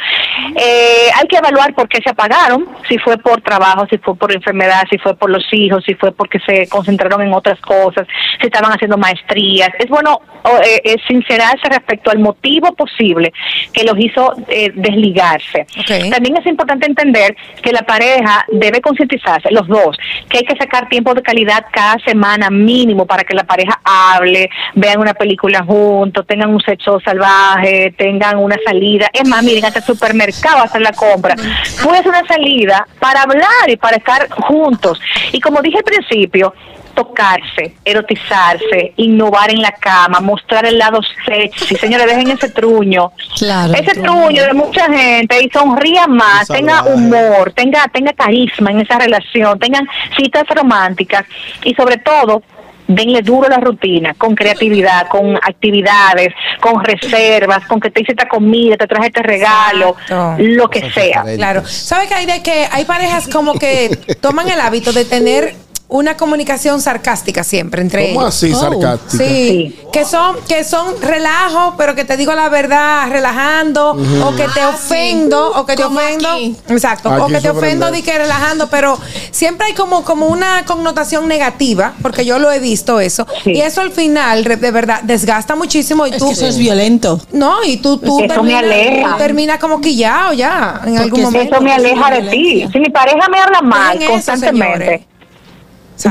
Eh, 0.56 1.10
hay 1.14 1.26
que 1.28 1.36
evaluar 1.36 1.74
por 1.74 1.88
qué 1.88 2.00
se 2.02 2.10
apagaron, 2.10 2.66
si 2.88 2.96
fue 2.98 3.18
por 3.18 3.42
trabajo, 3.42 3.86
si 3.90 3.98
fue 3.98 4.16
por 4.16 4.32
enfermedad, 4.32 4.84
si 4.88 4.96
fue 4.96 5.14
por 5.14 5.28
los 5.28 5.44
hijos, 5.52 5.84
si 5.84 5.94
fue 5.94 6.10
porque 6.12 6.38
se 6.46 6.68
concentraron 6.68 7.20
en 7.20 7.34
otras 7.34 7.60
cosas, 7.60 8.06
si 8.40 8.46
estaban 8.46 8.72
haciendo 8.72 8.96
maestrías. 8.96 9.68
Es 9.78 9.88
bueno 9.90 10.20
o, 10.42 10.58
eh, 10.58 10.80
eh, 10.84 10.96
sincerarse 11.06 11.68
respecto 11.68 12.13
al 12.14 12.20
motivo 12.20 12.74
posible 12.74 13.32
que 13.72 13.84
los 13.84 13.98
hizo 13.98 14.34
eh, 14.48 14.72
desligarse. 14.74 15.66
También 16.10 16.36
es 16.36 16.46
importante 16.46 16.86
entender 16.86 17.36
que 17.62 17.72
la 17.72 17.82
pareja 17.82 18.44
debe 18.50 18.80
concientizarse, 18.80 19.50
los 19.50 19.66
dos, 19.66 19.96
que 20.28 20.38
hay 20.38 20.44
que 20.44 20.56
sacar 20.56 20.88
tiempo 20.88 21.14
de 21.14 21.22
calidad 21.22 21.66
cada 21.72 21.98
semana 22.04 22.50
mínimo 22.50 23.06
para 23.06 23.24
que 23.24 23.34
la 23.34 23.44
pareja 23.44 23.80
hable, 23.84 24.48
vean 24.74 25.00
una 25.00 25.14
película 25.14 25.62
juntos, 25.64 26.26
tengan 26.26 26.50
un 26.50 26.60
sexo 26.60 27.00
salvaje, 27.00 27.94
tengan 27.96 28.38
una 28.38 28.56
salida. 28.64 29.08
Es 29.12 29.28
más, 29.28 29.42
miren, 29.42 29.64
hasta 29.64 29.80
el 29.80 29.84
supermercado 29.84 30.58
a 30.58 30.62
hacer 30.64 30.80
la 30.80 30.92
compra. 30.92 31.34
Puede 31.82 31.98
ser 31.98 32.08
una 32.08 32.26
salida 32.26 32.86
para 33.00 33.22
hablar 33.22 33.68
y 33.68 33.76
para 33.76 33.96
estar 33.96 34.28
juntos. 34.30 35.00
Y 35.32 35.40
como 35.40 35.60
dije 35.60 35.78
al 35.78 35.84
principio, 35.84 36.54
tocarse, 36.94 37.74
erotizarse, 37.84 38.92
innovar 38.96 39.50
en 39.50 39.60
la 39.60 39.72
cama, 39.72 40.20
mostrar 40.20 40.64
el 40.66 40.78
lado 40.78 41.00
sexy. 41.26 41.76
Señores, 41.80 42.06
dejen 42.06 42.30
ese 42.30 42.50
truño. 42.50 43.12
ese 43.34 44.00
truño 44.00 44.44
de 44.44 44.54
mucha 44.54 44.92
gente 44.92 45.42
y 45.42 45.50
sonría 45.50 46.06
más, 46.06 46.48
tenga 46.48 46.84
humor, 46.84 47.52
tenga, 47.52 47.86
tenga 47.92 48.12
carisma 48.12 48.70
en 48.70 48.80
esa 48.80 48.98
relación, 48.98 49.58
tengan 49.58 49.86
citas 50.16 50.44
románticas 50.48 51.24
y 51.64 51.74
sobre 51.74 51.98
todo 51.98 52.42
denle 52.86 53.22
duro 53.22 53.46
a 53.46 53.50
la 53.50 53.56
rutina, 53.58 54.14
con 54.14 54.34
creatividad, 54.34 55.08
con 55.08 55.36
actividades, 55.36 56.34
con 56.60 56.84
reservas, 56.84 57.64
con 57.66 57.80
que 57.80 57.90
te 57.90 58.02
hice 58.02 58.12
esta 58.12 58.28
comida, 58.28 58.76
te 58.76 58.86
traje 58.86 59.06
este 59.06 59.22
regalo, 59.22 59.96
lo 60.38 60.68
que 60.68 60.90
sea. 60.90 61.24
Claro. 61.36 61.64
¿Sabes 61.66 62.08
que 62.08 62.14
hay 62.14 62.26
de 62.26 62.42
que 62.42 62.66
hay 62.70 62.84
parejas 62.84 63.28
como 63.28 63.54
que 63.54 63.98
toman 64.20 64.48
el 64.50 64.60
hábito 64.60 64.92
de 64.92 65.04
tener 65.04 65.54
una 65.94 66.16
comunicación 66.16 66.80
sarcástica 66.80 67.44
siempre 67.44 67.80
entre 67.80 68.08
¿Cómo 68.08 68.22
ellos? 68.22 68.34
así, 68.34 68.52
sarcástica? 68.52 69.24
Sí, 69.24 69.78
que 69.92 70.04
son 70.04 70.36
que 70.48 70.64
son 70.64 71.00
relajo, 71.00 71.74
pero 71.76 71.94
que 71.94 72.04
te 72.04 72.16
digo 72.16 72.34
la 72.34 72.48
verdad, 72.48 73.08
relajando 73.10 73.92
o 73.92 74.34
que 74.34 74.48
te 74.48 74.60
Ah, 74.60 74.70
ofendo 74.70 75.52
o 75.54 75.64
que 75.64 75.76
te 75.76 75.84
ofendo, 75.84 76.28
exacto, 76.68 77.10
o 77.10 77.28
que 77.28 77.40
te 77.40 77.48
ofendo 77.50 77.90
di 77.92 78.02
que 78.02 78.18
relajando, 78.18 78.68
pero 78.68 78.98
siempre 79.30 79.68
hay 79.68 79.74
como 79.74 80.02
como 80.02 80.26
una 80.26 80.64
connotación 80.64 81.28
negativa, 81.28 81.92
porque 82.02 82.24
yo 82.24 82.38
lo 82.40 82.50
he 82.50 82.58
visto 82.58 82.98
eso, 82.98 83.24
y 83.44 83.60
eso 83.60 83.80
al 83.80 83.92
final 83.92 84.42
de 84.42 84.70
verdad 84.72 85.00
desgasta 85.04 85.54
muchísimo 85.54 86.06
y 86.08 86.10
tú 86.12 86.26
que 86.26 86.32
eso 86.32 86.46
es 86.46 86.58
violento. 86.58 87.20
No, 87.32 87.62
y 87.64 87.76
tú 87.76 87.98
tú 87.98 88.18
Eso 88.24 88.42
me 88.42 88.56
aleja. 88.56 89.16
terminas 89.16 89.58
como 89.60 89.80
quillado 89.80 90.32
ya 90.32 90.80
en 90.86 90.98
algún 90.98 91.22
momento. 91.22 91.54
Eso 91.54 91.62
me 91.62 91.72
aleja 91.72 92.10
de 92.10 92.22
ti. 92.30 92.68
Si 92.72 92.80
mi 92.80 92.90
pareja 92.90 93.28
me 93.30 93.38
habla 93.38 93.60
mal 93.62 93.96
eso, 94.02 94.32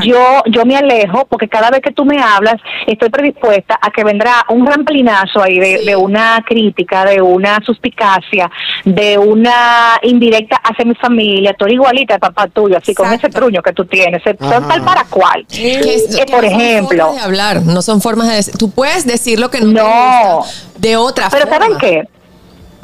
yo, 0.02 0.42
yo 0.46 0.64
me 0.64 0.76
alejo 0.76 1.26
porque 1.28 1.48
cada 1.48 1.70
vez 1.70 1.80
que 1.80 1.92
tú 1.92 2.04
me 2.04 2.20
hablas 2.20 2.56
estoy 2.86 3.10
predispuesta 3.10 3.78
a 3.80 3.90
que 3.90 4.02
vendrá 4.04 4.44
un 4.48 4.66
ramplinazo 4.66 5.42
ahí 5.42 5.58
de, 5.58 5.84
de 5.84 5.96
una 5.96 6.42
crítica, 6.46 7.04
de 7.04 7.20
una 7.20 7.60
suspicacia, 7.64 8.50
de 8.84 9.18
una 9.18 9.98
indirecta 10.02 10.56
hacia 10.56 10.84
mi 10.84 10.94
familia, 10.94 11.54
tú 11.54 11.64
eres 11.66 11.74
igualita 11.74 12.14
al 12.14 12.20
papá 12.20 12.46
tuyo, 12.48 12.76
así 12.78 12.94
con 12.94 13.12
ese 13.12 13.28
truño 13.28 13.62
que 13.62 13.72
tú 13.72 13.84
tienes, 13.84 14.22
son 14.22 14.36
tal 14.68 14.82
para 14.84 15.04
cual. 15.04 15.44
Es- 15.50 16.14
Eh, 16.14 16.24
que 16.24 16.32
por 16.32 16.42
no 16.42 16.50
son 16.50 16.60
ejemplo, 16.60 16.98
formas 17.04 17.16
de 17.16 17.22
hablar, 17.22 17.62
no 17.62 17.82
son 17.82 18.00
formas 18.00 18.28
de 18.28 18.34
decir. 18.36 18.54
Tú 18.56 18.70
puedes 18.70 19.06
decir 19.06 19.38
lo 19.40 19.50
que 19.50 19.60
no, 19.60 19.66
te 19.72 19.72
No. 19.82 20.36
gusta 20.38 20.52
de 20.78 20.96
otra 20.96 21.28
Pero 21.30 21.46
forma. 21.46 21.64
¿saben 21.66 21.78
qué? 21.78 22.08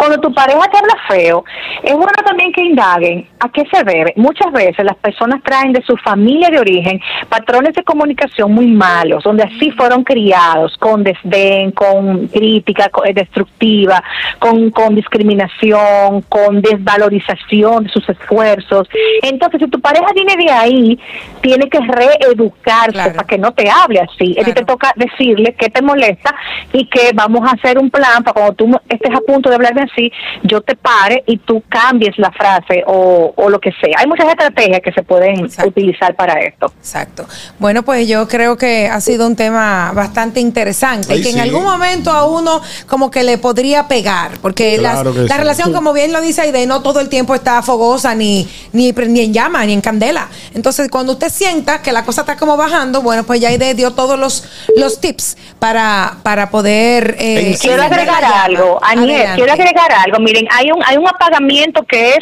Cuando 0.01 0.19
tu 0.19 0.33
pareja 0.33 0.63
te 0.73 0.79
habla 0.79 0.97
feo, 1.09 1.45
es 1.83 1.93
bueno 1.93 2.11
también 2.25 2.51
que 2.55 2.63
indaguen 2.63 3.29
a 3.39 3.51
qué 3.51 3.65
se 3.71 3.85
debe. 3.85 4.15
Muchas 4.17 4.51
veces 4.51 4.83
las 4.83 4.97
personas 4.97 5.43
traen 5.43 5.75
de 5.75 5.83
su 5.83 5.95
familia 5.99 6.49
de 6.49 6.59
origen 6.59 6.99
patrones 7.29 7.75
de 7.75 7.85
comunicación 7.85 8.51
muy 8.51 8.67
malos, 8.69 9.23
donde 9.23 9.43
así 9.43 9.71
fueron 9.73 10.03
criados, 10.03 10.75
con 10.79 11.05
desdén, 11.05 11.73
con 11.73 12.29
crítica 12.29 12.91
eh, 13.05 13.13
destructiva, 13.13 14.03
con, 14.39 14.71
con 14.71 14.95
discriminación, 14.95 16.23
con 16.31 16.63
desvalorización 16.63 17.85
de 17.85 17.91
sus 17.91 18.09
esfuerzos. 18.09 18.89
Entonces, 19.21 19.61
si 19.61 19.69
tu 19.69 19.83
pareja 19.83 20.07
viene 20.15 20.35
de 20.35 20.51
ahí, 20.51 20.99
tiene 21.43 21.69
que 21.69 21.79
reeducarse 21.79 23.11
para 23.11 23.25
que 23.25 23.37
no 23.37 23.53
te 23.53 23.69
hable 23.69 24.01
así. 24.01 24.35
A 24.41 24.45
ti 24.45 24.55
te 24.55 24.65
toca 24.65 24.95
decirle 24.97 25.55
qué 25.59 25.69
te 25.69 25.83
molesta 25.83 26.35
y 26.73 26.87
que 26.87 27.11
vamos 27.15 27.47
a 27.47 27.53
hacer 27.53 27.79
un 27.79 27.91
plan 27.91 28.25
para 28.25 28.33
cuando 28.33 28.55
tú 28.55 28.81
estés 28.89 29.15
a 29.15 29.21
punto 29.21 29.51
de 29.51 29.57
hablarme 29.57 29.90
así, 29.93 30.13
yo 30.43 30.61
te 30.61 30.77
pare 30.77 31.23
y 31.27 31.39
tú 31.39 31.63
cambies 31.69 32.19
la 32.19 32.31
frase 32.31 32.83
o, 32.87 33.33
o 33.37 33.49
lo 33.49 33.59
que 33.61 33.73
sea. 33.73 33.99
Hay 33.99 34.07
muchas 34.07 34.29
estrategias 34.29 34.81
que 34.81 34.93
se 34.93 35.03
pueden 35.03 35.49
utilizar 35.67 36.15
para 36.15 36.41
esto. 36.41 36.73
Exacto. 36.79 37.27
Bueno, 37.59 37.83
pues 37.83 38.09
yo 38.09 38.27
creo 38.29 38.57
que 38.57 38.89
ha 38.89 39.01
sido 39.01 39.27
un 39.27 39.37
tema 39.37 39.93
bastante 39.95 40.41
interesante 40.41 41.13
Ay, 41.13 41.21
y 41.21 41.23
que 41.23 41.31
en 41.31 41.41
algún 41.41 41.65
momento 41.65 42.11
a 42.11 42.25
uno 42.27 42.61
como 42.87 43.11
que 43.11 43.23
le 43.23 43.39
podría 43.39 43.89
pegar, 43.89 44.33
porque 44.43 44.77
Claro 44.79 45.13
la 45.15 45.35
sí. 45.35 45.41
relación, 45.41 45.73
como 45.73 45.93
bien 45.93 46.13
lo 46.13 46.21
dice 46.21 46.43
Aide, 46.43 46.67
no 46.67 46.83
todo 46.83 47.01
el 47.01 47.09
tiempo 47.09 47.35
está 47.35 47.63
fogosa, 47.63 48.15
ni, 48.15 48.49
ni, 48.73 48.93
ni 48.93 49.21
en 49.21 49.33
llama, 49.33 49.65
ni 49.65 49.73
en 49.73 49.81
candela. 49.81 50.29
Entonces, 50.55 50.89
cuando 50.91 51.13
usted 51.13 51.29
sienta 51.31 51.83
que 51.83 51.93
la 51.93 52.05
cosa 52.05 52.23
está 52.23 52.37
como 52.37 52.57
bajando, 52.57 53.03
bueno, 53.03 53.25
pues 53.25 53.41
ya 53.41 53.49
Aide 53.49 53.75
dio 53.75 53.93
todos 53.93 54.19
los, 54.19 54.45
los 54.77 55.01
tips 55.01 55.37
para, 55.59 56.17
para 56.23 56.51
poder... 56.51 57.17
eh, 57.19 57.57
quiero 57.61 57.83
agregar 57.83 58.25
algo, 58.25 58.79
Aniel, 58.83 59.31
quiero 59.35 59.53
agregar 59.53 59.80
algo. 59.89 60.19
Miren, 60.21 60.47
hay 60.51 60.71
un 60.71 60.83
hay 60.85 60.97
un 60.97 61.09
apagamiento 61.09 61.85
que 61.85 62.11
es 62.11 62.19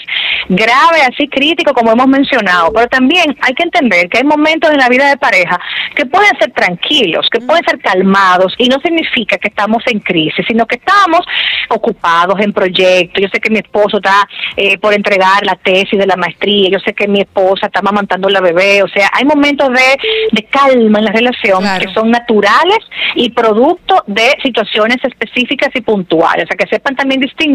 grave, 0.48 1.02
así 1.02 1.28
crítico 1.28 1.72
como 1.72 1.93
hemos 1.93 2.06
mencionado, 2.06 2.72
pero 2.72 2.86
también 2.89 3.36
hay 3.40 3.55
que 3.55 3.64
entender 3.64 4.09
que 4.09 4.18
hay 4.18 4.24
momentos 4.24 4.70
en 4.70 4.78
la 4.78 4.89
vida 4.89 5.09
de 5.09 5.16
pareja 5.16 5.59
que 5.94 6.06
pueden 6.06 6.36
ser 6.39 6.52
tranquilos, 6.52 7.28
que 7.30 7.40
pueden 7.40 7.64
ser 7.64 7.78
calmados 7.80 8.55
y 8.59 8.68
no 8.68 8.78
significa 8.80 9.36
que 9.39 9.48
estamos 9.48 9.82
en 9.86 10.01
crisis, 10.01 10.44
sino 10.47 10.66
que 10.66 10.76
estamos 10.76 11.20
ocupados 11.68 12.40
en 12.40 12.52
proyectos. 12.52 13.22
Yo 13.22 13.28
sé 13.32 13.40
que 13.40 13.51
mi 13.51 13.59
esposo 13.59 13.98
está 13.98 14.28
eh, 14.56 14.78
por 14.78 14.94
entregar 14.94 15.44
la 15.44 15.56
tesis 15.56 15.98
de 15.98 16.06
la 16.06 16.16
maestría, 16.16 16.70
yo 16.70 16.78
sé 16.80 16.94
que 16.94 17.09
mi 17.09 17.20
esposa 17.20 17.66
está 17.66 17.82
mamantando 17.82 18.28
la 18.28 18.40
bebé, 18.40 18.82
o 18.82 18.89
sea, 18.89 19.10
hay 19.12 19.24
momentos 19.24 19.68
de, 19.68 19.98
de 20.32 20.43
calma 20.44 20.98
en 20.98 21.05
la 21.05 21.12
relación 21.12 21.62
que 21.80 21.93
son 21.93 22.10
naturales 22.10 22.78
y 23.14 23.30
producto 23.30 24.02
de 24.06 24.36
situaciones 24.43 24.98
específicas 25.02 25.70
y 25.74 25.80
puntuales, 25.80 26.44
o 26.44 26.48
sea, 26.48 26.56
que 26.56 26.66
sepan 26.68 26.97
también 26.97 27.20
distinguir 27.20 27.47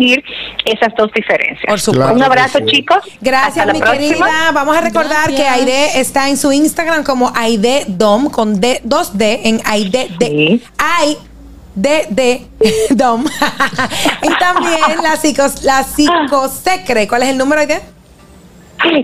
esas 0.65 0.94
dos 0.98 1.11
diferencias. 1.14 1.65
Por 1.68 1.80
supuesto. 1.80 2.14
Un 2.14 2.24
abrazo, 2.24 2.60
sí. 2.60 2.65
chicos. 2.65 2.99
Gracias, 3.22 3.65
mi 3.68 3.80
próxima. 3.80 4.07
querida. 4.07 4.52
Vamos 4.53 4.76
a 4.76 4.82
recordar 4.82 5.30
que 5.30 5.44
Aide 5.44 5.99
está 5.99 6.30
en 6.30 6.38
su 6.38 6.52
Instagram 6.52 7.03
como 7.03 7.32
Aide 7.36 7.86
Dom 7.88 8.30
con 8.30 8.60
D, 8.60 8.82
2D 8.86 9.40
en 9.44 9.61
Aide 9.65 10.10
D. 10.20 10.61
Ay, 10.78 11.18
D, 11.76 12.07
D, 12.10 12.45
Dom. 12.91 13.26
y 14.22 14.30
también 14.40 14.82
la, 15.02 15.15
psicos, 15.18 15.64
la 15.64 15.84
psicosecre. 15.84 17.07
¿Cuál 17.07 17.24
es 17.24 17.30
el 17.30 17.38
número, 17.38 17.61
Aide? 17.61 17.82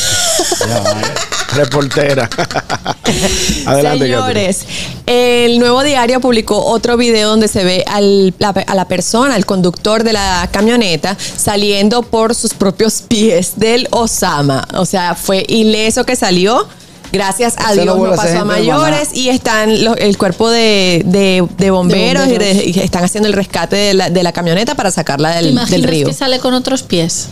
Reportera. 1.56 2.30
Adelante, 3.66 4.06
Señores, 4.06 4.60
el 5.06 5.60
nuevo 5.60 5.84
diario 5.84 6.22
publicó 6.22 6.64
otro 6.66 6.96
video 6.96 7.30
donde 7.30 7.48
se 7.50 7.64
ve 7.64 7.84
al- 7.88 8.34
la- 8.40 8.50
a 8.50 8.76
la 8.76 8.86
persona, 8.88 9.36
al 9.36 9.46
conductor 9.46 10.04
de 10.04 10.14
la 10.14 10.48
camioneta, 10.52 11.18
saliendo 11.38 12.04
por 12.04 12.36
sus 12.36 12.54
propios 12.54 13.02
pies 13.02 13.54
del 13.58 13.88
Osama. 13.92 14.66
O 14.76 14.86
sea, 14.86 15.16
fue 15.16 15.46
ileso 15.48 16.06
que 16.06 16.16
salió. 16.16 16.68
Gracias 17.12 17.56
a 17.58 17.74
Ese 17.74 17.82
Dios 17.82 17.98
no 17.98 18.16
pasó 18.16 18.40
a 18.40 18.46
mayores 18.46 19.10
y 19.14 19.28
están 19.28 19.84
los- 19.84 19.98
el 19.98 20.18
cuerpo 20.18 20.50
de, 20.50 21.02
de- 21.06 21.46
de 21.58 21.70
bomberos, 21.72 22.28
De 22.30 22.36
y 22.36 22.38
de- 22.38 22.64
y 22.74 22.80
están 22.80 23.04
haciendo 23.04 23.28
el 23.28 23.34
rescate 23.34 23.76
de 23.76 23.94
la, 23.94 24.10
de 24.10 24.24
la 24.24 24.32
camioneta 24.32 24.76
para 24.76 24.92
sacarla 24.92 25.32
¿Te 25.32 25.36
del, 25.40 25.50
imaginas 25.52 25.72
del 25.72 25.84
río. 25.84 26.08
que 26.08 26.14
sale 26.14 26.40
con 26.40 26.54
otros 26.54 26.84
pies? 26.84 27.28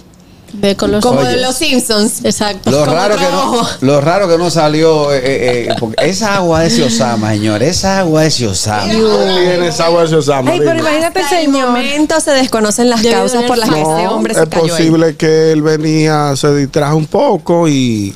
Ve 0.53 0.75
con 0.75 0.91
los 0.91 1.03
Como 1.03 1.19
Oye. 1.19 1.29
de 1.29 1.41
los 1.41 1.55
Simpsons. 1.55 2.25
Exacto. 2.25 2.71
Lo 2.71 2.85
raro, 2.85 3.15
que 3.15 3.23
no, 3.23 3.67
lo 3.81 4.01
raro 4.01 4.27
que 4.27 4.37
no 4.37 4.49
salió, 4.49 5.13
eh, 5.13 5.17
eh, 5.17 5.67
eh, 5.69 5.75
porque 5.79 6.05
esa 6.05 6.35
agua 6.37 6.65
es 6.65 6.79
Osama, 6.79 7.31
señor, 7.31 7.61
esa 7.63 7.99
agua 7.99 8.25
es 8.25 8.41
Osama. 8.41 8.91
Tiene 8.91 9.67
esa 9.67 9.85
agua 9.85 10.05
de 10.05 10.15
Osama. 10.15 10.51
Ay, 10.51 10.59
pero 10.59 10.79
imagínate 10.79 11.19
Hasta 11.19 11.39
el 11.39 11.49
momento 11.49 12.19
se 12.19 12.31
desconocen 12.31 12.89
las 12.89 13.01
causas 13.01 13.43
por 13.43 13.57
las 13.57 13.69
que 13.69 13.81
ese 13.81 14.07
hombre 14.07 14.33
se 14.33 14.43
es 14.43 14.49
cayó 14.49 14.63
ahí. 14.63 14.69
posible 14.69 15.15
que 15.15 15.51
él 15.51 15.61
venía, 15.61 16.35
se 16.35 16.53
distrajo 16.55 16.95
un 16.95 17.07
poco 17.07 17.67
y 17.67 18.15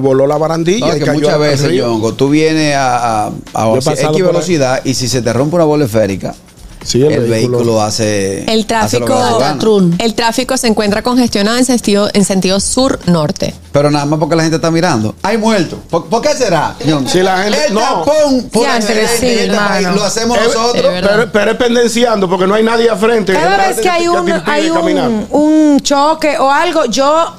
voló 0.00 0.26
la 0.26 0.36
barandilla 0.36 0.88
No, 0.88 0.96
y 0.96 0.98
que 0.98 1.04
cayó 1.04 1.20
muchas 1.20 1.38
veces, 1.38 1.68
río. 1.68 1.88
Ñongo, 1.88 2.14
tú 2.14 2.28
vienes 2.30 2.74
a, 2.76 3.26
a, 3.54 3.74
X 3.76 4.12
velocidad 4.14 4.80
y 4.84 4.94
si 4.94 5.08
se 5.08 5.22
te 5.22 5.32
rompe 5.32 5.56
una 5.56 5.64
bola 5.64 5.84
esférica, 5.84 6.34
Sí, 6.84 7.02
el, 7.02 7.28
vehículo, 7.28 7.80
hace. 7.82 8.44
El 8.52 8.66
hace 8.74 8.98
lo 8.98 9.06
tráfico. 9.06 9.58
Trun. 9.58 9.94
el 9.98 10.14
tráfico 10.14 10.56
se 10.56 10.66
encuentra 10.66 11.02
congestionado 11.02 11.58
en 11.58 11.64
sentido, 11.64 12.08
en 12.12 12.24
sentido 12.24 12.60
sur-norte. 12.60 13.54
Pero 13.72 13.90
nada 13.90 14.04
más 14.04 14.18
porque 14.18 14.36
la 14.36 14.42
gente 14.42 14.56
está 14.56 14.70
mirando. 14.70 15.14
Hay 15.22 15.38
muertos. 15.38 15.78
¿Por, 15.88 16.06
por 16.06 16.20
qué 16.22 16.34
será? 16.34 16.74
Si 17.06 17.20
la 17.22 17.44
gente- 17.44 17.66
el 17.68 17.74
no. 17.74 17.80
tapón 17.80 18.42
por 18.52 18.64
Ya, 18.64 18.80
sí, 18.82 18.92
este 18.92 19.54
país 19.56 19.88
lo 19.88 20.04
hacemos 20.04 20.38
nosotros. 20.38 20.92
Es. 20.94 21.00
Pero, 21.06 21.32
pero 21.32 21.50
es 21.52 21.56
pendenciando 21.56 22.28
porque 22.28 22.46
no 22.46 22.54
hay 22.54 22.62
nadie 22.62 22.90
a 22.90 22.96
frente. 22.96 23.32
Cada 23.32 23.68
vez 23.68 23.80
que 23.80 23.88
hay 23.88 24.08
un, 24.08 24.30
hay 24.46 24.70
un, 24.70 25.26
un 25.30 25.80
choque 25.80 26.36
o 26.38 26.50
algo, 26.50 26.84
yo 26.86 27.32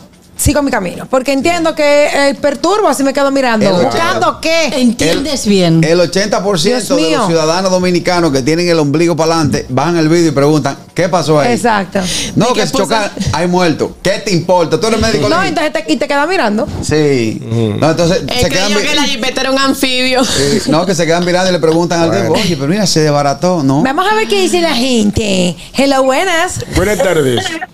sigo 0.44 0.62
mi 0.62 0.70
camino. 0.72 1.08
Porque 1.10 1.32
entiendo 1.32 1.74
que 1.74 2.08
eh, 2.14 2.36
perturbo, 2.36 2.90
así 2.90 3.02
me 3.04 3.14
quedo 3.14 3.32
mirando. 3.32 3.66
El- 3.80 3.86
¿Buscando 3.86 4.40
qué? 4.42 4.66
¿Entiendes 4.76 5.46
bien? 5.46 5.82
El 5.84 6.00
80% 6.00 6.62
Dios 6.62 6.90
de 6.90 6.96
mío. 6.96 7.18
los 7.20 7.28
ciudadanos 7.28 7.72
dominicanos 7.72 8.32
que 8.32 8.42
tienen 8.42 8.68
el 8.68 8.78
ombligo 8.80 9.16
para 9.16 9.36
adelante 9.36 9.66
bajan 9.70 9.98
el 9.98 10.10
vídeo 10.10 10.28
y 10.28 10.32
preguntan, 10.32 10.78
¿qué 10.94 11.08
pasó 11.08 11.40
ahí? 11.40 11.54
Exacto. 11.54 12.00
No, 12.36 12.50
¿Y 12.50 12.54
que 12.54 12.68
chocan, 12.70 13.10
hay 13.32 13.48
muertos. 13.48 13.92
¿Qué 14.02 14.20
te 14.20 14.34
importa? 14.34 14.80
Tú 14.80 14.88
eres 14.88 15.00
médico. 15.02 15.30
No, 15.30 15.42
entonces 15.44 15.72
te, 15.72 15.86
y 15.94 15.96
te 15.96 16.08
quedas 16.08 16.28
mirando. 16.28 16.68
Sí. 16.82 17.42
No, 17.80 17.92
entonces 17.92 18.24
Él 18.28 18.42
se 18.42 18.50
quedan 18.50 18.74
que 18.74 18.96
la 18.96 19.04
jipeta 19.04 19.42
era 19.42 19.52
un 19.52 19.60
anfibio. 19.60 20.22
Eh, 20.44 20.62
no, 20.68 20.86
que 20.86 20.94
se 20.94 21.06
quedan 21.06 21.24
mirando 21.26 21.50
y 21.50 21.54
le 21.54 21.60
preguntan 21.60 22.02
al 22.02 22.12
tipo, 22.22 22.34
oye, 22.34 22.56
pero 22.58 22.68
mira, 22.68 22.86
se 22.86 23.00
desbarató, 23.02 23.64
¿no? 23.64 23.82
Vamos 23.84 24.06
a 24.12 24.16
ver 24.16 24.28
qué 24.28 24.42
dice 24.42 24.60
la 24.62 24.74
gente. 24.76 25.56
Hello, 25.76 26.04
buenas. 26.04 26.60
Buenas 26.76 26.98
tardes. 26.98 27.46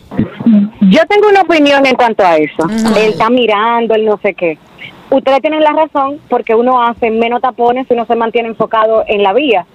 Yo 0.81 1.05
tengo 1.07 1.29
una 1.29 1.41
opinión 1.41 1.85
en 1.85 1.95
cuanto 1.95 2.23
a 2.23 2.37
eso. 2.37 2.67
Él 2.69 3.11
está 3.11 3.29
mirando, 3.29 3.95
él 3.95 4.05
no 4.05 4.17
sé 4.21 4.33
qué. 4.33 4.57
Ustedes 5.09 5.41
tienen 5.41 5.61
la 5.61 5.71
razón 5.71 6.19
porque 6.29 6.53
uno 6.53 6.81
hace 6.83 7.09
menos 7.09 7.41
tapones 7.41 7.87
y 7.89 7.93
uno 7.93 8.05
se 8.05 8.15
mantiene 8.15 8.49
enfocado 8.49 9.03
en 9.07 9.23
la 9.23 9.33
vía. 9.33 9.65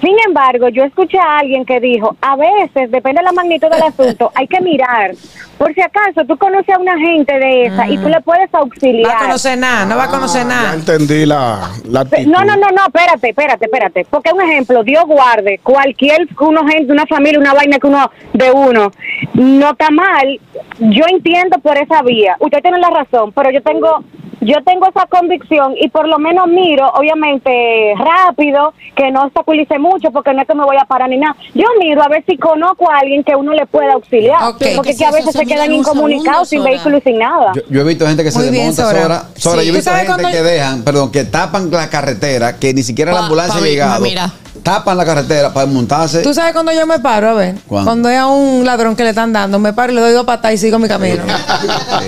Sin 0.00 0.14
embargo, 0.26 0.68
yo 0.68 0.84
escuché 0.84 1.18
a 1.18 1.38
alguien 1.38 1.64
que 1.64 1.80
dijo, 1.80 2.16
a 2.20 2.36
veces, 2.36 2.90
depende 2.90 3.20
de 3.20 3.24
la 3.24 3.32
magnitud 3.32 3.68
del 3.68 3.82
asunto, 3.82 4.30
hay 4.34 4.46
que 4.46 4.60
mirar. 4.60 5.12
Por 5.58 5.74
si 5.74 5.80
acaso 5.80 6.24
tú 6.24 6.36
conoces 6.38 6.72
a 6.72 6.78
una 6.78 6.96
gente 6.98 7.36
de 7.36 7.64
esa 7.66 7.88
y 7.88 7.98
tú 7.98 8.08
le 8.08 8.20
puedes 8.20 8.48
Va 8.54 8.60
a 8.60 8.62
auxiliar. 8.62 9.18
conocer 9.18 9.58
nada, 9.58 9.84
no 9.86 9.96
va 9.96 10.04
a 10.04 10.08
conocer 10.08 10.42
Ya 10.42 10.48
nada. 10.48 10.74
entendí 10.74 11.26
la, 11.26 11.68
la 11.88 12.00
actitud. 12.02 12.30
No, 12.30 12.44
no, 12.44 12.54
no, 12.56 12.68
no, 12.70 12.86
espérate, 12.86 13.30
espérate, 13.30 13.64
espérate. 13.64 14.06
Porque 14.08 14.32
un 14.32 14.40
ejemplo, 14.40 14.84
Dios 14.84 15.04
guarde, 15.06 15.58
cualquier 15.64 16.28
uno 16.38 16.64
gente, 16.68 16.92
una 16.92 17.06
familia, 17.06 17.40
una 17.40 17.54
vaina 17.54 17.78
que 17.80 17.86
uno 17.88 18.08
de 18.34 18.52
uno 18.52 18.92
no 19.34 19.70
está 19.70 19.90
mal. 19.90 20.38
Yo 20.78 21.04
entiendo 21.08 21.58
por 21.58 21.76
esa 21.76 22.02
vía. 22.02 22.36
Usted 22.38 22.62
tiene 22.62 22.78
la 22.78 22.90
razón, 22.90 23.32
pero 23.32 23.50
yo 23.50 23.60
tengo 23.60 24.04
yo 24.48 24.62
tengo 24.64 24.86
esa 24.88 25.06
convicción 25.06 25.74
y 25.80 25.88
por 25.88 26.08
lo 26.08 26.18
menos 26.18 26.46
miro, 26.48 26.88
obviamente, 26.94 27.94
rápido, 27.96 28.72
que 28.96 29.10
no 29.10 29.24
obstaculice 29.24 29.78
mucho, 29.78 30.10
porque 30.10 30.32
no 30.32 30.42
es 30.42 30.48
que 30.48 30.54
me 30.54 30.64
voy 30.64 30.76
a 30.80 30.84
parar 30.84 31.08
ni 31.08 31.18
nada. 31.18 31.36
Yo 31.54 31.64
miro 31.78 32.02
a 32.02 32.08
ver 32.08 32.24
si 32.26 32.36
conozco 32.36 32.90
a 32.90 32.98
alguien 32.98 33.22
que 33.24 33.34
uno 33.36 33.52
le 33.52 33.66
pueda 33.66 33.92
auxiliar. 33.94 34.38
Porque 34.40 34.76
¿Qué 34.84 34.96
que 34.96 35.04
a 35.04 35.10
veces 35.10 35.32
Se 35.32 35.38
se 35.40 35.46
quedan 35.46 35.72
incomunicados, 35.72 36.48
sin 36.48 36.62
vehículo 36.64 36.98
y 36.98 37.00
sin 37.02 37.18
nada. 37.18 37.52
Yo, 37.54 37.62
yo 37.68 37.80
he 37.80 37.84
visto 37.84 38.06
gente 38.06 38.24
que 38.24 38.30
se 38.30 38.38
Muy 38.38 38.50
bien, 38.50 38.68
desmonta, 38.68 38.90
Sora. 38.90 39.02
Sora. 39.02 39.22
Sora, 39.36 39.60
Sí. 39.62 39.66
yo 39.66 39.72
he 39.72 39.72
¿Tú 39.72 39.76
visto 39.78 39.90
gente 39.92 40.06
cuando- 40.06 40.28
que 40.30 40.42
dejan, 40.42 40.82
perdón, 40.82 41.12
que 41.12 41.24
tapan 41.24 41.70
la 41.70 41.90
carretera, 41.90 42.56
que 42.58 42.72
ni 42.74 42.82
siquiera 42.82 43.12
la 43.12 43.20
ambulancia 43.20 43.54
pa- 43.60 43.60
ha 43.64 43.68
llegado. 43.68 44.00
mira. 44.02 44.30
Tapan 44.62 44.96
la 44.96 45.04
carretera 45.04 45.52
para 45.52 45.66
montarse. 45.66 46.22
¿Tú 46.22 46.34
sabes 46.34 46.52
cuando 46.52 46.72
yo 46.72 46.86
me 46.86 46.98
paro? 46.98 47.30
A 47.30 47.34
ver. 47.34 47.54
¿Cuándo? 47.66 47.88
Cuando 47.90 48.08
es 48.10 48.18
a 48.18 48.26
un 48.26 48.64
ladrón 48.64 48.94
que 48.96 49.02
le 49.04 49.10
están 49.10 49.32
dando, 49.32 49.58
me 49.58 49.72
paro 49.72 49.92
y 49.92 49.94
le 49.96 50.00
doy 50.00 50.12
dos 50.12 50.24
patas 50.24 50.52
y 50.54 50.58
sigo 50.58 50.78
mi 50.78 50.88
camino. 50.88 51.22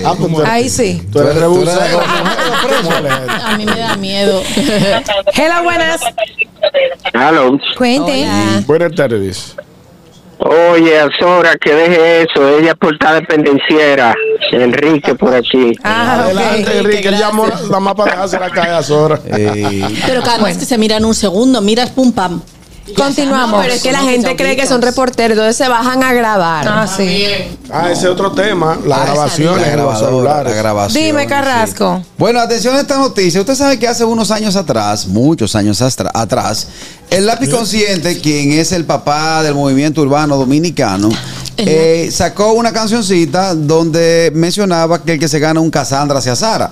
Ah, 0.03 0.15
pues 0.17 0.47
Ahí 0.47 0.69
sí. 0.69 1.05
Tú 1.11 1.19
eres 1.19 1.35
Tú 1.35 1.61
eres- 1.61 1.77
A 3.43 3.57
mí 3.57 3.65
me 3.65 3.75
da 3.77 3.95
miedo. 3.97 4.41
Hello, 5.33 5.63
buenas. 5.63 6.01
Hello. 7.13 7.57
Cuente. 7.77 8.25
Buenas 8.65 8.95
tardes. 8.95 9.55
Oye, 10.43 10.99
Azora, 10.99 11.55
que 11.55 11.71
deje 11.73 12.23
eso. 12.23 12.57
Ella 12.57 12.71
es 12.71 12.77
portada 12.77 13.15
dependenciera. 13.15 14.13
Enrique 14.51 15.13
por 15.13 15.35
aquí. 15.35 15.71
Ah, 15.83 16.23
Adelante. 16.23 16.79
Enrique. 16.79 17.09
Él 17.09 17.17
llamó 17.19 17.45
la 17.69 17.79
más 17.79 17.93
para 17.93 18.11
dejársela 18.11 18.49
caer 18.49 18.73
a 18.73 18.81
Sora. 18.83 19.19
Eh, 19.25 19.87
Pero 20.07 20.23
cada 20.23 20.43
vez 20.43 20.57
que 20.57 20.65
se 20.65 20.79
miran 20.79 21.05
un 21.05 21.13
segundo, 21.13 21.61
miras 21.61 21.91
pum 21.91 22.11
pam. 22.11 22.41
Continuamos. 22.95 23.61
Pero 23.61 23.73
es 23.73 23.81
que 23.81 23.91
la 23.91 24.01
gente 24.01 24.35
cree 24.35 24.55
que 24.55 24.67
son 24.67 24.81
reporteros, 24.81 25.37
entonces 25.37 25.57
se 25.57 25.67
bajan 25.67 26.03
a 26.03 26.13
grabar. 26.13 26.67
Ah, 26.67 26.87
sí. 26.87 27.25
Ah, 27.71 27.91
ese 27.91 28.05
es 28.05 28.11
otro 28.11 28.31
tema. 28.31 28.77
Las 28.85 28.99
ah, 28.99 29.05
grabaciones 29.05 29.67
la 29.67 29.73
en 29.73 29.79
los 29.79 29.99
celulares. 29.99 30.51
la 30.51 30.57
grabación, 30.57 31.03
Dime, 31.03 31.23
sí. 31.23 31.27
Carrasco. 31.27 32.03
Bueno, 32.17 32.39
atención 32.39 32.75
a 32.75 32.81
esta 32.81 32.97
noticia. 32.97 33.39
Usted 33.39 33.55
sabe 33.55 33.79
que 33.79 33.87
hace 33.87 34.03
unos 34.03 34.31
años 34.31 34.55
atrás, 34.55 35.07
muchos 35.07 35.55
años 35.55 35.81
atrás, 35.81 36.67
el 37.09 37.25
lápiz 37.25 37.49
consciente, 37.49 38.19
quien 38.19 38.53
es 38.53 38.71
el 38.71 38.85
papá 38.85 39.43
del 39.43 39.55
movimiento 39.55 40.01
urbano 40.01 40.37
dominicano, 40.37 41.09
eh, 41.57 42.09
sacó 42.11 42.53
una 42.53 42.71
cancioncita 42.71 43.53
donde 43.53 44.31
mencionaba 44.33 45.03
que 45.03 45.13
el 45.13 45.19
que 45.19 45.27
se 45.27 45.39
gana 45.39 45.59
un 45.59 45.69
Casandra 45.69 46.21
se 46.21 46.29
asara. 46.29 46.71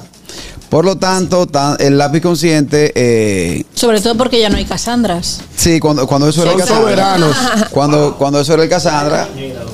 Por 0.69 0.85
lo 0.85 0.97
tanto, 0.97 1.47
tan- 1.47 1.77
el 1.79 1.97
lápiz 1.97 2.21
consciente, 2.21 2.91
eh, 2.95 3.63
Sobre 3.73 3.99
todo 4.01 4.15
porque 4.15 4.39
ya 4.39 4.49
no 4.49 4.57
hay 4.57 4.65
Casandras. 4.65 5.41
sí, 5.55 5.79
cuando, 5.79 6.05
cuando 6.05 6.29
eso 6.29 6.43
era 6.43 6.51
el 6.53 6.59
Son 6.59 6.67
soberanos. 6.77 7.35
Cuando, 7.71 8.15
cuando 8.17 8.39
eso 8.39 8.53
era 8.53 8.63
el 8.63 8.69
Casandra, 8.69 9.27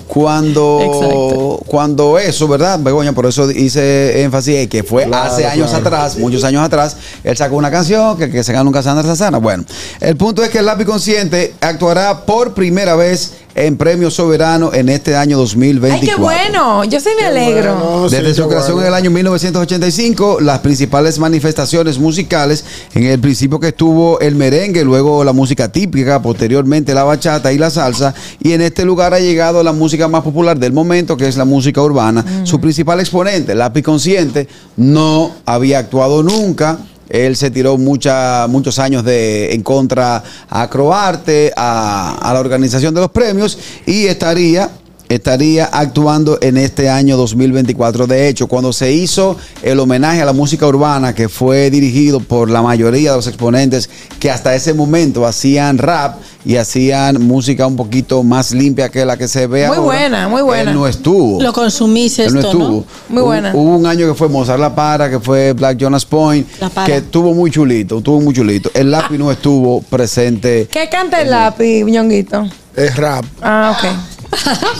cuando, 0.08 0.80
Exacto. 0.82 1.60
cuando 1.68 2.18
eso, 2.20 2.48
¿verdad? 2.48 2.80
Begoña, 2.80 3.14
por 3.14 3.26
eso 3.26 3.50
hice 3.52 4.22
énfasis 4.24 4.68
que 4.70 4.84
fue 4.84 5.06
Claro, 5.06 5.32
hace 5.34 5.46
años 5.46 5.70
claro. 5.72 5.86
atrás, 5.88 6.18
muchos 6.18 6.44
años 6.44 6.64
atrás, 6.64 6.96
él 7.24 7.36
sacó 7.36 7.56
una 7.56 7.72
canción 7.72 8.18
que, 8.18 8.30
que 8.30 8.44
se 8.44 8.54
gana 8.54 8.64
un 8.68 8.74
Casandra 8.74 9.04
Sazana. 9.06 9.38
Bueno, 9.40 9.64
el 10.00 10.16
punto 10.16 10.44
es 10.44 10.50
que 10.50 10.60
el 10.60 10.66
lápiz 10.66 10.86
consciente 10.86 11.56
actuará 11.62 12.26
por 12.26 12.54
primera 12.54 12.96
vez 12.96 13.34
en 13.56 13.77
Premio 13.77 14.11
Soberano 14.11 14.73
en 14.73 14.90
este 14.90 15.15
año 15.15 15.38
Ay, 15.38 15.41
2024. 15.44 16.15
qué 16.15 16.22
bueno. 16.22 16.84
Yo 16.84 16.99
sí 16.99 17.10
me 17.18 17.26
alegro. 17.26 17.76
Bueno, 17.76 18.10
Desde 18.10 18.34
sí, 18.34 18.41
su 18.41 18.48
creación 18.49 18.73
bueno. 18.76 18.82
en 18.82 18.88
el 18.88 18.94
año 18.94 19.11
1985, 19.11 20.40
las 20.41 20.60
principales 20.60 21.18
manifestaciones 21.19 21.98
musicales, 21.98 22.65
en 22.94 23.06
el 23.06 23.19
principio 23.19 23.60
que 23.60 23.69
estuvo 23.69 24.19
el 24.19 24.36
merengue, 24.36 24.84
luego 24.84 25.23
la 25.23 25.32
música 25.32 25.72
típica, 25.72 26.22
posteriormente 26.22 26.94
la 26.94 27.06
bachata 27.06 27.53
y 27.53 27.57
la 27.57 27.69
salsa, 27.69 28.14
y 28.44 28.52
en 28.52 28.61
este 28.61 28.84
lugar 28.84 29.14
ha 29.14 29.19
llegado 29.19 29.64
la 29.64 29.72
música 29.72 30.07
más 30.10 30.23
popular 30.23 30.60
del 30.60 30.73
momento, 30.73 31.15
que 31.15 31.27
es 31.27 31.38
la 31.38 31.45
música 31.45 31.82
urbana. 31.82 32.26
Su 32.44 32.60
principal 32.60 32.99
exponente, 32.99 33.56
Lápiz 33.56 33.84
Consciente, 33.84 34.48
no 34.76 35.32
había 35.45 35.80
actuado 35.80 36.22
nunca. 36.23 36.77
Él 37.10 37.36
se 37.36 37.52
tiró 37.52 37.77
mucha, 37.77 38.48
muchos 38.48 38.80
años 38.80 39.03
de, 39.03 39.53
en 39.53 39.64
contra 39.64 40.23
a 40.49 40.69
Croarte, 40.69 41.53
a, 41.56 42.18
a 42.18 42.34
la 42.34 42.40
organización 42.40 42.94
de 42.94 43.02
los 43.02 43.11
premios, 43.11 43.57
y 43.86 44.06
estaría 44.06 44.69
estaría 45.10 45.65
actuando 45.65 46.38
en 46.41 46.57
este 46.57 46.90
año 46.90 47.18
2024. 47.18 48.07
De 48.07 48.27
hecho, 48.27 48.48
cuando 48.48 48.73
se 48.73 48.91
hizo 48.91 49.38
el 49.61 49.80
homenaje 49.80 50.22
a 50.22 50.26
la 50.26 50.34
música 50.34 50.68
urbana, 50.68 51.14
que 51.14 51.30
fue 51.30 51.69
dirigido 51.69 52.19
por 52.19 52.49
la 52.49 52.61
mayoría 52.61 53.11
de 53.11 53.18
los 53.18 53.27
exponentes 53.27 53.90
que 54.19 54.32
hasta 54.32 54.56
ese 54.56 54.73
momento 54.73 55.26
hacían 55.26 55.77
rap 55.77 56.18
y 56.44 56.57
hacían 56.57 57.22
música 57.23 57.65
un 57.65 57.76
poquito 57.76 58.22
más 58.23 58.52
limpia 58.52 58.90
que 58.90 59.03
la 59.06 59.18
que 59.18 59.27
se 59.27 59.48
ve 59.48 59.68
Muy 59.68 59.77
ahora, 59.77 59.82
buena, 59.82 60.27
muy 60.27 60.41
buena. 60.41 60.72
Él 60.72 60.77
no 60.77 60.88
estuvo. 60.88 61.41
Lo 61.41 61.53
consumís 61.53 62.19
Él 62.19 62.27
esto, 62.27 62.40
no 62.41 62.48
estuvo. 62.48 62.68
¿no? 62.68 62.86
Muy 63.10 63.23
buena. 63.23 63.52
Hubo 63.53 63.76
un 63.77 63.86
año 63.86 64.07
que 64.07 64.14
fue 64.14 64.30
Mozart 64.30 64.60
La 64.60 64.73
Para, 64.76 65.10
que 65.10 65.19
fue 65.19 65.53
Black 65.53 65.77
Jonas 65.77 66.06
Point, 66.06 66.48
La 66.60 66.69
Para. 66.69 66.86
que 66.88 66.98
estuvo 66.98 67.34
muy 67.34 67.49
chulito, 67.52 67.98
estuvo 67.98 68.22
muy 68.22 68.34
chulito. 68.34 68.69
El 68.73 68.91
lápiz 68.91 69.18
no 69.18 69.32
estuvo 69.32 69.82
presente. 69.82 70.68
¿Qué 70.72 70.88
canta 70.90 71.22
el 71.22 71.32
lápiz, 71.32 71.84
ñonguito? 71.86 72.48
Es 72.76 72.95
rap. 72.95 73.26
Ah, 73.41 73.76
ok. 73.77 74.15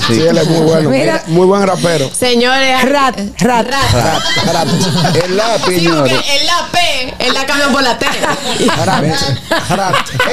Sí, 0.07 0.22
él 0.22 0.38
es 0.38 0.48
muy 0.48 0.61
bueno. 0.61 0.90
Mira. 0.90 1.23
Muy 1.27 1.45
buen 1.45 1.65
rapero. 1.65 2.10
Señores. 2.14 2.84
Rat, 2.90 3.18
rat. 3.40 3.68
Rap, 3.68 3.88
rap. 4.53 4.68
El 5.23 5.38
lápiz, 5.38 5.80
Sí, 5.80 5.88
porque 5.88 6.10
señores. 6.10 6.14
es 6.34 6.45
la 6.45 6.68
P, 6.72 7.15
él 7.19 7.34
la 7.34 7.45
cambió 7.45 7.72
por 7.72 7.84
la 7.84 7.98
T. 7.98 8.06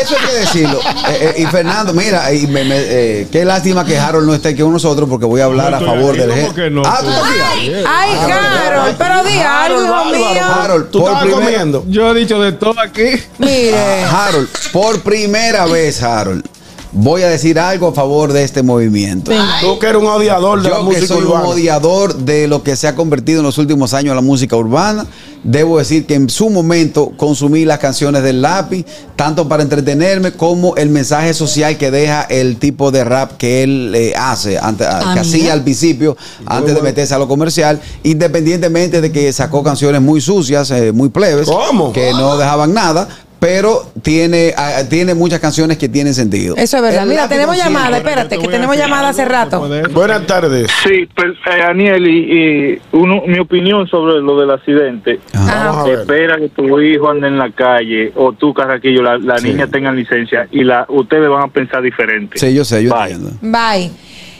Eso 0.00 0.16
hay 0.18 0.26
que 0.26 0.34
decirlo. 0.34 0.80
Eh, 1.08 1.34
eh, 1.36 1.42
y 1.42 1.46
Fernando, 1.46 1.92
mira, 1.92 2.32
y 2.32 2.46
me- 2.46 2.64
me- 2.64 2.76
eh, 2.78 3.28
qué 3.30 3.44
lástima 3.44 3.84
que 3.84 3.98
Harold 3.98 4.26
no 4.26 4.34
esté 4.34 4.50
aquí 4.50 4.62
con 4.62 4.72
nosotros 4.72 5.08
porque 5.08 5.24
voy 5.26 5.40
a 5.40 5.44
hablar 5.44 5.70
No 5.70 5.76
a 5.76 5.80
favor 5.80 6.16
del 6.16 6.30
¿cómo 6.30 6.54
que 6.54 6.70
no? 6.70 6.82
Ah, 6.84 6.98
tú 7.00 7.08
estás 7.08 7.24
aquí. 7.52 7.72
Ay, 7.86 8.10
Carol, 8.28 8.94
pero 8.98 9.24
di 9.24 9.38
algo, 9.38 9.82
hijo 9.84 9.94
Harold, 9.94 10.16
mío. 10.16 10.44
Harold, 10.44 10.90
¿Tú 10.90 10.98
por 11.00 11.08
estabas 11.08 11.22
primera- 11.24 11.44
comiendo? 11.46 11.84
Yo 11.88 12.10
he 12.10 12.14
dicho 12.18 12.40
de 12.40 12.52
todo 12.52 12.80
aquí. 12.80 13.22
Mire. 13.38 13.76
Ah, 14.04 14.26
Harold, 14.28 14.48
por 14.72 15.00
primera 15.02 15.66
vez, 15.66 16.02
Harold, 16.02 16.44
voy 16.92 17.22
a 17.22 17.28
decir 17.28 17.58
algo 17.58 17.88
a 17.88 17.92
favor 17.92 18.32
de 18.32 18.44
este 18.44 18.62
movimiento. 18.62 19.32
Tú 19.60 19.78
que 19.78 19.86
eres 19.86 20.00
un 20.02 20.08
odiador 20.08 20.62
de 20.62 20.68
la 20.68 20.76
Yo 20.76 20.80
que 20.88 20.94
música 20.94 21.06
soy 21.06 21.24
urbana. 21.24 21.44
un 21.46 21.52
odiador 21.54 22.14
de 22.16 22.46
lo 22.48 22.62
que 22.62 22.76
se 22.76 22.86
ha 22.88 22.94
convertido 22.94 23.40
en 23.40 23.46
los 23.46 23.58
últimos 23.58 23.94
años 23.94 24.14
la 24.14 24.20
música 24.20 24.56
urbana, 24.56 25.06
debo 25.42 25.78
decir 25.78 26.06
que 26.06 26.14
en 26.14 26.28
su 26.28 26.50
momento 26.50 27.12
consumí 27.16 27.64
las 27.64 27.78
canciones 27.78 28.22
del 28.22 28.42
lápiz, 28.42 28.84
tanto 29.16 29.48
para 29.48 29.62
entretenerme 29.62 30.32
como 30.32 30.76
el 30.76 30.90
mensaje 30.90 31.34
social 31.34 31.78
que 31.78 31.90
deja 31.90 32.22
el 32.22 32.58
tipo 32.58 32.90
de 32.90 33.04
rap 33.04 33.32
que 33.38 33.62
él 33.62 33.92
eh, 33.94 34.12
hace, 34.16 34.58
Ah, 34.58 35.10
que 35.14 35.20
hacía 35.20 35.52
al 35.52 35.62
principio, 35.62 36.16
antes 36.46 36.74
de 36.74 36.82
meterse 36.82 37.14
a 37.14 37.18
lo 37.18 37.26
comercial, 37.26 37.80
independientemente 38.02 39.00
de 39.00 39.10
que 39.10 39.32
sacó 39.32 39.62
canciones 39.62 40.00
muy 40.00 40.20
sucias, 40.20 40.70
eh, 40.70 40.92
muy 40.92 41.08
plebes, 41.08 41.48
¿Cómo? 41.48 41.92
que 41.92 42.12
no 42.12 42.36
dejaban 42.36 42.72
nada. 42.74 43.08
Pero 43.42 43.82
tiene, 44.02 44.54
ah, 44.56 44.82
tiene 44.88 45.14
muchas 45.14 45.40
canciones 45.40 45.76
que 45.76 45.88
tienen 45.88 46.14
sentido. 46.14 46.54
Eso 46.56 46.76
es 46.76 46.82
verdad. 46.84 47.02
El 47.02 47.08
Mira, 47.08 47.26
tenemos 47.28 47.56
llamada, 47.56 47.96
espérate, 47.96 48.38
que 48.38 48.46
tenemos 48.46 48.76
llamada 48.76 49.08
hace 49.08 49.24
rato. 49.24 49.68
Buenas 49.90 50.24
tardes. 50.28 50.70
Sí, 50.84 51.08
pues, 51.12 51.32
eh, 51.50 51.60
Aniel, 51.60 52.06
y, 52.06 52.18
y 52.20 52.80
uno, 52.92 53.22
mi 53.26 53.40
opinión 53.40 53.88
sobre 53.88 54.20
lo 54.22 54.38
del 54.38 54.52
accidente. 54.52 55.18
Vamos 55.34 55.76
a 55.76 55.82
ver. 55.82 55.98
Espera 55.98 56.36
que 56.36 56.50
tu 56.50 56.80
hijo 56.80 57.10
ande 57.10 57.26
en 57.26 57.36
la 57.36 57.50
calle 57.50 58.12
o 58.14 58.32
tú, 58.32 58.54
Carraquillo, 58.54 59.02
la, 59.02 59.18
la 59.18 59.38
Sí. 59.38 59.48
niña 59.48 59.66
tengan 59.66 59.96
licencia 59.96 60.46
y 60.52 60.62
la 60.62 60.86
ustedes 60.88 61.28
van 61.28 61.42
a 61.42 61.48
pensar 61.48 61.82
diferente. 61.82 62.38
Sí, 62.38 62.54
yo 62.54 62.64
sé, 62.64 62.84
yo 62.84 62.94
Bye. 62.94 63.12
entiendo. 63.14 63.30
Bye. 63.40 63.90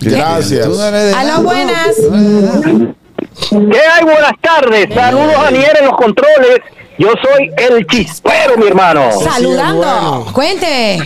Gracias. 0.01 0.65
Tú 0.65 0.77
no 0.77 1.19
Aló, 1.19 1.43
buenas. 1.43 1.97
¿Qué 3.51 3.79
hay? 3.81 4.05
Buenas 4.05 4.33
tardes. 4.41 4.95
Saludos 4.95 5.35
a 5.39 5.49
en 5.49 5.87
los 5.87 5.97
controles. 5.97 6.61
Yo 7.03 7.09
soy 7.21 7.51
el 7.57 7.85
chispero, 7.89 8.57
mi 8.57 8.69
hermano. 8.69 9.11
Saludando. 9.11 9.81
bueno. 9.81 10.33
Cuente. 10.33 10.99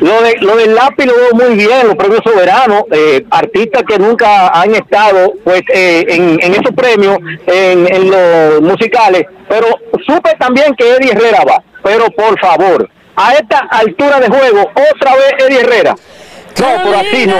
Lo, 0.00 0.22
de, 0.22 0.36
lo 0.40 0.56
del 0.56 0.74
lápiz 0.74 1.04
lo 1.04 1.14
veo 1.14 1.34
muy 1.34 1.56
bien, 1.56 1.88
los 1.88 1.96
premios 1.96 2.22
soberanos, 2.24 2.84
eh, 2.92 3.22
artistas 3.30 3.82
que 3.86 3.98
nunca 3.98 4.48
han 4.48 4.74
estado 4.74 5.34
pues 5.44 5.60
eh, 5.74 6.06
en, 6.08 6.38
en 6.42 6.52
esos 6.52 6.74
premios, 6.74 7.18
en, 7.46 7.92
en 7.94 8.10
los 8.10 8.62
musicales, 8.62 9.26
pero 9.46 9.66
supe 10.06 10.30
también 10.38 10.74
que 10.74 10.94
Eddie 10.94 11.12
Herrera 11.12 11.42
va, 11.46 11.62
pero 11.82 12.06
por 12.12 12.40
favor, 12.40 12.88
a 13.16 13.34
esta 13.34 13.58
altura 13.70 14.20
de 14.20 14.28
juego, 14.28 14.70
otra 14.92 15.14
vez 15.16 15.34
Eddie 15.38 15.60
Herrera. 15.60 15.96
No, 16.60 16.82
por 16.82 16.94
así 16.94 17.26
no. 17.26 17.36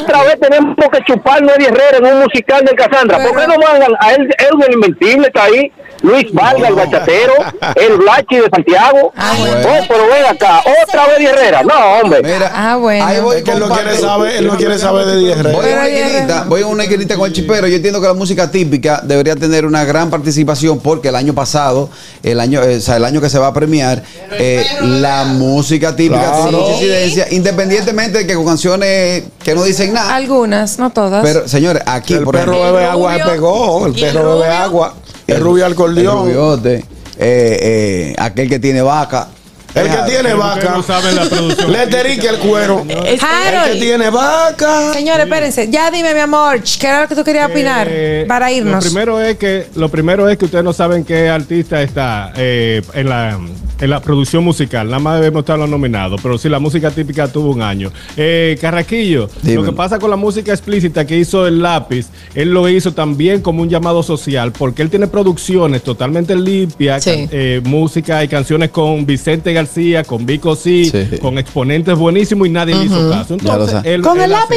Otra 0.00 0.22
vez 0.22 0.40
tenemos 0.40 0.76
que 0.76 1.04
chuparnos 1.04 1.52
a 1.52 1.56
Eddie 1.56 1.68
Herrera 1.68 1.98
en 1.98 2.06
un 2.06 2.22
musical 2.22 2.64
de 2.64 2.74
Cassandra. 2.76 3.18
¿Por 3.18 3.38
qué 3.38 3.46
no 3.46 3.54
mandan 3.58 3.92
a 4.00 4.12
él, 4.12 4.28
él 4.38 4.64
el 4.68 4.74
Invencible 4.74 5.26
está 5.26 5.44
ahí? 5.44 5.72
Luis 6.06 6.32
Vargas, 6.32 6.68
el 6.68 6.74
bachatero, 6.74 7.32
el 7.74 7.96
Blachi 7.98 8.36
de 8.36 8.48
Santiago. 8.50 9.12
bueno. 9.38 9.56
Oh, 9.68 9.84
pero 9.88 10.06
ven 10.06 10.24
acá, 10.30 10.62
otra 10.84 11.06
vez 11.08 11.20
Herrera. 11.20 11.62
No, 11.62 11.74
hombre. 12.02 12.20
Mira, 12.22 12.50
Ah, 12.54 12.76
bueno. 12.76 13.04
ahí 13.04 13.20
voy 13.20 13.36
Es 13.38 13.42
que 13.42 13.50
él 13.52 13.58
no 13.60 13.68
con 13.68 13.76
quiere 13.78 13.96
saber, 13.96 14.36
él 14.36 14.46
no 14.46 14.56
quiere 14.56 14.78
saber 14.78 15.06
de 15.06 15.16
10 15.18 15.42
Voy 15.42 15.52
a 15.52 15.56
una 15.58 15.86
esquinita, 15.86 16.16
Herrera. 16.18 16.44
voy 16.48 16.62
a 16.62 16.66
una 16.66 16.82
esquinita 16.84 17.16
con 17.16 17.26
el 17.26 17.32
chipero. 17.32 17.66
Yo 17.66 17.76
entiendo 17.76 18.00
que 18.00 18.06
la 18.06 18.14
música 18.14 18.50
típica 18.50 19.00
debería 19.02 19.34
tener 19.36 19.66
una 19.66 19.84
gran 19.84 20.10
participación 20.10 20.78
porque 20.80 21.08
el 21.08 21.16
año 21.16 21.34
pasado, 21.34 21.90
el 22.22 22.38
año, 22.40 22.62
eh, 22.62 22.76
o 22.76 22.80
sea, 22.80 22.96
el 22.96 23.04
año 23.04 23.20
que 23.20 23.28
se 23.28 23.38
va 23.38 23.48
a 23.48 23.52
premiar, 23.52 24.02
eh, 24.38 24.64
la 24.82 25.24
música 25.24 25.94
típica 25.96 26.20
Claro. 26.20 26.42
tiene 26.44 26.58
mucha 26.58 26.72
incidencia, 26.74 27.26
independientemente 27.30 28.18
de 28.18 28.26
que 28.26 28.34
con 28.34 28.44
canciones 28.46 29.24
que 29.42 29.54
no 29.54 29.64
dicen 29.64 29.92
nada. 29.92 30.14
Algunas, 30.14 30.78
no 30.78 30.90
todas. 30.90 31.22
Pero, 31.24 31.48
señores, 31.48 31.82
aquí, 31.86 32.14
El 32.14 32.24
por 32.24 32.34
perro 32.36 32.52
ejemplo, 32.52 32.72
bebe 32.74 32.86
agua 32.86 33.16
se 33.16 33.24
pegó. 33.24 33.86
El 33.86 33.98
¿Y 33.98 34.04
el 34.04 34.12
perro 34.14 34.38
bebe 34.38 34.52
agua. 34.52 34.94
El 35.26 35.40
rubio 35.40 35.66
el 35.66 35.72
acordeón. 35.72 36.26
rubiote, 36.26 36.76
eh, 36.76 36.84
eh, 37.18 38.14
aquel 38.18 38.48
que 38.48 38.58
tiene 38.58 38.82
vaca. 38.82 39.28
El 39.76 39.88
que 39.90 39.96
tiene 40.10 40.34
vaca. 40.34 40.70
no 40.70 40.82
saben 40.82 41.14
la 41.16 41.24
producción. 41.24 41.72
Le 41.72 41.86
terique 41.86 42.26
el 42.28 42.38
cuero. 42.38 42.84
El 42.88 43.18
que 43.18 43.78
tiene 43.78 44.10
vaca. 44.10 44.92
Señores, 44.92 45.24
espérense. 45.24 45.70
Ya 45.70 45.90
dime, 45.90 46.14
mi 46.14 46.20
amor, 46.20 46.60
¿qué 46.80 46.86
era 46.86 47.02
lo 47.02 47.08
que 47.08 47.14
tú 47.14 47.24
querías 47.24 47.50
opinar? 47.50 47.86
Eh, 47.90 48.24
para 48.26 48.50
irnos. 48.50 48.74
Lo 48.84 48.90
primero 48.90 49.20
es 49.20 49.36
que 49.36 49.66
lo 49.74 49.88
primero 49.88 50.28
es 50.28 50.38
que 50.38 50.46
ustedes 50.46 50.64
no 50.64 50.72
saben 50.72 51.04
qué 51.04 51.28
artista 51.28 51.82
está 51.82 52.32
eh, 52.36 52.82
en 52.94 53.08
la 53.08 53.38
en 53.78 53.90
la 53.90 54.00
producción 54.00 54.42
musical. 54.42 54.86
Nada 54.86 54.98
más 55.00 55.20
debemos 55.20 55.40
estar 55.40 55.58
los 55.58 55.68
nominados, 55.68 56.18
pero 56.22 56.38
sí 56.38 56.48
la 56.48 56.58
música 56.58 56.90
típica 56.90 57.28
tuvo 57.28 57.50
un 57.50 57.60
año. 57.62 57.92
Eh, 58.16 58.56
Carraquillo, 58.60 59.28
lo 59.44 59.64
que 59.64 59.72
pasa 59.72 59.98
con 59.98 60.08
la 60.10 60.16
música 60.16 60.52
explícita 60.52 61.06
que 61.06 61.16
hizo 61.18 61.46
el 61.46 61.60
lápiz, 61.60 62.06
él 62.34 62.50
lo 62.52 62.68
hizo 62.70 62.92
también 62.94 63.42
como 63.42 63.62
un 63.62 63.68
llamado 63.68 64.02
social, 64.02 64.52
porque 64.52 64.80
él 64.82 64.88
tiene 64.90 65.06
producciones 65.08 65.82
totalmente 65.82 66.34
limpias, 66.34 67.04
Sí. 67.04 67.28
eh, 67.30 67.60
música 67.64 68.24
y 68.24 68.28
canciones 68.28 68.70
con 68.70 69.04
Vicente 69.04 69.52
García, 69.52 69.65
con 70.04 70.26
Vico 70.26 70.56
sí, 70.56 70.86
Sí. 70.86 71.18
con 71.20 71.38
exponentes 71.38 71.96
buenísimos 71.96 72.46
y 72.48 72.50
nadie 72.50 72.74
le 72.74 72.84
hizo 72.84 73.10
caso. 73.10 73.34
Entonces, 73.34 73.80
él, 73.84 74.02
Con 74.02 74.16
él 74.18 74.24
el 74.24 74.30
lápiz 74.30 74.56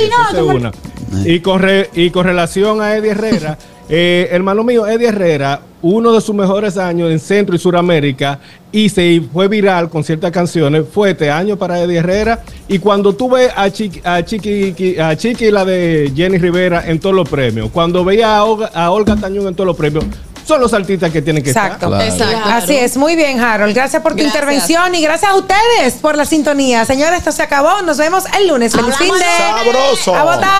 no. 0.61 0.71
Y 1.25 1.39
con, 1.39 1.59
re- 1.61 1.89
y 1.93 2.09
con 2.11 2.25
relación 2.25 2.81
a 2.81 2.95
Eddie 2.95 3.11
Herrera, 3.11 3.57
eh, 3.89 4.27
hermano 4.31 4.63
mío, 4.63 4.85
Eddie 4.87 5.07
Herrera, 5.07 5.61
uno 5.81 6.11
de 6.11 6.19
sus 6.21 6.35
mejores 6.35 6.77
años 6.77 7.09
en 7.09 7.19
Centro 7.19 7.55
y 7.55 7.59
Suramérica, 7.59 8.39
y 8.71 8.89
se 8.89 9.21
fue 9.33 9.47
viral 9.47 9.89
con 9.89 10.03
ciertas 10.03 10.29
canciones, 10.31 10.83
fue 10.93 11.11
este 11.11 11.31
año 11.31 11.57
para 11.57 11.79
Eddie 11.81 11.97
Herrera. 11.97 12.43
Y 12.67 12.77
cuando 12.79 13.13
tú 13.15 13.29
ves 13.31 13.49
a 13.55 13.69
Chiqui, 13.71 14.01
a 14.03 14.23
Chiqui, 14.23 14.99
a 14.99 15.15
Chiqui 15.15 15.45
y 15.45 15.51
la 15.51 15.65
de 15.65 16.11
Jenny 16.15 16.37
Rivera 16.37 16.87
en 16.87 16.99
todos 16.99 17.15
los 17.15 17.27
premios, 17.27 17.69
cuando 17.71 18.03
veía 18.05 18.37
a 18.37 18.43
Olga, 18.43 18.67
a 18.73 18.91
Olga 18.91 19.15
Tañón 19.15 19.47
en 19.47 19.55
todos 19.55 19.67
los 19.67 19.75
premios, 19.77 20.03
son 20.49 20.59
los 20.61 20.73
artistas 20.73 21.11
que 21.11 21.21
tienen 21.21 21.43
que 21.43 21.51
Exacto. 21.51 21.87
Claro. 21.87 22.03
Exacto. 22.03 22.49
Así 22.49 22.75
es, 22.75 22.97
muy 22.97 23.15
bien, 23.15 23.39
Harold. 23.39 23.73
Gracias 23.75 24.01
por 24.01 24.13
tu 24.13 24.17
Gracias. 24.17 24.35
intervención 24.35 24.95
y 24.95 25.01
gracias 25.01 25.31
a 25.31 25.35
ustedes 25.35 25.93
por 26.01 26.17
la 26.17 26.25
sintonía. 26.25 26.85
Señores, 26.85 27.19
esto 27.19 27.31
se 27.31 27.43
acabó. 27.43 27.83
Nos 27.83 27.97
vemos 27.97 28.23
el 28.37 28.47
lunes. 28.47 28.73
Feliz 28.75 28.95
fin 28.97 29.13
de. 29.13 29.19
Sabroso. 29.37 30.15
A 30.15 30.23
votar. 30.23 30.59